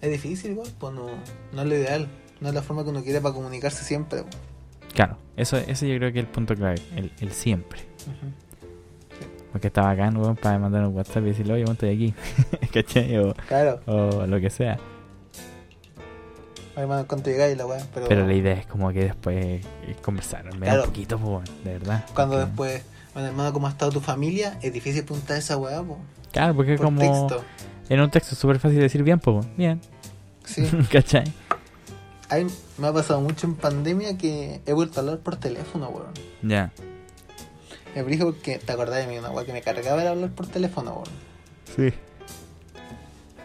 es 0.00 0.10
difícil 0.10 0.58
pues 0.78 0.94
no, 0.94 1.06
no 1.52 1.62
es 1.62 1.68
lo 1.68 1.74
ideal, 1.74 2.08
no 2.40 2.48
es 2.48 2.54
la 2.54 2.62
forma 2.62 2.82
que 2.82 2.90
uno 2.90 3.02
quiere 3.04 3.20
para 3.20 3.34
comunicarse 3.34 3.84
siempre. 3.84 4.24
Claro, 4.94 5.16
eso, 5.36 5.56
eso 5.56 5.86
yo 5.86 5.96
creo 5.96 6.12
que 6.12 6.18
es 6.18 6.24
el 6.24 6.30
punto 6.30 6.54
clave, 6.54 6.82
el, 6.96 7.12
el 7.20 7.32
siempre. 7.32 7.80
Porque 9.52 9.66
está 9.68 9.82
bacán, 9.82 10.16
weón, 10.16 10.34
para 10.36 10.58
mandar 10.58 10.84
un 10.86 10.96
WhatsApp 10.96 11.22
y 11.24 11.26
decirle, 11.26 11.52
oye, 11.54 11.62
weón, 11.64 11.74
estoy 11.74 11.90
aquí. 11.94 12.14
¿Cachai? 12.72 13.16
O, 13.18 13.34
Claro, 13.48 13.80
o 13.86 14.26
lo 14.26 14.40
que 14.40 14.48
sea. 14.50 14.78
hermano, 16.76 17.04
cuánto 17.06 17.28
llegáis 17.30 17.56
la 17.56 17.66
weá, 17.66 17.84
pero, 17.92 18.08
Pero 18.08 18.26
la 18.26 18.32
idea 18.32 18.54
es 18.54 18.66
como 18.66 18.90
que 18.92 19.04
después 19.04 19.36
eh, 19.36 19.96
conversar, 20.02 20.40
al 20.46 20.54
menos 20.54 20.60
Claro. 20.68 20.80
un 20.82 20.86
poquito, 20.88 21.18
pues, 21.18 21.28
weón, 21.30 21.44
de 21.64 21.72
verdad. 21.78 22.04
cuando 22.14 22.34
Porque- 22.36 22.46
después, 22.46 22.82
bueno, 23.14 23.28
hermano, 23.28 23.52
¿cómo 23.52 23.66
ha 23.66 23.70
estado 23.70 23.92
tu 23.92 24.00
familia? 24.00 24.58
Es 24.62 24.72
difícil 24.72 25.04
preguntar 25.04 25.36
esa 25.36 25.56
weá, 25.58 25.82
po, 25.82 25.98
Claro, 26.32 26.54
porque 26.56 26.72
es 26.74 26.78
por 26.80 26.86
como. 26.86 27.00
texto. 27.28 27.44
En 27.90 28.00
un 28.00 28.10
texto 28.10 28.34
es 28.34 28.38
súper 28.38 28.58
fácil 28.58 28.80
decir 28.80 29.02
bien, 29.02 29.18
pues, 29.20 29.34
weón, 29.36 29.50
bien. 29.56 29.80
Sí. 30.44 30.62
¿Cachai? 30.90 31.24
A 32.30 32.36
mí 32.36 32.46
me 32.78 32.86
ha 32.86 32.92
pasado 32.94 33.20
mucho 33.20 33.46
en 33.46 33.54
pandemia 33.54 34.16
que 34.16 34.62
he 34.64 34.72
vuelto 34.72 34.98
a 34.98 35.02
hablar 35.02 35.18
por 35.18 35.36
teléfono, 35.36 35.90
weón. 35.90 36.12
Ya. 36.42 36.72
Me 37.94 38.02
dije 38.04 38.24
porque 38.24 38.58
te 38.58 38.72
acordás 38.72 38.96
de 38.96 39.06
mí, 39.06 39.18
una 39.18 39.30
weá 39.30 39.44
que 39.44 39.52
me 39.52 39.60
cargaba 39.60 40.00
era 40.00 40.10
hablar 40.10 40.30
por 40.30 40.46
teléfono, 40.46 40.92
weón. 40.92 41.08
Sí. 41.76 41.96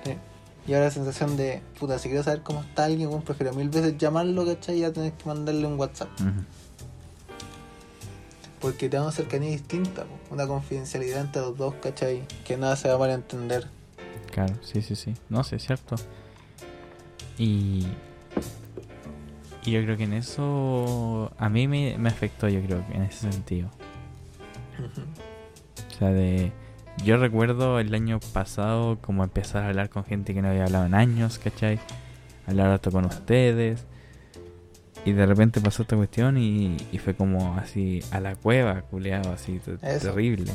Sí. 0.04 0.18
Y 0.68 0.74
ahora 0.74 0.86
la 0.86 0.92
sensación 0.92 1.36
de, 1.36 1.62
puta, 1.80 2.00
si 2.00 2.08
quiero 2.08 2.24
saber 2.24 2.42
cómo 2.44 2.62
está 2.62 2.86
alguien, 2.86 3.10
weón, 3.10 3.24
prefiero 3.24 3.54
mil 3.54 3.70
veces 3.70 3.98
llamarlo, 3.98 4.46
¿cachai? 4.46 4.78
Y 4.78 4.80
ya 4.82 4.94
tener 4.94 5.14
que 5.14 5.26
mandarle 5.26 5.68
un 5.68 5.78
WhatsApp. 5.78 6.10
Porque 8.62 8.90
te 8.90 8.98
da 8.98 9.04
una 9.04 9.12
cercanía 9.12 9.52
distinta, 9.52 10.06
una 10.32 10.48
confidencialidad 10.48 11.22
entre 11.22 11.42
los 11.42 11.58
dos, 11.58 11.76
¿cachai? 11.76 12.24
Que 12.46 12.58
nada 12.58 12.76
se 12.76 12.88
va 12.88 12.96
a 12.96 12.98
malentender. 12.98 13.68
Claro, 14.32 14.56
sí, 14.62 14.82
sí, 14.82 14.96
sí. 14.96 15.14
No 15.30 15.44
sé, 15.44 15.58
es 15.58 15.66
cierto. 15.66 15.96
Y. 17.38 17.88
Y 19.64 19.72
yo 19.72 19.84
creo 19.84 19.98
que 19.98 20.04
en 20.04 20.14
eso. 20.14 21.32
A 21.38 21.50
mí 21.50 21.68
me, 21.68 21.98
me 21.98 22.10
afectó, 22.10 22.48
yo 22.48 22.62
creo 22.62 22.84
en 22.94 23.04
ese 23.04 23.32
sentido. 23.32 23.70
O 24.80 25.98
sea, 26.00 26.10
de. 26.10 26.52
Yo 27.04 27.18
recuerdo 27.18 27.80
el 27.80 27.94
año 27.94 28.20
pasado 28.34 28.98
como 29.02 29.24
empezar 29.24 29.64
a 29.64 29.68
hablar 29.68 29.90
con 29.90 30.04
gente 30.04 30.34
que 30.34 30.42
no 30.42 30.50
había 30.50 30.64
hablado 30.66 30.86
en 30.88 30.96
años, 30.96 31.38
¿cachai? 31.38 31.80
Hablar 32.48 32.72
harto 32.72 32.92
con 32.92 33.06
ustedes. 33.06 33.86
Y 35.06 35.12
de 35.12 35.26
repente 35.28 35.62
pasó 35.62 35.84
esta 35.84 35.96
cuestión 35.96 36.38
y, 36.38 36.76
y 36.92 36.98
fue 36.98 37.14
como 37.16 37.56
así 37.58 38.02
a 38.12 38.20
la 38.20 38.36
cueva, 38.36 38.82
culeado, 38.82 39.32
así 39.32 39.62
Eso. 39.84 40.08
terrible. 40.08 40.52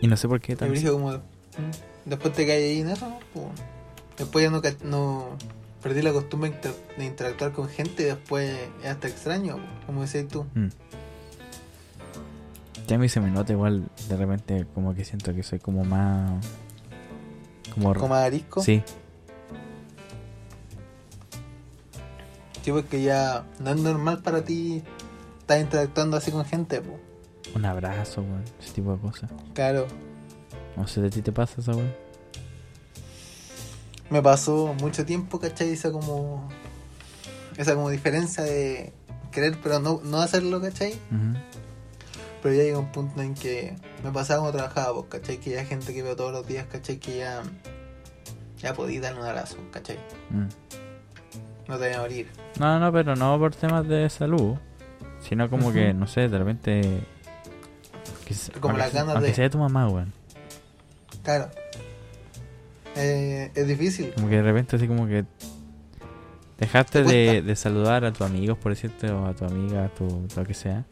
Y 0.00 0.06
no 0.06 0.16
sé 0.16 0.28
por 0.28 0.40
qué 0.40 0.54
dije 0.56 0.90
como, 0.90 1.20
después 2.04 2.32
te 2.34 2.46
caes 2.46 2.62
ahí 2.62 2.80
en 2.80 2.88
eso, 2.90 3.08
¿no? 3.08 3.18
Después 4.16 4.44
ya 4.44 4.50
no, 4.84 5.36
perdí 5.82 6.02
la 6.02 6.12
costumbre 6.12 6.50
de 6.50 6.56
inter- 6.56 6.74
de 6.98 7.04
interactuar 7.04 7.52
con 7.52 7.68
gente 7.68 8.02
y 8.04 8.06
después 8.06 8.54
es 8.82 8.88
hasta 8.88 9.08
extraño, 9.08 9.58
como 9.86 10.02
decías 10.02 10.28
tú. 10.28 10.46
Mm. 10.54 10.68
Ya 12.86 12.96
a 12.96 12.98
mí 12.98 13.08
se 13.08 13.20
me 13.20 13.30
nota 13.30 13.52
igual 13.52 13.88
de 14.08 14.16
repente 14.16 14.66
como 14.74 14.94
que 14.94 15.04
siento 15.04 15.34
que 15.34 15.42
soy 15.42 15.58
como 15.58 15.84
más... 15.84 16.44
Como... 17.74 17.94
Como 17.94 18.14
arisco. 18.14 18.62
Sí, 18.62 18.82
Sí, 22.64 22.72
porque 22.72 23.02
ya 23.02 23.44
no 23.60 23.70
es 23.72 23.76
normal 23.76 24.22
para 24.22 24.42
ti 24.42 24.82
estar 25.38 25.60
interactuando 25.60 26.16
así 26.16 26.30
con 26.30 26.46
gente, 26.46 26.80
po. 26.80 26.98
un 27.54 27.66
abrazo, 27.66 28.22
weón, 28.22 28.42
ese 28.58 28.72
tipo 28.72 28.94
de 28.94 28.98
cosas. 29.00 29.30
Claro. 29.52 29.86
No 30.74 30.86
sé, 30.86 31.02
¿de 31.02 31.10
ti 31.10 31.20
te 31.20 31.30
pasa 31.30 31.60
esa 31.60 31.72
weón? 31.72 31.92
Me 34.08 34.22
pasó 34.22 34.74
mucho 34.80 35.04
tiempo, 35.04 35.38
¿cachai? 35.38 35.72
Esa 35.72 35.92
como. 35.92 36.48
Esa 37.58 37.74
como 37.74 37.90
diferencia 37.90 38.42
de 38.42 38.94
querer, 39.30 39.58
pero 39.62 39.78
no, 39.78 40.00
no 40.02 40.22
hacerlo, 40.22 40.58
¿cachai? 40.62 40.94
Ujú. 41.10 41.38
Pero 42.44 42.56
ya 42.56 42.62
llega 42.64 42.78
un 42.78 42.92
punto 42.92 43.22
en 43.22 43.32
que 43.32 43.74
me 44.04 44.10
pasaba 44.12 44.40
cuando 44.42 44.58
trabajaba, 44.58 44.92
pues, 45.00 45.06
¿cachai? 45.22 45.38
Que 45.38 45.52
ya 45.52 45.60
hay 45.60 45.66
gente 45.66 45.94
que 45.94 46.02
veo 46.02 46.14
todos 46.14 46.30
los 46.30 46.46
días, 46.46 46.66
¿cachai? 46.70 46.98
Que 46.98 47.16
ya 47.16 47.42
Ya 48.60 48.74
podí 48.74 48.98
darle 48.98 49.20
un 49.20 49.26
abrazo, 49.26 49.56
¿cachai? 49.70 49.96
Mm. 50.28 50.46
No 51.68 51.78
te 51.78 51.86
voy 51.88 51.94
a 51.94 52.00
morir. 52.02 52.28
No, 52.60 52.78
no, 52.78 52.92
pero 52.92 53.16
no 53.16 53.38
por 53.38 53.54
temas 53.54 53.88
de 53.88 54.10
salud, 54.10 54.56
sino 55.20 55.48
como 55.48 55.72
que, 55.72 55.94
no 55.94 56.06
sé, 56.06 56.28
de 56.28 56.38
repente... 56.38 57.00
que 58.26 58.60
Como 58.60 58.76
las 58.76 58.92
ganas 58.92 59.22
de- 59.22 59.32
sea 59.32 59.48
tu 59.48 59.56
mamá, 59.56 59.88
weón. 59.88 60.12
Claro. 61.22 61.48
Eh, 62.94 63.50
es 63.54 63.66
difícil. 63.66 64.12
Como 64.16 64.28
que 64.28 64.36
de 64.36 64.42
repente 64.42 64.76
así 64.76 64.86
como 64.86 65.06
que... 65.06 65.24
Dejaste 66.58 67.02
Te 67.04 67.10
de, 67.10 67.40
de 67.42 67.56
saludar 67.56 68.04
a 68.04 68.12
tus 68.12 68.26
amigos, 68.26 68.58
por 68.58 68.70
decirte, 68.72 69.10
o 69.10 69.24
a 69.26 69.32
tu 69.34 69.46
amiga, 69.46 69.86
a 69.86 69.88
tu 69.88 70.26
lo 70.36 70.44
que 70.44 70.52
sea. 70.52 70.84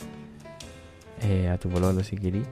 Eh, 1.22 1.48
a 1.48 1.58
tu 1.58 1.68
pololo 1.68 2.02
si 2.04 2.16
querís. 2.16 2.46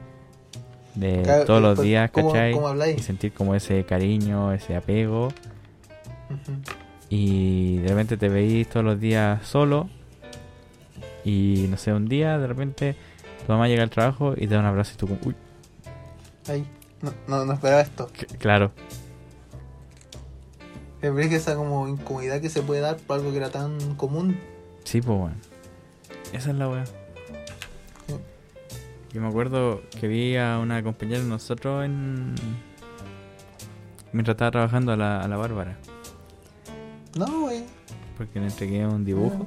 De 0.95 1.23
Claro, 1.23 1.45
todos 1.45 1.61
los 1.63 1.71
después, 1.73 1.87
días, 1.89 2.11
¿cómo- 2.11 2.29
¿cachai? 2.33 2.53
cómo? 2.53 2.75
Y 2.85 2.99
sentir 3.03 3.33
como 3.33 3.55
ese 3.55 3.85
cariño, 3.85 4.53
ese 4.53 4.75
apego. 4.77 5.29
Y 7.09 7.79
de 7.79 7.89
repente 7.89 8.17
te 8.17 8.29
veís 8.29 8.69
todos 8.69 8.85
los 8.85 9.01
días 9.01 9.45
solo. 9.47 9.89
Y 11.25 11.67
no 11.69 11.77
sé, 11.77 11.93
un 11.93 12.07
día 12.09 12.39
de 12.39 12.47
repente 12.47 12.97
tu 13.47 13.53
mamá 13.53 13.69
llega 13.69 13.83
al 13.83 13.91
trabajo 13.91 14.33
y 14.37 14.47
te 14.47 14.55
da 14.55 14.61
un 14.61 14.67
abrazo 14.67 14.93
y 14.95 14.97
tú 14.97 15.07
como, 15.09 15.21
uy, 15.25 15.35
Ahí. 16.49 16.65
No, 17.03 17.13
no, 17.29 17.45
no 17.45 17.53
esperaba 17.55 17.81
esto. 17.83 18.09
c- 18.17 18.27
claro, 18.39 18.73
Es 21.03 21.15
verdad 21.15 21.31
que 21.31 21.37
esa 21.37 21.57
como 21.57 21.89
incomodidad 21.89 22.41
que 22.41 22.51
se 22.51 22.63
puede 22.63 22.81
dar 22.83 22.97
por 22.99 23.19
algo 23.19 23.31
que 23.31 23.39
era 23.39 23.51
tan 23.51 23.95
común. 23.97 24.39
sí, 24.85 25.01
pues 25.01 25.19
bueno. 25.19 25.37
Esa 26.33 26.51
es 26.51 26.57
la 26.57 26.69
weá. 26.69 26.85
Yo 29.13 29.21
me 29.21 29.29
acuerdo 29.29 29.83
que 29.99 30.07
vi 30.07 30.37
a 30.37 30.59
una 30.59 30.83
compañera 30.83 31.21
de 31.21 31.29
nosotros 31.29 31.85
en. 31.85 32.35
Mientras 34.13 34.35
estaba 34.35 34.51
trabajando 34.51 34.93
a 34.93 34.97
la, 34.97 35.21
a 35.21 35.29
la 35.29 35.37
Bárbara. 35.37 35.79
No, 37.17 37.41
güey. 37.41 37.65
Porque 38.17 38.39
le 38.39 38.47
entregué 38.47 38.87
un 38.87 39.05
dibujo. 39.05 39.47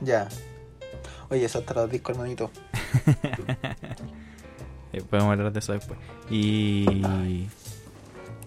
Ya. 0.00 0.28
Oye, 1.28 1.44
eso 1.44 1.62
los 1.74 1.90
discos, 1.90 2.14
hermanito. 2.16 2.50
Eh, 4.92 5.02
podemos 5.02 5.32
hablar 5.32 5.52
de 5.52 5.58
eso 5.58 5.72
después. 5.72 5.98
Y. 6.30 6.86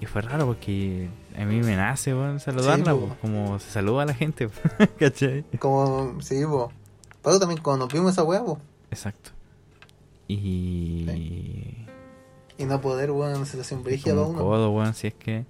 Y 0.02 0.06
fue 0.06 0.22
raro 0.22 0.46
porque 0.46 1.10
a 1.38 1.44
mí 1.44 1.60
me 1.62 1.76
nace, 1.76 2.14
weón, 2.14 2.40
saludarla, 2.40 2.94
Sí, 2.94 3.00
como 3.22 3.60
se 3.60 3.70
saluda 3.70 4.04
a 4.04 4.06
la 4.06 4.14
gente, 4.14 4.50
¿cachai? 5.00 5.44
Como, 5.60 6.20
sí, 6.22 6.44
po. 6.46 6.72
Pero 7.22 7.40
también 7.40 7.62
cuando 7.62 7.86
nos 7.86 7.94
vimos 7.94 8.14
esa 8.14 8.26
po. 8.26 8.58
Exacto. 8.90 9.32
Y. 10.30 11.86
Y 12.58 12.66
no 12.66 12.80
poder, 12.82 13.12
weón, 13.12 13.32
en 13.32 13.38
una 13.38 13.46
situación 13.46 13.84
brígida 13.84 14.14
para 14.14 14.28
un 14.28 14.36
uno. 14.36 14.44
codo, 14.44 14.72
weón, 14.72 14.94
si 14.94 15.08
es 15.08 15.14
que. 15.16 15.44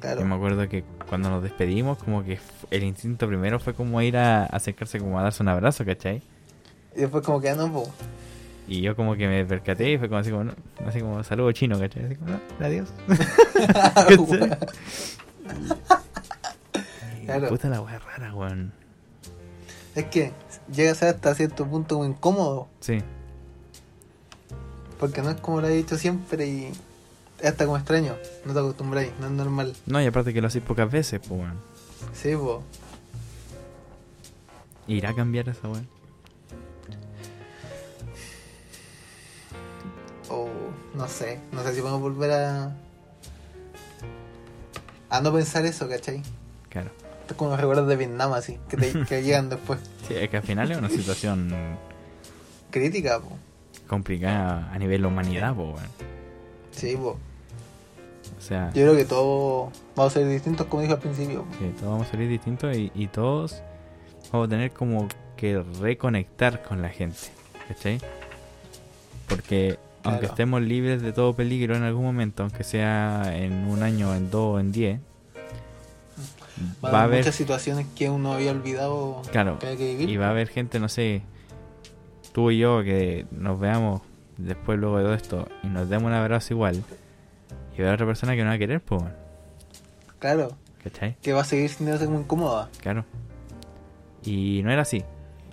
Claro. 0.00 0.20
Yo 0.20 0.26
me 0.26 0.34
acuerdo 0.34 0.68
que 0.68 0.82
cuando 1.08 1.30
nos 1.30 1.40
despedimos, 1.40 1.98
como 1.98 2.24
que 2.24 2.40
el 2.72 2.82
instinto 2.82 3.28
primero 3.28 3.60
fue 3.60 3.74
como 3.74 4.02
ir 4.02 4.16
a 4.16 4.44
acercarse, 4.46 4.98
como 4.98 5.20
a 5.20 5.22
darse 5.22 5.40
un 5.42 5.50
abrazo, 5.50 5.84
¿cachai? 5.84 6.20
Y 6.96 7.02
después 7.02 7.24
como 7.24 7.40
que 7.40 7.50
ah, 7.50 7.54
no, 7.54 7.72
po. 7.72 7.88
Y 8.66 8.80
yo 8.80 8.96
como 8.96 9.14
que 9.14 9.28
me 9.28 9.44
percaté 9.44 9.92
y 9.92 9.98
fue 9.98 10.08
como 10.08 10.18
así 10.18 10.30
como, 10.32 10.44
no, 10.44 10.52
así 10.84 11.00
como 11.00 11.22
saludo 11.22 11.52
chino, 11.52 11.78
¿cachai? 11.78 12.06
Así 12.06 12.16
como, 12.16 12.30
no, 12.32 12.40
adiós. 12.66 12.88
Weón. 14.18 14.58
Y 17.22 17.26
Claro. 17.26 17.48
Puta 17.48 17.68
la 17.68 17.80
wea 17.82 17.98
rara, 17.98 18.34
weón. 18.34 18.72
es 19.94 20.04
que 20.06 20.32
llega 20.72 20.90
a 20.92 20.94
ser 20.94 21.14
hasta 21.14 21.34
cierto 21.34 21.66
punto 21.66 22.04
incómodo. 22.04 22.66
Sí, 22.80 22.98
Porque 24.98 25.22
no 25.22 25.30
es 25.30 25.40
como 25.40 25.60
lo 25.60 25.68
he 25.68 25.76
dicho 25.76 25.96
siempre 25.96 26.46
y 26.46 26.72
es 27.40 27.46
hasta 27.46 27.64
como 27.64 27.76
extraño. 27.76 28.16
No 28.44 28.52
te 28.52 28.58
acostumbráis, 28.58 29.12
no 29.20 29.26
es 29.26 29.32
normal. 29.32 29.74
no, 29.86 30.02
y 30.02 30.06
aparte 30.06 30.34
que 30.34 30.40
lo 30.40 30.48
hacéis 30.48 30.64
pocas 30.64 30.90
veces, 30.90 31.20
pues, 31.20 31.40
weón. 31.40 31.58
Sí, 32.12 32.34
po. 32.34 32.62
¿Irá 34.86 35.10
a 35.10 35.14
cambiar 35.14 35.48
esa 35.48 35.68
weón? 35.68 35.88
O 40.30 40.48
no 40.94 41.08
sé, 41.08 41.40
no 41.52 41.62
sé 41.62 41.74
si 41.74 41.80
podemos 41.80 42.00
volver 42.00 42.32
a. 42.32 42.76
a 45.10 45.20
no 45.20 45.32
pensar 45.32 45.64
eso, 45.64 45.88
¿cachai? 45.88 46.22
Claro. 46.68 46.90
Esto 47.20 47.34
es 47.34 47.36
como 47.36 47.50
los 47.50 47.60
recuerdos 47.60 47.88
de 47.88 47.96
Vietnam, 47.96 48.32
así, 48.32 48.58
que, 48.68 48.76
te, 48.76 49.04
que 49.04 49.22
llegan 49.22 49.48
después. 49.48 49.80
Sí, 50.06 50.14
es 50.14 50.28
que 50.28 50.38
al 50.38 50.42
final 50.42 50.70
es 50.70 50.78
una 50.78 50.88
situación 50.88 51.52
Crítica, 52.70 53.20
po. 53.20 53.38
Complicada 53.88 54.70
a 54.72 54.78
nivel 54.78 55.04
humanidad, 55.04 55.56
weón. 55.56 55.76
Sí, 56.70 56.96
po. 56.96 57.18
O 58.36 58.40
sea, 58.40 58.68
Yo 58.74 58.82
creo 58.82 58.94
que 58.96 59.04
todos 59.04 59.72
vamos 59.96 60.12
a 60.12 60.20
ser 60.20 60.28
distintos, 60.28 60.66
como 60.66 60.82
dije 60.82 60.94
al 60.94 61.00
principio. 61.00 61.42
po. 61.44 61.54
sí, 61.58 61.72
todos 61.78 61.90
vamos 61.92 62.06
a 62.06 62.10
salir 62.12 62.28
distintos 62.28 62.76
y, 62.76 62.92
y 62.94 63.08
todos 63.08 63.62
vamos 64.30 64.46
a 64.46 64.50
tener 64.50 64.70
como 64.70 65.08
que 65.36 65.62
reconectar 65.80 66.62
con 66.62 66.82
la 66.82 66.88
gente, 66.88 67.18
¿cachai? 67.66 68.00
Porque 69.28 69.78
aunque 70.04 70.26
estemos 70.26 70.62
libres 70.62 71.02
de 71.02 71.12
todo 71.12 71.32
peligro 71.34 71.76
en 71.76 71.82
algún 71.82 72.04
momento, 72.04 72.42
aunque 72.42 72.64
sea 72.64 73.32
en 73.34 73.52
un 73.68 73.82
año, 73.82 74.14
en 74.14 74.30
dos 74.30 74.60
en 74.60 74.72
diez, 74.72 75.00
Va, 76.82 76.90
va 76.90 77.00
a 77.00 77.02
haber 77.02 77.04
haber, 77.04 77.20
muchas 77.20 77.34
situaciones 77.36 77.86
que 77.94 78.10
uno 78.10 78.32
había 78.32 78.50
olvidado 78.50 79.22
claro, 79.30 79.58
que 79.60 79.68
hay 79.68 79.76
que 79.76 79.84
vivir. 79.84 80.10
y 80.10 80.16
va 80.16 80.26
a 80.26 80.30
haber 80.30 80.48
gente, 80.48 80.80
no 80.80 80.88
sé, 80.88 81.22
tú 82.32 82.50
y 82.50 82.58
yo 82.58 82.82
que 82.82 83.26
nos 83.30 83.58
veamos 83.58 84.02
después 84.36 84.78
luego 84.78 84.98
de 84.98 85.04
todo 85.04 85.14
esto 85.14 85.48
y 85.62 85.66
nos 85.68 85.88
demos 85.88 86.06
un 86.08 86.12
abrazo 86.14 86.54
igual, 86.54 86.82
y 87.76 87.82
va 87.82 87.90
a 87.90 87.94
otra 87.94 88.06
persona 88.06 88.34
que 88.36 88.42
no 88.42 88.48
va 88.48 88.54
a 88.54 88.58
querer, 88.58 88.80
pues, 88.80 89.02
Claro, 90.18 90.50
¿cachai? 90.82 91.16
que 91.22 91.32
va 91.32 91.42
a 91.42 91.44
seguir 91.44 91.68
sintiéndose 91.70 92.06
como 92.06 92.20
incómoda. 92.20 92.68
Claro. 92.80 93.04
Y 94.24 94.62
no 94.64 94.70
era 94.72 94.82
así. 94.82 95.04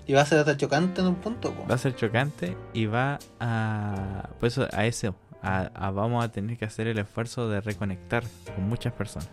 Y 0.07 0.13
va 0.13 0.21
a 0.21 0.25
ser 0.25 0.39
hasta 0.39 0.55
chocante 0.57 1.01
en 1.01 1.07
un 1.07 1.15
punto, 1.15 1.51
po. 1.53 1.65
Va 1.67 1.75
a 1.75 1.77
ser 1.79 1.95
chocante 1.95 2.55
y 2.73 2.85
va 2.85 3.17
a. 3.39 4.29
Pues 4.39 4.57
a 4.59 4.85
eso. 4.85 5.15
A, 5.41 5.69
a- 5.73 5.91
vamos 5.91 6.23
a 6.23 6.31
tener 6.31 6.57
que 6.57 6.65
hacer 6.65 6.87
el 6.87 6.97
esfuerzo 6.99 7.49
de 7.49 7.61
reconectar 7.61 8.23
con 8.55 8.67
muchas 8.69 8.93
personas. 8.93 9.29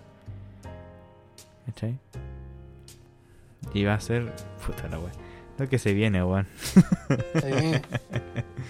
¿Cachai? 1.66 1.98
Y 3.74 3.84
va 3.84 3.94
a 3.94 4.00
ser. 4.00 4.32
Puta 4.66 4.88
la 4.88 4.98
wea. 4.98 5.12
Lo 5.58 5.68
que 5.68 5.78
se 5.78 5.92
viene, 5.92 6.24
weón. 6.24 6.46
Sí. 7.08 7.72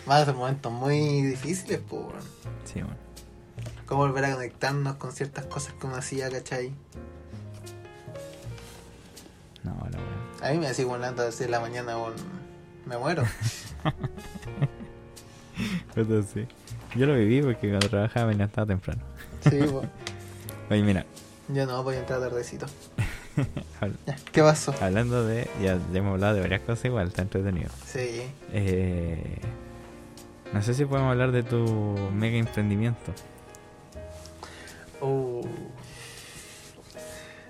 Van 0.07 0.23
a 0.23 0.25
ser 0.25 0.35
momentos 0.35 0.73
muy 0.73 1.23
difíciles, 1.23 1.79
po. 1.81 1.97
weón. 1.97 2.21
Sí, 2.65 2.81
weón. 2.83 2.97
Cómo 3.87 4.03
volver 4.03 4.25
a 4.25 4.35
conectarnos 4.35 4.97
con 4.97 5.13
ciertas 5.13 5.47
cosas 5.47 5.75
que 5.75 5.87
uno 5.87 5.97
hacía, 5.97 6.31
¿cachai? 6.31 6.73
No, 9.63 9.77
la 9.91 9.99
wea. 9.99 10.49
A 10.49 10.53
mí 10.53 10.59
me 10.59 10.75
sigo 10.75 10.95
hablando 10.95 11.23
a 11.23 11.27
las 11.27 11.35
6 11.37 11.49
de 11.49 11.53
la 11.53 11.61
mañana, 11.61 11.97
weón. 11.97 12.15
Me 12.87 12.99
muero. 12.99 13.23
Puta, 15.95 16.23
sí. 16.23 16.47
Yo 16.97 17.07
lo 17.07 17.15
viví 17.15 17.43
porque 17.43 17.69
cuando 17.69 17.89
trabajaba 17.89 18.27
me 18.27 18.33
levantaba 18.35 18.67
temprano. 18.67 19.03
Sí, 19.49 19.59
po. 19.71 19.83
Oye, 20.71 20.83
mira, 20.83 21.05
Yo 21.49 21.67
no 21.67 21.83
voy 21.83 21.97
a 21.97 22.01
entrar 22.01 22.21
tardecito. 22.21 22.67
¿Qué 24.33 24.43
pasó? 24.43 24.75
hablando 24.81 25.27
de. 25.27 25.49
Ya, 25.63 25.79
ya 25.93 25.99
hemos 25.99 26.15
hablado 26.15 26.35
de 26.35 26.41
varias 26.43 26.61
cosas 26.63 26.85
igual, 26.85 27.09
está 27.09 27.23
entretenido. 27.23 27.71
Sí. 27.87 28.23
Eh, 28.53 29.39
no 30.53 30.63
sé 30.63 30.75
si 30.75 30.85
podemos 30.85 31.11
hablar 31.11 31.33
de 31.33 31.43
tu 31.43 31.97
mega 32.15 32.37
emprendimiento. 32.37 33.13
Uh. 35.01 35.43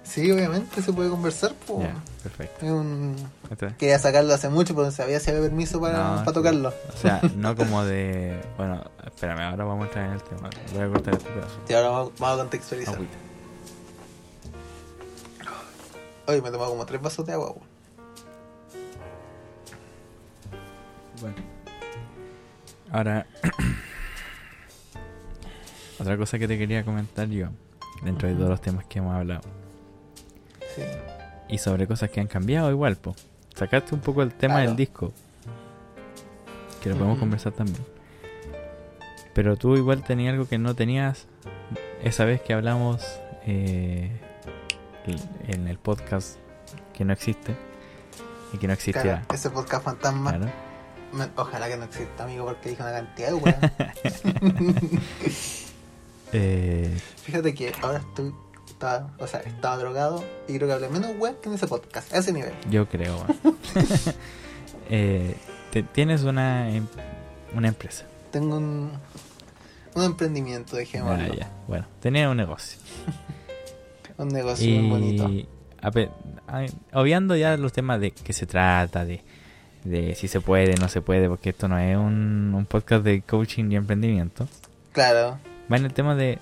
Sí, 0.05 0.31
obviamente 0.31 0.83
se 0.83 0.93
puede 0.93 1.09
conversar, 1.09 1.55
po. 1.67 1.83
Perfecto. 2.23 2.67
Un... 2.67 3.17
Quería 3.79 3.99
sacarlo 3.99 4.35
hace 4.35 4.51
mucho, 4.51 4.75
pero 4.75 4.87
no 4.87 4.93
sabía 4.93 5.19
si 5.19 5.31
había 5.31 5.43
permiso 5.43 5.81
para, 5.81 6.17
No, 6.17 6.17
para 6.17 6.33
tocarlo. 6.33 6.69
O 6.69 6.97
sea, 6.99 7.21
no 7.37 7.57
como 7.57 7.83
de. 7.85 8.39
Bueno, 8.59 8.85
espérame, 9.07 9.41
ahora 9.41 9.65
vamos 9.65 9.85
a 9.85 9.87
entrar 9.87 10.07
en 10.07 10.13
el 10.13 10.23
tema. 10.23 10.51
Voy 10.75 10.83
a 10.83 10.89
cortar 10.89 11.15
este 11.15 11.31
pedazo. 11.31 11.61
Y 11.69 11.73
ahora 11.73 11.89
vamos, 11.89 12.13
vamos 12.19 12.37
a 12.37 12.43
contextualizar. 12.43 12.95
Agüita. 12.95 13.17
Hoy 16.27 16.41
me 16.41 16.49
he 16.49 16.53
tomado 16.53 16.71
como 16.71 16.87
tres 16.87 17.03
vasos 17.03 17.27
de 17.27 17.33
agua, 17.33 17.51
weón. 17.51 17.67
Bueno. 21.21 21.37
Ahora. 22.91 23.27
Otra 25.99 26.17
cosa 26.17 26.39
que 26.39 26.49
te 26.49 26.59
quería 26.59 26.85
comentar 26.85 27.29
yo, 27.29 27.49
dentro 28.03 28.29
de 28.29 28.35
todos 28.35 28.51
los 28.51 28.61
temas 28.61 28.85
que 28.87 28.99
hemos 28.99 29.15
hablado, 29.15 29.43
Sí. 30.75 30.83
y 31.49 31.59
sobre 31.59 31.87
cosas 31.87 32.11
que 32.11 32.19
han 32.21 32.27
cambiado 32.27 32.71
igual, 32.73 32.97
po. 32.97 33.15
Sacaste 33.55 33.95
un 33.95 34.01
poco 34.01 34.23
el 34.23 34.35
tema 34.35 34.55
Claro. 34.55 34.69
del 34.71 34.77
disco, 34.77 35.13
que 36.83 36.89
lo 36.89 36.97
podemos 36.97 37.19
conversar 37.21 37.53
también. 37.53 37.85
Pero 39.33 39.57
tú 39.57 39.77
igual 39.77 40.03
tenías 40.03 40.33
algo 40.33 40.49
que 40.49 40.59
no 40.59 40.75
tenías 40.75 41.29
esa 42.03 42.25
vez 42.25 42.41
que 42.41 42.53
hablamos 42.53 43.07
eh, 43.47 44.11
en 45.49 45.69
el 45.69 45.79
podcast 45.79 46.37
que 46.95 47.05
no 47.05 47.13
existe 47.13 47.57
y 48.53 48.59
que 48.59 48.67
no 48.69 48.75
Claro, 48.77 48.91
existirá. 48.91 49.23
ese 49.33 49.51
podcast 49.51 49.85
fantasma. 49.85 50.31
Claro. 50.37 50.53
me- 51.13 51.29
ojalá 51.37 51.69
que 51.69 51.77
no 51.77 51.85
exista, 51.85 52.25
amigo, 52.25 52.45
porque 52.47 52.71
dije 52.71 52.83
una 52.83 52.93
cantidad 52.93 53.29
de 53.29 53.35
weón. 53.35 53.57
Eh, 56.33 56.99
Fíjate 57.25 57.55
que 57.55 57.73
ahora 57.83 57.99
estoy. 57.99 58.33
Estaba, 58.67 59.11
o 59.19 59.27
sea, 59.27 59.41
estaba 59.41 59.77
drogado 59.77 60.25
y 60.49 60.55
creo 60.57 60.67
que 60.67 60.73
hablé 60.75 60.89
menos 60.89 61.15
web 61.19 61.39
que 61.41 61.49
en 61.51 61.55
ese 61.57 61.67
podcast, 61.67 62.13
a 62.13 62.19
ese 62.19 62.33
nivel. 62.33 62.53
yo 62.71 62.89
creo. 62.89 63.17
weón. 63.17 63.57
Eh, 64.95 65.37
tienes 65.93 66.23
una, 66.25 66.69
em- 66.71 66.87
una 67.55 67.69
empresa. 67.69 68.05
Tengo 68.31 68.57
un, 68.57 68.93
un 69.95 70.03
emprendimiento, 70.05 70.77
dejémoslo. 70.77 71.33
Ah, 71.33 71.35
ya. 71.37 71.51
Bueno, 71.69 71.87
tenía 72.01 72.29
un 72.29 72.37
negocio. 72.37 72.79
Un 74.23 74.29
negocio 74.29 74.69
muy 74.81 74.91
bonito. 74.91 75.31
A 75.81 75.91
obviando 76.93 77.35
ya 77.37 77.57
los 77.57 77.73
temas 77.73 78.01
de 78.01 78.13
qué 78.13 78.33
se 78.33 78.47
trata, 78.47 79.05
de, 79.05 79.23
de 79.85 80.15
si 80.15 80.29
se 80.29 80.41
puede, 80.41 80.75
no 80.81 80.89
se 80.89 81.01
puede, 81.03 81.29
porque 81.29 81.51
esto 81.51 81.67
no 81.69 81.79
es 81.79 81.97
un, 81.97 82.53
un 82.55 82.67
podcast 82.67 83.05
de 83.05 83.23
coaching 83.23 83.71
y 83.73 83.77
emprendimiento. 83.77 84.47
Claro, 84.93 85.39
Va 85.73 85.77
en 85.77 85.85
el 85.87 85.93
tema 85.93 86.15
de 86.15 86.39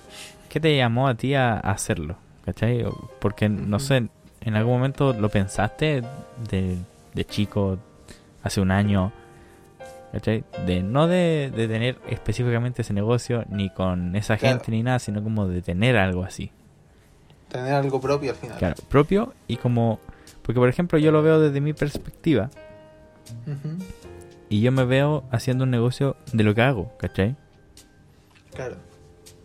qué 0.49 0.59
te 0.59 0.75
llamó 0.75 1.07
a 1.07 1.15
ti 1.15 1.33
a, 1.33 1.53
a 1.53 1.71
hacerlo, 1.71 2.17
¿cachai? 2.45 2.85
Porque, 3.19 3.49
no 3.49 3.79
sé, 3.79 4.09
en 4.41 4.55
algún 4.55 4.73
momento 4.73 5.13
lo 5.13 5.29
pensaste 5.29 6.03
de, 6.49 6.77
de 7.13 7.25
chico, 7.25 7.77
hace 8.43 8.59
un 8.61 8.69
año, 8.71 9.11
¿cachai? 10.11 10.43
De, 10.67 10.83
no 10.83 11.07
de, 11.07 11.51
de 11.55 11.67
tener 11.67 11.97
específicamente 12.09 12.81
ese 12.83 12.93
negocio, 12.93 13.45
ni 13.49 13.69
con 13.71 14.15
esa 14.15 14.37
Claro. 14.37 14.57
gente, 14.57 14.71
ni 14.71 14.83
nada, 14.83 14.99
sino 14.99 15.23
como 15.23 15.47
de 15.47 15.61
tener 15.61 15.97
algo 15.97 16.23
así. 16.23 16.51
Tener 17.51 17.73
algo 17.73 17.99
propio 18.01 18.31
al 18.31 18.37
final. 18.37 18.57
Claro, 18.57 18.75
propio 18.89 19.33
y 19.47 19.57
como... 19.57 19.99
Porque, 20.41 20.59
por 20.59 20.69
ejemplo, 20.69 20.97
yo 20.97 21.11
lo 21.11 21.21
veo 21.21 21.39
desde 21.39 21.61
mi 21.61 21.73
perspectiva 21.73 22.49
y 24.49 24.61
yo 24.61 24.71
me 24.71 24.83
veo 24.85 25.23
haciendo 25.31 25.63
un 25.65 25.71
negocio 25.71 26.15
de 26.33 26.43
lo 26.43 26.53
que 26.55 26.61
hago, 26.61 26.91
¿cachai? 26.97 27.35
Claro. 28.53 28.75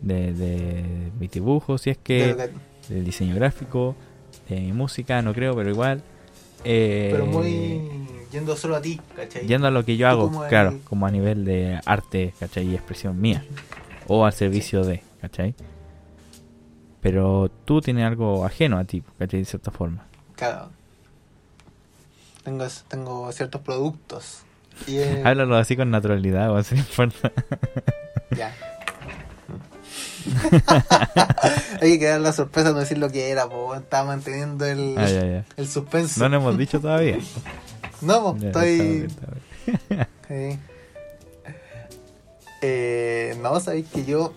De, 0.01 0.33
de 0.33 1.11
mis 1.19 1.31
dibujos, 1.31 1.81
si 1.81 1.91
es 1.91 1.97
que... 1.97 2.35
del 2.89 3.05
diseño 3.05 3.35
gráfico, 3.35 3.95
de 4.49 4.59
mi 4.59 4.73
música, 4.73 5.21
no 5.21 5.33
creo, 5.33 5.55
pero 5.55 5.69
igual. 5.69 6.01
eh, 6.63 7.09
pero 7.11 7.25
muy 7.25 7.81
yendo 8.31 8.55
solo 8.57 8.75
a 8.75 8.81
ti, 8.81 8.99
¿cachai? 9.15 9.47
Yendo 9.47 9.67
a 9.67 9.71
lo 9.71 9.85
que 9.85 9.95
yo 9.97 10.07
hago, 10.09 10.27
como 10.27 10.43
el- 10.43 10.49
claro, 10.49 10.79
como 10.85 11.05
a 11.05 11.11
nivel 11.11 11.45
de 11.45 11.79
arte, 11.85 12.33
¿cachai? 12.39 12.67
Y 12.67 12.75
expresión 12.75 13.19
mía. 13.21 13.45
O 14.07 14.25
al 14.25 14.33
servicio 14.33 14.83
de, 14.83 15.03
¿cachai? 15.21 15.53
Pero 17.01 17.49
tú 17.65 17.81
tienes 17.81 18.05
algo 18.05 18.45
ajeno 18.45 18.77
a 18.77 18.83
ti, 18.83 19.03
¿cachai? 19.19 19.39
De 19.41 19.45
cierta 19.45 19.71
forma. 19.71 20.05
Claro. 20.35 20.69
Tengo, 22.43 22.65
tengo 22.87 23.31
ciertos 23.31 23.61
productos. 23.61 24.39
Y 24.87 24.97
eh, 24.97 25.21
Háblalo 25.25 25.55
así 25.57 25.75
con 25.75 25.89
naturalidad, 25.91 26.51
o 26.51 26.57
así 26.57 26.75
no 26.75 26.81
importa. 26.81 27.31
Ya. 28.35 28.53
Hay 31.81 31.91
que 31.93 31.99
quedar 31.99 32.19
la 32.21 32.33
sorpresa 32.33 32.71
no 32.71 32.79
decir 32.79 32.97
lo 32.97 33.09
que 33.09 33.29
era, 33.29 33.47
po. 33.47 33.75
Estaba 33.75 34.05
manteniendo 34.07 34.65
el, 34.65 34.95
Ah, 34.97 35.05
ya, 35.07 35.25
ya. 35.25 35.45
el 35.55 35.67
suspenso. 35.67 36.19
No 36.21 36.29
lo 36.29 36.37
hemos 36.37 36.57
dicho 36.57 36.79
todavía. 36.79 37.17
No, 38.01 38.21
po, 38.21 38.37
Ya, 38.37 38.47
está 38.47 38.63
bien, 38.63 39.05
estoy. 39.07 39.07
está 39.07 39.25
bien. 39.89 40.07
Sí. 40.27 40.59
Eh, 42.61 43.37
no, 43.41 43.59
sabéis 43.61 43.87
que 43.87 44.03
yo 44.03 44.33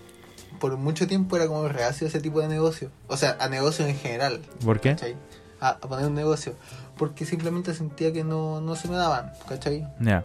por 0.61 0.77
mucho 0.77 1.07
tiempo 1.07 1.35
era 1.35 1.47
como 1.47 1.67
reacio 1.67 2.05
a 2.05 2.09
ese 2.09 2.21
tipo 2.21 2.39
de 2.39 2.47
negocio. 2.47 2.91
O 3.07 3.17
sea, 3.17 3.35
a 3.39 3.49
negocios 3.49 3.89
en 3.89 3.97
general. 3.97 4.41
¿Por 4.63 4.79
qué? 4.79 4.91
¿Cachai? 4.91 5.15
A, 5.59 5.69
a 5.69 5.79
poner 5.79 6.05
un 6.05 6.13
negocio. 6.13 6.53
Porque 6.97 7.25
simplemente 7.25 7.73
sentía 7.73 8.13
que 8.13 8.23
no, 8.23 8.61
no 8.61 8.75
se 8.75 8.87
me 8.87 8.95
daban, 8.95 9.33
¿cachai? 9.49 9.87
Ya. 9.99 10.23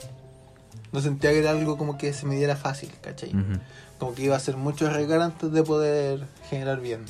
No 0.93 1.01
sentía 1.01 1.31
que 1.31 1.39
era 1.39 1.51
algo 1.51 1.79
como 1.79 1.97
que 1.97 2.13
se 2.13 2.27
me 2.27 2.37
diera 2.37 2.55
fácil, 2.55 2.93
¿cachai? 3.01 3.31
ujú. 3.31 3.59
Como 3.99 4.15
que 4.15 4.25
iba 4.25 4.37
a 4.37 4.41
ser 4.41 4.59
mucho 4.59 4.91
regar 4.91 5.23
antes 5.23 5.51
de 5.51 5.63
poder 5.63 6.27
generar 6.51 6.81
bien. 6.81 7.07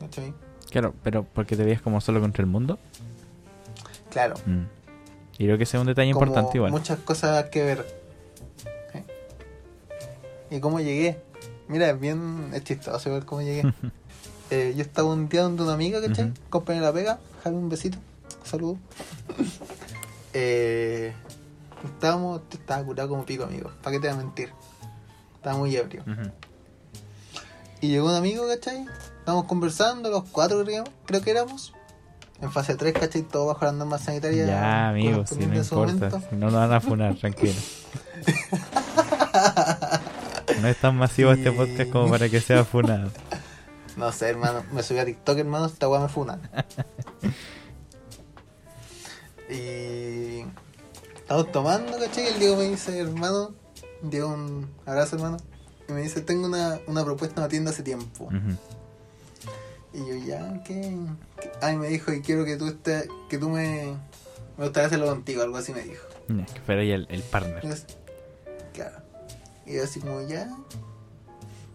¿Cachai? 0.00 0.32
Claro, 0.70 0.94
pero 1.02 1.24
porque 1.24 1.54
te 1.54 1.64
veías 1.64 1.82
como 1.82 2.00
solo 2.00 2.18
contra 2.22 2.42
el 2.42 2.48
mundo. 2.48 2.78
Claro. 4.08 4.36
Mm. 4.46 4.62
Y 5.34 5.44
creo 5.44 5.58
que 5.58 5.64
ese 5.64 5.76
es 5.76 5.80
un 5.82 5.86
detalle 5.86 6.12
como 6.14 6.24
importante 6.24 6.56
igual. 6.56 6.70
Muchas 6.72 6.98
cosas 7.00 7.44
que 7.50 7.62
ver. 7.62 7.86
¿Eh? 8.94 9.04
¿Y 10.50 10.60
cómo 10.60 10.80
llegué? 10.80 11.29
Mira, 11.70 11.88
es 11.90 12.00
bien 12.00 12.50
es 12.52 12.64
chistoso 12.64 13.10
ver 13.10 13.24
cómo 13.24 13.42
llegué. 13.42 13.72
Eh, 14.52 14.74
yo 14.76 14.82
estaba 14.82 15.10
un 15.12 15.28
día 15.28 15.42
donde 15.42 15.62
una 15.62 15.74
amiga, 15.74 16.00
¿cachai? 16.00 16.24
Ujú. 16.24 16.34
Compañera 16.50 16.86
de 16.86 16.92
la 16.92 16.98
pega, 16.98 17.18
Javi, 17.44 17.54
un 17.54 17.68
besito, 17.68 17.98
saludo. 18.42 18.78
eh, 20.34 21.12
estábamos, 21.84 22.42
estaba 22.50 22.82
curado 22.82 23.10
como 23.10 23.24
pico, 23.24 23.44
amigo. 23.44 23.70
¿Para 23.80 23.94
qué 23.94 24.00
te 24.00 24.08
voy 24.08 24.16
a 24.16 24.18
mentir? 24.24 24.50
Estaba 25.36 25.56
muy 25.56 25.76
ebrio. 25.76 26.02
Y 27.80 27.90
llegó 27.90 28.08
un 28.08 28.16
amigo, 28.16 28.48
¿cachai? 28.48 28.84
Estábamos 29.20 29.46
conversando, 29.46 30.10
los 30.10 30.24
cuatro 30.32 30.64
creo, 30.64 30.82
creo 31.06 31.20
que 31.22 31.30
éramos. 31.30 31.72
En 32.40 32.50
fase 32.50 32.74
3, 32.74 32.92
¿cachai? 32.92 33.22
Todo 33.22 33.46
bajo 33.46 33.66
la 33.66 33.70
norma 33.70 33.98
sanitaria. 33.98 34.46
Ya, 34.46 34.88
amigo, 34.88 35.24
si 35.28 35.36
no 35.46 35.54
importa. 35.54 36.10
Si 36.28 36.34
no 36.34 36.46
nos 36.46 36.54
van 36.54 36.72
a 36.72 36.80
funar, 36.80 37.14
tranquilo. 37.14 37.54
No 40.60 40.68
es 40.68 40.76
tan 40.76 40.96
masivo 40.96 41.32
este 41.32 41.48
Y- 41.50 41.52
podcast 41.52 41.90
como 41.90 42.10
para 42.10 42.28
que 42.28 42.40
sea 42.40 42.64
funado. 42.64 43.10
No 43.96 44.12
sé, 44.12 44.28
hermano. 44.28 44.62
Me 44.72 44.84
subí 44.84 44.98
a 45.00 45.04
TikTok, 45.04 45.36
hermano. 45.38 45.66
Esta 45.66 45.88
weá 45.88 46.00
me 46.00 46.08
funan. 46.08 46.40
y. 49.50 50.44
Estamos 51.16 51.50
tomando, 51.52 51.98
¿cachai? 51.98 52.24
Y 52.24 52.26
el 52.28 52.38
Diego 52.38 52.56
me 52.56 52.68
dice, 52.68 52.98
hermano. 52.98 53.52
Diego, 54.02 54.28
un 54.28 54.70
abrazo, 54.86 55.16
hermano. 55.16 55.36
Y 55.88 55.92
me 55.92 56.02
dice, 56.02 56.20
tengo 56.20 56.46
una, 56.46 56.78
una 56.86 57.04
propuesta 57.04 57.34
en 57.36 57.40
una 57.42 57.48
tienda 57.48 57.70
hace 57.72 57.82
tiempo. 57.82 58.28
Y 59.92 59.98
yo, 59.98 60.14
ya, 60.24 60.62
¿qué? 60.64 60.96
¿Qué? 61.40 61.50
Ay, 61.60 61.76
me 61.76 61.88
dijo, 61.88 62.12
y 62.12 62.22
quiero 62.22 62.44
que 62.44 62.56
tú 62.56 62.68
estés. 62.68 63.08
Que 63.28 63.38
tú 63.38 63.50
me. 63.50 63.96
Me 64.56 64.64
gustaría 64.64 64.86
hacerlo 64.86 65.06
contigo, 65.06 65.42
algo 65.42 65.56
así 65.56 65.72
me 65.72 65.82
dijo. 65.82 66.04
Fuera 66.64 66.80
ahí 66.82 66.92
el, 66.92 67.06
el 67.10 67.20
Y 67.20 67.22
partner. 67.22 67.60
claro. 68.72 68.96
Y 69.70 69.74
yo 69.74 69.84
así 69.84 70.00
como, 70.00 70.20
ya. 70.22 70.48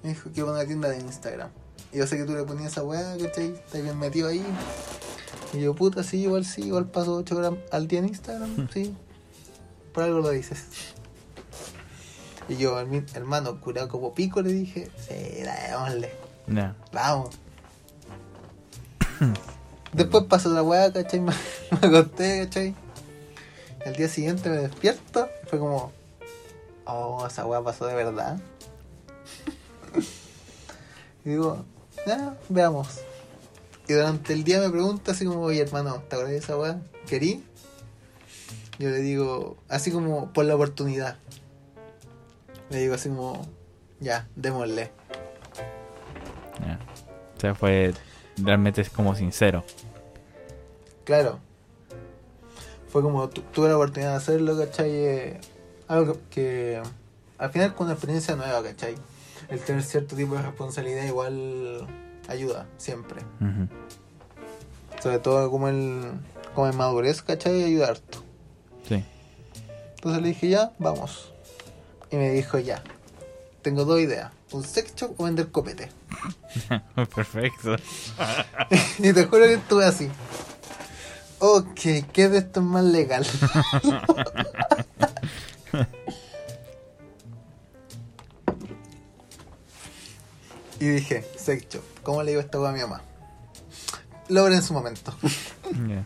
Me 0.04 0.10
dijo 0.10 0.30
que 0.32 0.42
iba 0.42 0.50
a 0.50 0.54
una 0.54 0.66
tienda 0.66 0.90
de 0.90 1.00
Instagram. 1.00 1.50
Y 1.94 1.98
yo 1.98 2.08
sé 2.08 2.18
que 2.18 2.26
tú 2.26 2.34
le 2.34 2.44
ponías 2.44 2.74
esa 2.74 2.84
weá, 2.84 3.16
¿cachai? 3.18 3.54
Estás 3.54 3.82
bien 3.82 3.98
metido 3.98 4.28
ahí. 4.28 4.44
Y 5.54 5.62
yo, 5.62 5.74
puta, 5.74 6.04
sí, 6.04 6.18
igual 6.24 6.44
sí, 6.44 6.64
igual 6.64 6.88
paso 6.88 7.16
8 7.16 7.38
horas 7.38 7.54
al 7.72 7.88
día 7.88 8.00
en 8.00 8.10
Instagram, 8.10 8.68
sí. 8.74 8.94
Por 9.94 10.04
algo 10.04 10.20
lo 10.20 10.30
dices. 10.32 10.66
Y 12.50 12.58
yo, 12.58 12.78
hermano, 13.14 13.62
curado 13.62 13.88
como 13.88 14.14
pico, 14.14 14.42
le 14.42 14.52
dije, 14.52 14.92
sí, 15.08 15.42
démosle, 15.72 16.12
Ya. 16.48 16.76
vamos. 16.92 17.30
Después 19.94 20.26
pasó 20.26 20.50
la 20.50 20.62
weá, 20.62 20.92
¿cachai? 20.92 21.22
Me, 21.22 21.32
me 21.82 21.88
acosté, 21.88 22.44
¿cachai? 22.46 22.76
El 23.86 23.96
día 23.96 24.10
siguiente 24.10 24.50
me 24.50 24.58
despierto 24.58 25.30
y 25.44 25.48
fue 25.50 25.60
como, 25.60 25.94
oh, 26.86 27.26
esa 27.28 27.45
weá 27.45 27.62
pasó 27.62 27.86
de 27.88 27.95
verdad. 27.95 28.40
y 31.24 31.30
digo, 31.30 31.66
ya, 32.06 32.36
veamos. 32.49 32.99
Y 33.88 33.94
durante 33.94 34.34
el 34.34 34.44
día 34.44 34.60
me 34.60 34.70
pregunta 34.70 35.12
así 35.12 35.26
como, 35.26 35.41
oye 35.41 35.62
hermano, 35.62 35.95
¿te 36.10 36.16
acuerdas 36.16 36.32
de 36.32 36.38
esa 36.38 36.57
weá? 36.57 36.80
¿Querí? 37.07 37.44
Yo 38.80 38.90
le 38.90 38.98
digo, 38.99 39.57
así 39.70 39.91
como 39.91 40.32
por 40.34 40.45
la 40.45 40.56
oportunidad. 40.56 41.18
Le 42.70 42.80
digo 42.80 42.95
así 42.95 43.10
como, 43.10 43.48
ya, 43.99 44.28
démosle. 44.36 44.91
ya. 46.62 46.80
O 47.38 47.40
sea, 47.40 47.56
fue 47.56 47.94
realmente 48.38 48.82
es 48.82 48.90
como 48.90 49.16
sincero. 49.16 49.64
Claro. 51.03 51.40
Fue 52.90 53.02
como 53.02 53.30
tu- 53.30 53.41
tuve 53.41 53.70
la 53.70 53.76
oportunidad 53.76 54.12
de 54.12 54.18
hacerlo, 54.18 54.57
¿cachai? 54.57 55.38
Algo 55.88 56.18
que, 56.30 56.82
al 57.38 57.49
final 57.52 57.76
con 57.76 57.86
una 57.88 57.94
experiencia 57.94 58.36
nueva, 58.36 58.64
¿cachai? 58.64 58.95
El 59.49 59.60
tener 59.60 59.84
cierto 59.84 60.16
tipo 60.16 60.36
de 60.36 60.41
responsabilidad 60.41 61.06
igual 61.06 61.88
ayuda, 62.28 62.66
siempre. 62.78 63.22
Sobre 65.02 65.20
todo 65.20 65.52
como 65.52 65.68
el, 65.68 66.12
como 66.53 66.68
en 66.68 66.76
madurez, 66.76 67.22
¿cachai? 67.22 67.64
Ayuda 67.64 67.90
harto. 67.90 68.24
Sí. 68.88 69.03
Entonces 69.95 70.22
le 70.22 70.30
dije, 70.30 70.49
ya, 70.49 70.72
vamos. 70.80 71.32
Y 72.12 72.16
me 72.16 72.32
dijo, 72.32 72.57
ya. 72.57 72.84
Tengo 73.62 73.86
dos 73.86 73.99
ideas. 73.99 74.32
Un 74.52 74.64
sex 74.64 74.95
shop 74.95 75.20
o 75.20 75.26
vender 75.26 75.52
copete. 75.52 75.90
Perfecto. 77.16 77.76
y 78.99 79.14
te 79.14 79.26
juro 79.26 79.44
que 79.44 79.53
estuve 79.56 79.86
así. 79.86 80.10
Ok, 81.40 81.82
¿qué 82.14 82.30
de 82.30 82.38
esto 82.40 82.62
es 82.62 82.66
más 82.66 82.84
legal? 82.84 83.26
y 90.80 90.85
dije, 90.88 91.26
sex 91.38 91.68
shop. 91.69 91.84
¿Cómo 92.03 92.22
le 92.23 92.31
digo 92.31 92.41
esta 92.41 92.60
weá 92.60 92.69
a 92.69 92.73
mi 92.73 92.81
mamá? 92.81 93.02
Lo 94.30 94.43
veré 94.43 94.56
en 94.57 94.64
su 94.64 94.73
momento. 94.73 95.14
Ya. 95.65 96.06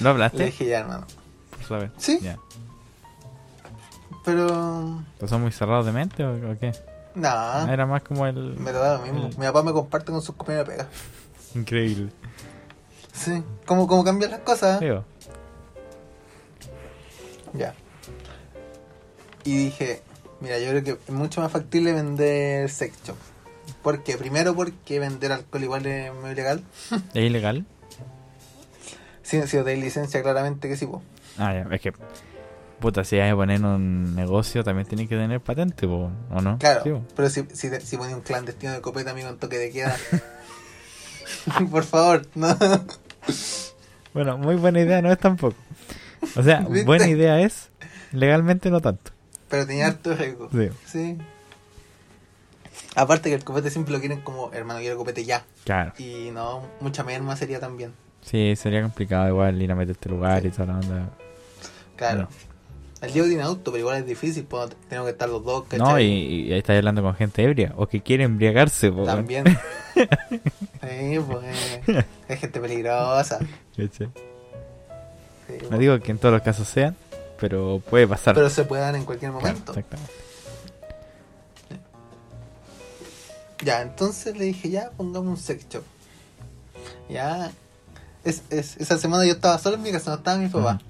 ¿Lo 0.00 0.04
Le 0.04 0.08
hablaste? 0.08 0.44
dije, 0.46 0.66
ya, 0.66 0.78
hermano. 0.80 1.06
Saber. 1.68 1.90
Sí. 1.98 2.18
Ya. 2.22 2.38
Pero 4.24 5.02
¿Pues 5.18 5.30
¿Son 5.30 5.42
muy 5.42 5.52
cerrados 5.52 5.84
de 5.86 5.92
mente 5.92 6.24
o, 6.24 6.32
o 6.32 6.58
qué? 6.58 6.72
No, 7.14 7.68
Era 7.70 7.84
más 7.86 8.02
como 8.02 8.26
el... 8.26 8.56
me 8.58 8.72
lo 8.72 8.78
da 8.80 8.94
lo 8.98 9.02
mismo. 9.04 9.26
el- 9.28 9.38
Mi 9.38 9.44
papá 9.46 9.62
me 9.62 9.72
comparte 9.72 10.10
con 10.12 10.20
sus 10.22 10.34
compañeros 10.34 10.66
de 10.68 10.72
pega. 10.74 10.88
Increíble. 11.54 12.10
Sí, 13.12 13.42
¿cómo, 13.66 13.86
cómo 13.86 14.02
cambian 14.02 14.30
las 14.32 14.40
cosas? 14.40 14.78
Feo. 14.80 15.04
Ya. 17.52 17.74
Y 19.46 19.56
dije, 19.56 20.02
mira, 20.40 20.58
yo 20.58 20.68
creo 20.70 20.82
que 20.82 20.90
es 20.90 21.10
mucho 21.10 21.40
más 21.40 21.52
factible 21.52 21.92
vender 21.92 22.68
sex 22.68 22.96
shop. 23.06 23.16
¿Por 23.80 24.02
qué? 24.02 24.16
Primero 24.16 24.56
porque 24.56 24.98
vender 24.98 25.30
alcohol 25.30 25.62
igual 25.62 25.86
es 25.86 26.12
muy 26.12 26.30
ilegal. 26.30 26.64
¿Es 27.14 27.24
ilegal? 27.24 27.64
Si, 29.22 29.40
si 29.42 29.56
tenéis 29.56 29.84
licencia, 29.84 30.20
claramente 30.22 30.68
que 30.68 30.76
sí, 30.76 30.86
po. 30.86 31.00
Ah, 31.38 31.54
ya, 31.54 31.74
es 31.74 31.80
que... 31.80 31.92
Puta, 32.80 33.04
si 33.04 33.18
hay 33.18 33.30
que 33.30 33.36
poner 33.36 33.64
un 33.64 34.14
negocio, 34.14 34.62
también 34.62 34.86
tiene 34.86 35.08
que 35.08 35.16
tener 35.16 35.40
patente, 35.40 35.86
po, 35.86 36.10
¿o 36.30 36.40
no? 36.42 36.58
Claro, 36.58 36.82
Sí, 36.84 36.92
pero 37.14 37.30
si, 37.30 37.46
si, 37.54 37.70
si 37.80 37.96
pones 37.96 38.14
un 38.14 38.20
clandestino 38.20 38.72
de 38.72 38.80
copeta, 38.80 39.12
amigo, 39.12 39.28
en 39.28 39.38
toque 39.38 39.56
de 39.58 39.70
queda. 39.70 39.96
Por 41.70 41.84
favor, 41.84 42.26
no. 42.34 42.56
Bueno, 44.12 44.36
muy 44.38 44.56
buena 44.56 44.80
idea 44.80 45.00
no 45.00 45.10
es 45.10 45.18
tampoco. 45.18 45.56
O 46.36 46.42
sea, 46.42 46.60
¿Viste? 46.68 46.84
buena 46.84 47.08
idea 47.08 47.40
es, 47.40 47.70
legalmente 48.12 48.70
no 48.70 48.80
tanto. 48.80 49.12
Pero 49.48 49.66
tenía 49.66 49.86
harto 49.86 50.14
riesgo. 50.14 50.48
Sí, 50.52 50.68
Sí. 50.86 51.18
Aparte 52.94 53.28
que 53.30 53.34
el 53.36 53.44
copete 53.44 53.70
siempre 53.70 53.92
lo 53.92 54.00
quieren 54.00 54.20
como, 54.20 54.52
hermano, 54.52 54.80
quiero 54.80 54.96
copete 54.96 55.24
ya. 55.24 55.44
claro. 55.64 55.92
Y 55.98 56.30
no, 56.32 56.62
mucha 56.80 57.02
merma 57.04 57.36
sería 57.36 57.60
también. 57.60 57.92
Sí, 58.22 58.54
sería 58.56 58.82
complicado 58.82 59.28
igual 59.28 59.60
ir 59.62 59.70
a 59.70 59.74
meter 59.74 59.92
este 59.92 60.08
lugar 60.08 60.44
y 60.44 60.50
toda 60.50 60.66
la 60.66 60.74
onda. 60.78 61.08
Claro. 61.96 62.22
No. 62.22 62.28
El 63.02 63.12
Diego 63.12 63.28
tiene 63.28 63.42
auto, 63.42 63.70
pero 63.72 63.78
igual 63.78 63.98
es 63.98 64.06
difícil, 64.06 64.44
pues 64.44 64.70
tenemos 64.88 65.06
que 65.06 65.12
estar 65.12 65.28
los 65.28 65.44
dos, 65.44 65.64
¿cachai? 65.64 65.78
No, 65.86 66.00
y, 66.00 66.04
y 66.48 66.52
ahí 66.52 66.58
estás 66.58 66.76
hablando 66.78 67.02
con 67.02 67.14
gente 67.14 67.42
ebria 67.44 67.72
o 67.76 67.86
que 67.86 68.00
quiere 68.02 68.24
embriagarse. 68.24 68.90
po, 68.90 69.02
weón. 69.04 69.06
También. 69.16 69.44
sí, 69.94 71.20
pues 71.26 71.44
es 72.28 72.40
gente 72.40 72.60
peligrosa. 72.60 73.38
Sí, 73.76 73.88
No 73.98 74.10
pues. 75.68 75.78
digo 75.80 75.98
que 76.00 76.10
en 76.10 76.18
todos 76.18 76.32
los 76.34 76.42
casos 76.42 76.66
sean, 76.66 76.96
pero 77.40 77.80
puede 77.90 78.06
pasar. 78.06 78.34
Pero 78.34 78.50
se 78.50 78.64
puede 78.64 78.82
dar 78.82 78.94
en 78.94 79.04
cualquier 79.04 79.30
Claro, 79.32 79.46
momento. 79.46 79.72
exactamente. 79.72 80.12
Ya, 83.64 83.80
entonces 83.82 84.36
le 84.36 84.44
dije, 84.44 84.70
ya, 84.70 84.90
pongamos 84.96 85.28
un 85.30 85.36
sex 85.36 85.66
shop. 85.68 85.82
Ya. 87.08 87.50
Es, 88.24 88.42
es, 88.50 88.76
esa 88.76 88.98
semana 88.98 89.24
yo 89.24 89.32
estaba 89.32 89.58
solo 89.58 89.76
en 89.76 89.82
mi 89.82 89.92
casa, 89.92 90.10
no 90.10 90.16
estaba 90.16 90.36
mi 90.36 90.48
papá. 90.48 90.80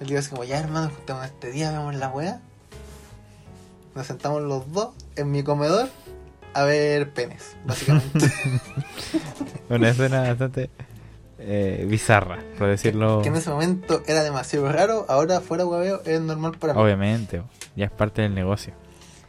Él 0.00 0.06
dijo 0.08 0.18
así 0.18 0.30
como, 0.30 0.44
ya 0.44 0.58
hermano, 0.58 0.90
juntemos 0.94 1.24
este 1.26 1.50
día, 1.52 1.70
vemos 1.70 1.94
la 1.94 2.08
weá. 2.08 2.40
Nos 3.94 4.06
sentamos 4.06 4.42
los 4.42 4.70
dos 4.72 4.90
en 5.16 5.30
mi 5.30 5.42
comedor 5.42 5.88
a 6.54 6.64
ver 6.64 7.12
penes, 7.12 7.56
básicamente. 7.64 8.32
Una 9.68 9.90
escena 9.90 10.22
bastante 10.22 10.70
eh, 11.38 11.84
bizarra, 11.88 12.38
por 12.58 12.68
decirlo. 12.68 13.22
que 13.22 13.28
en 13.28 13.36
ese 13.36 13.50
momento 13.50 14.02
era 14.06 14.22
demasiado 14.22 14.70
raro, 14.72 15.06
ahora 15.08 15.40
fuera 15.40 15.64
hueveo 15.64 16.02
es 16.04 16.20
normal 16.20 16.58
para 16.58 16.74
mí. 16.74 16.80
Obviamente, 16.80 17.42
ya 17.76 17.86
es 17.86 17.90
parte 17.90 18.22
del 18.22 18.34
negocio. 18.34 18.72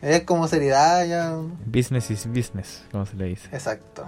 Es 0.02 0.24
como 0.24 0.48
seriedad, 0.48 1.06
ya. 1.06 1.36
Business 1.66 2.10
is 2.10 2.26
business, 2.28 2.84
como 2.92 3.06
se 3.06 3.16
le 3.16 3.26
dice. 3.26 3.50
Exacto. 3.52 4.08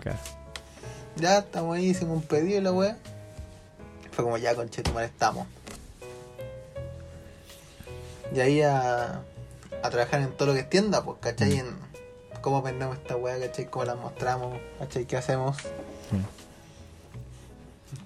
Ya 1.18 1.40
estamos 1.40 1.76
ahí, 1.76 1.88
hicimos 1.88 2.18
un 2.18 2.24
pedido 2.24 2.60
y 2.60 2.62
la 2.62 2.72
weá. 2.72 2.98
Fue 4.12 4.24
como 4.24 4.38
ya 4.38 4.56
con 4.56 4.70
Chetumar 4.70 5.04
estamos. 5.04 5.46
Y 8.34 8.40
ahí 8.40 8.62
a, 8.62 9.22
a 9.84 9.90
trabajar 9.90 10.22
en 10.22 10.32
todo 10.32 10.48
lo 10.50 10.54
que 10.54 10.62
es 10.62 10.70
tienda, 10.70 11.04
pues, 11.04 11.18
¿cachai? 11.20 11.58
En 11.60 11.68
cómo 12.42 12.62
vendemos 12.62 12.98
esta 12.98 13.18
weá, 13.18 13.38
¿cachai? 13.40 13.66
Cómo 13.66 13.86
la 13.86 13.96
mostramos, 13.96 14.58
¿cachai? 14.80 15.06
¿Qué 15.06 15.18
hacemos? 15.18 15.58
Sí. 15.58 16.18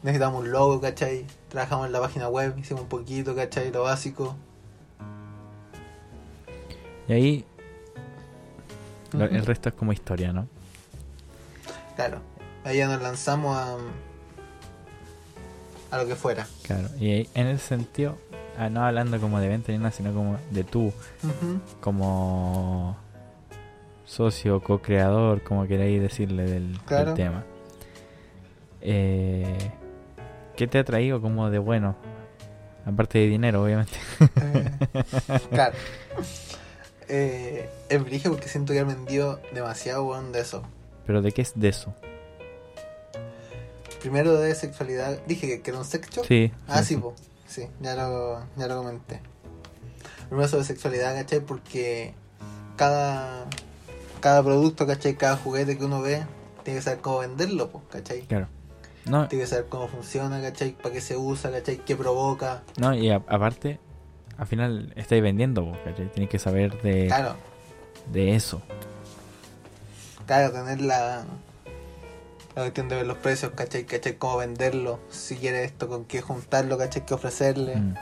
Necesitamos 0.04 0.42
un 0.44 0.52
logo, 0.52 0.82
¿cachai? 0.82 1.26
Trabajamos 1.50 1.86
en 1.88 1.92
la 1.92 2.00
página 2.02 2.28
web, 2.30 2.56
hicimos 2.58 2.84
un 2.84 2.90
poquito, 2.90 3.36
¿cachai? 3.36 3.72
Lo 3.72 3.84
básico. 3.84 4.36
Y 7.08 7.14
ahí 7.14 7.46
el 9.14 9.46
resto 9.46 9.70
es 9.70 9.76
como 9.76 9.94
historia, 9.94 10.34
¿no? 10.34 10.48
Claro. 11.96 12.20
Ahí 12.64 12.78
ya 12.78 12.88
nos 12.88 13.02
lanzamos 13.02 13.56
a, 13.56 13.78
a 15.92 15.98
lo 15.98 16.08
que 16.08 16.16
fuera. 16.16 16.48
Claro. 16.64 16.90
Y 17.00 17.12
ahí, 17.12 17.30
en 17.36 17.48
ese 17.48 17.66
sentido, 17.68 18.18
ah, 18.58 18.70
no 18.70 18.84
hablando 18.84 19.20
como 19.22 19.40
de 19.40 19.48
venta 19.48 19.72
ni 19.72 19.78
nada, 19.78 19.92
sino 19.92 20.14
como 20.14 20.38
de 20.52 20.64
tú, 20.64 20.92
como 21.80 22.98
socio, 24.06 24.62
co-creador, 24.62 25.42
como 25.44 25.68
queráis 25.68 26.02
decirle 26.02 26.44
del, 26.44 26.72
del 26.74 26.82
Claro. 26.82 27.14
tema. 27.14 27.44
Eh, 28.88 29.72
¿Qué 30.56 30.68
te 30.68 30.78
ha 30.78 30.84
traído 30.84 31.20
como 31.22 31.50
de 31.50 31.58
bueno? 31.58 31.96
Aparte 32.86 33.18
de 33.18 33.28
dinero, 33.28 33.64
obviamente. 33.64 33.94
Eh, 34.42 35.40
claro. 35.50 35.76
Eh, 37.08 37.70
es 37.90 38.04
brillo 38.04 38.32
porque 38.32 38.48
siento 38.48 38.74
que 38.74 38.80
he 38.80 38.84
vendido 38.84 39.40
demasiado 39.54 40.22
de 40.32 40.40
eso. 40.40 40.64
Pero 41.06 41.24
¿de 41.24 41.32
qué 41.32 41.42
es 41.42 41.54
de 41.56 41.70
eso? 41.70 41.96
Primero 44.02 44.38
de 44.38 44.54
sexualidad. 44.54 45.20
Dije 45.26 45.48
que, 45.48 45.62
que 45.62 45.72
era 45.72 45.80
un 45.80 45.86
sex 45.86 46.08
shop. 46.10 46.26
Sí. 46.28 46.52
Ah, 46.68 46.84
sí, 46.84 46.96
po. 46.98 47.16
Sí, 47.48 47.68
ya 47.82 47.96
lo, 47.96 48.44
ya 48.56 48.68
lo 48.68 48.78
comenté. 48.78 49.20
Primero 50.30 50.48
sobre 50.48 50.64
sexualidad, 50.64 51.16
¿cachai? 51.16 51.40
Porque 51.40 52.14
cada, 52.76 53.48
cada 54.20 54.44
producto, 54.44 54.86
¿cachai? 54.86 55.16
Cada 55.16 55.38
juguete 55.38 55.78
que 55.78 55.86
uno 55.86 56.02
ve, 56.02 56.24
tiene 56.64 56.80
que 56.80 56.84
saber 56.84 57.00
cómo 57.00 57.20
venderlo, 57.20 57.70
pues, 57.70 57.84
¿cachai? 57.90 58.22
Claro. 58.22 58.48
No, 59.06 59.28
Tiene 59.28 59.44
que 59.44 59.50
saber 59.50 59.66
cómo 59.70 59.88
funciona, 59.88 60.42
¿cachai? 60.42 60.72
Para 60.72 60.94
qué 60.94 61.02
se 61.02 61.16
usa, 61.16 61.52
¿cachai? 61.52 61.78
¿Qué 61.78 61.96
provoca? 61.96 62.64
no 62.78 62.94
y 62.96 63.10
a- 63.12 63.18
aparte, 63.28 63.80
al 64.38 64.48
final 64.48 64.94
estáis 64.96 65.22
vendiendo, 65.22 65.64
vos, 65.64 65.78
¿cachai? 65.84 66.08
Tienes 66.12 66.30
que 66.30 66.40
saber 66.40 66.82
de, 66.82 67.08
Claro, 67.08 67.36
de 68.12 68.36
eso. 68.36 68.62
claro, 70.26 70.52
tener 70.52 70.82
la, 70.82 71.24
la 72.56 72.62
cuestión 72.64 72.90
de 72.90 72.96
ver 72.96 73.06
los 73.06 73.18
precios, 73.18 73.52
¿cachai? 73.56 73.84
¿cachai? 73.86 74.16
Cómo 74.18 74.38
venderlo, 74.38 75.00
si 75.10 75.36
quiere 75.36 75.64
esto, 75.64 75.88
con 75.88 76.06
qué 76.06 76.22
juntarlo, 76.22 76.78
¿cachai? 76.78 77.06
¿Qué 77.06 77.14
ofrecerle? 77.14 77.76
Mm. 77.76 77.94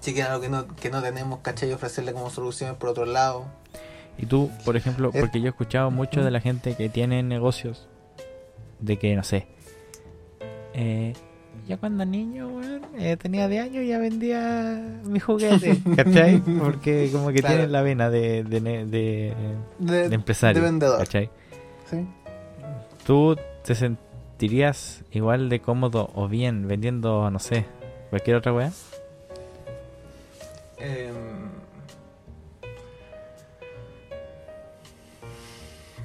Si 0.00 0.12
quiere 0.14 0.28
algo 0.30 0.40
que 0.42 0.48
no, 0.48 0.66
que 0.74 0.90
no 0.90 1.00
tenemos, 1.00 1.38
¿cachai? 1.40 1.72
Ofrecerle 1.72 2.12
como 2.12 2.28
soluciones 2.30 2.76
por 2.76 2.88
otro 2.88 3.04
lado. 3.04 3.44
Y 4.18 4.26
tú, 4.26 4.50
por 4.64 4.76
ejemplo, 4.76 5.12
porque 5.12 5.40
yo 5.40 5.46
he 5.46 5.50
escuchado 5.50 5.90
mucho 5.92 6.24
de 6.24 6.30
la 6.32 6.40
gente 6.40 6.74
que 6.74 6.88
tiene 6.88 7.22
negocios, 7.22 7.86
de 8.80 8.98
que, 8.98 9.14
no 9.14 9.22
sé, 9.22 9.46
eh, 10.74 11.12
ya 11.66 11.76
cuando 11.76 12.04
niño, 12.04 12.48
weón, 12.48 12.82
eh, 12.98 13.16
tenía 13.16 13.46
de 13.48 13.60
años 13.60 13.86
ya 13.86 13.98
vendía 13.98 15.00
mi 15.04 15.20
juguete, 15.20 15.80
¿cachai? 15.96 16.40
Porque 16.40 17.10
como 17.12 17.28
que 17.28 17.40
Claro. 17.40 17.56
tienen 17.56 17.72
la 17.72 17.82
vena 17.82 18.10
de, 18.10 18.42
de, 18.44 18.60
ne- 18.60 18.86
de, 18.86 19.34
De, 19.78 20.08
de 20.08 20.14
empresario, 20.14 20.60
de 20.62 20.66
vendedor. 20.68 20.98
¿cachai? 20.98 21.30
¿sí? 21.90 22.06
¿Tú 23.06 23.36
te 23.64 23.74
sentirías 23.74 25.02
igual 25.12 25.48
de 25.48 25.60
cómodo 25.60 26.10
o 26.14 26.26
bien 26.28 26.66
vendiendo, 26.68 27.30
no 27.30 27.38
sé, 27.38 27.64
cualquier 28.10 28.36
otra 28.36 28.52
weá? 28.52 28.72
Em, 30.78 31.12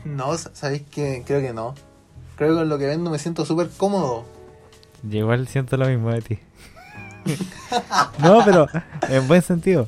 No, 0.06 0.38
sa- 0.38 0.52
sabéis 0.54 0.84
que 0.84 1.24
creo 1.26 1.42
que 1.42 1.52
no. 1.54 1.74
Creo 2.38 2.50
que 2.52 2.56
con 2.60 2.70
lo 2.70 2.78
que 2.78 2.86
vendo 2.86 3.10
me 3.10 3.20
siento 3.20 3.46
súper 3.46 3.70
cómodo. 3.78 4.24
Yo 5.04 5.20
igual 5.20 5.48
siento 5.48 5.78
lo 5.78 5.88
mismo 5.88 6.12
de 6.12 6.22
ti. 6.22 6.40
no, 8.20 8.44
pero 8.44 8.68
en 9.10 9.28
buen 9.28 9.42
sentido. 9.42 9.88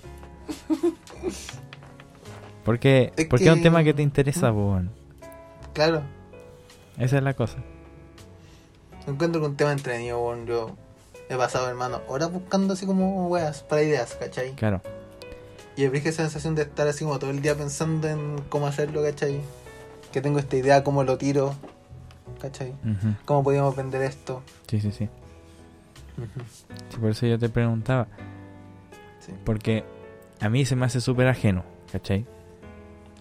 Porque, 2.64 3.14
Es 3.16 3.26
porque 3.26 3.46
es 3.46 3.52
un 3.52 3.62
tema 3.62 3.84
que 3.84 3.94
te 3.94 4.02
interesa, 4.02 4.52
po, 4.52 4.72
weón. 4.72 4.92
Claro. 5.74 6.04
Esa 6.98 7.18
es 7.18 7.24
la 7.24 7.34
cosa. 7.34 7.58
Encuentro 9.08 9.42
que 9.42 9.48
un 9.48 9.56
tema 9.56 9.72
entretenido, 9.72 10.22
weón. 10.22 10.46
Yo 10.46 10.76
he 11.30 11.36
pasado, 11.36 11.68
hermano, 11.70 12.02
horas 12.08 12.32
buscando 12.32 12.74
así 12.74 12.86
como 12.86 13.28
weas 13.28 13.64
para 13.64 13.84
ideas, 13.84 14.16
¿cachai? 14.20 14.54
Claro. 14.54 14.82
Y 15.76 15.88
me 15.88 15.98
esa 15.98 16.24
sensación 16.24 16.56
de 16.56 16.64
estar 16.64 16.88
así 16.88 17.06
como 17.06 17.20
todo 17.20 17.30
el 17.30 17.42
día 17.42 17.56
pensando 17.56 18.10
en 18.10 18.42
cómo 18.50 18.68
hacerlo, 18.68 19.02
¿cachai? 19.02 19.40
Que 20.12 20.22
tengo 20.22 20.38
esta 20.40 20.58
idea, 20.58 20.84
cómo 20.84 21.04
lo 21.04 21.18
tiro, 21.18 21.56
¿cachai? 22.42 22.74
¿Cómo 23.26 23.44
podíamos 23.44 23.76
vender 23.76 24.02
esto? 24.04 24.42
Sí, 24.68 24.80
sí, 24.82 24.92
sí. 24.92 25.10
Sí, 26.90 26.98
Por 27.00 27.10
eso 27.12 27.26
yo 27.26 27.40
te 27.40 27.50
preguntaba. 27.50 28.08
Sí. 29.20 29.34
Porque 29.46 29.84
a 30.42 30.50
mí 30.50 30.66
se 30.66 30.76
me 30.76 30.86
hace 30.86 31.02
súper 31.02 31.28
ajeno, 31.28 31.64
¿cachai? 31.92 32.26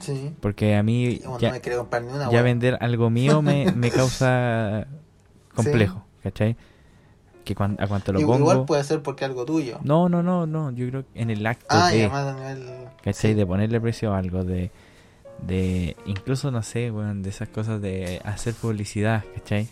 Sí. 0.00 0.34
Porque 0.40 0.76
a 0.76 0.82
mí 0.82 1.18
Bueno, 1.24 1.38
ya, 1.38 1.48
no 1.48 1.54
me 1.54 1.60
quiero 1.60 1.78
comprar 1.80 2.02
ni 2.02 2.12
una 2.12 2.30
ya 2.30 2.42
vender 2.42 2.78
algo 2.80 3.10
mío 3.10 3.42
me, 3.42 3.72
me 3.74 3.90
causa 3.90 4.86
complejo, 5.54 6.04
¿cachai? 6.22 6.56
Que 7.44 7.54
cuan- 7.54 7.76
a 7.80 7.86
cuanto 7.88 8.12
lo 8.12 8.20
pongo... 8.20 8.38
Igual 8.38 8.64
puede 8.66 8.84
ser 8.84 9.02
porque 9.02 9.24
algo 9.24 9.44
tuyo. 9.44 9.78
No, 9.82 10.08
no, 10.08 10.22
no, 10.22 10.46
no. 10.46 10.70
Yo 10.70 10.86
creo 10.88 11.02
que 11.12 11.20
en 11.20 11.30
el 11.30 11.44
acto 11.46 11.66
Ah, 11.70 11.90
de... 11.90 12.04
a 12.04 12.32
nivel. 12.34 12.68
¿Cachai? 13.02 13.32
sí. 13.32 13.34
De 13.34 13.46
ponerle 13.46 13.80
precio 13.80 14.12
a 14.12 14.18
algo, 14.18 14.44
de, 14.44 14.70
de 15.46 15.96
incluso 16.06 16.50
no 16.50 16.62
sé, 16.62 16.90
weón, 16.90 17.22
de 17.22 17.30
esas 17.30 17.48
cosas 17.48 17.80
de 17.80 18.20
hacer 18.24 18.54
publicidad, 18.54 19.24
¿cachai? 19.34 19.68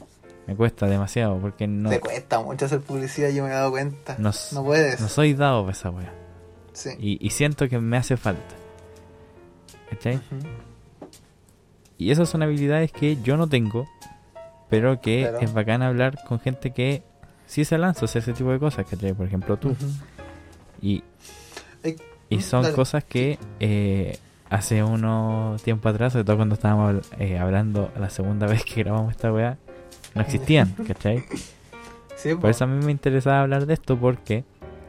Me 0.47 0.55
cuesta 0.55 0.87
demasiado 0.87 1.39
porque 1.39 1.67
no, 1.67 1.91
Te 1.91 1.99
cuesta 2.01 2.41
mucho 2.41 2.67
hacer 2.67 2.81
publicidad, 2.81 3.31
yo 3.31 3.43
me 3.43 3.51
he 3.51 3.53
dado 3.53 3.71
cuenta. 3.73 4.15
no, 4.19 4.31
No 4.53 4.65
puedes. 4.65 5.01
no 5.01 5.09
soy 5.09 5.35
dado 5.35 5.63
para 5.63 5.73
esa 5.73 5.91
weá. 5.91 6.13
Sí. 6.73 6.91
Y, 7.01 7.27
y 7.27 7.31
siento 7.31 7.69
que 7.69 7.79
me 7.81 7.97
hace 7.97 8.17
falta. 8.17 8.55
¿Cachai? 9.91 10.21
Y 11.99 12.11
esas 12.11 12.29
son 12.29 12.43
habilidades 12.43 12.93
que 12.93 13.17
yo 13.23 13.37
no 13.37 13.49
tengo, 13.49 13.89
pero 14.69 15.01
que 15.01 15.23
Claro. 15.23 15.41
es 15.41 15.53
bacán 15.53 15.83
hablar 15.83 16.19
con 16.29 16.39
gente 16.41 16.73
que 16.73 17.03
sí 17.47 17.65
se 17.65 17.79
lanza 17.79 18.05
hacer 18.05 18.23
ese 18.23 18.33
tipo 18.35 18.51
de 18.53 18.59
cosas, 18.59 18.87
¿cachai? 18.87 19.15
Por 19.15 19.27
ejemplo, 19.27 19.57
tú. 19.57 19.75
Y, 20.83 21.03
y 22.29 22.41
son 22.43 22.63
dale. 22.65 22.75
cosas 22.75 23.05
que 23.05 23.39
eh, 23.61 24.19
hace 24.51 24.83
unos 24.83 25.63
tiempo 25.63 25.89
atrás, 25.89 26.13
sobre 26.13 26.25
todo 26.25 26.37
cuando 26.37 26.55
estábamos 26.55 27.11
eh, 27.19 27.39
hablando 27.39 27.91
la 27.99 28.11
segunda 28.11 28.47
vez 28.53 28.65
que 28.65 28.83
grabamos 28.83 29.11
esta 29.13 29.33
weá, 29.33 29.59
no 30.15 30.23
existían, 30.23 30.73
¿cachai? 30.87 31.25
Sí, 32.17 32.35
po. 32.35 32.43
Por 32.43 32.51
eso 32.51 32.65
a 32.65 32.67
mí 32.67 32.85
me 32.85 32.93
interesaba 32.93 33.43
hablar 33.43 33.67
de 33.67 33.75
esto 33.75 33.97
porque 33.99 34.45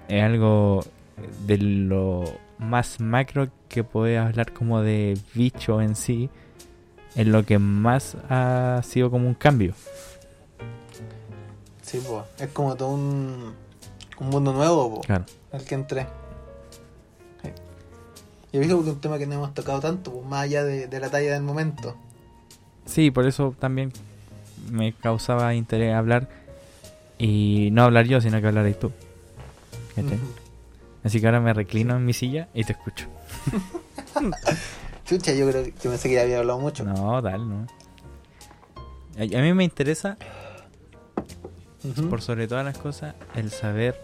es 0.07 0.23
algo 0.23 0.83
de 1.45 1.57
lo 1.57 2.23
más 2.59 2.99
macro 2.99 3.49
que 3.67 3.83
puede 3.83 4.17
hablar 4.17 4.53
como 4.53 4.81
de 4.81 5.17
bicho 5.33 5.81
en 5.81 5.95
sí, 5.95 6.29
en 7.15 7.31
lo 7.31 7.43
que 7.45 7.59
más 7.59 8.15
ha 8.29 8.81
sido 8.83 9.09
como 9.11 9.27
un 9.27 9.33
cambio. 9.33 9.73
Sí, 11.81 11.99
po. 12.05 12.25
Es 12.39 12.49
como 12.49 12.75
todo 12.75 12.89
un, 12.89 13.53
un 14.19 14.29
mundo 14.29 14.53
nuevo, 14.53 14.95
po, 14.95 15.01
Claro. 15.01 15.25
al 15.51 15.63
que 15.63 15.75
entré. 15.75 16.05
Y 18.51 18.59
digo 18.59 18.81
que 18.83 18.89
es 18.89 18.95
un 18.95 19.01
tema 19.01 19.17
que 19.17 19.27
no 19.27 19.35
hemos 19.35 19.53
tocado 19.53 19.79
tanto, 19.79 20.11
pues, 20.11 20.25
más 20.25 20.43
allá 20.43 20.63
de, 20.63 20.87
de 20.87 20.99
la 20.99 21.09
talla 21.09 21.33
del 21.33 21.43
momento. 21.43 21.95
Sí, 22.85 23.11
por 23.11 23.25
eso 23.25 23.53
también 23.59 23.91
me 24.71 24.93
causaba 24.93 25.53
interés 25.53 25.93
hablar 25.93 26.29
y 27.17 27.69
no 27.71 27.83
hablar 27.83 28.05
yo, 28.05 28.21
sino 28.21 28.39
que 28.39 28.47
hablarais 28.47 28.79
tú. 28.79 28.91
Así 31.03 31.19
que 31.19 31.25
ahora 31.25 31.39
me 31.39 31.53
reclino 31.53 31.95
en 31.95 32.05
mi 32.05 32.13
silla 32.13 32.47
y 32.53 32.63
te 32.63 32.73
escucho. 32.73 33.07
Chucha, 35.05 35.33
yo 35.33 35.49
creo 35.49 35.63
que 35.63 35.73
yo 35.81 35.89
pensé 35.89 36.09
que 36.09 36.15
ya 36.15 36.21
había 36.21 36.39
hablado 36.39 36.59
mucho. 36.59 36.83
No, 36.83 37.21
tal, 37.23 37.47
no. 37.49 37.67
A, 39.17 39.21
a 39.21 39.41
mí 39.41 39.53
me 39.53 39.63
interesa 39.63 40.17
por 42.09 42.21
sobre 42.21 42.47
todas 42.47 42.65
las 42.65 42.77
cosas, 42.77 43.15
el 43.35 43.51
saber 43.51 44.03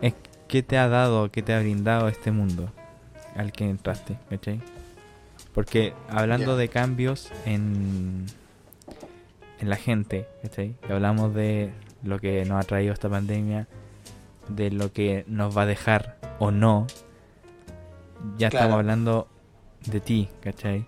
es 0.00 0.14
qué 0.48 0.62
te 0.62 0.78
ha 0.78 0.88
dado, 0.88 1.30
qué 1.30 1.42
te 1.42 1.54
ha 1.54 1.60
brindado 1.60 2.08
este 2.08 2.30
mundo 2.30 2.70
al 3.36 3.52
que 3.52 3.64
entraste, 3.68 4.16
¿cachai? 4.30 4.60
Porque 5.52 5.92
hablando 6.08 6.56
de 6.56 6.68
cambios 6.68 7.30
en, 7.46 8.26
en 9.60 9.68
la 9.70 9.76
gente, 9.76 10.26
¿cachai? 10.42 10.74
Y 10.88 10.92
hablamos 10.92 11.34
de 11.34 11.72
lo 12.02 12.18
que 12.18 12.44
nos 12.44 12.60
ha 12.64 12.66
traído 12.66 12.92
esta 12.92 13.08
pandemia, 13.08 13.66
de 14.48 14.70
lo 14.70 14.92
que 14.92 15.24
nos 15.28 15.56
va 15.56 15.62
a 15.62 15.66
dejar 15.66 16.18
o 16.38 16.50
no, 16.50 16.86
ya 18.36 18.50
Claro. 18.50 18.64
estamos 18.66 18.78
hablando 18.80 19.28
de 19.86 20.00
ti, 20.00 20.28
¿cachai? 20.40 20.86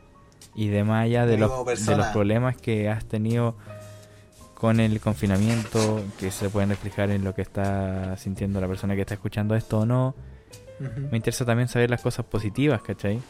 Y 0.55 0.69
de 0.69 0.85
más 0.85 1.05
allá 1.05 1.27
de 1.27 1.37
los, 1.39 1.65
de 1.87 1.97
los 1.97 2.07
problemas 2.09 2.57
que 2.57 2.89
has 2.89 3.05
tenido 3.05 3.57
con 4.57 4.81
el 4.81 5.01
confinamiento, 5.01 6.03
que 6.19 6.31
se 6.31 6.49
pueden 6.49 6.71
reflejar 6.71 7.11
en 7.11 7.25
lo 7.25 7.35
que 7.35 7.43
está 7.43 8.17
sintiendo 8.17 8.59
la 8.59 8.67
persona 8.67 8.95
que 8.95 9.03
está 9.03 9.15
escuchando 9.15 9.55
esto 9.55 9.81
o 9.81 9.87
no. 9.87 10.15
Me 11.11 11.19
interesa 11.19 11.45
también 11.45 11.69
saber 11.69 11.91
las 11.91 12.01
cosas 12.01 12.25
positivas, 12.25 12.81
¿cachai? 12.83 13.21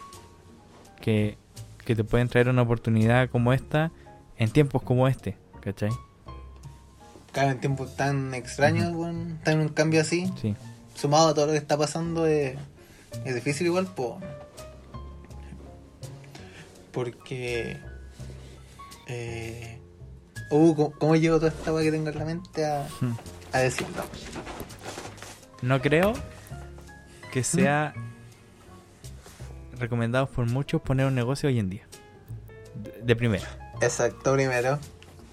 Que, 1.01 1.37
que 1.85 1.97
te 1.97 2.05
pueden 2.05 2.29
traer 2.29 2.49
una 2.49 2.63
oportunidad 2.63 3.29
como 3.29 3.53
esta 3.53 3.91
en 4.39 4.51
tiempos 4.51 4.83
como 4.83 5.09
este, 5.09 5.37
¿cachai? 5.61 5.91
Claro, 7.33 7.51
en 7.51 7.61
tiempos 7.61 7.97
tan 7.97 8.33
extraños, 8.33 8.93
tan 9.43 9.61
un 9.61 9.69
cambio 9.71 10.03
así, 10.03 10.33
Sí, 10.41 10.55
sumado 10.95 11.29
a 11.29 11.35
todo 11.35 11.47
lo 11.47 11.53
que 11.53 11.59
está 11.59 11.77
pasando, 11.77 12.27
es, 12.27 12.57
es 13.25 13.35
difícil 13.35 13.67
igual, 13.67 13.87
po. 13.87 14.21
Porque. 16.93 17.79
Eh, 19.09 19.76
uh, 20.51 20.75
¿cómo, 20.75 20.91
cómo 20.93 21.17
llevo 21.17 21.37
toda 21.39 21.49
esta 21.51 21.73
weá 21.73 21.85
que 21.85 21.91
tengo 21.93 22.09
en 22.11 22.19
la 22.19 22.25
mente 22.25 22.65
a, 22.65 22.87
Hmm. 23.01 23.15
a 23.53 23.59
decirlo? 23.59 24.03
No 25.63 25.81
creo 25.81 26.13
que 27.33 27.43
sea 27.43 27.95
recomendado 29.79 30.27
por 30.29 30.47
muchos 30.51 30.81
poner 30.81 31.07
un 31.07 31.15
negocio 31.15 31.49
hoy 31.49 31.59
en 31.59 31.71
día. 31.71 31.83
De, 32.83 33.03
de 33.03 33.17
primera. 33.17 33.47
Exacto, 33.81 34.33
primero. 34.35 34.79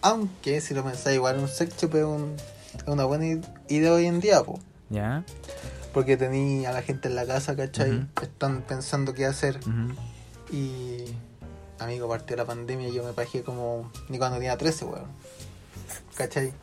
Aunque, 0.02 0.60
si 0.62 0.74
lo 0.74 0.84
pensáis, 0.84 1.16
igual 1.16 1.40
un 1.40 1.48
sex 1.48 1.78
shop 1.78 1.96
es, 1.96 2.04
un- 2.04 2.36
es 2.76 2.84
una 2.88 3.06
buena 3.06 3.42
idea 3.70 3.94
hoy 3.94 4.06
en 4.06 4.20
día, 4.20 4.44
po. 4.44 4.60
¿Ya? 4.90 5.24
Porque 5.94 6.18
tenía 6.18 6.70
a 6.70 6.74
la 6.74 6.82
gente 6.82 7.08
en 7.08 7.16
la 7.16 7.26
casa, 7.26 7.56
¿cachai? 7.56 8.06
Están 8.22 8.62
pensando 8.64 9.14
qué 9.14 9.26
hacer. 9.26 9.60
Y. 10.52 11.06
Amigo, 11.80 12.08
partió 12.08 12.36
la 12.36 12.46
pandemia 12.46 12.88
y 12.88 12.94
yo 12.94 13.04
me 13.04 13.14
pajeé 13.14 13.44
como. 13.44 13.92
Ni 14.10 14.18
cuando 14.18 14.38
tenía 14.38 14.58
13, 14.58 14.86
weón. 14.86 15.08
¿Cachai? 16.16 16.54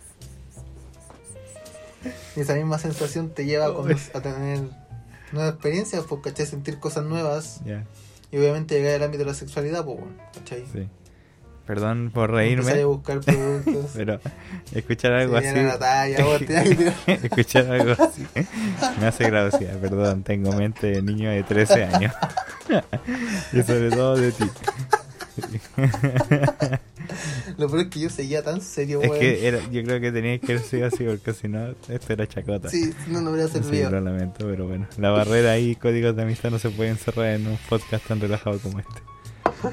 Y 2.37 2.41
esa 2.41 2.55
misma 2.55 2.79
sensación 2.79 3.31
te 3.31 3.45
lleva 3.45 3.67
a, 3.67 4.21
tener 4.21 4.61
nuevas 5.33 5.53
experiencias, 5.53 6.05
pues, 6.09 6.23
¿cachai? 6.23 6.47
Sentir 6.47 6.79
cosas 6.79 7.05
nuevas. 7.05 7.61
Ya, 7.65 7.85
Y 8.31 8.39
obviamente 8.39 8.77
llegar 8.77 8.95
al 8.95 9.03
ámbito 9.05 9.25
de 9.25 9.31
la 9.31 9.35
sexualidad, 9.35 9.85
pues. 9.85 9.99
¿cachai? 10.35 10.65
sí. 10.73 10.89
Perdón 11.71 12.11
por 12.13 12.33
reírme, 12.33 12.73
a 12.73 12.87
buscar 12.87 13.21
productos. 13.21 13.93
pero 13.95 14.19
escuchar 14.75 15.13
algo 15.13 15.37
así. 15.37 15.55
la 15.55 15.79
talla, 15.79 16.25
vos 16.25 16.41
Escuchar 17.07 17.71
algo 17.71 17.93
así 17.93 18.27
me 18.99 19.07
hace 19.07 19.31
gracia, 19.31 19.79
perdón, 19.81 20.25
tengo 20.25 20.53
mente 20.53 20.89
de 20.89 21.01
niño 21.01 21.31
de 21.31 21.45
13 21.45 21.85
años. 21.85 22.13
y 23.53 23.63
sobre 23.63 23.91
todo 23.91 24.17
de 24.17 24.33
ti. 24.33 24.45
Lo 27.59 27.69
peor 27.69 27.81
es 27.83 27.89
que 27.89 28.01
yo 28.01 28.11
seguía 28.11 28.43
tan 28.43 28.61
serio, 28.61 29.01
Es 29.03 29.11
que 29.13 29.47
era, 29.47 29.59
yo 29.71 29.83
creo 29.83 30.01
que 30.01 30.13
tenía 30.13 30.39
que 30.39 30.53
haber 30.53 30.65
sido 30.65 30.87
así 30.87 31.05
porque 31.05 31.33
si 31.35 31.49
no, 31.49 31.69
esto 31.89 32.13
era 32.13 32.27
chacota. 32.27 32.69
Sí, 32.69 32.93
no, 33.09 33.21
no 33.21 33.31
hubiera 33.31 33.49
Sí, 33.49 33.55
servido. 33.55 33.91
lo 33.91 34.01
lamento, 34.01 34.47
pero 34.47 34.67
bueno. 34.67 34.87
La 34.99 35.11
barrera 35.11 35.59
y 35.59 35.75
códigos 35.77 36.15
de 36.17 36.23
amistad 36.23 36.51
no 36.51 36.59
se 36.59 36.71
pueden 36.71 36.97
cerrar 36.97 37.27
en 37.35 37.47
un 37.47 37.59
podcast 37.69 38.07
tan 38.07 38.21
relajado 38.21 38.59
como 38.61 38.79
este. 38.81 39.01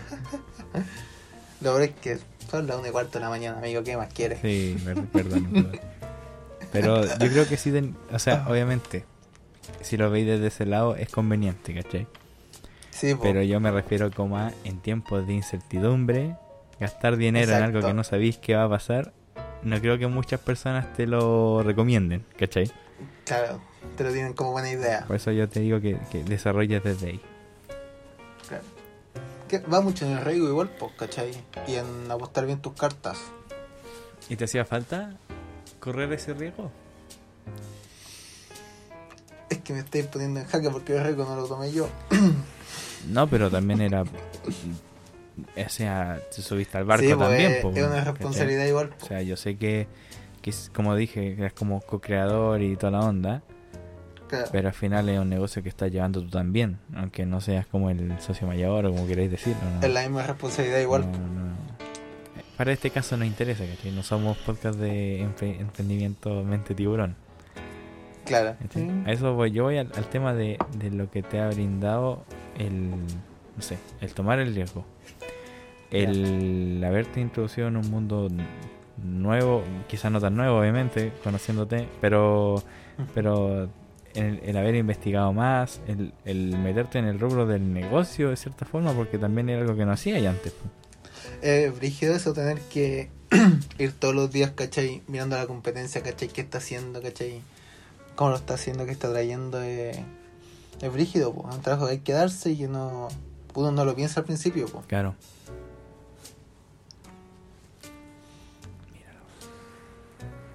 Lo 1.61 1.71
peor 1.73 1.81
es 1.83 1.91
que 2.01 2.17
son 2.51 2.67
las 2.67 2.77
1 2.77 2.87
y 2.87 2.91
cuarto 2.91 3.17
de 3.19 3.23
la 3.25 3.29
mañana, 3.29 3.57
amigo. 3.57 3.83
¿Qué 3.83 3.97
más 3.97 4.13
quieres? 4.13 4.39
Sí, 4.41 4.77
per- 4.85 5.05
perdón, 5.05 5.43
perdón. 5.51 5.79
Pero 6.71 7.03
yo 7.05 7.29
creo 7.31 7.47
que 7.47 7.57
sí, 7.57 7.71
ten- 7.71 7.95
o 8.11 8.19
sea, 8.19 8.45
obviamente, 8.47 9.05
si 9.81 9.97
lo 9.97 10.09
veis 10.11 10.27
desde 10.27 10.47
ese 10.47 10.65
lado 10.65 10.95
es 10.95 11.09
conveniente, 11.09 11.73
¿cachai? 11.73 12.07
Sí. 12.97 13.15
Pero 13.21 13.43
yo 13.43 13.59
me 13.59 13.69
refiero 13.69 14.09
como 14.09 14.37
a 14.37 14.51
en 14.63 14.79
tiempos 14.79 15.27
de 15.27 15.33
incertidumbre, 15.33 16.35
gastar 16.79 17.15
dinero 17.15 17.55
en 17.55 17.61
algo 17.61 17.81
que 17.85 17.93
no 17.93 18.03
sabéis 18.03 18.39
qué 18.39 18.55
va 18.55 18.63
a 18.63 18.69
pasar, 18.69 19.13
no 19.61 19.79
creo 19.79 19.99
que 19.99 20.07
muchas 20.07 20.39
personas 20.39 20.91
te 20.93 21.05
lo 21.05 21.61
recomienden, 21.61 22.25
¿cachai? 22.39 22.71
Claro, 23.23 23.61
te 23.95 24.03
lo 24.03 24.11
tienen 24.11 24.33
como 24.33 24.51
buena 24.51 24.71
idea. 24.71 25.05
Por 25.05 25.15
eso 25.15 25.31
yo 25.31 25.47
te 25.47 25.59
digo 25.59 25.79
que, 25.79 25.99
que 26.11 26.23
desarrolles 26.23 26.83
desde 26.83 27.09
ahí. 27.09 27.21
Claro. 28.47 28.63
Que 29.47 29.59
va 29.59 29.79
mucho 29.81 30.05
en 30.07 30.13
el 30.13 30.25
riesgo 30.25 30.47
igual, 30.47 30.69
pues, 30.79 30.91
¿cachai? 30.97 31.31
Y 31.67 31.75
en 31.75 32.09
apostar 32.09 32.47
bien 32.47 32.61
tus 32.61 32.73
cartas. 32.73 33.19
¿Y 34.27 34.37
te 34.37 34.45
hacía 34.45 34.65
falta 34.65 35.17
correr 35.79 36.11
ese 36.13 36.33
riesgo? 36.33 36.71
Es 39.51 39.59
que 39.59 39.73
me 39.73 39.79
estáis 39.79 40.07
poniendo 40.07 40.39
en 40.39 40.47
jaque 40.47 40.71
porque 40.71 40.97
el 40.97 41.03
riesgo 41.03 41.25
no 41.25 41.35
lo 41.35 41.45
tomé 41.45 41.71
yo. 41.71 41.87
No, 43.09 43.27
pero 43.27 43.49
también 43.49 43.81
era. 43.81 44.03
O 44.03 45.69
sea, 45.69 46.19
te 46.35 46.41
subiste 46.41 46.77
al 46.77 46.85
barco 46.85 47.05
sí, 47.05 47.13
pues, 47.13 47.27
también. 47.29 47.51
es, 47.51 47.61
po, 47.61 47.69
es 47.69 47.75
weón, 47.75 47.87
una 47.89 47.97
¿cachai? 47.99 48.11
responsabilidad 48.13 48.65
igual. 48.65 48.89
O 49.01 49.05
sea, 49.05 49.21
yo 49.21 49.37
sé 49.37 49.55
que, 49.57 49.87
que 50.41 50.49
es- 50.49 50.71
como 50.73 50.95
dije, 50.95 51.33
eres 51.33 51.53
como 51.53 51.79
co-creador 51.81 52.61
y 52.61 52.75
toda 52.75 52.91
la 52.93 52.99
onda, 53.01 53.43
Claro. 54.27 54.47
pero 54.51 54.67
al 54.69 54.73
final 54.73 55.07
es 55.09 55.19
un 55.19 55.29
negocio 55.29 55.61
que 55.63 55.69
estás 55.69 55.91
llevando 55.91 56.21
tú 56.21 56.29
también, 56.29 56.79
aunque 56.95 57.25
no 57.25 57.39
seas 57.39 57.65
como 57.67 57.89
el 57.91 58.19
socio 58.19 58.47
mayor 58.47 58.85
o 58.87 58.91
como 58.91 59.05
queréis 59.07 59.29
decirlo. 59.31 59.61
¿no? 59.79 59.85
Es 59.87 59.93
la 59.93 60.01
misma 60.01 60.23
responsabilidad 60.23 60.79
igual. 60.79 61.03
No, 61.11 61.17
no. 61.17 61.57
Para 62.57 62.71
este 62.73 62.89
caso 62.89 63.15
no 63.15 63.23
interesa, 63.23 63.63
¿cachai? 63.65 63.91
No 63.91 64.01
somos 64.01 64.35
podcast 64.39 64.79
de 64.79 65.21
empre- 65.23 65.59
emprendimiento 65.59 66.43
mente 66.43 66.73
tiburón. 66.73 67.15
Claro. 68.27 68.55
Mm. 68.75 69.07
A 69.07 69.11
eso 69.11 69.33
voy, 69.33 69.51
yo 69.51 69.63
voy 69.63 69.77
al, 69.77 69.91
al 69.95 70.05
tema 70.09 70.33
de, 70.33 70.57
de 70.77 70.91
lo 70.91 71.09
que 71.09 71.23
te 71.23 71.39
ha 71.39 71.47
brindado 71.47 72.23
el, 72.57 72.89
no 72.89 73.61
sé, 73.61 73.77
el 74.01 74.13
tomar 74.13 74.39
el 74.39 74.53
riesgo. 74.53 74.85
El 75.91 76.83
haberte 76.85 77.21
introducido 77.21 77.69
en 77.69 77.77
un 77.77 77.89
mundo 77.89 78.27
nuevo, 79.03 79.63
quizás 79.87 80.11
no 80.11 80.19
tan 80.19 80.35
nuevo 80.35 80.59
obviamente, 80.59 81.13
conociéndote, 81.23 81.87
pero, 82.01 82.61
pero 83.13 83.69
el, 84.13 84.41
el 84.43 84.57
haber 84.57 84.75
investigado 84.75 85.31
más, 85.31 85.79
el, 85.87 86.13
el 86.25 86.57
meterte 86.57 86.99
en 86.99 87.05
el 87.05 87.19
rubro 87.19 87.45
del 87.45 87.73
negocio 87.73 88.29
de 88.29 88.35
cierta 88.35 88.65
forma, 88.65 88.91
porque 88.93 89.17
también 89.17 89.49
era 89.49 89.61
algo 89.61 89.75
que 89.75 89.85
no 89.85 89.93
hacía 89.93 90.19
ya 90.19 90.31
antes. 90.31 90.53
Eh, 91.41 91.71
brígido 91.75 92.15
eso, 92.15 92.33
tener 92.33 92.59
que 92.73 93.09
ir 93.77 93.91
todos 93.93 94.15
los 94.15 94.31
días, 94.31 94.51
¿cachai? 94.51 95.03
Mirando 95.07 95.37
la 95.37 95.45
competencia, 95.45 96.01
¿cachai? 96.01 96.27
¿Qué 96.27 96.41
está 96.41 96.57
haciendo, 96.57 97.01
¿cachai? 97.01 97.41
¿Cómo 98.17 98.31
lo 98.31 98.35
está 98.35 98.55
haciendo? 98.55 98.85
¿Qué 98.85 98.91
está 98.91 99.09
trayendo? 99.09 99.63
Eh, 99.63 100.03
es 100.81 100.91
brígido, 100.91 101.31
pues. 101.33 101.47
Es 101.51 101.55
un 101.55 101.61
trabajo 101.61 101.85
que 101.85 101.91
hay 101.93 101.99
que 101.99 102.11
darse 102.11 102.49
y 102.51 102.57
que 102.57 102.67
no, 102.67 103.07
uno 103.53 103.71
no 103.71 103.85
lo 103.85 103.95
piensa 103.95 104.19
al 104.19 104.25
principio, 104.25 104.65
pues. 104.67 104.85
Claro. 104.87 105.15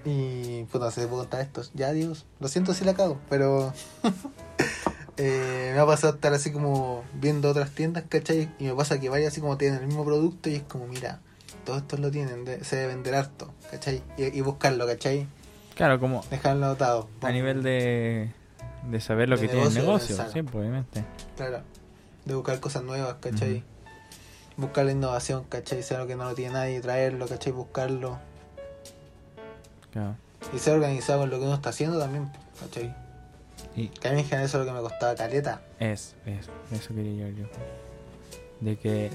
Y 0.04 0.64
puta, 0.64 0.90
si 0.90 1.00
puedo 1.02 1.18
contar 1.22 1.40
esto. 1.42 1.62
Ya, 1.74 1.92
Dios. 1.92 2.26
Lo 2.40 2.48
siento 2.48 2.74
si 2.74 2.84
la 2.84 2.94
cago, 2.94 3.18
pero. 3.30 3.72
eh, 5.16 5.70
me 5.74 5.78
ha 5.80 5.86
pasado 5.86 6.14
estar 6.14 6.34
así 6.34 6.50
como 6.50 7.04
viendo 7.14 7.48
otras 7.50 7.70
tiendas, 7.70 8.04
¿cachai? 8.08 8.50
Y 8.58 8.64
me 8.64 8.74
pasa 8.74 8.98
que 8.98 9.08
vaya 9.08 9.28
así 9.28 9.40
como 9.40 9.56
tienen 9.58 9.80
el 9.80 9.86
mismo 9.86 10.04
producto 10.04 10.50
y 10.50 10.56
es 10.56 10.62
como, 10.64 10.88
mira, 10.88 11.20
todos 11.64 11.82
estos 11.82 12.00
lo 12.00 12.10
tienen, 12.10 12.44
de- 12.44 12.64
se 12.64 12.74
debe 12.76 12.94
vender 12.94 13.14
harto, 13.14 13.52
¿cachai? 13.70 14.02
Y, 14.18 14.24
y 14.36 14.40
buscarlo, 14.40 14.86
¿cachai? 14.86 15.28
Claro, 15.82 15.98
como 15.98 16.22
Dejarlo 16.30 16.66
anotado. 16.66 17.08
a 17.22 17.32
nivel 17.32 17.64
de, 17.64 18.30
de 18.88 19.00
saber 19.00 19.28
lo 19.28 19.34
De 19.34 19.42
que 19.42 19.48
tiene 19.48 19.66
el 19.66 19.74
negocio, 19.74 20.16
pues, 20.16 20.54
obviamente. 20.54 21.04
Claro. 21.36 21.62
De 22.24 22.36
buscar 22.36 22.60
cosas 22.60 22.84
nuevas, 22.84 23.16
¿cachai? 23.18 23.64
Buscar 24.56 24.84
la 24.84 24.92
innovación, 24.92 25.42
¿cachai? 25.48 25.82
Ser 25.82 25.96
algo 25.96 26.06
que 26.06 26.14
no 26.14 26.22
lo 26.22 26.36
tiene 26.36 26.52
nadie, 26.52 26.80
traerlo, 26.80 27.26
¿cachai? 27.26 27.50
Buscarlo. 27.52 28.16
Claro. 29.92 30.14
Y 30.54 30.60
ser 30.60 30.74
organizado 30.74 31.18
con 31.22 31.30
lo 31.30 31.40
que 31.40 31.46
uno 31.46 31.54
está 31.56 31.70
haciendo 31.70 31.98
también, 31.98 32.30
¿cachai? 32.60 32.94
Y 33.74 33.88
Que 33.88 34.06
a 34.06 34.12
mí 34.12 34.20
en 34.20 34.24
general 34.24 34.44
eso 34.46 34.60
es 34.60 34.66
lo 34.66 34.72
que 34.72 34.76
me 34.80 34.88
costaba 34.88 35.16
caleta. 35.16 35.62
es, 35.80 36.14
es, 36.26 36.48
eso 36.70 36.94
quería 36.94 37.28
yo. 37.30 37.46
De 38.60 38.76
que 38.76 39.10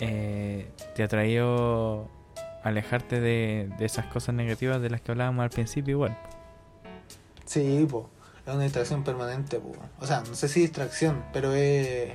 eh, 0.00 0.70
te 0.96 1.02
ha 1.02 1.08
traído 1.08 2.08
alejarte 2.64 3.20
de, 3.20 3.70
de 3.78 3.84
esas 3.84 4.06
cosas 4.06 4.34
negativas 4.34 4.80
de 4.80 4.90
las 4.90 5.00
que 5.00 5.12
hablábamos 5.12 5.42
al 5.42 5.50
principio 5.50 5.92
igual. 5.92 6.18
Sí, 7.44 7.86
po. 7.90 8.08
Es 8.46 8.52
una 8.54 8.64
distracción 8.64 9.04
permanente, 9.04 9.58
po. 9.60 9.72
O 10.00 10.06
sea, 10.06 10.20
no 10.20 10.34
sé 10.34 10.48
si 10.48 10.60
distracción, 10.60 11.24
pero 11.32 11.52
es. 11.54 12.12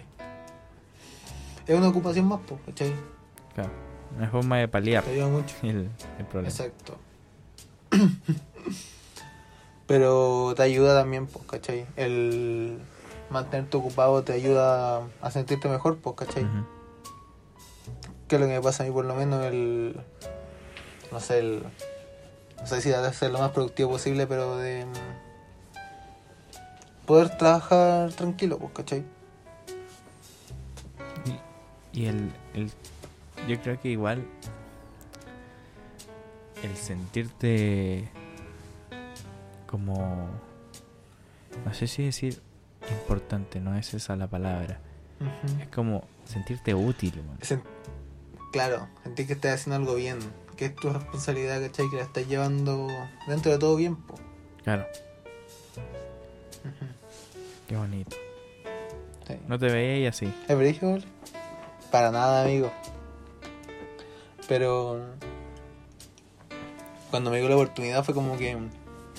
Es 1.67 1.75
una 1.77 1.89
ocupación 1.89 2.25
más, 2.27 2.39
po, 2.41 2.59
¿cachai? 2.65 2.93
Claro. 3.53 3.69
Una 4.17 4.29
forma 4.29 4.57
de 4.57 4.67
paliar 4.67 5.03
Te 5.03 5.11
ayuda 5.11 5.27
mucho. 5.27 5.55
el, 5.63 5.89
el 6.17 6.25
problema. 6.25 6.47
Exacto. 6.49 6.97
pero 9.87 10.53
te 10.55 10.63
ayuda 10.63 10.99
también, 10.99 11.27
pues, 11.27 11.45
¿cachai? 11.45 11.85
El 11.95 12.79
mantenerte 13.29 13.77
ocupado 13.77 14.23
te 14.23 14.33
ayuda 14.33 15.03
a 15.21 15.31
sentirte 15.31 15.67
mejor, 15.69 15.97
pues, 15.97 16.15
¿cachai? 16.15 16.43
Ujú. 16.43 16.65
Que 18.27 18.35
es 18.35 18.41
lo 18.41 18.47
que 18.47 18.53
me 18.53 18.61
pasa 18.61 18.83
a 18.83 18.85
mí, 18.87 18.91
por 18.91 19.05
lo 19.05 19.15
menos, 19.15 19.43
el. 19.45 19.99
No 21.11 21.19
sé, 21.19 21.39
el. 21.39 21.63
No 22.59 22.67
sé 22.67 22.81
si 22.81 22.91
ser 23.13 23.31
lo 23.31 23.39
más 23.39 23.51
productivo 23.51 23.91
posible, 23.91 24.27
pero 24.27 24.57
de. 24.57 24.85
mm, 24.85 24.93
Poder 27.05 27.37
trabajar 27.37 28.11
tranquilo, 28.11 28.57
pues, 28.59 28.73
¿cachai? 28.73 29.03
Y, 31.93 31.99
y 32.01 32.05
el, 32.07 32.31
el. 32.53 32.71
Yo 33.47 33.61
creo 33.61 33.79
que 33.79 33.89
igual. 33.89 34.25
El 36.63 36.75
sentirte. 36.75 38.09
Como. 39.67 40.27
No 41.65 41.73
sé 41.73 41.87
si 41.87 42.03
decir 42.03 42.41
importante, 42.89 43.59
no 43.59 43.75
es 43.77 43.93
esa 43.93 44.15
la 44.15 44.27
palabra. 44.27 44.79
Es 45.61 45.67
como 45.69 46.03
sentirte 46.25 46.73
útil, 46.73 47.23
man. 47.23 47.37
Claro, 48.51 48.87
sentir 49.03 49.27
que 49.27 49.33
estás 49.33 49.59
haciendo 49.61 49.75
algo 49.77 49.95
bien, 49.95 50.19
que 50.57 50.65
es 50.65 50.75
tu 50.75 50.89
responsabilidad, 50.89 51.61
¿cachai? 51.61 51.89
Que 51.89 51.97
la 51.97 52.03
estás 52.03 52.27
llevando 52.27 52.87
dentro 53.27 53.51
de 53.51 53.57
todo 53.57 53.75
bien, 53.75 53.95
pues. 53.95 54.21
Claro, 54.63 54.85
qué 57.67 57.77
bonito. 57.77 58.17
Sí. 59.27 59.35
No 59.47 59.59
te 59.59 59.67
veía 59.67 60.09
así. 60.09 60.33
¿Es 60.47 60.57
brillo, 60.57 60.91
vale? 60.91 61.05
Para 61.91 62.11
nada, 62.11 62.43
amigo. 62.43 62.71
Pero 64.47 65.05
cuando 67.09 67.31
me 67.31 67.39
dio 67.39 67.49
la 67.49 67.55
oportunidad 67.55 68.03
fue 68.03 68.13
como 68.13 68.37
que 68.37 68.57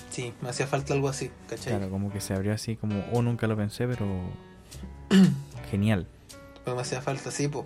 sí, 0.09 0.33
me 0.41 0.49
hacía 0.49 0.67
falta 0.67 0.93
algo 0.93 1.09
así, 1.09 1.31
¿cachai? 1.47 1.73
Claro, 1.73 1.89
como 1.89 2.11
que 2.11 2.21
se 2.21 2.33
abrió 2.33 2.53
así, 2.53 2.75
como, 2.75 3.03
oh, 3.11 3.21
nunca 3.21 3.47
lo 3.47 3.55
pensé, 3.55 3.87
pero. 3.87 4.05
Genial. 5.71 6.07
Pero 6.63 6.75
me 6.75 6.81
hacía 6.81 7.01
falta 7.01 7.29
así, 7.29 7.47
po. 7.47 7.65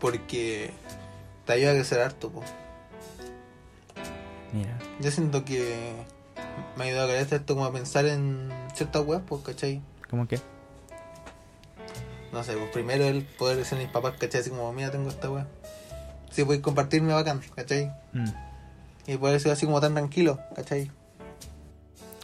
Porque 0.00 0.70
te 1.46 1.52
ayuda 1.52 1.70
a 1.70 1.74
crecer 1.74 2.00
harto, 2.00 2.30
po. 2.30 2.42
Mira, 4.52 4.78
Yo 5.00 5.10
siento 5.10 5.44
que 5.44 5.94
me 6.76 6.84
ha 6.84 6.86
ayudado 6.86 7.08
a 7.10 7.14
crecer 7.14 7.40
esto 7.40 7.54
como 7.54 7.66
a 7.66 7.72
pensar 7.72 8.06
en 8.06 8.50
ciertas 8.74 9.04
weas, 9.04 9.22
pues, 9.26 9.42
¿cachai? 9.42 9.80
¿cómo 10.08 10.28
que? 10.28 10.38
No 12.32 12.42
sé, 12.44 12.54
pues 12.56 12.70
primero 12.70 13.04
el 13.04 13.24
poder 13.24 13.56
decir 13.58 13.78
a 13.78 13.80
mis 13.80 13.90
papás, 13.90 14.14
¿cachai? 14.18 14.40
Así 14.40 14.50
como, 14.50 14.72
mira, 14.72 14.90
tengo 14.90 15.08
esta 15.08 15.30
wea. 15.30 15.46
Si 16.30 16.44
podéis 16.44 16.62
compartirme 16.62 17.12
bacán, 17.12 17.40
¿cachai? 17.54 17.90
Mm. 18.12 18.28
Y 19.06 19.16
poder 19.16 19.40
ser 19.40 19.52
así 19.52 19.66
como 19.66 19.80
tan 19.80 19.94
tranquilo, 19.94 20.38
¿cachai? 20.54 20.90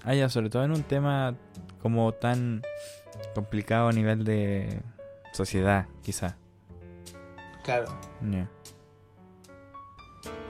Ah, 0.04 0.14
ya, 0.14 0.28
sobre 0.28 0.48
todo 0.48 0.64
en 0.64 0.72
un 0.72 0.82
tema 0.82 1.34
como 1.82 2.12
tan 2.12 2.62
complicado 3.34 3.88
a 3.88 3.92
nivel 3.92 4.24
de 4.24 4.80
sociedad, 5.32 5.86
quizá. 6.02 6.36
Claro. 7.64 7.86
Ya. 8.22 8.48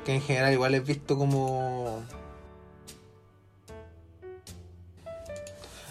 Que 0.09 0.15
en 0.15 0.23
general 0.23 0.55
igual 0.55 0.75
es 0.75 0.87
visto 0.87 1.19
como... 1.19 2.03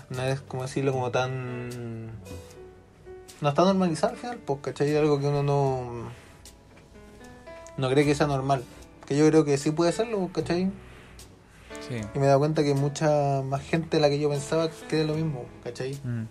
No 0.10 0.24
es 0.24 0.42
como 0.42 0.64
decirlo 0.64 0.92
como 0.92 1.12
tan... 1.12 2.08
No 3.42 3.50
está 3.50 3.64
normalizado 3.64 4.14
al 4.14 4.18
final, 4.18 4.38
pues, 4.40 4.60
¿cachai? 4.64 4.98
Algo 4.98 5.20
que 5.20 5.28
uno 5.28 5.44
no... 5.44 6.10
No 7.78 7.90
cree 7.92 8.06
que 8.06 8.16
sea 8.16 8.26
normal. 8.26 8.64
Que 9.06 9.16
yo 9.16 9.28
creo 9.28 9.46
que 9.46 9.56
sí 9.60 9.70
puede 9.70 9.92
serlo, 9.92 10.18
pues, 10.18 10.32
¿cachai? 10.32 10.72
Sí. 11.88 12.02
Y 12.16 12.18
me 12.18 12.26
he 12.26 12.28
dado 12.28 12.40
cuenta 12.40 12.64
que 12.64 12.74
mucha 12.74 13.44
más 13.44 13.62
gente 13.62 13.98
de 13.98 14.02
la 14.02 14.10
que 14.10 14.18
yo 14.18 14.32
pensaba 14.32 14.68
cree 14.90 15.06
lo 15.06 15.14
mismo, 15.14 15.46
¿cachai? 15.64 15.94
Mm. 16.04 16.24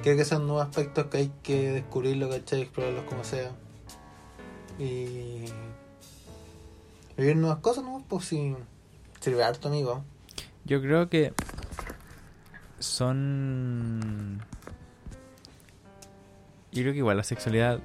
Creo 0.00 0.16
que 0.16 0.24
son 0.24 0.46
nuevos 0.46 0.64
aspectos 0.64 1.06
que 1.06 1.16
hay 1.16 1.32
que 1.42 1.72
descubrirlo, 1.72 2.30
¿cachai? 2.30 2.62
Explorarlos 2.62 3.04
como 3.06 3.24
sea. 3.24 3.50
Y... 4.78 5.46
Vivir 7.16 7.36
nuevas 7.36 7.58
cosas, 7.58 7.84
¿no? 7.84 8.04
Pues 8.08 8.24
sí. 8.24 8.54
Sirve 9.20 9.44
harto, 9.44 9.68
amigo. 9.68 10.04
Yo 10.64 10.80
creo 10.80 11.08
que 11.08 11.32
son... 12.78 14.42
Yo 16.72 16.82
creo 16.82 16.92
que 16.92 16.98
igual 16.98 17.16
la 17.16 17.24
sexualidad 17.24 17.80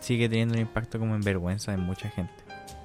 sigue 0.00 0.28
teniendo 0.28 0.54
un 0.54 0.60
impacto 0.60 0.98
como 0.98 1.14
en 1.14 1.22
vergüenza 1.22 1.72
en 1.72 1.80
mucha 1.80 2.10
gente. 2.10 2.32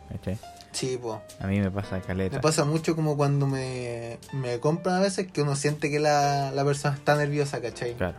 ¿cachai? 0.09 0.37
Sí, 0.71 0.97
pues. 1.01 1.19
A 1.39 1.47
mí 1.47 1.59
me 1.59 1.71
pasa 1.71 2.01
caleta. 2.01 2.37
Me 2.37 2.41
pasa 2.41 2.63
mucho 2.65 2.95
como 2.95 3.17
cuando 3.17 3.47
me, 3.47 4.19
me 4.33 4.59
compran 4.59 4.95
a 4.95 4.99
veces 4.99 5.31
que 5.31 5.41
uno 5.41 5.55
siente 5.55 5.89
que 5.89 5.99
la, 5.99 6.51
la 6.51 6.63
persona 6.63 6.95
está 6.95 7.15
nerviosa, 7.15 7.61
¿cachai? 7.61 7.95
Claro. 7.95 8.17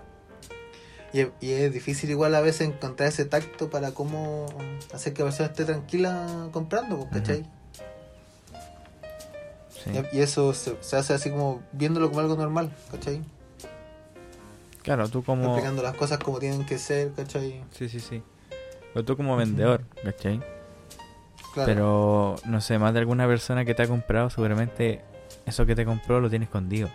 Y, 1.12 1.26
y 1.44 1.52
es 1.52 1.72
difícil 1.72 2.10
igual 2.10 2.34
a 2.34 2.40
veces 2.40 2.68
encontrar 2.68 3.09
ese 3.09 3.24
tacto 3.26 3.68
para 3.68 3.93
cómo 3.93 4.47
hacer 4.94 5.12
que 5.12 5.22
la 5.22 5.26
persona 5.26 5.48
esté 5.51 5.64
tranquila 5.64 6.48
comprando, 6.52 6.97
pues, 6.98 7.20
¿cachai? 7.20 7.47
Sí. 9.84 9.90
Y, 10.12 10.18
y 10.18 10.20
eso 10.20 10.55
se, 10.55 10.76
se 10.80 10.97
hace 10.97 11.12
así 11.12 11.30
como 11.30 11.60
viéndolo 11.72 12.09
como 12.09 12.20
algo 12.20 12.36
normal, 12.36 12.72
¿cachai? 12.90 13.20
Claro, 14.82 15.09
tú 15.09 15.22
como... 15.22 15.44
Explicando 15.52 15.82
las 15.82 15.94
cosas 15.94 16.18
como 16.18 16.39
tienen 16.39 16.64
que 16.64 16.78
ser, 16.78 17.12
¿cachai? 17.12 17.62
Sí, 17.72 17.89
sí, 17.89 18.01
sí. 18.01 18.22
O 18.94 19.02
tú 19.05 19.16
como 19.16 19.36
vendedor, 19.36 19.84
¿cachai? 20.02 20.40
Claro. 21.55 21.66
Pero, 21.66 22.36
no 22.47 22.60
sé, 22.60 22.78
más 22.78 22.94
de 22.94 23.01
alguna 23.01 23.26
persona 23.26 23.64
que 23.64 23.74
te 23.74 23.82
ha 23.82 23.86
comprado, 23.86 24.30
seguramente 24.30 25.02
eso 25.47 25.66
que 25.66 25.74
te 25.74 25.84
compró 25.84 26.20
lo 26.20 26.30
tiene 26.30 26.47
escondido, 26.47 26.89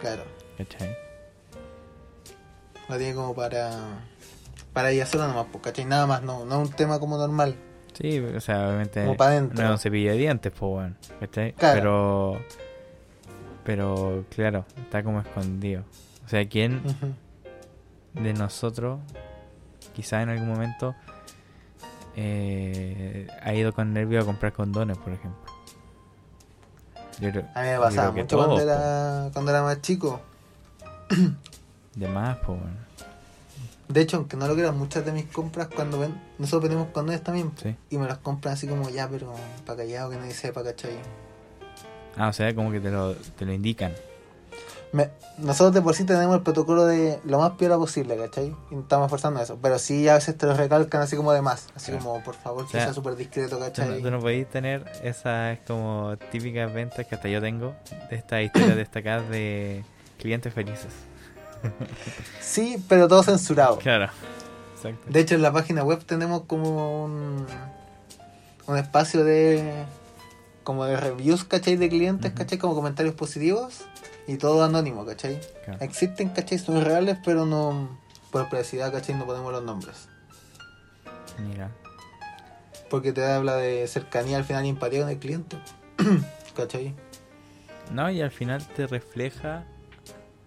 Claro. 0.00 0.22
¿cachai? 0.58 0.96
Lo 2.88 2.96
tiene 2.98 3.14
como 3.14 3.34
para. 3.34 3.70
Para 4.72 4.90
ella 4.90 5.04
sola 5.06 5.28
nomás, 5.28 5.46
pues, 5.52 5.62
¿cachai? 5.64 5.84
Nada 5.84 6.06
más, 6.06 6.22
no, 6.22 6.44
no 6.46 6.62
es 6.62 6.68
un 6.70 6.74
tema 6.74 6.98
como 6.98 7.16
normal. 7.18 7.54
Sí, 7.92 8.18
o 8.20 8.40
sea, 8.40 8.68
obviamente 8.68 9.02
Como 9.04 9.16
pa' 9.18 9.28
dentro. 9.30 9.58
no 9.60 9.64
es 9.68 9.70
un 9.72 9.78
cepillo 9.78 10.12
de 10.12 10.16
dientes, 10.16 10.50
pues, 10.58 10.70
bueno, 10.70 10.94
¿cachai? 11.20 11.52
Claro. 11.52 11.74
Pero, 11.74 12.40
pero, 13.64 14.24
claro, 14.34 14.64
está 14.82 15.02
como 15.02 15.20
escondido. 15.20 15.84
O 16.24 16.28
sea, 16.28 16.48
¿quién 16.48 16.80
de 18.14 18.32
nosotros, 18.32 18.98
quizás 19.94 20.22
en 20.22 20.30
algún 20.30 20.48
momento, 20.48 20.94
eh, 22.16 23.26
ha 23.42 23.52
ido 23.54 23.72
con 23.74 23.92
nervio 23.92 24.20
a 24.22 24.24
comprar 24.24 24.52
condones, 24.54 24.96
por 24.96 25.12
ejemplo? 25.12 25.52
Yo 27.20 27.30
creo- 27.30 27.44
A 27.54 27.62
mí 27.62 27.68
me 27.68 27.78
pasaba 27.78 28.10
mucho 28.12 28.36
cuando 28.38 28.58
era, 28.60 29.28
cuando 29.34 29.50
era 29.50 29.62
más 29.62 29.80
chico. 29.82 30.20
De 31.94 32.08
más, 32.08 32.36
pues, 32.38 32.58
bueno. 32.58 32.76
De 33.88 34.00
hecho, 34.00 34.16
aunque 34.16 34.36
no 34.36 34.46
lo 34.48 34.54
crean, 34.54 34.78
muchas 34.78 35.04
de 35.04 35.12
mis 35.12 35.26
compras 35.26 35.68
cuando 35.74 35.98
ven, 35.98 36.18
nosotros 36.38 36.62
vendemos 36.62 36.88
condones 36.92 37.22
también. 37.22 37.50
po, 37.50 37.60
Sí. 37.62 37.76
Y 37.90 37.98
me 37.98 38.06
las 38.06 38.18
compran 38.18 38.54
así 38.54 38.66
como 38.66 38.88
ya, 38.88 39.08
pero 39.08 39.34
para 39.66 39.78
callado 39.78 40.10
que 40.10 40.16
nadie 40.16 40.32
sepa, 40.32 40.62
¿cachai? 40.64 40.92
Ah, 42.16 42.28
o 42.28 42.32
sea, 42.32 42.54
como 42.54 42.70
que 42.72 42.80
te 42.80 42.90
lo, 42.90 43.14
te 43.14 43.44
lo 43.44 43.52
indican. 43.52 43.92
Me- 44.92 45.08
nosotros 45.38 45.72
de 45.74 45.80
por 45.80 45.94
sí 45.94 46.04
tenemos 46.04 46.36
el 46.36 46.42
protocolo 46.42 46.84
de 46.84 47.18
lo 47.24 47.38
más 47.38 47.52
piola 47.52 47.76
posible, 47.78 48.16
¿cachai? 48.16 48.54
Y 48.70 48.74
estamos 48.78 49.08
forzando 49.10 49.40
eso. 49.40 49.58
Pero 49.60 49.78
sí 49.78 50.06
a 50.08 50.14
veces 50.14 50.36
te 50.36 50.46
lo 50.46 50.54
recalcan 50.54 51.00
así 51.02 51.16
como 51.16 51.32
de 51.32 51.40
más. 51.42 51.66
Así 51.74 51.90
Claro. 51.92 52.04
como, 52.06 52.22
por 52.22 52.34
favor, 52.34 52.62
que 52.64 52.68
O 52.68 52.70
sea, 52.72 52.84
sea 52.84 52.92
súper 52.94 53.16
discreto, 53.16 53.56
Tú 53.56 53.60
no, 53.60 53.66
¿cachai? 53.66 54.02
tú 54.02 54.10
no 54.10 54.20
podéis 54.20 54.48
tener 54.50 54.84
esas 55.02 55.58
como 55.66 56.16
típicas 56.30 56.72
ventas 56.72 57.06
que 57.06 57.14
hasta 57.14 57.28
yo 57.28 57.40
tengo 57.40 57.74
de 58.10 58.16
estas 58.16 58.42
historias 58.42 58.76
destacadas 58.76 59.28
de 59.30 59.82
clientes 60.18 60.52
felices. 60.52 60.92
Sí, 62.40 62.82
pero 62.88 63.08
todo 63.08 63.22
censurado. 63.22 63.78
Claro. 63.78 64.10
Exacto. 64.76 65.06
De 65.08 65.20
hecho, 65.20 65.34
en 65.34 65.42
la 65.42 65.52
página 65.52 65.84
web 65.84 66.04
tenemos 66.04 66.42
como 66.44 67.04
un, 67.04 67.46
un 68.66 68.76
espacio 68.76 69.24
de 69.24 69.84
como 70.64 70.84
de 70.84 70.96
reviews, 70.96 71.44
¿cachai? 71.44 71.76
De 71.76 71.88
clientes, 71.88 72.30
Ujú. 72.30 72.38
¿cachai? 72.38 72.58
Como 72.58 72.74
comentarios 72.74 73.14
positivos 73.14 73.80
y 74.26 74.36
todo 74.36 74.62
anónimo, 74.64 75.04
¿cachai? 75.04 75.40
Claro. 75.64 75.84
Existen, 75.84 76.28
¿cachai? 76.30 76.58
Son 76.58 76.84
reales, 76.84 77.18
pero 77.24 77.46
no 77.46 77.88
por 78.30 78.48
privacidad, 78.48 78.92
¿cachai? 78.92 79.14
No 79.14 79.26
ponemos 79.26 79.52
los 79.52 79.62
nombres. 79.62 80.08
Mira. 81.38 81.70
Porque 82.90 83.12
te 83.12 83.24
habla 83.24 83.56
de 83.56 83.86
cercanía 83.88 84.36
al 84.36 84.44
final 84.44 84.64
y 84.66 84.68
empatía 84.68 85.00
con 85.00 85.08
el 85.10 85.18
cliente. 85.18 85.58
¿Cachai? 86.56 86.94
No, 87.90 88.10
y 88.10 88.22
al 88.22 88.30
final 88.30 88.66
te 88.68 88.86
refleja 88.86 89.64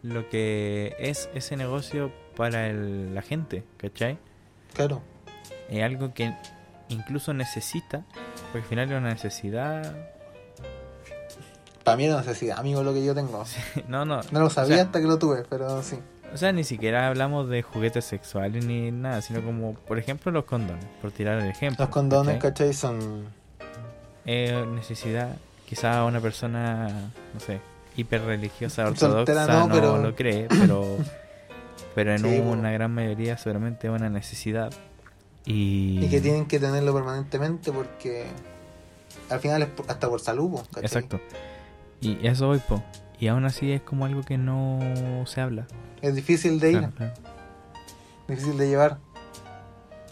lo 0.06 0.30
que 0.30 0.96
es 1.00 1.30
ese 1.34 1.56
negocio 1.58 2.12
para 2.36 2.68
el- 2.68 3.14
la 3.16 3.22
gente, 3.22 3.64
¿cachai? 3.78 4.18
Claro. 4.74 5.02
Es 5.70 5.82
algo 5.84 6.14
que 6.14 6.34
incluso 6.90 7.34
necesita, 7.34 8.04
porque 8.52 8.60
al 8.60 8.64
final 8.66 8.92
es 8.92 8.98
una 8.98 9.10
necesidad. 9.10 9.96
Para 11.84 11.98
mí 11.98 12.06
es 12.06 12.10
una 12.12 12.22
necesidad, 12.22 12.60
amigo, 12.60 12.84
lo 12.84 12.94
que 12.94 13.04
yo 13.06 13.14
tengo. 13.14 13.44
no, 13.88 14.06
no. 14.06 14.22
No 14.32 14.40
lo 14.40 14.50
sabía 14.50 14.76
O 14.76 14.78
sea, 14.78 14.86
hasta 14.86 15.00
que 15.02 15.08
lo 15.08 15.18
tuve, 15.20 15.44
pero 15.50 15.82
sí. 15.84 15.98
o 16.34 16.38
sea, 16.38 16.52
ni 16.52 16.64
siquiera 16.64 17.08
hablamos 17.08 17.48
de 17.50 17.62
juguetes 17.62 18.06
sexuales 18.06 18.66
ni 18.66 18.92
nada, 18.92 19.22
sino 19.22 19.44
como, 19.44 19.74
por 19.74 19.98
ejemplo, 20.00 20.32
los 20.32 20.46
condones, 20.46 20.86
por 21.02 21.12
tirar 21.12 21.40
el 21.40 21.50
ejemplo. 21.50 21.86
Los 21.86 21.94
condones, 21.94 22.36
¿cachai? 22.36 22.70
¿cachai? 22.70 22.74
Son... 22.74 23.26
Eh, 24.28 24.66
necesidad, 24.74 25.36
quizá 25.68 26.04
una 26.04 26.20
persona, 26.20 26.88
no 27.34 27.40
sé, 27.40 27.60
hiper 27.96 28.22
religiosa 28.24 28.86
Soltera 28.96 29.20
ortodoxa 29.22 29.48
no, 29.48 29.68
no, 29.68 29.74
pero- 29.74 29.98
lo 29.98 30.16
cree, 30.16 30.48
pero 30.50 30.98
pero 31.96 32.12
en 32.14 32.20
Sí, 32.20 32.26
una 32.40 32.42
bueno. 32.44 32.72
gran 32.74 32.92
mayoría 32.94 33.38
seguramente 33.38 33.88
es 33.88 33.94
una 33.94 34.10
necesidad. 34.10 34.72
Y, 35.46 36.04
Y 36.04 36.10
que 36.10 36.22
tienen 36.22 36.46
que 36.46 36.60
tenerlo 36.60 36.94
permanentemente 36.94 37.72
porque 37.72 38.26
al 39.30 39.40
final 39.40 39.62
es 39.62 39.70
por- 39.70 39.90
hasta 39.90 40.10
por 40.10 40.20
salud. 40.20 40.60
Exacto. 40.82 41.20
Y 42.02 42.26
eso 42.28 42.48
voy, 42.48 42.60
po. 42.60 42.84
Y 43.20 43.28
aún 43.28 43.46
así 43.46 43.72
es 43.72 43.82
como 43.82 44.06
algo 44.06 44.22
que 44.24 44.38
no 44.38 44.80
se 45.26 45.40
habla. 45.42 45.68
Es 46.02 46.16
difícil 46.16 46.60
de 46.60 46.72
ir, 46.72 46.78
Claro, 46.80 46.94
claro. 46.96 47.14
difícil 48.28 48.58
de 48.58 48.68
llevar. 48.68 48.98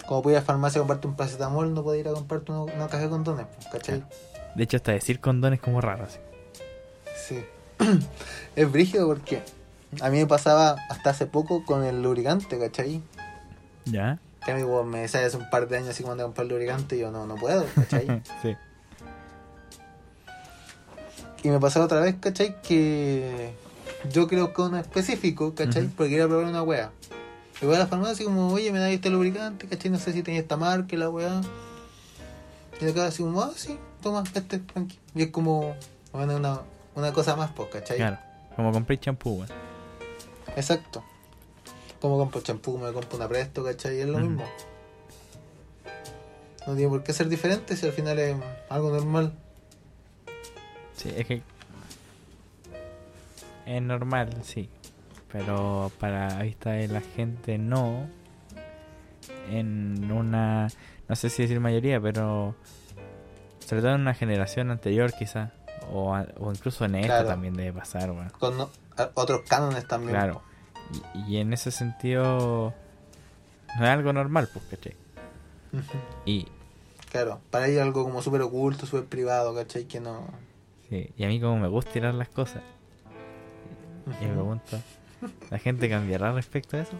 Como 0.07 0.21
puedes 0.21 0.35
ir 0.35 0.37
a 0.37 0.41
la 0.41 0.45
farmacia 0.45 0.79
a 0.79 0.81
comprarte 0.83 1.07
un 1.07 1.15
paracetamol, 1.15 1.73
no 1.73 1.83
puedes 1.83 2.01
ir 2.01 2.07
a 2.07 2.13
comprarte 2.13 2.51
una, 2.51 2.61
una 2.73 2.87
caja 2.87 3.03
de 3.03 3.09
condones, 3.09 3.47
¿cachai? 3.71 4.03
De 4.55 4.63
hecho, 4.63 4.77
hasta 4.77 4.91
decir 4.91 5.19
condón 5.19 5.53
es 5.53 5.59
como 5.59 5.81
raro. 5.81 6.05
Así. 6.05 6.19
Sí. 7.15 7.45
es 8.55 8.71
brígido 8.71 9.07
porque 9.07 9.43
a 10.01 10.09
mí 10.09 10.17
me 10.17 10.27
pasaba 10.27 10.75
hasta 10.89 11.11
hace 11.11 11.25
poco 11.25 11.65
con 11.65 11.83
el 11.83 12.01
lubricante, 12.01 12.59
¿cachai? 12.59 13.01
¿Ya? 13.85 14.19
Que 14.45 14.51
a 14.51 14.55
mí 14.55 14.63
weón, 14.63 14.89
me 14.89 15.01
decía 15.01 15.25
hace 15.25 15.37
un 15.37 15.49
par 15.49 15.67
de 15.67 15.77
años 15.77 15.89
así 15.89 16.03
cuando 16.03 16.23
compré 16.23 16.43
el 16.43 16.49
lubricante 16.49 16.95
y 16.95 16.99
yo 16.99 17.11
no, 17.11 17.25
no 17.25 17.35
puedo, 17.35 17.65
¿cachai? 17.75 18.21
sí. 18.41 18.55
y 21.43 21.49
me 21.49 21.59
pasaba 21.59 21.85
otra 21.85 21.99
vez, 21.99 22.15
¿cachai? 22.19 22.61
Que 22.61 23.53
yo 24.11 24.27
creo 24.27 24.53
que 24.53 24.61
uno 24.61 24.77
específico, 24.77 25.53
¿cachai? 25.53 25.85
Ujú. 25.85 25.93
Porque 25.97 26.11
quería 26.11 26.27
probar 26.27 26.45
una 26.45 26.63
wea. 26.63 26.91
Y 27.61 27.65
voy 27.65 27.75
a 27.75 27.79
la 27.79 27.87
farmacia 27.87 28.25
como, 28.25 28.47
oye, 28.47 28.71
me 28.71 28.79
da 28.79 28.89
este 28.89 29.09
lubricante, 29.09 29.67
¿cachai? 29.67 29.91
No 29.91 29.99
sé 29.99 30.13
si 30.13 30.23
tenía 30.23 30.39
esta 30.39 30.57
marca 30.57 30.95
y 30.95 30.97
la 30.97 31.09
wea. 31.09 31.41
Y 32.79 32.85
de 32.85 32.91
acá 32.91 33.07
así 33.07 33.23
como, 33.23 33.41
ah, 33.41 33.51
sí, 33.55 33.77
toma, 34.01 34.23
este, 34.33 34.59
tranqui. 34.59 34.97
Y 35.15 35.23
es 35.23 35.27
como, 35.31 35.75
bueno, 36.13 36.37
una, 36.37 36.61
una 36.95 37.11
cosa 37.13 37.35
más, 37.35 37.51
pues, 37.51 37.69
¿cachai? 37.69 37.97
Claro. 37.97 38.17
Como 38.55 38.71
compré 38.71 38.99
champú, 38.99 39.35
weón. 39.35 39.49
Exacto. 40.55 41.03
Como 41.99 42.17
compro 42.17 42.41
champú, 42.41 42.77
me 42.77 42.91
compro 42.91 43.17
una 43.17 43.27
presto, 43.27 43.63
¿cachai? 43.63 44.01
Es 44.01 44.07
lo 44.07 44.17
Ujú. 44.17 44.25
mismo. 44.27 44.45
No 46.67 46.75
tiene 46.75 46.89
por 46.89 47.03
qué 47.03 47.13
ser 47.13 47.27
diferente 47.29 47.75
si 47.75 47.85
al 47.85 47.93
final 47.93 48.19
es 48.19 48.35
algo 48.69 48.89
normal. 48.91 49.33
Sí, 50.95 51.13
es 51.15 51.25
que 51.25 51.41
es 53.65 53.81
normal, 53.81 54.29
sí. 54.43 54.69
Pero 55.31 55.91
para 55.99 56.41
vista 56.43 56.71
de 56.71 56.87
la 56.87 57.01
gente 57.01 57.57
no. 57.57 58.07
En 59.49 60.11
una, 60.11 60.67
no 61.09 61.15
sé 61.15 61.29
si 61.29 61.43
decir 61.43 61.59
mayoría, 61.59 61.99
pero 61.99 62.55
sobre 63.65 63.81
todo 63.81 63.95
en 63.95 64.01
una 64.01 64.13
generación 64.13 64.71
anterior 64.71 65.11
quizá. 65.13 65.51
O, 65.91 66.15
o 66.39 66.51
incluso 66.51 66.85
en 66.85 67.01
Claro. 67.03 67.27
también 67.27 67.53
debe 67.55 67.73
pasar, 67.73 68.11
weón. 68.11 68.29
Con 68.39 68.57
no- 68.57 68.69
otros 69.15 69.41
cánones 69.47 69.87
también. 69.87 70.11
Claro. 70.11 70.41
Y, 71.15 71.33
y 71.33 71.37
en 71.37 71.53
ese 71.53 71.71
sentido 71.71 72.73
no 73.79 73.83
es 73.85 73.89
algo 73.89 74.13
normal, 74.13 74.49
pues, 74.53 74.65
¿cachai? 74.69 74.95
Y, 76.25 76.47
Claro, 77.11 77.41
para 77.51 77.67
ellos 77.67 77.81
algo 77.83 78.03
como 78.03 78.21
súper 78.23 78.41
oculto, 78.41 78.85
súper 78.87 79.05
privado, 79.05 79.53
¿cachai? 79.53 79.85
Que 79.85 79.99
no... 79.99 80.25
sí, 80.89 81.11
y 81.15 81.23
a 81.23 81.27
mí 81.27 81.39
como 81.39 81.57
me 81.59 81.67
gusta 81.67 81.91
tirar 81.91 82.13
las 82.15 82.29
cosas. 82.29 82.63
Y 84.21 84.25
me 84.25 84.33
pregunto, 84.33 84.77
¿la 85.51 85.59
gente 85.59 85.89
cambiará 85.89 86.31
respecto 86.31 86.75
a 86.77 86.81
eso? 86.81 86.93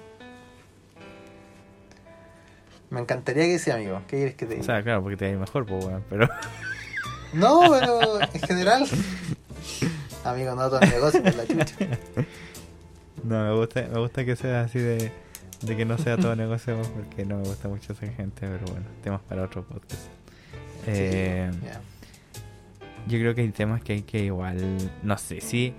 Me 2.90 3.00
encantaría 3.02 3.46
que 3.46 3.58
sea 3.60 3.76
amigo. 3.76 4.02
¿Qué 4.08 4.18
quieres 4.18 4.36
que 4.36 4.46
te 4.46 4.54
O 4.54 4.56
diga? 4.58 4.66
sea, 4.66 4.84
claro, 4.84 5.02
porque 5.02 5.18
te 5.18 5.34
va 5.34 5.40
mejor, 5.42 5.66
pues, 5.66 5.84
weón, 5.86 6.04
pero... 6.10 6.28
No, 7.34 7.62
pero 7.72 8.22
en 8.22 8.42
general... 8.42 8.86
amigo, 10.24 10.56
no 10.56 10.70
todo 10.70 10.80
el 10.82 10.90
negocio 10.90 11.24
por 11.24 11.36
la 11.36 11.48
chucha. 11.48 11.76
No, 13.24 13.44
me 13.46 13.56
gusta, 13.58 13.88
me 13.92 14.00
gusta 14.00 14.26
que 14.26 14.36
sea 14.36 14.62
así 14.62 14.80
de, 14.80 15.12
de 15.62 15.78
que 15.78 15.86
no 15.86 15.98
sea 15.98 16.18
todo 16.18 16.36
negocio, 16.36 16.82
porque 16.96 17.26
no 17.26 17.38
me 17.38 17.44
gusta 17.44 17.68
mucho 17.70 17.94
esa 17.94 18.08
gente, 18.08 18.42
pero 18.48 18.66
bueno, 18.72 18.86
temas 19.04 19.22
para 19.22 19.44
otro 19.44 19.64
podcast. 19.64 20.02
Eh, 20.88 21.50
Ya. 21.64 21.80
yo 23.08 23.20
creo 23.20 23.34
que 23.36 23.42
hay 23.42 23.50
temas 23.52 23.82
que 23.82 23.94
hay 23.94 24.02
que 24.02 24.20
igual, 24.26 24.58
no 25.04 25.18
sé 25.18 25.40
si 25.40 25.74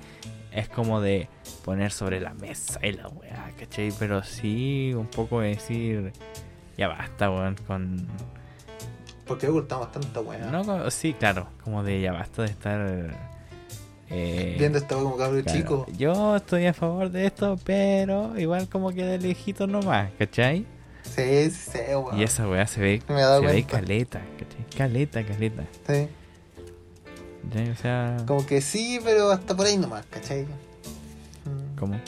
es 0.52 0.68
como 0.68 1.00
de 1.02 1.28
poner 1.64 1.90
sobre 1.92 2.20
la 2.20 2.32
mesa 2.32 2.78
y 2.82 2.92
la 2.92 3.08
weá, 3.08 3.50
¿cachai? 3.58 3.92
Pero 3.98 4.22
sí 4.22 4.92
un 4.94 5.06
poco 5.08 5.40
de 5.40 5.48
decir, 5.48 6.12
ya 6.78 6.88
basta, 6.88 7.30
weón, 7.30 7.56
con... 7.66 8.06
Porque 9.26 9.48
ocultamos 9.48 9.90
tanta 9.90 10.20
weá. 10.20 10.38
No, 10.50 10.90
sí, 10.90 11.14
claro, 11.14 11.48
como 11.62 11.82
de 11.82 12.00
ya 12.00 12.12
basta 12.12 12.42
de 12.42 12.48
estar... 12.48 13.16
eh, 14.10 14.56
Viendo 14.58 14.78
weá 14.78 15.02
como 15.02 15.16
cabro 15.16 15.42
claro, 15.42 15.58
chico. 15.58 15.86
Yo 15.96 16.36
estoy 16.36 16.66
a 16.66 16.74
favor 16.74 17.10
de 17.10 17.26
esto, 17.26 17.58
pero 17.64 18.38
igual 18.38 18.68
como 18.68 18.90
que 18.90 19.04
de 19.04 19.18
lejito 19.18 19.66
nomás, 19.66 20.10
¿cachai? 20.18 20.66
Sí, 21.02 21.50
sí, 21.50 21.70
sí, 21.72 21.78
weón. 21.94 22.18
Y 22.18 22.22
esa 22.22 22.48
weá 22.48 22.66
se 22.66 22.80
ve, 22.80 23.02
Me 23.08 23.22
se 23.22 23.40
ve 23.40 23.64
caleta, 23.64 24.20
¿cachai? 24.38 24.66
Caleta, 24.76 25.24
caleta. 25.24 25.64
Sí. 25.86 26.08
Sea, 27.80 28.16
Como 28.26 28.44
que 28.46 28.60
sí, 28.60 28.98
pero 29.04 29.30
hasta 29.30 29.54
por 29.54 29.66
ahí 29.66 29.76
nomás, 29.76 30.04
¿cachai? 30.06 30.46
¿cómo? 31.78 32.00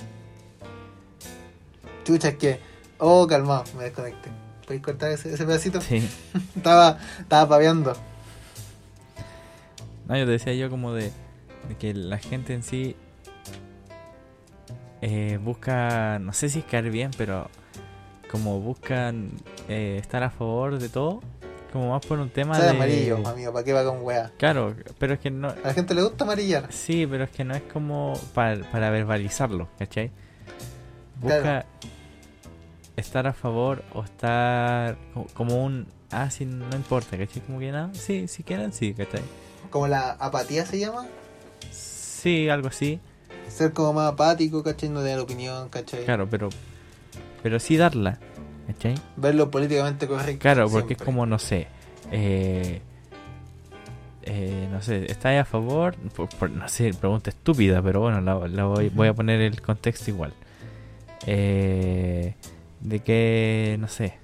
Chucha, 2.04 2.28
es 2.28 2.36
que... 2.36 2.60
Oh, 2.98 3.26
calmado, 3.26 3.64
me 3.76 3.84
desconecté. 3.84 4.30
¿Puedes 4.66 4.82
cortar 4.82 5.12
ese, 5.12 5.32
ese 5.32 5.44
pedacito? 5.44 5.80
Sí. 5.80 6.08
estaba, 6.56 6.98
estaba 7.20 7.48
paveando. 7.48 7.96
No, 10.08 10.16
yo 10.16 10.24
te 10.24 10.32
decía 10.32 10.54
yo 10.54 10.70
como 10.70 10.92
de, 10.92 11.12
de 11.68 11.76
que 11.78 11.94
la 11.94 12.18
gente 12.18 12.54
en 12.54 12.62
sí 12.62 12.96
eh, 15.02 15.38
busca, 15.42 16.18
no 16.18 16.32
sé 16.32 16.48
si 16.48 16.60
es 16.60 16.64
caer 16.64 16.90
bien, 16.90 17.10
pero 17.16 17.48
como 18.30 18.60
buscan 18.60 19.30
eh, 19.68 19.98
estar 20.00 20.22
a 20.22 20.30
favor 20.30 20.78
de 20.78 20.88
todo, 20.88 21.20
como 21.72 21.90
más 21.90 22.04
por 22.04 22.18
un 22.18 22.30
tema 22.30 22.54
Sale 22.54 22.66
de... 22.66 22.70
amarillo, 22.70 23.28
amigo, 23.28 23.52
¿para 23.52 23.64
qué 23.64 23.72
va 23.72 23.84
con 23.84 24.02
weá? 24.02 24.32
Claro, 24.38 24.74
pero 24.98 25.14
es 25.14 25.20
que 25.20 25.30
no... 25.30 25.48
A 25.48 25.56
la 25.62 25.74
gente 25.74 25.94
le 25.94 26.02
gusta 26.02 26.24
amarillar. 26.24 26.72
Sí, 26.72 27.06
pero 27.06 27.24
es 27.24 27.30
que 27.30 27.44
no 27.44 27.54
es 27.54 27.62
como 27.62 28.18
para, 28.34 28.64
para 28.70 28.90
verbalizarlo, 28.90 29.68
¿cachai? 29.78 30.10
Busca 31.20 31.40
Claro. 31.40 31.66
Estar 32.96 33.26
a 33.26 33.32
favor 33.32 33.82
o 33.94 34.02
estar 34.02 34.96
co- 35.14 35.26
como 35.34 35.64
un... 35.64 35.86
Ah, 36.10 36.30
sí, 36.30 36.44
no 36.46 36.74
importa, 36.76 37.18
¿cachai? 37.18 37.42
Como 37.42 37.58
que 37.58 37.70
nada, 37.72 37.90
sí, 37.94 38.28
si 38.28 38.42
quieren, 38.42 38.72
sí, 38.72 38.94
¿cachai? 38.94 39.22
Como 39.70 39.88
la 39.88 40.12
apatía 40.12 40.64
se 40.64 40.78
llama. 40.78 41.06
Sí, 41.70 42.48
algo 42.48 42.68
así. 42.68 43.00
Ser 43.48 43.72
como 43.72 43.92
más 43.94 44.12
apático, 44.12 44.62
¿cachai? 44.62 44.88
No 44.88 45.00
tener 45.02 45.18
opinión, 45.18 45.68
¿cachai? 45.68 46.04
Claro, 46.04 46.28
pero 46.30 46.48
pero 47.42 47.60
sí 47.60 47.76
darla, 47.76 48.18
¿cachai? 48.66 48.94
Verlo 49.16 49.50
políticamente 49.50 50.06
correcto. 50.08 50.40
Claro, 50.42 50.68
porque 50.68 50.94
es 50.94 51.02
como, 51.02 51.26
no 51.26 51.38
sé, 51.38 51.68
eh, 52.10 52.80
eh, 54.22 54.68
no 54.72 54.82
sé, 54.82 55.10
¿estáis 55.10 55.40
a 55.40 55.44
favor? 55.44 55.94
Por- 56.14 56.28
por- 56.30 56.50
no 56.50 56.68
sé, 56.68 56.92
pregunta 56.94 57.30
estúpida, 57.30 57.80
pero 57.82 58.00
bueno, 58.00 58.20
la, 58.20 58.48
la 58.48 58.64
voy, 58.64 58.88
voy 58.88 59.08
a 59.08 59.14
poner 59.14 59.40
el 59.40 59.60
contexto 59.60 60.10
igual. 60.10 60.32
Eh, 61.26 62.34
de 62.80 63.00
que, 63.00 63.76
no 63.80 63.88
sé, 63.88 64.18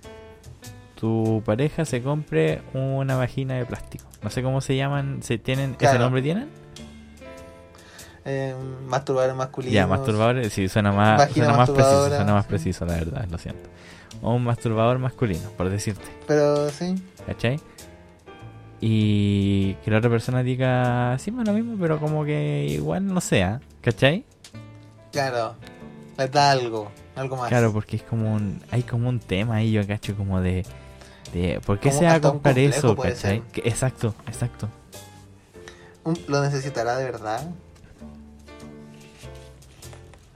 tu 0.94 1.42
pareja 1.44 1.84
se 1.84 2.02
compre 2.02 2.62
una 2.74 3.16
vagina 3.16 3.54
de 3.54 3.66
plástico. 3.66 4.04
No 4.22 4.30
sé 4.30 4.42
cómo 4.42 4.60
se 4.60 4.76
llaman, 4.76 5.22
¿se 5.22 5.38
tienen, 5.38 5.76
¿ese 5.80 5.98
nombre 5.98 6.22
tienen? 6.22 6.48
Eh, 8.24 8.54
masturbadores 8.86 9.34
masculinos. 9.34 9.74
Ya, 9.74 9.86
masturbador, 9.86 10.48
sí, 10.48 10.68
suena 10.68 10.92
más, 10.92 11.30
suena 11.32 11.56
más 11.56 11.70
preciso, 11.70 12.08
suena 12.08 12.32
más 12.34 12.44
sí. 12.44 12.48
preciso, 12.48 12.86
la 12.86 12.94
verdad, 12.94 13.26
lo 13.28 13.38
siento. 13.38 13.68
O 14.22 14.34
un 14.34 14.44
masturbador 14.44 14.98
masculino, 14.98 15.50
por 15.56 15.68
decirte. 15.68 16.06
Pero 16.28 16.68
sí, 16.70 16.94
¿Cachai? 17.26 17.60
Y 18.80 19.74
que 19.84 19.90
la 19.90 19.98
otra 19.98 20.10
persona 20.10 20.42
diga, 20.42 21.16
sí, 21.18 21.30
me 21.30 21.44
lo 21.44 21.52
mismo, 21.52 21.76
pero 21.80 21.98
como 21.98 22.24
que 22.24 22.66
igual 22.68 23.06
no 23.06 23.20
sea, 23.20 23.60
¿cachai? 23.80 24.24
claro. 25.12 25.54
Da 26.30 26.52
algo, 26.52 26.90
algo 27.14 27.36
más. 27.36 27.48
Claro, 27.48 27.72
porque 27.72 27.96
es 27.96 28.02
como 28.02 28.34
un, 28.34 28.60
hay 28.70 28.82
como 28.82 29.08
un 29.08 29.20
tema 29.20 29.56
ahí, 29.56 29.72
yo 29.72 29.86
cacho, 29.86 30.16
como 30.16 30.40
de, 30.40 30.64
de 31.32 31.60
¿por 31.64 31.78
qué 31.78 31.88
Como 31.88 32.00
se 32.00 32.06
va 32.06 32.14
a 32.14 32.20
comprar 32.20 32.58
eso, 32.58 32.96
cachai? 32.96 33.42
exacto, 33.56 34.14
exacto. 34.26 34.68
¿Lo 36.26 36.42
necesitará 36.42 36.96
de 36.96 37.04
verdad? 37.04 37.48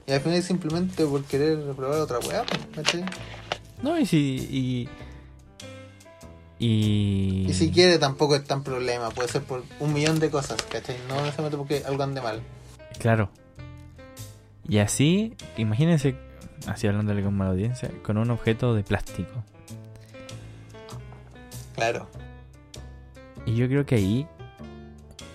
Y 0.05 0.13
al 0.13 0.21
final 0.21 0.41
simplemente 0.41 1.05
por 1.05 1.23
querer 1.25 1.59
probar 1.73 1.99
otra 1.99 2.19
weá, 2.19 2.45
pues, 2.45 2.61
¿cachai? 2.73 3.03
No, 3.81 3.99
y 3.99 4.05
si, 4.05 4.47
y... 4.49 4.89
Y... 6.59 7.45
Y 7.49 7.53
si 7.53 7.71
quiere 7.71 7.99
tampoco 7.99 8.35
es 8.35 8.43
tan 8.43 8.63
problema, 8.63 9.09
puede 9.11 9.27
ser 9.27 9.43
por 9.43 9.63
un 9.79 9.93
millón 9.93 10.19
de 10.19 10.31
cosas, 10.31 10.61
¿cachai? 10.63 10.95
No 11.07 11.15
necesariamente 11.15 11.57
porque 11.57 11.83
algo 11.85 12.01
ande 12.01 12.21
mal. 12.21 12.41
Claro. 12.99 13.29
Y 14.67 14.79
así, 14.79 15.35
imagínense, 15.57 16.15
así 16.67 16.87
hablándole 16.87 17.23
con 17.23 17.35
mala 17.35 17.51
audiencia, 17.51 17.89
con 18.03 18.17
un 18.17 18.29
objeto 18.29 18.73
de 18.75 18.83
plástico. 18.83 19.43
Claro. 21.75 22.07
Y 23.45 23.55
yo 23.55 23.67
creo 23.67 23.85
que 23.85 23.95
ahí, 23.95 24.27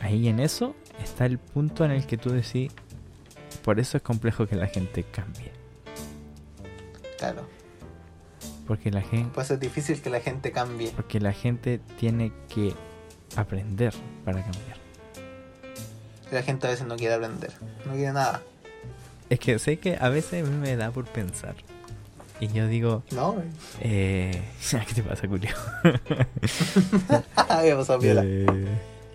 ahí 0.01 0.29
en 0.29 0.41
eso, 0.41 0.75
está 1.03 1.27
el 1.27 1.39
punto 1.39 1.85
en 1.85 1.93
el 1.93 2.07
que 2.07 2.17
tú 2.19 2.31
decís, 2.31 2.73
por 3.65 3.79
eso 3.81 3.97
es 3.97 4.03
complejo 4.03 4.47
que 4.47 4.57
la 4.57 4.67
gente 4.67 5.03
cambie. 5.05 5.53
Claro. 7.19 7.47
Porque 8.67 8.91
la 8.91 9.03
gente, 9.03 9.31
Puede 9.35 9.47
ser 9.47 9.59
difícil 9.59 10.01
que 10.03 10.11
la 10.11 10.21
gente 10.21 10.53
cambie. 10.53 10.91
porque 10.95 11.21
la 11.21 11.33
gente 11.33 11.81
tiene 11.99 12.33
que 12.49 12.75
aprender 13.37 13.93
para 14.25 14.43
cambiar. 14.43 14.77
La 16.31 16.43
gente 16.43 16.67
a 16.67 16.71
veces 16.71 16.87
no 16.87 16.97
quiere 16.97 17.15
aprender. 17.15 17.53
No 17.87 17.93
quiere 17.93 18.13
nada. 18.13 18.43
Es 19.33 19.41
que 19.41 19.59
sé 19.59 19.79
que 19.79 19.97
a 19.99 20.11
veces 20.11 20.47
a 20.47 20.47
mí 20.47 20.55
me 20.59 20.77
da 20.77 20.91
por 20.91 21.07
pensar. 21.07 21.55
Y 22.39 22.49
yo 22.49 22.67
digo, 22.67 23.03
¿No? 23.13 23.43
eh, 23.81 24.43
¿qué 24.87 24.95
te 24.95 25.03
pasa, 25.03 25.27
Julio? 25.27 25.49
Pasado 27.35 27.99
piola. 27.99 28.21
Eh, 28.27 28.45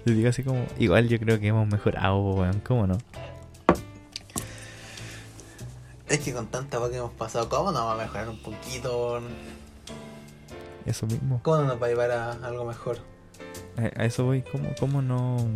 yo 0.08 0.14
digo 0.16 0.30
así 0.30 0.42
como, 0.42 0.66
igual 0.80 1.08
yo 1.08 1.20
creo 1.20 1.40
que 1.40 1.50
hemos 1.50 1.68
mejorado, 1.68 2.18
weón, 2.18 2.60
¿cómo 2.62 2.88
no? 2.88 2.98
Es 6.10 6.18
que 6.18 6.34
con 6.34 6.48
tanta 6.48 6.78
agua 6.78 6.90
que 6.90 6.98
hemos 6.98 7.12
pasado, 7.12 7.48
¿cómo 7.48 7.72
no 7.72 7.86
va 7.86 7.94
a 7.94 7.98
mejorar 7.98 8.30
un 8.30 8.42
poquito? 8.42 9.22
Eso 10.88 11.06
mismo. 11.06 11.42
¿Cómo 11.44 11.58
no 11.58 11.66
nos 11.66 11.80
va 11.80 11.86
a 11.86 11.90
llevar 11.90 12.10
a 12.10 12.32
algo 12.32 12.66
mejor? 12.66 12.98
A, 13.78 14.02
a 14.02 14.06
eso 14.06 14.26
voy, 14.26 14.42
¿cómo, 14.42 14.68
cómo 14.80 15.04
no, 15.04 15.48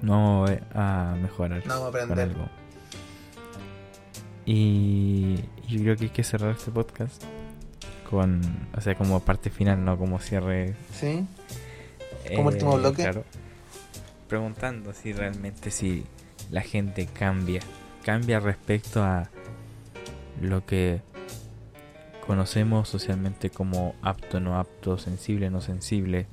no 0.00 0.46
eh, 0.46 0.62
a 0.74 1.16
mejorar? 1.20 1.66
No 1.66 1.80
vamos 1.80 1.86
a 1.86 1.88
aprender. 1.88 2.20
algo. 2.20 2.61
Y 4.44 5.36
yo 5.68 5.80
creo 5.80 5.96
que 5.96 6.04
hay 6.04 6.10
que 6.10 6.24
cerrar 6.24 6.56
este 6.56 6.70
podcast 6.70 7.22
con, 8.10 8.40
o 8.76 8.80
sea, 8.80 8.94
como 8.94 9.20
parte 9.20 9.50
final, 9.50 9.84
no 9.84 9.96
como 9.96 10.18
cierre. 10.18 10.74
¿Sí? 10.92 11.26
Como 12.34 12.48
último 12.48 12.76
bloque. 12.76 13.02
Claro. 13.02 13.24
Preguntando 14.28 14.92
si 14.92 15.12
realmente 15.12 15.70
si 15.70 16.04
la 16.50 16.62
gente 16.62 17.06
cambia, 17.06 17.60
cambia 18.04 18.40
respecto 18.40 19.02
a 19.02 19.30
lo 20.40 20.64
que 20.64 21.00
conocemos 22.26 22.88
socialmente 22.88 23.50
como 23.50 23.94
apto, 24.02 24.40
no 24.40 24.58
apto, 24.58 24.98
sensible, 24.98 25.50
no 25.50 25.60
sensible, 25.60 26.26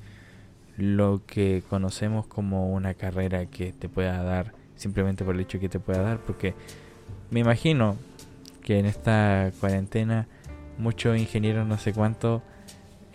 lo 0.76 1.22
que 1.26 1.62
conocemos 1.68 2.26
como 2.26 2.72
una 2.72 2.94
carrera 2.94 3.46
que 3.46 3.72
te 3.72 3.88
pueda 3.88 4.22
dar 4.22 4.52
simplemente 4.76 5.24
por 5.24 5.34
el 5.34 5.42
hecho 5.42 5.60
que 5.60 5.68
te 5.68 5.78
pueda 5.78 6.00
dar, 6.00 6.18
porque 6.18 6.54
me 7.30 7.40
imagino 7.40 7.96
que 8.62 8.78
en 8.78 8.86
esta 8.86 9.50
cuarentena 9.60 10.26
muchos 10.78 11.18
ingenieros 11.18 11.66
no 11.66 11.78
sé 11.78 11.92
cuánto 11.92 12.42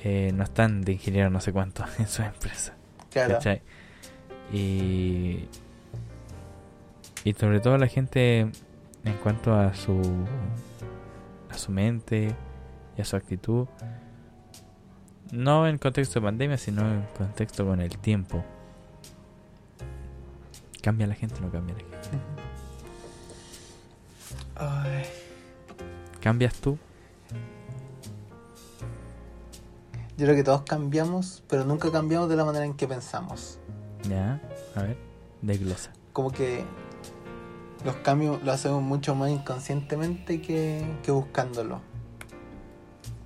eh, 0.03 0.31
no 0.33 0.43
están 0.43 0.81
de 0.81 0.93
ingeniero 0.93 1.29
no 1.29 1.41
sé 1.41 1.51
cuánto 1.51 1.83
en 1.99 2.07
su 2.07 2.21
empresa. 2.21 2.73
Claro. 3.11 3.35
¿cachai? 3.35 3.61
Y, 4.51 5.47
y 7.23 7.33
sobre 7.33 7.59
todo 7.59 7.77
la 7.77 7.87
gente 7.87 8.47
en 9.05 9.13
cuanto 9.23 9.53
a 9.53 9.73
su 9.73 10.01
a 11.49 11.57
su 11.57 11.71
mente 11.71 12.35
y 12.97 13.01
a 13.01 13.05
su 13.05 13.15
actitud 13.15 13.67
no 15.31 15.67
en 15.67 15.77
contexto 15.77 16.19
de 16.19 16.25
pandemia 16.25 16.57
sino 16.57 16.81
en 16.81 17.05
contexto 17.17 17.65
con 17.65 17.81
el 17.81 17.97
tiempo 17.97 18.43
cambia 20.81 21.07
la 21.07 21.15
gente 21.15 21.35
o 21.39 21.41
no 21.41 21.51
cambia 21.51 21.75
la 21.75 21.81
gente 21.81 21.94
Ay, 24.55 25.03
cambias 26.21 26.53
tú 26.55 26.77
yo 30.17 30.25
creo 30.25 30.35
que 30.37 30.43
todos 30.43 30.61
cambiamos, 30.61 31.43
pero 31.49 31.65
nunca 31.65 31.91
cambiamos 31.91 32.29
de 32.29 32.37
la 32.37 32.45
manera 32.45 32.63
en 32.63 32.73
que 32.73 32.87
pensamos. 32.87 33.59
ya 34.07 34.41
a 34.75 34.83
ver 34.83 34.97
desglosa 35.41 35.91
Como 36.13 36.31
que 36.31 36.63
los 37.83 37.95
cambios 37.97 38.41
los 38.41 38.55
hacemos 38.55 38.81
mucho 38.81 39.13
más 39.13 39.29
inconscientemente 39.29 40.41
que, 40.41 40.85
que 41.03 41.11
buscándolo. 41.11 41.81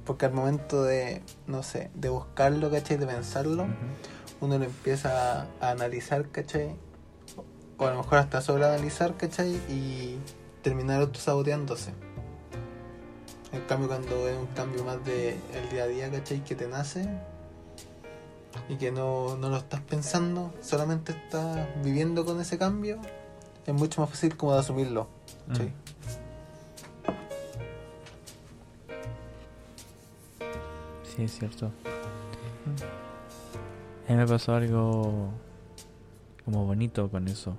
Porque 0.04 0.26
al 0.26 0.34
momento 0.34 0.84
de, 0.84 1.22
no 1.46 1.62
sé, 1.62 1.92
de 1.94 2.10
buscarlo, 2.10 2.72
¿cachai? 2.72 2.98
De 2.98 3.06
pensarlo, 3.06 3.68
uno 4.42 4.58
lo 4.58 4.66
empieza 4.66 5.42
a, 5.42 5.48
a 5.62 5.70
analizar, 5.70 6.30
¿cachai? 6.30 6.76
O 7.78 7.86
a 7.86 7.92
lo 7.92 7.98
mejor 7.98 8.18
hasta 8.18 8.42
sobreanalizar, 8.42 9.16
¿cachai? 9.16 9.52
Y 9.70 10.18
terminar 10.70 11.02
autosaboteándose. 11.02 11.92
En 13.52 13.62
cambio, 13.62 13.88
cuando 13.88 14.30
es 14.30 14.38
un 14.38 14.46
cambio 14.54 14.84
más 14.84 15.04
de 15.04 15.30
el 15.32 15.70
día 15.72 15.86
a 15.86 15.88
día, 15.88 16.12
¿cachai? 16.12 16.44
Que 16.44 16.54
te 16.54 16.68
nace 16.68 17.10
y 18.70 18.76
que 18.76 18.92
no, 18.92 19.36
no 19.36 19.50
lo 19.50 19.58
estás 19.58 19.82
pensando, 19.82 20.54
solamente 20.62 21.14
estás 21.14 21.68
viviendo 21.84 22.24
con 22.24 22.40
ese 22.40 22.60
cambio, 22.60 23.00
es 23.66 23.74
mucho 23.74 24.02
más 24.02 24.12
fácil 24.12 24.38
como 24.38 24.54
de 24.54 24.60
asumirlo. 24.60 25.08
¿cachai? 25.48 25.70
Mm. 25.70 25.74
Sí, 31.04 31.24
es 31.24 31.32
cierto. 31.32 31.72
A 34.08 34.12
mí 34.12 34.18
me 34.18 34.28
pasó 34.28 34.54
algo 34.54 35.32
como 36.46 36.68
bonito 36.68 37.10
con 37.10 37.28
eso. 37.28 37.58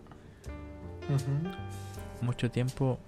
Mucho 2.23 2.51
tiempo 2.51 2.99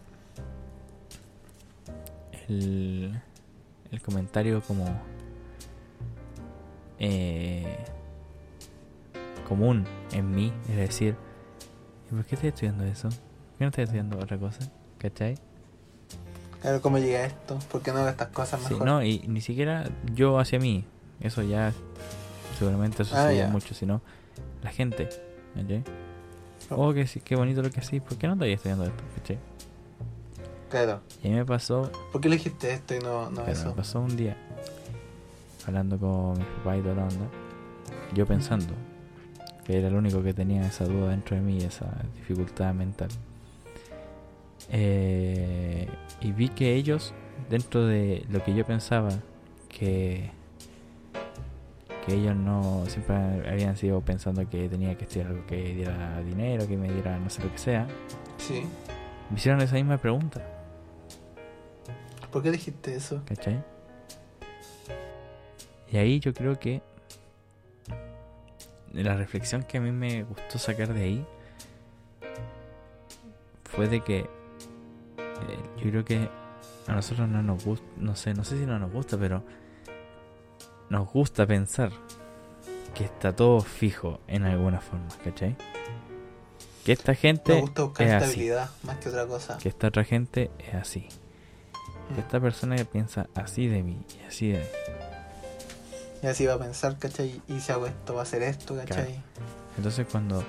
el, 2.48 3.20
el 3.90 4.02
comentario 4.02 4.60
como 4.62 4.84
eh, 6.98 7.76
común 9.48 9.84
en 10.12 10.30
mí 10.30 10.52
es 10.68 10.76
decir, 10.76 11.16
¿y 12.10 12.14
por 12.14 12.24
qué 12.24 12.34
estoy 12.36 12.48
estudiando 12.51 12.84
eso? 12.84 13.09
¿Por 13.09 13.59
qué 13.59 13.64
no 13.64 13.68
estoy 13.68 13.84
estudiando 13.84 14.18
otra 14.18 14.39
cosa? 14.39 14.70
¿Cachai? 14.98 15.36
Claro, 16.60 16.80
¿cómo 16.80 16.98
llega 16.98 17.20
a 17.20 17.24
esto? 17.26 17.59
¿Por 17.70 17.82
qué 17.82 17.90
no 17.93 17.98
hago 17.98 18.09
estas 18.09 18.28
cosas 18.28 18.60
Sí, 18.62 18.72
mejor? 18.74 18.86
no, 18.86 19.02
y 19.02 19.18
ni 19.26 19.40
siquiera 19.40 19.89
yo 20.14 20.39
hacia 20.39 20.59
mí. 20.60 20.84
Eso 21.20 21.43
ya 21.43 21.72
seguramente 22.59 23.05
sucede 23.05 23.20
Ah, 23.20 23.32
ya. 23.32 23.48
mucho, 23.48 23.74
sino 23.74 24.01
la 24.62 24.70
gente. 24.70 25.09
¿cachai? 25.55 25.82
Oh. 26.77 26.93
Que 26.93 27.07
sí, 27.07 27.20
qué 27.20 27.36
bonito 27.36 27.62
lo 27.62 27.70
que 27.70 27.81
hacís. 27.81 28.03
¿Por 28.03 28.16
qué 28.19 28.27
no 28.27 28.35
estoy 28.35 28.53
estudiando 28.53 28.85
esto? 28.85 29.03
¿cachai? 29.16 29.39
Claro. 30.70 31.01
Y 31.23 31.28
a 31.28 31.31
mí 31.31 31.36
me 31.36 31.44
pasó, 31.44 31.90
¿Por 32.12 32.20
qué 32.20 32.28
elegiste 32.28 32.73
esto 32.73 32.94
y 32.94 32.99
no, 33.01 33.31
no 33.31 33.43
pero 33.44 33.47
me 33.47 33.53
eso? 33.53 33.74
pasó 33.74 34.01
un 34.01 34.16
día 34.16 34.36
hablando 35.66 35.99
con 35.99 36.39
mi 36.39 36.44
papá 36.44 36.77
y 36.77 36.81
toda 36.81 36.94
la 36.94 37.03
onda. 37.05 37.27
Yo 38.15 38.27
pensando, 38.27 38.73
que 39.65 39.78
era 39.78 39.89
el 39.89 39.94
único 39.94 40.23
que 40.23 40.32
tenía 40.35 40.66
esa 40.66 40.85
duda 40.86 41.11
dentro 41.11 41.36
de 41.36 41.43
mí, 41.43 41.59
esa 41.59 41.86
dificultad 42.16 42.73
mental. 42.74 43.09
Eh, 44.70 45.89
y 46.20 46.32
vi 46.32 46.49
que 46.49 46.74
ellos, 46.74 47.12
dentro 47.51 47.86
de 47.86 48.24
lo 48.31 48.43
que 48.43 48.55
yo 48.55 48.65
pensaba, 48.65 49.11
que, 49.69 50.31
que 52.04 52.14
ellos 52.14 52.34
no 52.36 52.84
siempre 52.86 53.16
habían 53.48 53.76
sido 53.76 54.00
pensando 54.00 54.48
que 54.48 54.68
tenía 54.68 54.96
que 54.96 55.04
estudiar 55.04 55.28
algo 55.28 55.46
que 55.46 55.56
diera 55.74 56.20
dinero, 56.22 56.66
que 56.66 56.76
me 56.76 56.90
diera 56.92 57.18
no 57.18 57.30
sé 57.30 57.42
lo 57.42 57.50
que 57.52 57.58
sea, 57.58 57.86
Sí. 58.38 58.64
me 59.30 59.36
hicieron 59.36 59.60
esa 59.60 59.74
misma 59.76 59.98
pregunta, 59.98 60.40
¿Por 62.30 62.42
qué 62.42 62.50
dijiste 62.50 62.94
eso? 62.94 63.22
¿cachai? 63.26 63.62
Y 65.90 65.98
ahí 65.98 66.18
yo 66.18 66.32
creo 66.32 66.58
que 66.58 66.80
la 68.94 69.14
reflexión 69.16 69.62
que 69.62 69.76
a 69.78 69.80
mí 69.82 69.90
me 69.92 70.22
gustó 70.24 70.58
sacar 70.58 70.92
de 70.94 71.02
ahí 71.02 71.26
fue 73.64 73.88
de 73.88 74.00
que 74.00 74.20
eh, 74.20 74.28
yo 75.78 75.90
creo 75.90 76.04
que 76.04 76.28
a 76.86 76.94
nosotros 76.94 77.28
no 77.28 77.42
nos 77.42 77.64
gusta, 77.64 77.86
no 77.98 78.16
sé, 78.16 78.34
no 78.34 78.44
sé 78.44 78.58
si 78.58 78.66
no 78.66 78.78
nos 78.78 78.90
gusta, 78.92 79.16
pero 79.18 79.42
nos 80.93 81.09
gusta 81.10 81.47
pensar 81.47 81.90
que 82.94 83.05
está 83.05 83.35
todo 83.35 83.60
fijo 83.62 84.20
en 84.28 84.44
alguna 84.44 84.81
forma, 84.81 85.09
¿cachai? 85.24 85.56
Que 86.85 86.93
esta 86.93 87.12
Me 87.12 87.16
gente 87.16 87.60
gusta 87.60 87.82
buscar 87.85 88.06
es 88.06 88.12
así, 88.12 88.24
estabilidad 88.24 88.70
más 88.82 88.97
que 88.98 89.09
otra 89.09 89.27
cosa. 89.27 89.56
que 89.59 89.69
esta 89.69 89.89
otra 89.89 90.05
gente 90.05 90.51
es 90.59 90.74
así, 90.74 91.09
Mm. 92.10 92.14
que 92.14 92.20
esta 92.20 92.40
persona 92.40 92.77
piensa 92.85 93.28
así 93.35 93.69
de 93.69 93.82
mí 93.82 94.05
y 94.20 94.27
así 94.27 94.48
de 94.48 94.59
mí. 94.59 94.64
Y 96.23 96.27
así 96.27 96.47
va 96.47 96.55
a 96.55 96.59
pensar, 96.59 96.98
¿cachai? 96.98 97.40
Y 97.48 97.60
si 97.60 97.73
hago 97.73 97.86
esto, 97.86 98.14
va 98.14 98.23
a 98.23 98.27
ser 98.27 98.43
esto, 98.43 98.77
¿cachai? 98.77 99.20
Entonces 99.77 100.06
cuando 100.10 100.44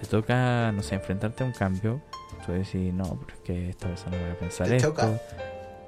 te 0.00 0.06
toca, 0.08 0.72
no 0.72 0.82
sé, 0.82 0.94
enfrentarte 0.94 1.44
a 1.44 1.46
un 1.46 1.52
cambio, 1.52 2.00
tú 2.46 2.52
decís, 2.52 2.92
no, 2.94 3.18
pero 3.20 3.36
es 3.36 3.40
que 3.44 3.68
esta 3.70 3.88
persona 3.88 4.16
va 4.16 4.32
a 4.32 4.36
pensar 4.36 4.66
Te 4.68 4.76
esto, 4.76 4.88
choca. 4.88 5.20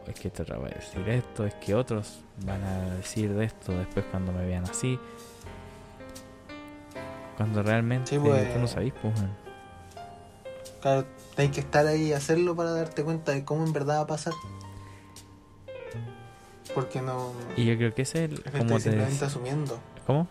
Es 0.08 0.18
que 0.20 0.28
esta 0.28 0.42
otra 0.42 0.58
va 0.58 0.66
a 0.66 0.70
decir 0.70 1.08
esto, 1.08 1.46
es 1.46 1.54
que 1.54 1.74
otros 1.74 2.20
van 2.44 2.62
a 2.64 2.94
decir 2.96 3.32
de 3.34 3.44
esto 3.44 3.72
después 3.72 4.04
cuando 4.10 4.32
me 4.32 4.44
vean 4.46 4.64
así. 4.64 4.98
Cuando 7.36 7.62
realmente 7.62 8.10
Sí, 8.10 8.18
pues. 8.18 8.52
tú 8.52 8.58
no 8.58 8.66
sabís, 8.66 8.92
pues. 9.00 9.14
Claro, 10.80 11.06
hay 11.36 11.48
que 11.48 11.60
estar 11.60 11.86
ahí 11.86 12.08
y 12.08 12.12
hacerlo 12.12 12.54
para 12.56 12.72
darte 12.72 13.02
cuenta 13.04 13.32
de 13.32 13.44
cómo 13.44 13.64
en 13.64 13.72
verdad 13.72 13.98
va 13.98 14.02
a 14.02 14.06
pasar. 14.06 14.32
Porque 16.74 17.00
no. 17.00 17.32
Y 17.56 17.64
yo 17.64 17.76
creo 17.76 17.94
que 17.94 18.02
ese 18.02 18.24
es 18.24 18.30
el, 18.32 18.42
Al 18.44 18.52
final 18.52 18.66
te 18.68 18.80
simplemente 18.80 19.24
asumiendo. 19.24 19.78
¿Cómo? 20.06 20.26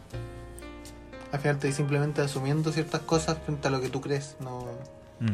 Al 1.31 1.39
final 1.39 1.73
simplemente 1.73 2.21
asumiendo 2.21 2.71
ciertas 2.71 3.01
cosas 3.01 3.37
frente 3.43 3.67
a 3.67 3.71
lo 3.71 3.81
que 3.81 3.89
tú 3.89 4.01
crees. 4.01 4.35
No, 4.39 4.65
Mm. 5.19 5.33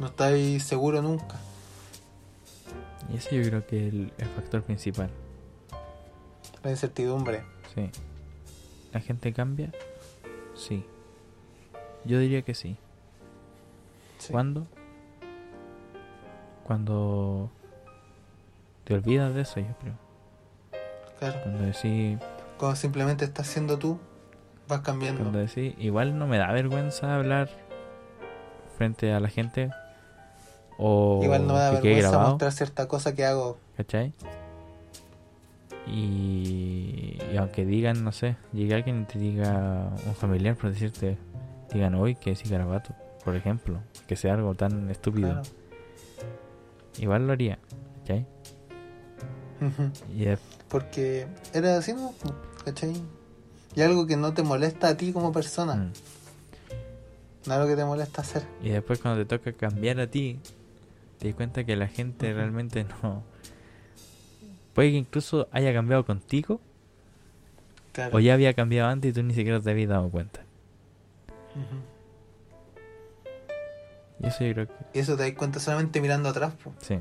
no 0.00 0.06
estás 0.06 0.34
seguro 0.62 1.00
nunca. 1.00 1.36
Y 3.12 3.16
ese 3.16 3.36
yo 3.36 3.48
creo 3.48 3.66
que 3.66 3.86
es 3.88 3.92
el, 3.94 4.12
el 4.18 4.26
factor 4.28 4.62
principal. 4.62 5.10
La 6.62 6.70
incertidumbre. 6.70 7.42
Sí. 7.74 7.90
¿La 8.92 9.00
gente 9.00 9.32
cambia? 9.32 9.70
Sí. 10.54 10.84
Yo 12.04 12.18
diría 12.18 12.42
que 12.42 12.54
sí. 12.54 12.76
Sí. 14.18 14.32
¿Cuándo? 14.32 14.66
Cuando 16.64 17.50
te 18.84 18.94
olvidas 18.94 19.34
de 19.34 19.42
eso, 19.42 19.60
yo 19.60 19.74
creo. 19.80 19.94
Claro. 21.18 21.40
Cuando 21.42 21.62
decís, 21.64 22.18
Cuando 22.58 22.76
simplemente 22.76 23.24
estás 23.24 23.46
siendo 23.46 23.78
tú, 23.78 23.98
vas 24.68 24.80
cambiando. 24.80 25.20
cuando 25.20 25.38
decís, 25.38 25.74
igual 25.78 26.18
no 26.18 26.26
me 26.26 26.38
da 26.38 26.50
vergüenza 26.52 27.14
hablar 27.14 27.48
frente 28.76 29.12
a 29.12 29.20
la 29.20 29.28
gente 29.28 29.70
o 30.78 31.20
Igual 31.22 31.46
no 31.46 31.54
me 31.54 31.58
da 31.60 31.70
que 31.80 31.88
vergüenza 31.88 32.18
mostrar 32.18 32.52
cierta 32.52 32.86
cosa 32.88 33.14
que 33.14 33.24
hago. 33.24 33.58
¿cachai? 33.76 34.12
Y, 35.86 37.18
y 37.32 37.36
aunque 37.36 37.64
digan, 37.64 38.02
no 38.02 38.12
sé, 38.12 38.36
llegue 38.52 38.74
alguien 38.74 39.02
y 39.02 39.04
te 39.04 39.18
diga 39.18 39.90
un 40.06 40.14
familiar 40.14 40.56
por 40.56 40.70
decirte, 40.70 41.16
digan 41.72 41.94
hoy 41.94 42.16
que 42.16 42.34
sí 42.34 42.48
garabato, 42.48 42.94
por 43.24 43.36
ejemplo, 43.36 43.80
que 44.08 44.16
sea 44.16 44.34
algo 44.34 44.54
tan 44.54 44.90
estúpido, 44.90 45.28
Claro. 45.28 45.42
igual 46.98 47.26
lo 47.26 47.32
haría, 47.32 47.58
¿cachai? 48.00 48.26
Es- 50.18 50.40
Porque 50.68 51.26
era 51.54 51.78
así, 51.78 51.92
¿no? 51.94 52.12
¿Cachai? 52.64 52.92
Y 53.76 53.82
algo 53.82 54.06
que 54.06 54.16
no 54.16 54.34
te 54.34 54.42
molesta 54.42 54.88
a 54.88 54.96
ti 54.96 55.12
como 55.12 55.32
persona. 55.32 55.74
mm. 55.76 55.92
No 57.46 57.52
es 57.54 57.58
algo 57.60 57.68
que 57.68 57.76
te 57.76 57.84
molesta 57.84 58.22
hacer. 58.22 58.42
Y 58.60 58.70
después 58.70 58.98
cuando 58.98 59.24
te 59.24 59.38
toca 59.38 59.52
cambiar 59.52 60.00
a 60.00 60.08
ti, 60.08 60.40
te 61.18 61.28
das 61.28 61.36
cuenta 61.36 61.64
que 61.64 61.76
la 61.76 61.88
gente 61.88 62.32
realmente 62.32 62.84
no... 63.02 63.22
Puede 64.74 64.90
que 64.90 64.96
incluso 64.98 65.48
haya 65.52 65.72
cambiado 65.72 66.04
contigo 66.04 66.60
Claro. 67.92 68.16
o 68.16 68.20
ya 68.20 68.34
había 68.34 68.52
cambiado 68.52 68.90
antes 68.90 69.10
y 69.10 69.14
tú 69.14 69.22
ni 69.22 69.32
siquiera 69.32 69.58
te 69.60 69.70
habías 69.70 69.88
dado 69.88 70.10
cuenta. 70.10 70.40
Y 74.20 74.26
eso 74.26 74.44
yo 74.44 74.52
creo 74.52 74.66
que 74.66 74.74
Y 74.92 74.98
eso 74.98 75.16
te 75.16 75.22
das 75.22 75.32
cuenta 75.32 75.60
solamente 75.60 76.00
mirando 76.02 76.28
atrás. 76.28 76.52
po. 76.62 76.72
sí. 76.82 76.98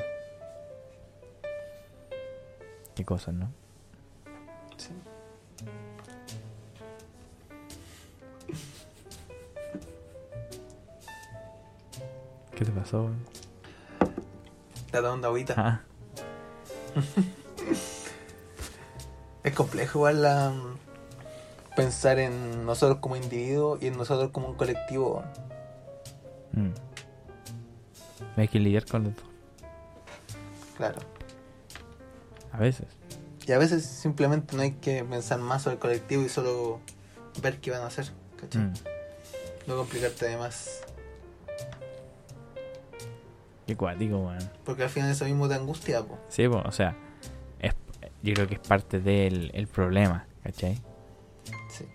Qué 2.96 3.04
cosas, 3.04 3.34
¿no? 3.36 3.52
Sí. 4.78 4.92
¿Qué 12.56 12.64
te 12.66 12.72
pasó? 12.72 13.10
Está 14.96 15.08
tomando 15.08 15.28
agüita. 15.28 15.54
Ah, 15.58 15.82
Es 19.44 19.54
complejo 19.54 20.00
igual 20.00 20.22
la, 20.22 20.54
pensar 21.76 22.18
en 22.18 22.66
nosotros 22.66 23.00
como 23.02 23.18
individuos 23.18 23.84
y 23.84 23.88
en 23.88 23.98
nosotros 23.98 24.32
como 24.32 24.48
un 24.48 24.56
colectivo. 24.56 25.22
mm. 26.54 26.70
Hay 28.38 28.48
que 28.48 28.58
lidiar 28.58 28.86
con 28.86 29.04
dos. 29.04 29.16
Claro. 30.78 31.00
A 32.54 32.60
veces. 32.60 32.88
Y 33.46 33.52
a 33.52 33.58
veces 33.58 33.86
simplemente 33.86 34.56
no 34.56 34.62
hay 34.62 34.76
que 34.76 35.04
pensar 35.04 35.40
más 35.40 35.64
sobre 35.64 35.74
el 35.74 35.80
colectivo 35.82 36.24
y 36.24 36.30
solo 36.30 36.80
ver 37.42 37.60
qué 37.60 37.72
van 37.72 37.82
a 37.82 37.88
hacer. 37.88 38.14
¿cachai? 38.40 38.62
Mm. 38.62 38.74
No 39.68 39.76
complicarte 39.76 40.30
de 40.30 40.38
más. 40.38 40.86
Qué 43.66 43.76
cuático, 43.76 44.18
weón. 44.20 44.50
Porque 44.64 44.84
al 44.84 44.90
final 44.90 45.12
eso 45.12 45.26
mismo 45.26 45.48
te 45.48 45.56
angustia. 45.56 46.04
po. 46.04 46.20
Sí, 46.30 46.48
po, 46.48 46.62
o 46.64 46.72
sea, 46.72 46.96
es, 47.60 47.74
yo 48.22 48.34
creo 48.34 48.48
que 48.48 48.56
es 48.56 48.60
parte 48.60 49.00
del 49.00 49.52
el 49.54 49.68
problema, 49.68 50.28
¿cachai? 50.44 50.82
Sí. 51.70 51.86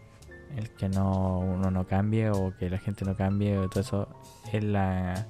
El 0.56 0.70
que 0.70 0.88
no 0.88 1.38
uno 1.38 1.70
no 1.70 1.86
cambie 1.86 2.30
o 2.30 2.52
que 2.59 2.68
la 2.70 2.78
gente 2.78 3.05
no 3.05 3.16
cambie 3.16 3.56
o 3.56 3.68
todo 3.68 3.80
eso 3.80 4.09
es 4.52 4.64
la, 4.64 5.26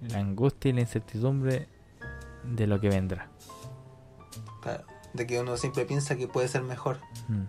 la 0.00 0.18
angustia 0.18 0.70
y 0.70 0.72
la 0.72 0.80
incertidumbre 0.80 1.68
de 2.44 2.66
lo 2.66 2.80
que 2.80 2.88
vendrá. 2.88 3.28
Claro. 4.60 4.84
De 5.12 5.26
que 5.26 5.38
uno 5.40 5.56
siempre 5.56 5.84
piensa 5.84 6.16
que 6.16 6.26
puede 6.26 6.48
ser 6.48 6.62
mejor. 6.62 6.98
Mm. 7.28 7.42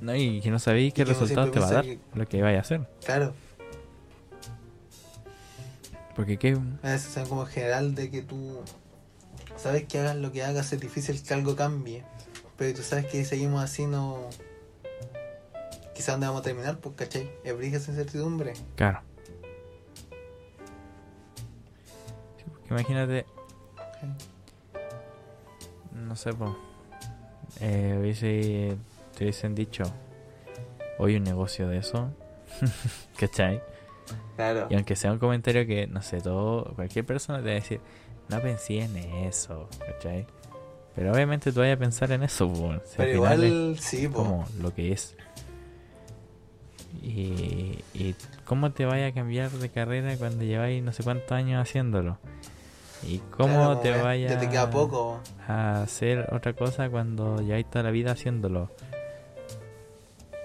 No, 0.00 0.14
y 0.14 0.40
que 0.40 0.50
no 0.50 0.58
sabéis 0.58 0.94
qué 0.94 1.04
resultado 1.04 1.50
te 1.50 1.60
va 1.60 1.68
a 1.68 1.72
dar 1.72 1.84
lo 2.14 2.26
que 2.26 2.40
vaya 2.42 2.58
a 2.58 2.60
hacer. 2.60 2.88
Claro. 3.04 3.34
Porque 6.14 6.38
qué... 6.38 6.58
A 6.82 6.90
veces 6.90 7.16
es 7.16 7.28
como 7.28 7.46
general 7.46 7.94
de 7.94 8.10
que 8.10 8.22
tú 8.22 8.60
sabes 9.56 9.84
que 9.84 9.98
hagas 9.98 10.16
lo 10.16 10.32
que 10.32 10.44
hagas 10.44 10.72
es 10.72 10.80
difícil 10.80 11.22
que 11.22 11.34
algo 11.34 11.56
cambie. 11.56 12.04
Pero 12.56 12.76
tú 12.76 12.82
sabes 12.82 13.06
que 13.06 13.18
si 13.18 13.24
seguimos 13.24 13.62
así 13.62 13.86
no... 13.86 14.28
Quizás 15.94 16.14
dónde 16.14 16.26
vamos 16.26 16.40
a 16.40 16.44
terminar, 16.44 16.78
pues, 16.78 16.96
¿cachai? 16.96 17.30
Es 17.44 17.56
brilla 17.56 17.78
esa 17.78 17.92
incertidumbre. 17.92 18.54
Claro. 18.74 19.00
Sí, 22.36 22.44
porque 22.50 22.68
imagínate, 22.70 23.26
no 25.94 26.16
sé, 26.16 26.32
po, 26.32 26.56
eh, 27.60 27.96
hubiese, 28.00 28.76
te 29.16 29.24
hubiesen 29.24 29.54
dicho, 29.54 29.84
hoy 30.98 31.16
un 31.16 31.24
negocio 31.24 31.68
de 31.68 31.78
eso, 31.78 32.10
¿cachai? 33.18 33.62
Claro. 34.36 34.66
Y 34.70 34.74
aunque 34.74 34.96
sea 34.96 35.12
un 35.12 35.18
comentario 35.18 35.66
que, 35.66 35.86
no 35.86 36.02
sé, 36.02 36.20
todo, 36.20 36.72
cualquier 36.74 37.04
persona 37.06 37.38
te 37.38 37.44
va 37.44 37.50
a 37.50 37.54
decir, 37.54 37.80
no 38.28 38.40
pensé 38.40 38.80
en 38.80 38.96
eso, 38.96 39.68
¿cachai? 39.86 40.26
Pero 40.94 41.12
obviamente 41.12 41.52
tú 41.52 41.60
vayas 41.60 41.76
a 41.76 41.80
pensar 41.80 42.12
en 42.12 42.22
eso, 42.22 42.48
po, 42.52 42.66
o 42.66 42.72
sea, 42.84 42.96
Pero 42.98 43.12
igual, 43.14 43.76
sí, 43.80 44.06
po. 44.08 44.14
como 44.18 44.46
lo 44.60 44.74
que 44.74 44.92
es. 44.92 45.16
Y, 47.02 47.78
y 47.92 48.14
cómo 48.44 48.72
te 48.72 48.84
vaya 48.86 49.08
a 49.08 49.12
cambiar 49.12 49.50
de 49.50 49.68
carrera 49.68 50.16
cuando 50.16 50.44
lleváis 50.44 50.82
no 50.82 50.92
sé 50.92 51.02
cuántos 51.02 51.32
años 51.32 51.60
haciéndolo. 51.60 52.18
Y 53.02 53.18
cómo 53.36 53.54
Claro, 53.54 53.78
te 53.80 53.90
ya- 53.90 54.02
vaya 54.02 54.28
Ya 54.30 54.38
te 54.38 54.48
queda 54.48 54.70
poco. 54.70 55.20
a 55.46 55.82
hacer 55.82 56.28
otra 56.32 56.54
cosa 56.54 56.88
cuando 56.88 57.40
lleváis 57.40 57.68
toda 57.68 57.82
la 57.82 57.90
vida 57.90 58.12
haciéndolo. 58.12 58.70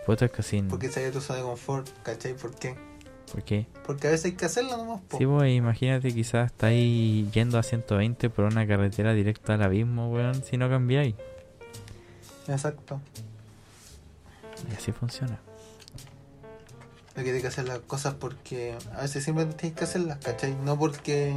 Puta, 0.05 0.25
es 0.25 0.31
que 0.31 0.41
sin... 0.43 0.67
Porque 0.67 0.89
sale 0.89 1.11
tu 1.11 1.21
zona 1.21 1.39
de 1.39 1.45
confort, 1.45 1.87
¿cachai? 2.03 2.33
¿Por 2.33 2.55
qué? 2.55 2.75
¿Por 3.31 3.43
qué? 3.43 3.67
Porque 3.85 4.07
a 4.07 4.11
veces 4.11 4.25
hay 4.25 4.31
que 4.33 4.45
hacerlo 4.45 4.77
nomás, 4.77 5.01
po. 5.01 5.17
Sí, 5.17 5.25
pues 5.25 5.51
imagínate 5.53 6.13
quizás 6.13 6.47
estáis 6.51 7.31
yendo 7.31 7.57
a 7.57 7.63
120 7.63 8.29
por 8.29 8.45
una 8.45 8.65
carretera 8.67 9.13
directa 9.13 9.53
al 9.53 9.63
abismo, 9.63 10.11
weón, 10.11 10.43
si 10.43 10.57
no 10.57 10.69
cambiáis. 10.69 11.15
Exacto. 12.47 12.99
Y 14.69 14.75
así 14.75 14.91
funciona. 14.91 15.39
Hay 17.15 17.23
que 17.23 17.31
hay 17.31 17.41
que 17.41 17.47
hacer 17.47 17.67
las 17.67 17.79
cosas 17.79 18.15
porque 18.15 18.77
a 18.93 19.01
veces 19.01 19.23
simplemente 19.23 19.57
tienes 19.57 19.77
que 19.77 19.83
hacerlas, 19.83 20.19
¿cachai? 20.19 20.55
No 20.63 20.77
porque 20.79 21.35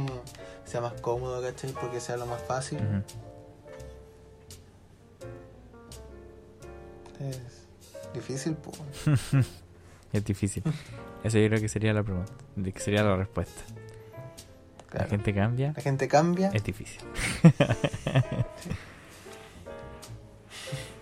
sea 0.65 0.81
más 0.81 0.93
cómodo, 1.01 1.41
¿cachai? 1.41 1.71
Porque 1.73 1.99
sea 1.99 2.17
lo 2.17 2.25
más 2.25 2.41
fácil. 2.41 2.79
Es 7.19 8.13
difícil, 8.13 8.55
pues. 8.55 9.45
Es 10.13 10.23
difícil. 10.23 10.63
Eso 11.23 11.37
yo 11.39 11.47
creo 11.49 11.59
que 11.59 11.67
sería 11.69 11.91
la 11.93 12.03
pregunta, 12.03 12.31
que 12.73 12.79
sería 12.79 13.03
la 13.03 13.15
respuesta. 13.17 13.61
La 14.93 15.05
gente 15.05 15.33
cambia, 15.33 15.73
La 15.75 15.81
gente 15.81 16.07
cambia. 16.07 16.51
es 16.53 16.63
difícil. 16.63 17.01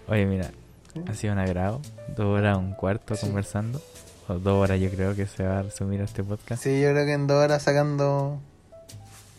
Oye, 0.08 0.26
mira, 0.26 0.52
ha 1.08 1.14
sido 1.14 1.34
un 1.34 1.40
agrado. 1.40 1.82
Dos 2.16 2.26
horas, 2.26 2.58
un 2.58 2.74
cuarto 2.74 3.16
Sí. 3.16 3.26
conversando. 3.26 3.82
O 4.28 4.36
dos 4.36 4.54
horas 4.64 4.80
yo 4.80 4.90
creo 4.90 5.16
que 5.16 5.26
se 5.26 5.44
va 5.44 5.60
a 5.60 5.64
resumir 5.64 6.02
este 6.02 6.24
podcast. 6.24 6.62
Sí, 6.64 6.82
yo 6.82 6.92
creo 6.92 7.06
que 7.06 7.14
en 7.14 7.28
dos 7.28 7.44
horas 7.44 7.64
sacando 7.64 8.40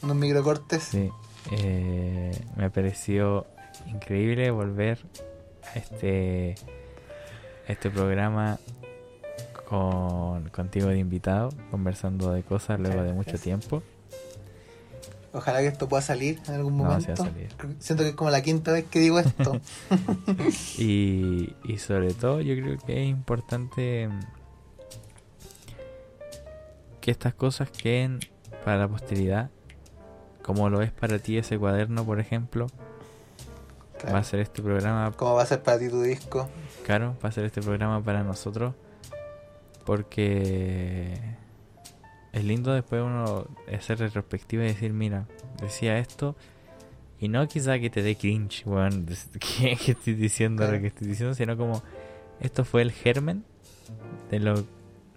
unos 0.03 0.17
microcortes. 0.17 0.83
Sí, 0.83 1.11
eh, 1.53 2.39
me 2.57 2.71
pareció 2.71 3.47
increíble 3.87 4.51
volver 4.51 4.99
a 5.75 5.79
este, 5.79 6.55
a 7.69 7.73
este 7.73 7.91
programa 7.91 8.59
con, 9.69 10.49
contigo 10.51 10.89
de 10.89 10.99
invitado, 10.99 11.51
conversando 11.71 12.33
de 12.33 12.43
cosas 12.43 12.79
luego 12.81 13.03
de 13.03 13.13
mucho 13.13 13.37
Sí. 13.37 13.45
tiempo. 13.45 13.83
Ojalá 15.35 15.61
que 15.61 15.69
esto 15.69 15.89
pueda 15.89 16.03
salir 16.03 16.41
en 16.47 16.55
algún 16.55 16.77
No, 16.77 16.85
momento. 16.85 17.05
sí 17.17 17.23
va 17.23 17.29
a 17.29 17.33
salir. 17.33 17.49
Siento 17.79 18.05
que 18.05 18.11
es 18.11 18.15
como 18.15 18.29
la 18.31 18.43
quinta 18.43 18.71
vez 18.73 18.85
que 18.85 18.99
digo 18.99 19.19
esto. 19.19 19.59
Y, 20.79 21.55
y 21.65 21.79
sobre 21.79 22.13
todo 22.13 22.41
yo 22.43 22.55
creo 22.55 22.77
que 22.79 23.03
es 23.03 23.09
importante 23.09 24.09
que 27.01 27.11
estas 27.11 27.35
cosas 27.35 27.71
queden 27.71 28.21
para 28.65 28.77
la 28.79 28.89
posteridad, 28.89 29.51
como 30.43 30.69
lo 30.71 30.83
es 30.83 30.91
para 30.93 31.19
ti 31.19 31.39
ese 31.39 31.59
cuaderno, 31.59 32.05
por 32.05 32.21
ejemplo. 32.21 32.67
Claro. 33.99 34.15
Va 34.15 34.19
a 34.21 34.25
ser 34.25 34.41
este 34.41 34.63
programa 34.63 35.13
¿Cómo 35.17 35.35
va 35.35 35.43
a 35.43 35.47
ser 35.47 35.63
para 35.63 35.79
ti 35.79 35.89
tu 35.89 36.03
disco? 36.03 36.49
Claro, 36.85 37.17
va 37.25 37.29
a 37.29 37.33
ser 37.33 37.45
este 37.45 37.61
programa 37.63 38.03
para 38.03 38.23
nosotros. 38.23 38.75
Porque 39.85 41.15
es 42.33 42.45
lindo 42.45 42.73
después 42.73 43.03
uno 43.03 43.47
hacer 43.73 43.99
retrospectiva 43.99 44.65
y 44.65 44.69
decir, 44.69 44.93
mira, 44.93 45.27
decía 45.61 45.99
esto. 45.99 46.37
Y 47.19 47.29
no 47.29 47.47
quizá 47.47 47.79
que 47.79 47.89
te 47.91 48.03
dé 48.03 48.17
cringe, 48.17 48.65
weón, 48.67 49.07
de- 49.07 49.17
que, 49.39 49.77
que 49.77 49.93
estoy 49.93 50.15
diciendo 50.15 50.63
Claro. 50.63 50.75
lo 50.77 50.81
que 50.81 50.89
estoy 50.89 51.07
diciendo, 51.09 51.35
sino 51.35 51.57
como 51.57 51.83
esto 52.41 52.65
fue 52.65 52.83
el 52.83 52.91
germen 52.93 53.45
de 54.31 54.41
lo, 54.41 54.55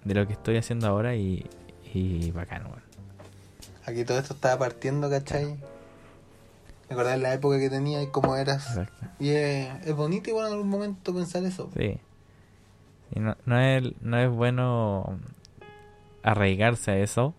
de 0.04 0.14
lo 0.14 0.28
que 0.28 0.34
estoy 0.34 0.58
haciendo 0.58 0.88
ahora 0.88 1.16
y, 1.16 1.46
y 1.94 2.32
bacán, 2.32 2.66
weón. 2.68 2.84
Aquí 3.88 4.04
todo 4.04 4.18
esto 4.20 4.34
estaba 4.34 4.58
partiendo, 4.60 5.10
¿cachai? 5.10 5.56
Recordar 6.90 7.18
la 7.20 7.34
época 7.34 7.60
que 7.60 7.70
tenía 7.70 8.02
y 8.04 8.08
cómo 8.08 8.36
eras. 8.36 8.68
Exacto. 8.70 9.08
Y 9.20 9.30
es, 9.30 9.70
es 9.86 9.96
bonito 9.96 10.30
igual 10.30 10.48
en 10.48 10.54
algún 10.54 10.70
momento 10.70 11.14
pensar 11.14 11.44
eso. 11.44 11.72
Sí. 11.76 11.98
Y 13.12 13.20
no, 13.20 13.36
no, 13.46 13.60
es, 13.60 13.84
no 14.02 14.18
es 14.18 14.30
bueno 14.30 15.20
arraigarse 16.24 16.92
a 16.92 16.98
eso, 16.98 17.34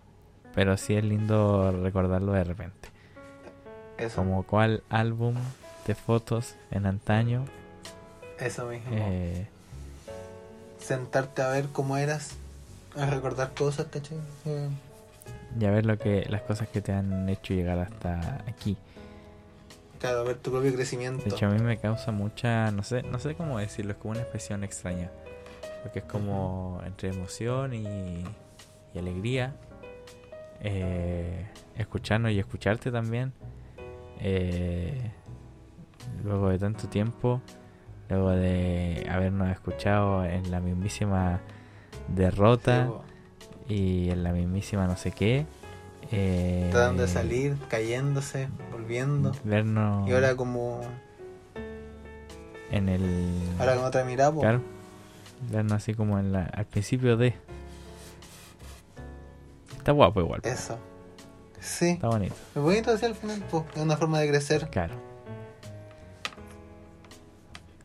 pero 0.54 0.76
sí 0.76 0.94
es 0.94 1.04
lindo 1.04 1.72
recordarlo 1.82 2.32
de 2.32 2.44
repente. 2.44 2.88
Eso, 3.98 4.16
Como 4.16 4.42
cuál 4.44 4.82
álbum 4.90 5.34
de 5.86 5.94
fotos 5.94 6.54
en 6.70 6.86
antaño. 6.86 7.44
eso 8.38 8.66
mismo. 8.66 8.90
eh, 8.92 9.48
Sentarte 10.78 11.42
a 11.42 11.48
ver 11.48 11.66
cómo 11.72 11.96
eras, 11.96 12.36
a 12.96 13.06
recordar 13.06 13.52
cosas, 13.54 13.86
¿cachai? 13.86 14.18
Eh, 14.44 14.68
y 15.58 15.64
a 15.64 15.70
ver 15.70 15.84
lo 15.86 15.98
que, 15.98 16.26
las 16.28 16.42
cosas 16.42 16.68
que 16.68 16.80
te 16.80 16.92
han 16.92 17.28
hecho 17.28 17.54
llegar 17.54 17.78
hasta 17.78 18.44
aquí. 18.46 18.76
claro, 19.98 20.24
ver 20.24 20.36
tu 20.36 20.50
propio 20.52 20.72
crecimiento. 20.74 21.24
De 21.24 21.30
hecho, 21.30 21.46
a 21.46 21.48
mí 21.48 21.58
me 21.60 21.78
causa 21.78 22.12
mucha, 22.12 22.70
no 22.70 22.82
sé, 22.84 23.02
no 23.02 23.18
sé 23.18 23.34
cómo 23.34 23.58
decirlo, 23.58 23.92
es 23.92 23.98
como 23.98 24.12
una 24.12 24.20
expresión 24.20 24.62
extraña. 24.62 25.10
Porque 25.86 26.00
es 26.00 26.04
como 26.06 26.80
entre 26.84 27.10
emoción 27.10 27.72
y, 27.72 28.24
y 28.92 28.98
alegría. 28.98 29.54
eh, 30.60 31.46
escucharnos 31.76 32.32
y 32.32 32.40
escucharte 32.40 32.90
también. 32.90 33.32
eh, 34.18 35.12
luego 36.24 36.48
de 36.48 36.58
tanto 36.58 36.88
tiempo, 36.88 37.40
luego 38.08 38.30
de 38.30 39.06
habernos 39.08 39.48
escuchado 39.50 40.24
en 40.24 40.50
la 40.50 40.58
mismísima 40.58 41.40
derrota 42.08 42.88
Sí, 43.68 43.74
y 43.74 44.10
en 44.10 44.24
la 44.24 44.32
mismísima 44.32 44.88
no 44.88 44.96
sé 44.96 45.12
qué. 45.12 45.46
eh, 46.10 46.68
Tratando 46.72 47.02
de 47.02 47.08
salir, 47.08 47.56
cayéndose, 47.68 48.48
volviendo. 48.72 49.32
Vernos 49.44 50.08
Y 50.08 50.12
ahora 50.14 50.34
como... 50.34 50.80
en 52.72 52.88
el... 52.88 53.38
Ahora 53.60 53.76
con 53.76 53.84
otra 53.84 54.04
mirada. 54.04 54.32
Claro. 54.32 54.60
Vernos 55.50 55.74
así 55.74 55.94
como 55.94 56.18
en 56.18 56.32
la, 56.32 56.44
al 56.44 56.66
principio 56.66 57.16
de. 57.16 57.34
Está 59.76 59.92
guapo 59.92 60.20
igual. 60.20 60.40
Eso. 60.44 60.78
Sí. 61.60 61.90
Está 61.90 62.08
bonito. 62.08 62.34
Es 62.54 62.62
bonito 62.62 62.90
así 62.90 63.06
al 63.06 63.14
final, 63.14 63.42
pues. 63.50 63.64
Es 63.74 63.82
una 63.82 63.96
forma 63.96 64.20
de 64.20 64.28
crecer. 64.28 64.68
Claro. 64.70 64.94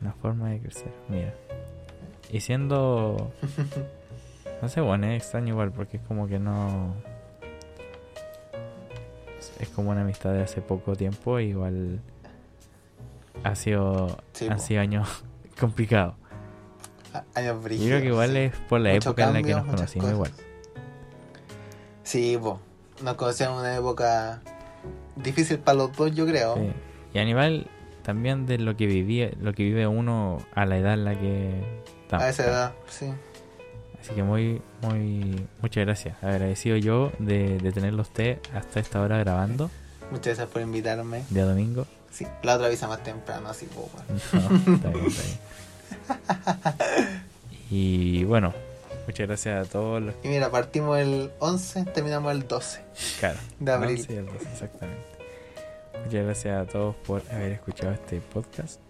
Una 0.00 0.12
forma 0.14 0.50
de 0.50 0.60
crecer. 0.60 0.92
Mira. 1.08 1.34
Y 2.30 2.40
siendo. 2.40 3.32
No 4.60 4.68
sé, 4.68 4.80
bueno, 4.80 5.08
es 5.08 5.20
extraño 5.20 5.54
igual 5.54 5.72
porque 5.72 5.96
es 5.96 6.02
como 6.04 6.28
que 6.28 6.38
no. 6.38 6.94
Es 9.58 9.68
como 9.70 9.90
una 9.90 10.02
amistad 10.02 10.32
de 10.32 10.44
hace 10.44 10.60
poco 10.60 10.94
tiempo. 10.94 11.40
Igual. 11.40 12.00
Ha 13.42 13.56
sido. 13.56 14.18
Sí, 14.34 14.46
han 14.46 14.58
po. 14.58 14.62
sido 14.62 14.80
años 14.80 15.24
complicados. 15.58 16.14
Años 17.34 17.54
Yo 17.56 17.60
brígidos. 17.60 17.88
creo 17.88 18.00
que 18.00 18.06
igual 18.08 18.36
es 18.36 18.56
por 18.68 18.80
la 18.80 18.92
Mucho 18.94 19.10
época 19.10 19.24
en 19.28 19.32
la 19.34 19.42
que 19.42 19.54
nos 19.54 19.66
conocimos 19.66 20.10
igual. 20.10 20.30
Sí, 22.02 22.38
pues. 22.40 22.56
Nos 23.02 23.14
conocíamos 23.14 23.58
en 23.62 23.68
una 23.70 23.76
época 23.76 24.42
difícil 25.16 25.58
para 25.58 25.78
los 25.78 25.96
dos, 25.96 26.14
yo 26.14 26.26
creo. 26.26 26.54
Sí. 26.56 26.72
Y 27.14 27.18
a 27.18 27.24
nivel 27.24 27.66
también 28.02 28.46
de 28.46 28.58
lo 28.58 28.76
que 28.76 28.86
vivía, 28.86 29.30
lo 29.40 29.52
que 29.54 29.62
vive 29.64 29.86
uno 29.86 30.38
a 30.54 30.66
la 30.66 30.76
edad 30.78 30.94
en 30.94 31.04
la 31.04 31.14
que 31.18 31.62
estamos. 32.02 32.24
A 32.24 32.28
esa 32.28 32.44
edad, 32.44 32.72
sí. 32.88 33.12
Así 34.00 34.14
que 34.14 34.22
muy, 34.22 34.60
muy, 34.82 35.46
muchas 35.60 35.84
gracias. 35.84 36.16
Agradecido 36.22 36.76
yo 36.76 37.12
de, 37.18 37.58
de 37.58 37.72
tenerlo 37.72 38.02
usted 38.02 38.38
hasta 38.54 38.80
esta 38.80 39.00
hora 39.00 39.18
grabando, 39.18 39.70
Muchas 40.10 40.26
gracias 40.36 40.48
por 40.48 40.60
invitarme. 40.62 41.24
día 41.30 41.44
domingo. 41.46 41.86
Sí, 42.10 42.26
la 42.42 42.56
otra 42.56 42.66
avisa 42.66 42.86
más 42.88 43.02
temprano, 43.02 43.48
así, 43.48 43.66
bueno. 43.74 44.20
No, 44.32 44.74
está 44.74 44.88
bien, 44.90 45.06
está 45.06 45.22
bien. 45.22 45.38
Y 47.70 48.24
bueno, 48.24 48.52
muchas 49.06 49.26
gracias 49.26 49.66
a 49.66 49.70
todos 49.70 50.02
los 50.02 50.14
Y 50.22 50.28
mira, 50.28 50.50
partimos 50.50 50.98
el 50.98 51.30
11, 51.38 51.84
terminamos 51.86 52.32
el 52.32 52.46
12 52.46 52.80
Claro, 53.20 53.38
de 53.60 53.72
abril. 53.72 54.06
y 54.08 54.12
el 54.12 54.28
exactamente. 54.28 55.00
Muchas 56.04 56.24
gracias 56.24 56.68
a 56.68 56.70
todos 56.70 56.94
por 56.96 57.22
haber 57.30 57.52
escuchado 57.52 57.92
este 57.92 58.20
podcast. 58.20 58.80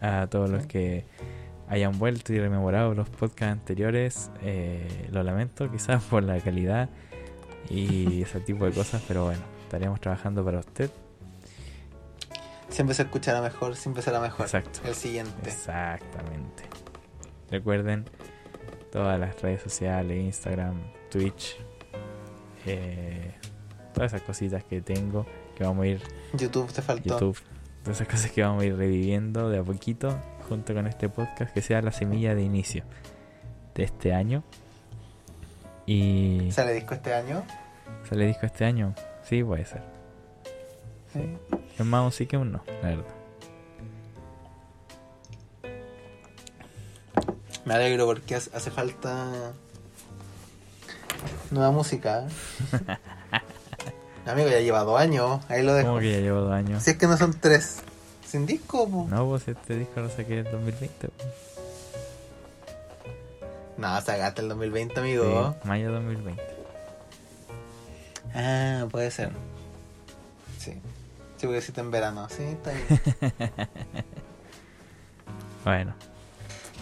A 0.00 0.26
todos 0.28 0.48
los 0.48 0.66
que 0.66 1.04
hayan 1.68 1.98
vuelto 1.98 2.32
y 2.32 2.38
rememorado 2.38 2.94
los 2.94 3.08
podcasts 3.08 3.52
anteriores, 3.52 4.30
eh, 4.42 5.08
lo 5.10 5.22
lamento 5.22 5.70
quizás 5.70 6.02
por 6.10 6.22
la 6.22 6.38
calidad 6.40 6.88
y 7.68 8.22
ese 8.22 8.40
tipo 8.40 8.64
de 8.64 8.70
cosas, 8.72 9.02
pero 9.08 9.24
bueno, 9.24 9.40
estaremos 9.64 10.00
trabajando 10.00 10.44
para 10.44 10.60
usted. 10.60 10.90
Siempre 12.76 12.94
se 12.94 13.04
escuchará 13.04 13.40
mejor, 13.40 13.74
siempre 13.74 14.02
será 14.02 14.20
mejor. 14.20 14.44
Exacto. 14.44 14.80
El 14.84 14.94
siguiente. 14.94 15.32
Exactamente. 15.48 16.64
Recuerden 17.50 18.04
todas 18.92 19.18
las 19.18 19.40
redes 19.40 19.62
sociales, 19.62 20.22
Instagram, 20.22 20.82
Twitch, 21.10 21.56
eh, 22.66 23.32
todas 23.94 24.12
esas 24.12 24.20
cositas 24.26 24.62
que 24.62 24.82
tengo 24.82 25.24
que 25.56 25.64
vamos 25.64 25.84
a 25.84 25.86
ir 25.86 26.02
YouTube 26.34 26.70
te 26.70 26.82
faltó. 26.82 27.08
YouTube, 27.08 27.40
todas 27.82 27.96
esas 28.02 28.08
cosas 28.08 28.30
que 28.30 28.42
vamos 28.42 28.62
a 28.62 28.66
ir 28.66 28.76
reviviendo 28.76 29.48
de 29.48 29.60
a 29.60 29.62
poquito 29.64 30.20
junto 30.46 30.74
con 30.74 30.86
este 30.86 31.08
podcast 31.08 31.54
que 31.54 31.62
sea 31.62 31.80
la 31.80 31.92
semilla 31.92 32.34
de 32.34 32.42
inicio 32.42 32.84
de 33.74 33.84
este 33.84 34.12
año. 34.12 34.44
Y 35.86 36.50
¿Sale 36.52 36.74
disco 36.74 36.92
este 36.92 37.14
año? 37.14 37.42
sale 38.06 38.26
disco 38.26 38.44
este 38.44 38.66
año, 38.66 38.94
sí 39.22 39.42
puede 39.42 39.64
ser. 39.64 39.95
Sí. 41.16 41.56
Es 41.78 41.84
más 41.86 42.04
un 42.04 42.12
sí 42.12 42.26
que 42.26 42.36
un 42.36 42.52
no, 42.52 42.62
la 42.82 42.88
verdad. 42.88 43.04
Me 47.64 47.74
alegro 47.74 48.06
porque 48.06 48.36
hace 48.36 48.70
falta 48.70 49.52
nueva 51.50 51.70
música. 51.72 52.26
¿eh? 52.26 52.98
Amigo, 54.30 54.48
ya 54.48 54.60
lleva 54.60 54.80
dos 54.84 55.00
años, 55.00 55.40
ahí 55.48 55.62
lo 55.62 55.74
dejo. 55.74 55.88
Como 55.88 56.00
que 56.00 56.12
ya 56.12 56.18
llevo 56.18 56.40
dos 56.42 56.52
años. 56.52 56.82
Si 56.82 56.90
es 56.90 56.96
que 56.96 57.06
no 57.06 57.16
son 57.16 57.32
tres. 57.40 57.80
¿Sin 58.26 58.46
disco? 58.46 58.88
po? 58.88 59.06
No, 59.08 59.26
pues 59.28 59.46
este 59.48 59.76
disco 59.76 60.00
lo 60.00 60.08
saqué 60.10 60.38
en 60.40 60.44
2020. 60.44 61.08
pues. 61.08 61.28
No, 63.78 64.00
sacaste 64.00 64.42
el 64.42 64.48
2020, 64.48 64.94
Sí, 64.94 65.00
amigo. 65.00 65.54
mayo 65.64 65.92
2020. 65.92 66.42
Ah, 68.34 68.86
puede 68.90 69.10
ser. 69.10 69.30
Sí. 71.36 71.40
Sí, 71.40 71.46
porque 71.46 71.58
hiciste 71.58 71.80
en 71.80 71.90
verano. 71.90 72.28
Sí, 72.30 72.42
está 72.42 72.72
bien. 72.72 73.50
Bueno. 75.64 75.94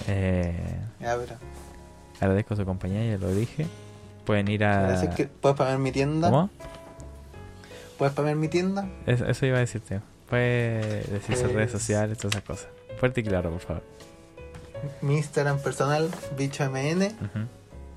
Eh, 0.09 0.77
ya, 1.01 1.17
pero. 1.17 1.37
agradezco 2.21 2.55
su 2.57 2.65
compañía, 2.67 3.13
ya 3.13 3.19
lo 3.19 3.35
dije. 3.35 3.67
Pueden 4.27 4.49
ir 4.49 4.65
a... 4.65 5.01
Que 5.17 5.27
puedes 5.27 5.57
pagar 5.57 5.79
mi 5.79 5.91
tienda. 5.93 6.29
¿Cómo? 6.31 6.51
Puedes 7.99 8.15
pagar 8.15 8.37
mi 8.37 8.49
tienda. 8.49 8.87
Eso, 9.07 9.25
eso 9.27 9.47
iba 9.47 9.57
a 9.57 9.61
decirte. 9.61 10.01
Puede 10.29 11.05
decir 11.05 11.37
sus 11.37 11.53
redes 11.53 11.71
Pues- 11.71 11.83
sociales, 11.83 12.19
todas 12.19 12.35
esas 12.35 12.45
cosas. 12.47 12.69
Fuerte 12.99 13.21
y 13.21 13.25
claro, 13.25 13.51
por 13.51 13.61
favor. 13.61 13.83
Mi 15.01 15.17
Instagram 15.17 15.59
personal, 15.61 16.11
bichomn. 16.37 16.77
Ujú. 16.77 17.39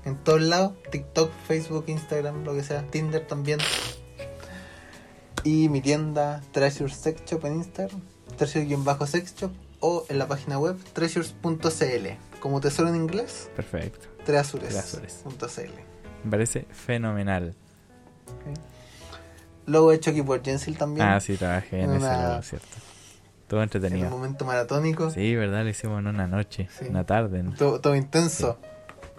En 0.04 0.16
todos 0.24 0.40
lados. 0.40 0.72
TikTok, 0.90 1.30
Facebook, 1.46 1.84
Instagram, 1.88 2.44
lo 2.44 2.54
que 2.54 2.62
sea. 2.62 2.82
Tinder 2.90 3.26
también. 3.26 3.58
Y 5.44 5.68
mi 5.68 5.80
tienda 5.80 6.42
Treasure 6.52 6.92
Sex 6.92 7.22
Shop 7.24 7.44
en 7.46 7.56
Instagram. 7.56 8.00
Treasure-Sex 8.36 9.34
Shop. 9.36 9.52
O 9.80 10.04
en 10.08 10.18
la 10.18 10.26
página 10.26 10.58
web 10.58 10.76
treasures.cl. 10.92 12.06
Como 12.40 12.60
tesoro 12.60 12.88
en 12.88 12.96
inglés. 12.96 13.48
Perfecto. 13.54 14.08
Treasures.cl. 14.24 15.60
Me 16.24 16.30
parece 16.30 16.66
fenomenal. 16.72 17.54
Logo 19.66 19.92
hecho 19.92 20.10
aquí 20.10 20.22
por 20.22 20.42
Jensil 20.42 20.76
también. 20.78 21.06
Ah, 21.06 21.20
sí, 21.20 21.36
trabajé 21.36 21.82
en 21.82 21.90
ese 21.90 21.98
Una- 22.06 22.16
lado, 22.18 22.42
¿cierto? 22.42 22.66
Estuvo 23.42 23.60
en 23.60 23.62
un 23.62 23.62
entretenido. 23.64 24.10
momento 24.10 24.44
maratónico. 24.44 25.10
Sí, 25.10 25.34
¿verdad? 25.36 25.62
Lo 25.64 25.70
hicimos 25.70 26.00
en 26.00 26.06
una 26.08 26.26
noche, 26.26 26.68
Sí. 26.78 26.86
una 26.88 27.04
tarde. 27.04 27.42
¿no? 27.42 27.54
Todo, 27.54 27.80
todo 27.80 27.94
intenso. 27.94 28.58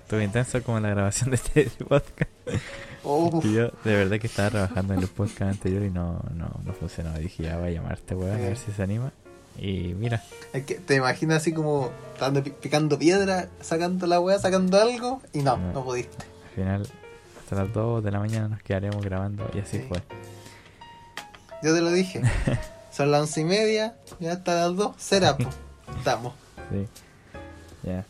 Estuvo 0.01 0.21
intenso 0.21 0.61
como 0.63 0.79
la 0.79 0.89
grabación 0.89 1.29
de 1.29 1.35
este 1.37 1.63
podcast. 1.87 2.29
Y 3.43 3.53
yo 3.53 3.69
de 3.83 3.95
verdad 3.95 4.19
que 4.19 4.27
estaba 4.27 4.49
trabajando 4.49 4.93
en 4.93 4.99
el 5.01 5.07
podcast 5.07 5.51
anterior 5.51 5.83
y 5.83 5.89
no, 5.89 6.21
no, 6.35 6.49
no 6.63 6.73
funcionaba. 6.73 7.17
Dije, 7.19 7.43
ya 7.43 7.57
voy 7.57 7.69
a 7.69 7.71
llamarte, 7.71 8.15
weón, 8.15 8.31
a 8.35 8.37
ver 8.39 8.57
si 8.57 8.71
se 8.71 8.83
anima. 8.83 9.11
Y 9.57 9.93
mira, 9.95 10.23
Es 10.53 10.65
que 10.65 10.75
te 10.75 10.95
imaginas 10.95 11.37
así 11.37 11.51
como 11.53 11.89
estando 12.13 12.43
pi- 12.43 12.51
picando 12.51 12.97
piedra, 12.97 13.49
sacando 13.61 14.07
la 14.07 14.19
weá, 14.19 14.39
sacando 14.39 14.79
algo, 14.79 15.21
y 15.33 15.39
no, 15.39 15.57
No. 15.57 15.73
no 15.73 15.83
pudiste. 15.83 16.17
al 16.49 16.55
final, 16.55 16.87
hasta 17.41 17.55
las 17.55 17.73
2 17.73 18.03
de 18.03 18.11
la 18.11 18.19
mañana 18.19 18.47
nos 18.47 18.61
quedaremos 18.63 19.03
grabando 19.03 19.49
y 19.53 19.59
así 19.59 19.77
Sí. 19.79 19.85
fue. 19.87 20.01
Yo 21.63 21.73
te 21.73 21.81
lo 21.81 21.91
dije. 21.91 22.21
Son 22.91 23.11
las 23.11 23.21
once 23.21 23.41
y 23.41 23.45
media, 23.45 23.95
ya 24.19 24.33
hasta 24.33 24.55
las 24.55 24.75
dos, 24.75 24.95
será, 24.97 25.37
po. 25.37 25.47
Estamos. 25.97 26.33
Sí. 26.71 26.87
Ya. 27.83 28.05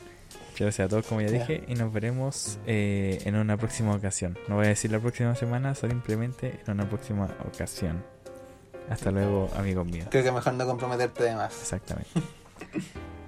Gracias 0.60 0.86
a 0.86 0.90
todos, 0.90 1.06
como 1.06 1.22
ya 1.22 1.28
Ya. 1.28 1.40
dije, 1.40 1.64
y 1.68 1.76
nos 1.76 1.92
veremos 1.94 2.60
eh, 2.68 3.22
en 3.26 3.36
una 3.36 3.56
próxima 3.58 3.96
ocasión. 3.96 4.38
No 4.48 4.56
voy 4.56 4.66
a 4.66 4.70
decir 4.70 4.92
la 4.92 5.00
próxima 5.00 5.34
semana, 5.36 5.74
simplemente 5.74 6.60
en 6.66 6.74
una 6.74 6.88
próxima 6.90 7.30
ocasión. 7.48 8.04
Hasta 8.90 9.12
luego, 9.12 9.50
amigos 9.56 9.86
míos. 9.86 10.08
Creo 10.12 10.24
que 10.24 10.32
mejor 10.32 10.54
no 10.56 10.66
comprometerte 10.66 11.24
de 11.24 11.36
más. 11.36 11.54
Exactamente. 11.60 12.10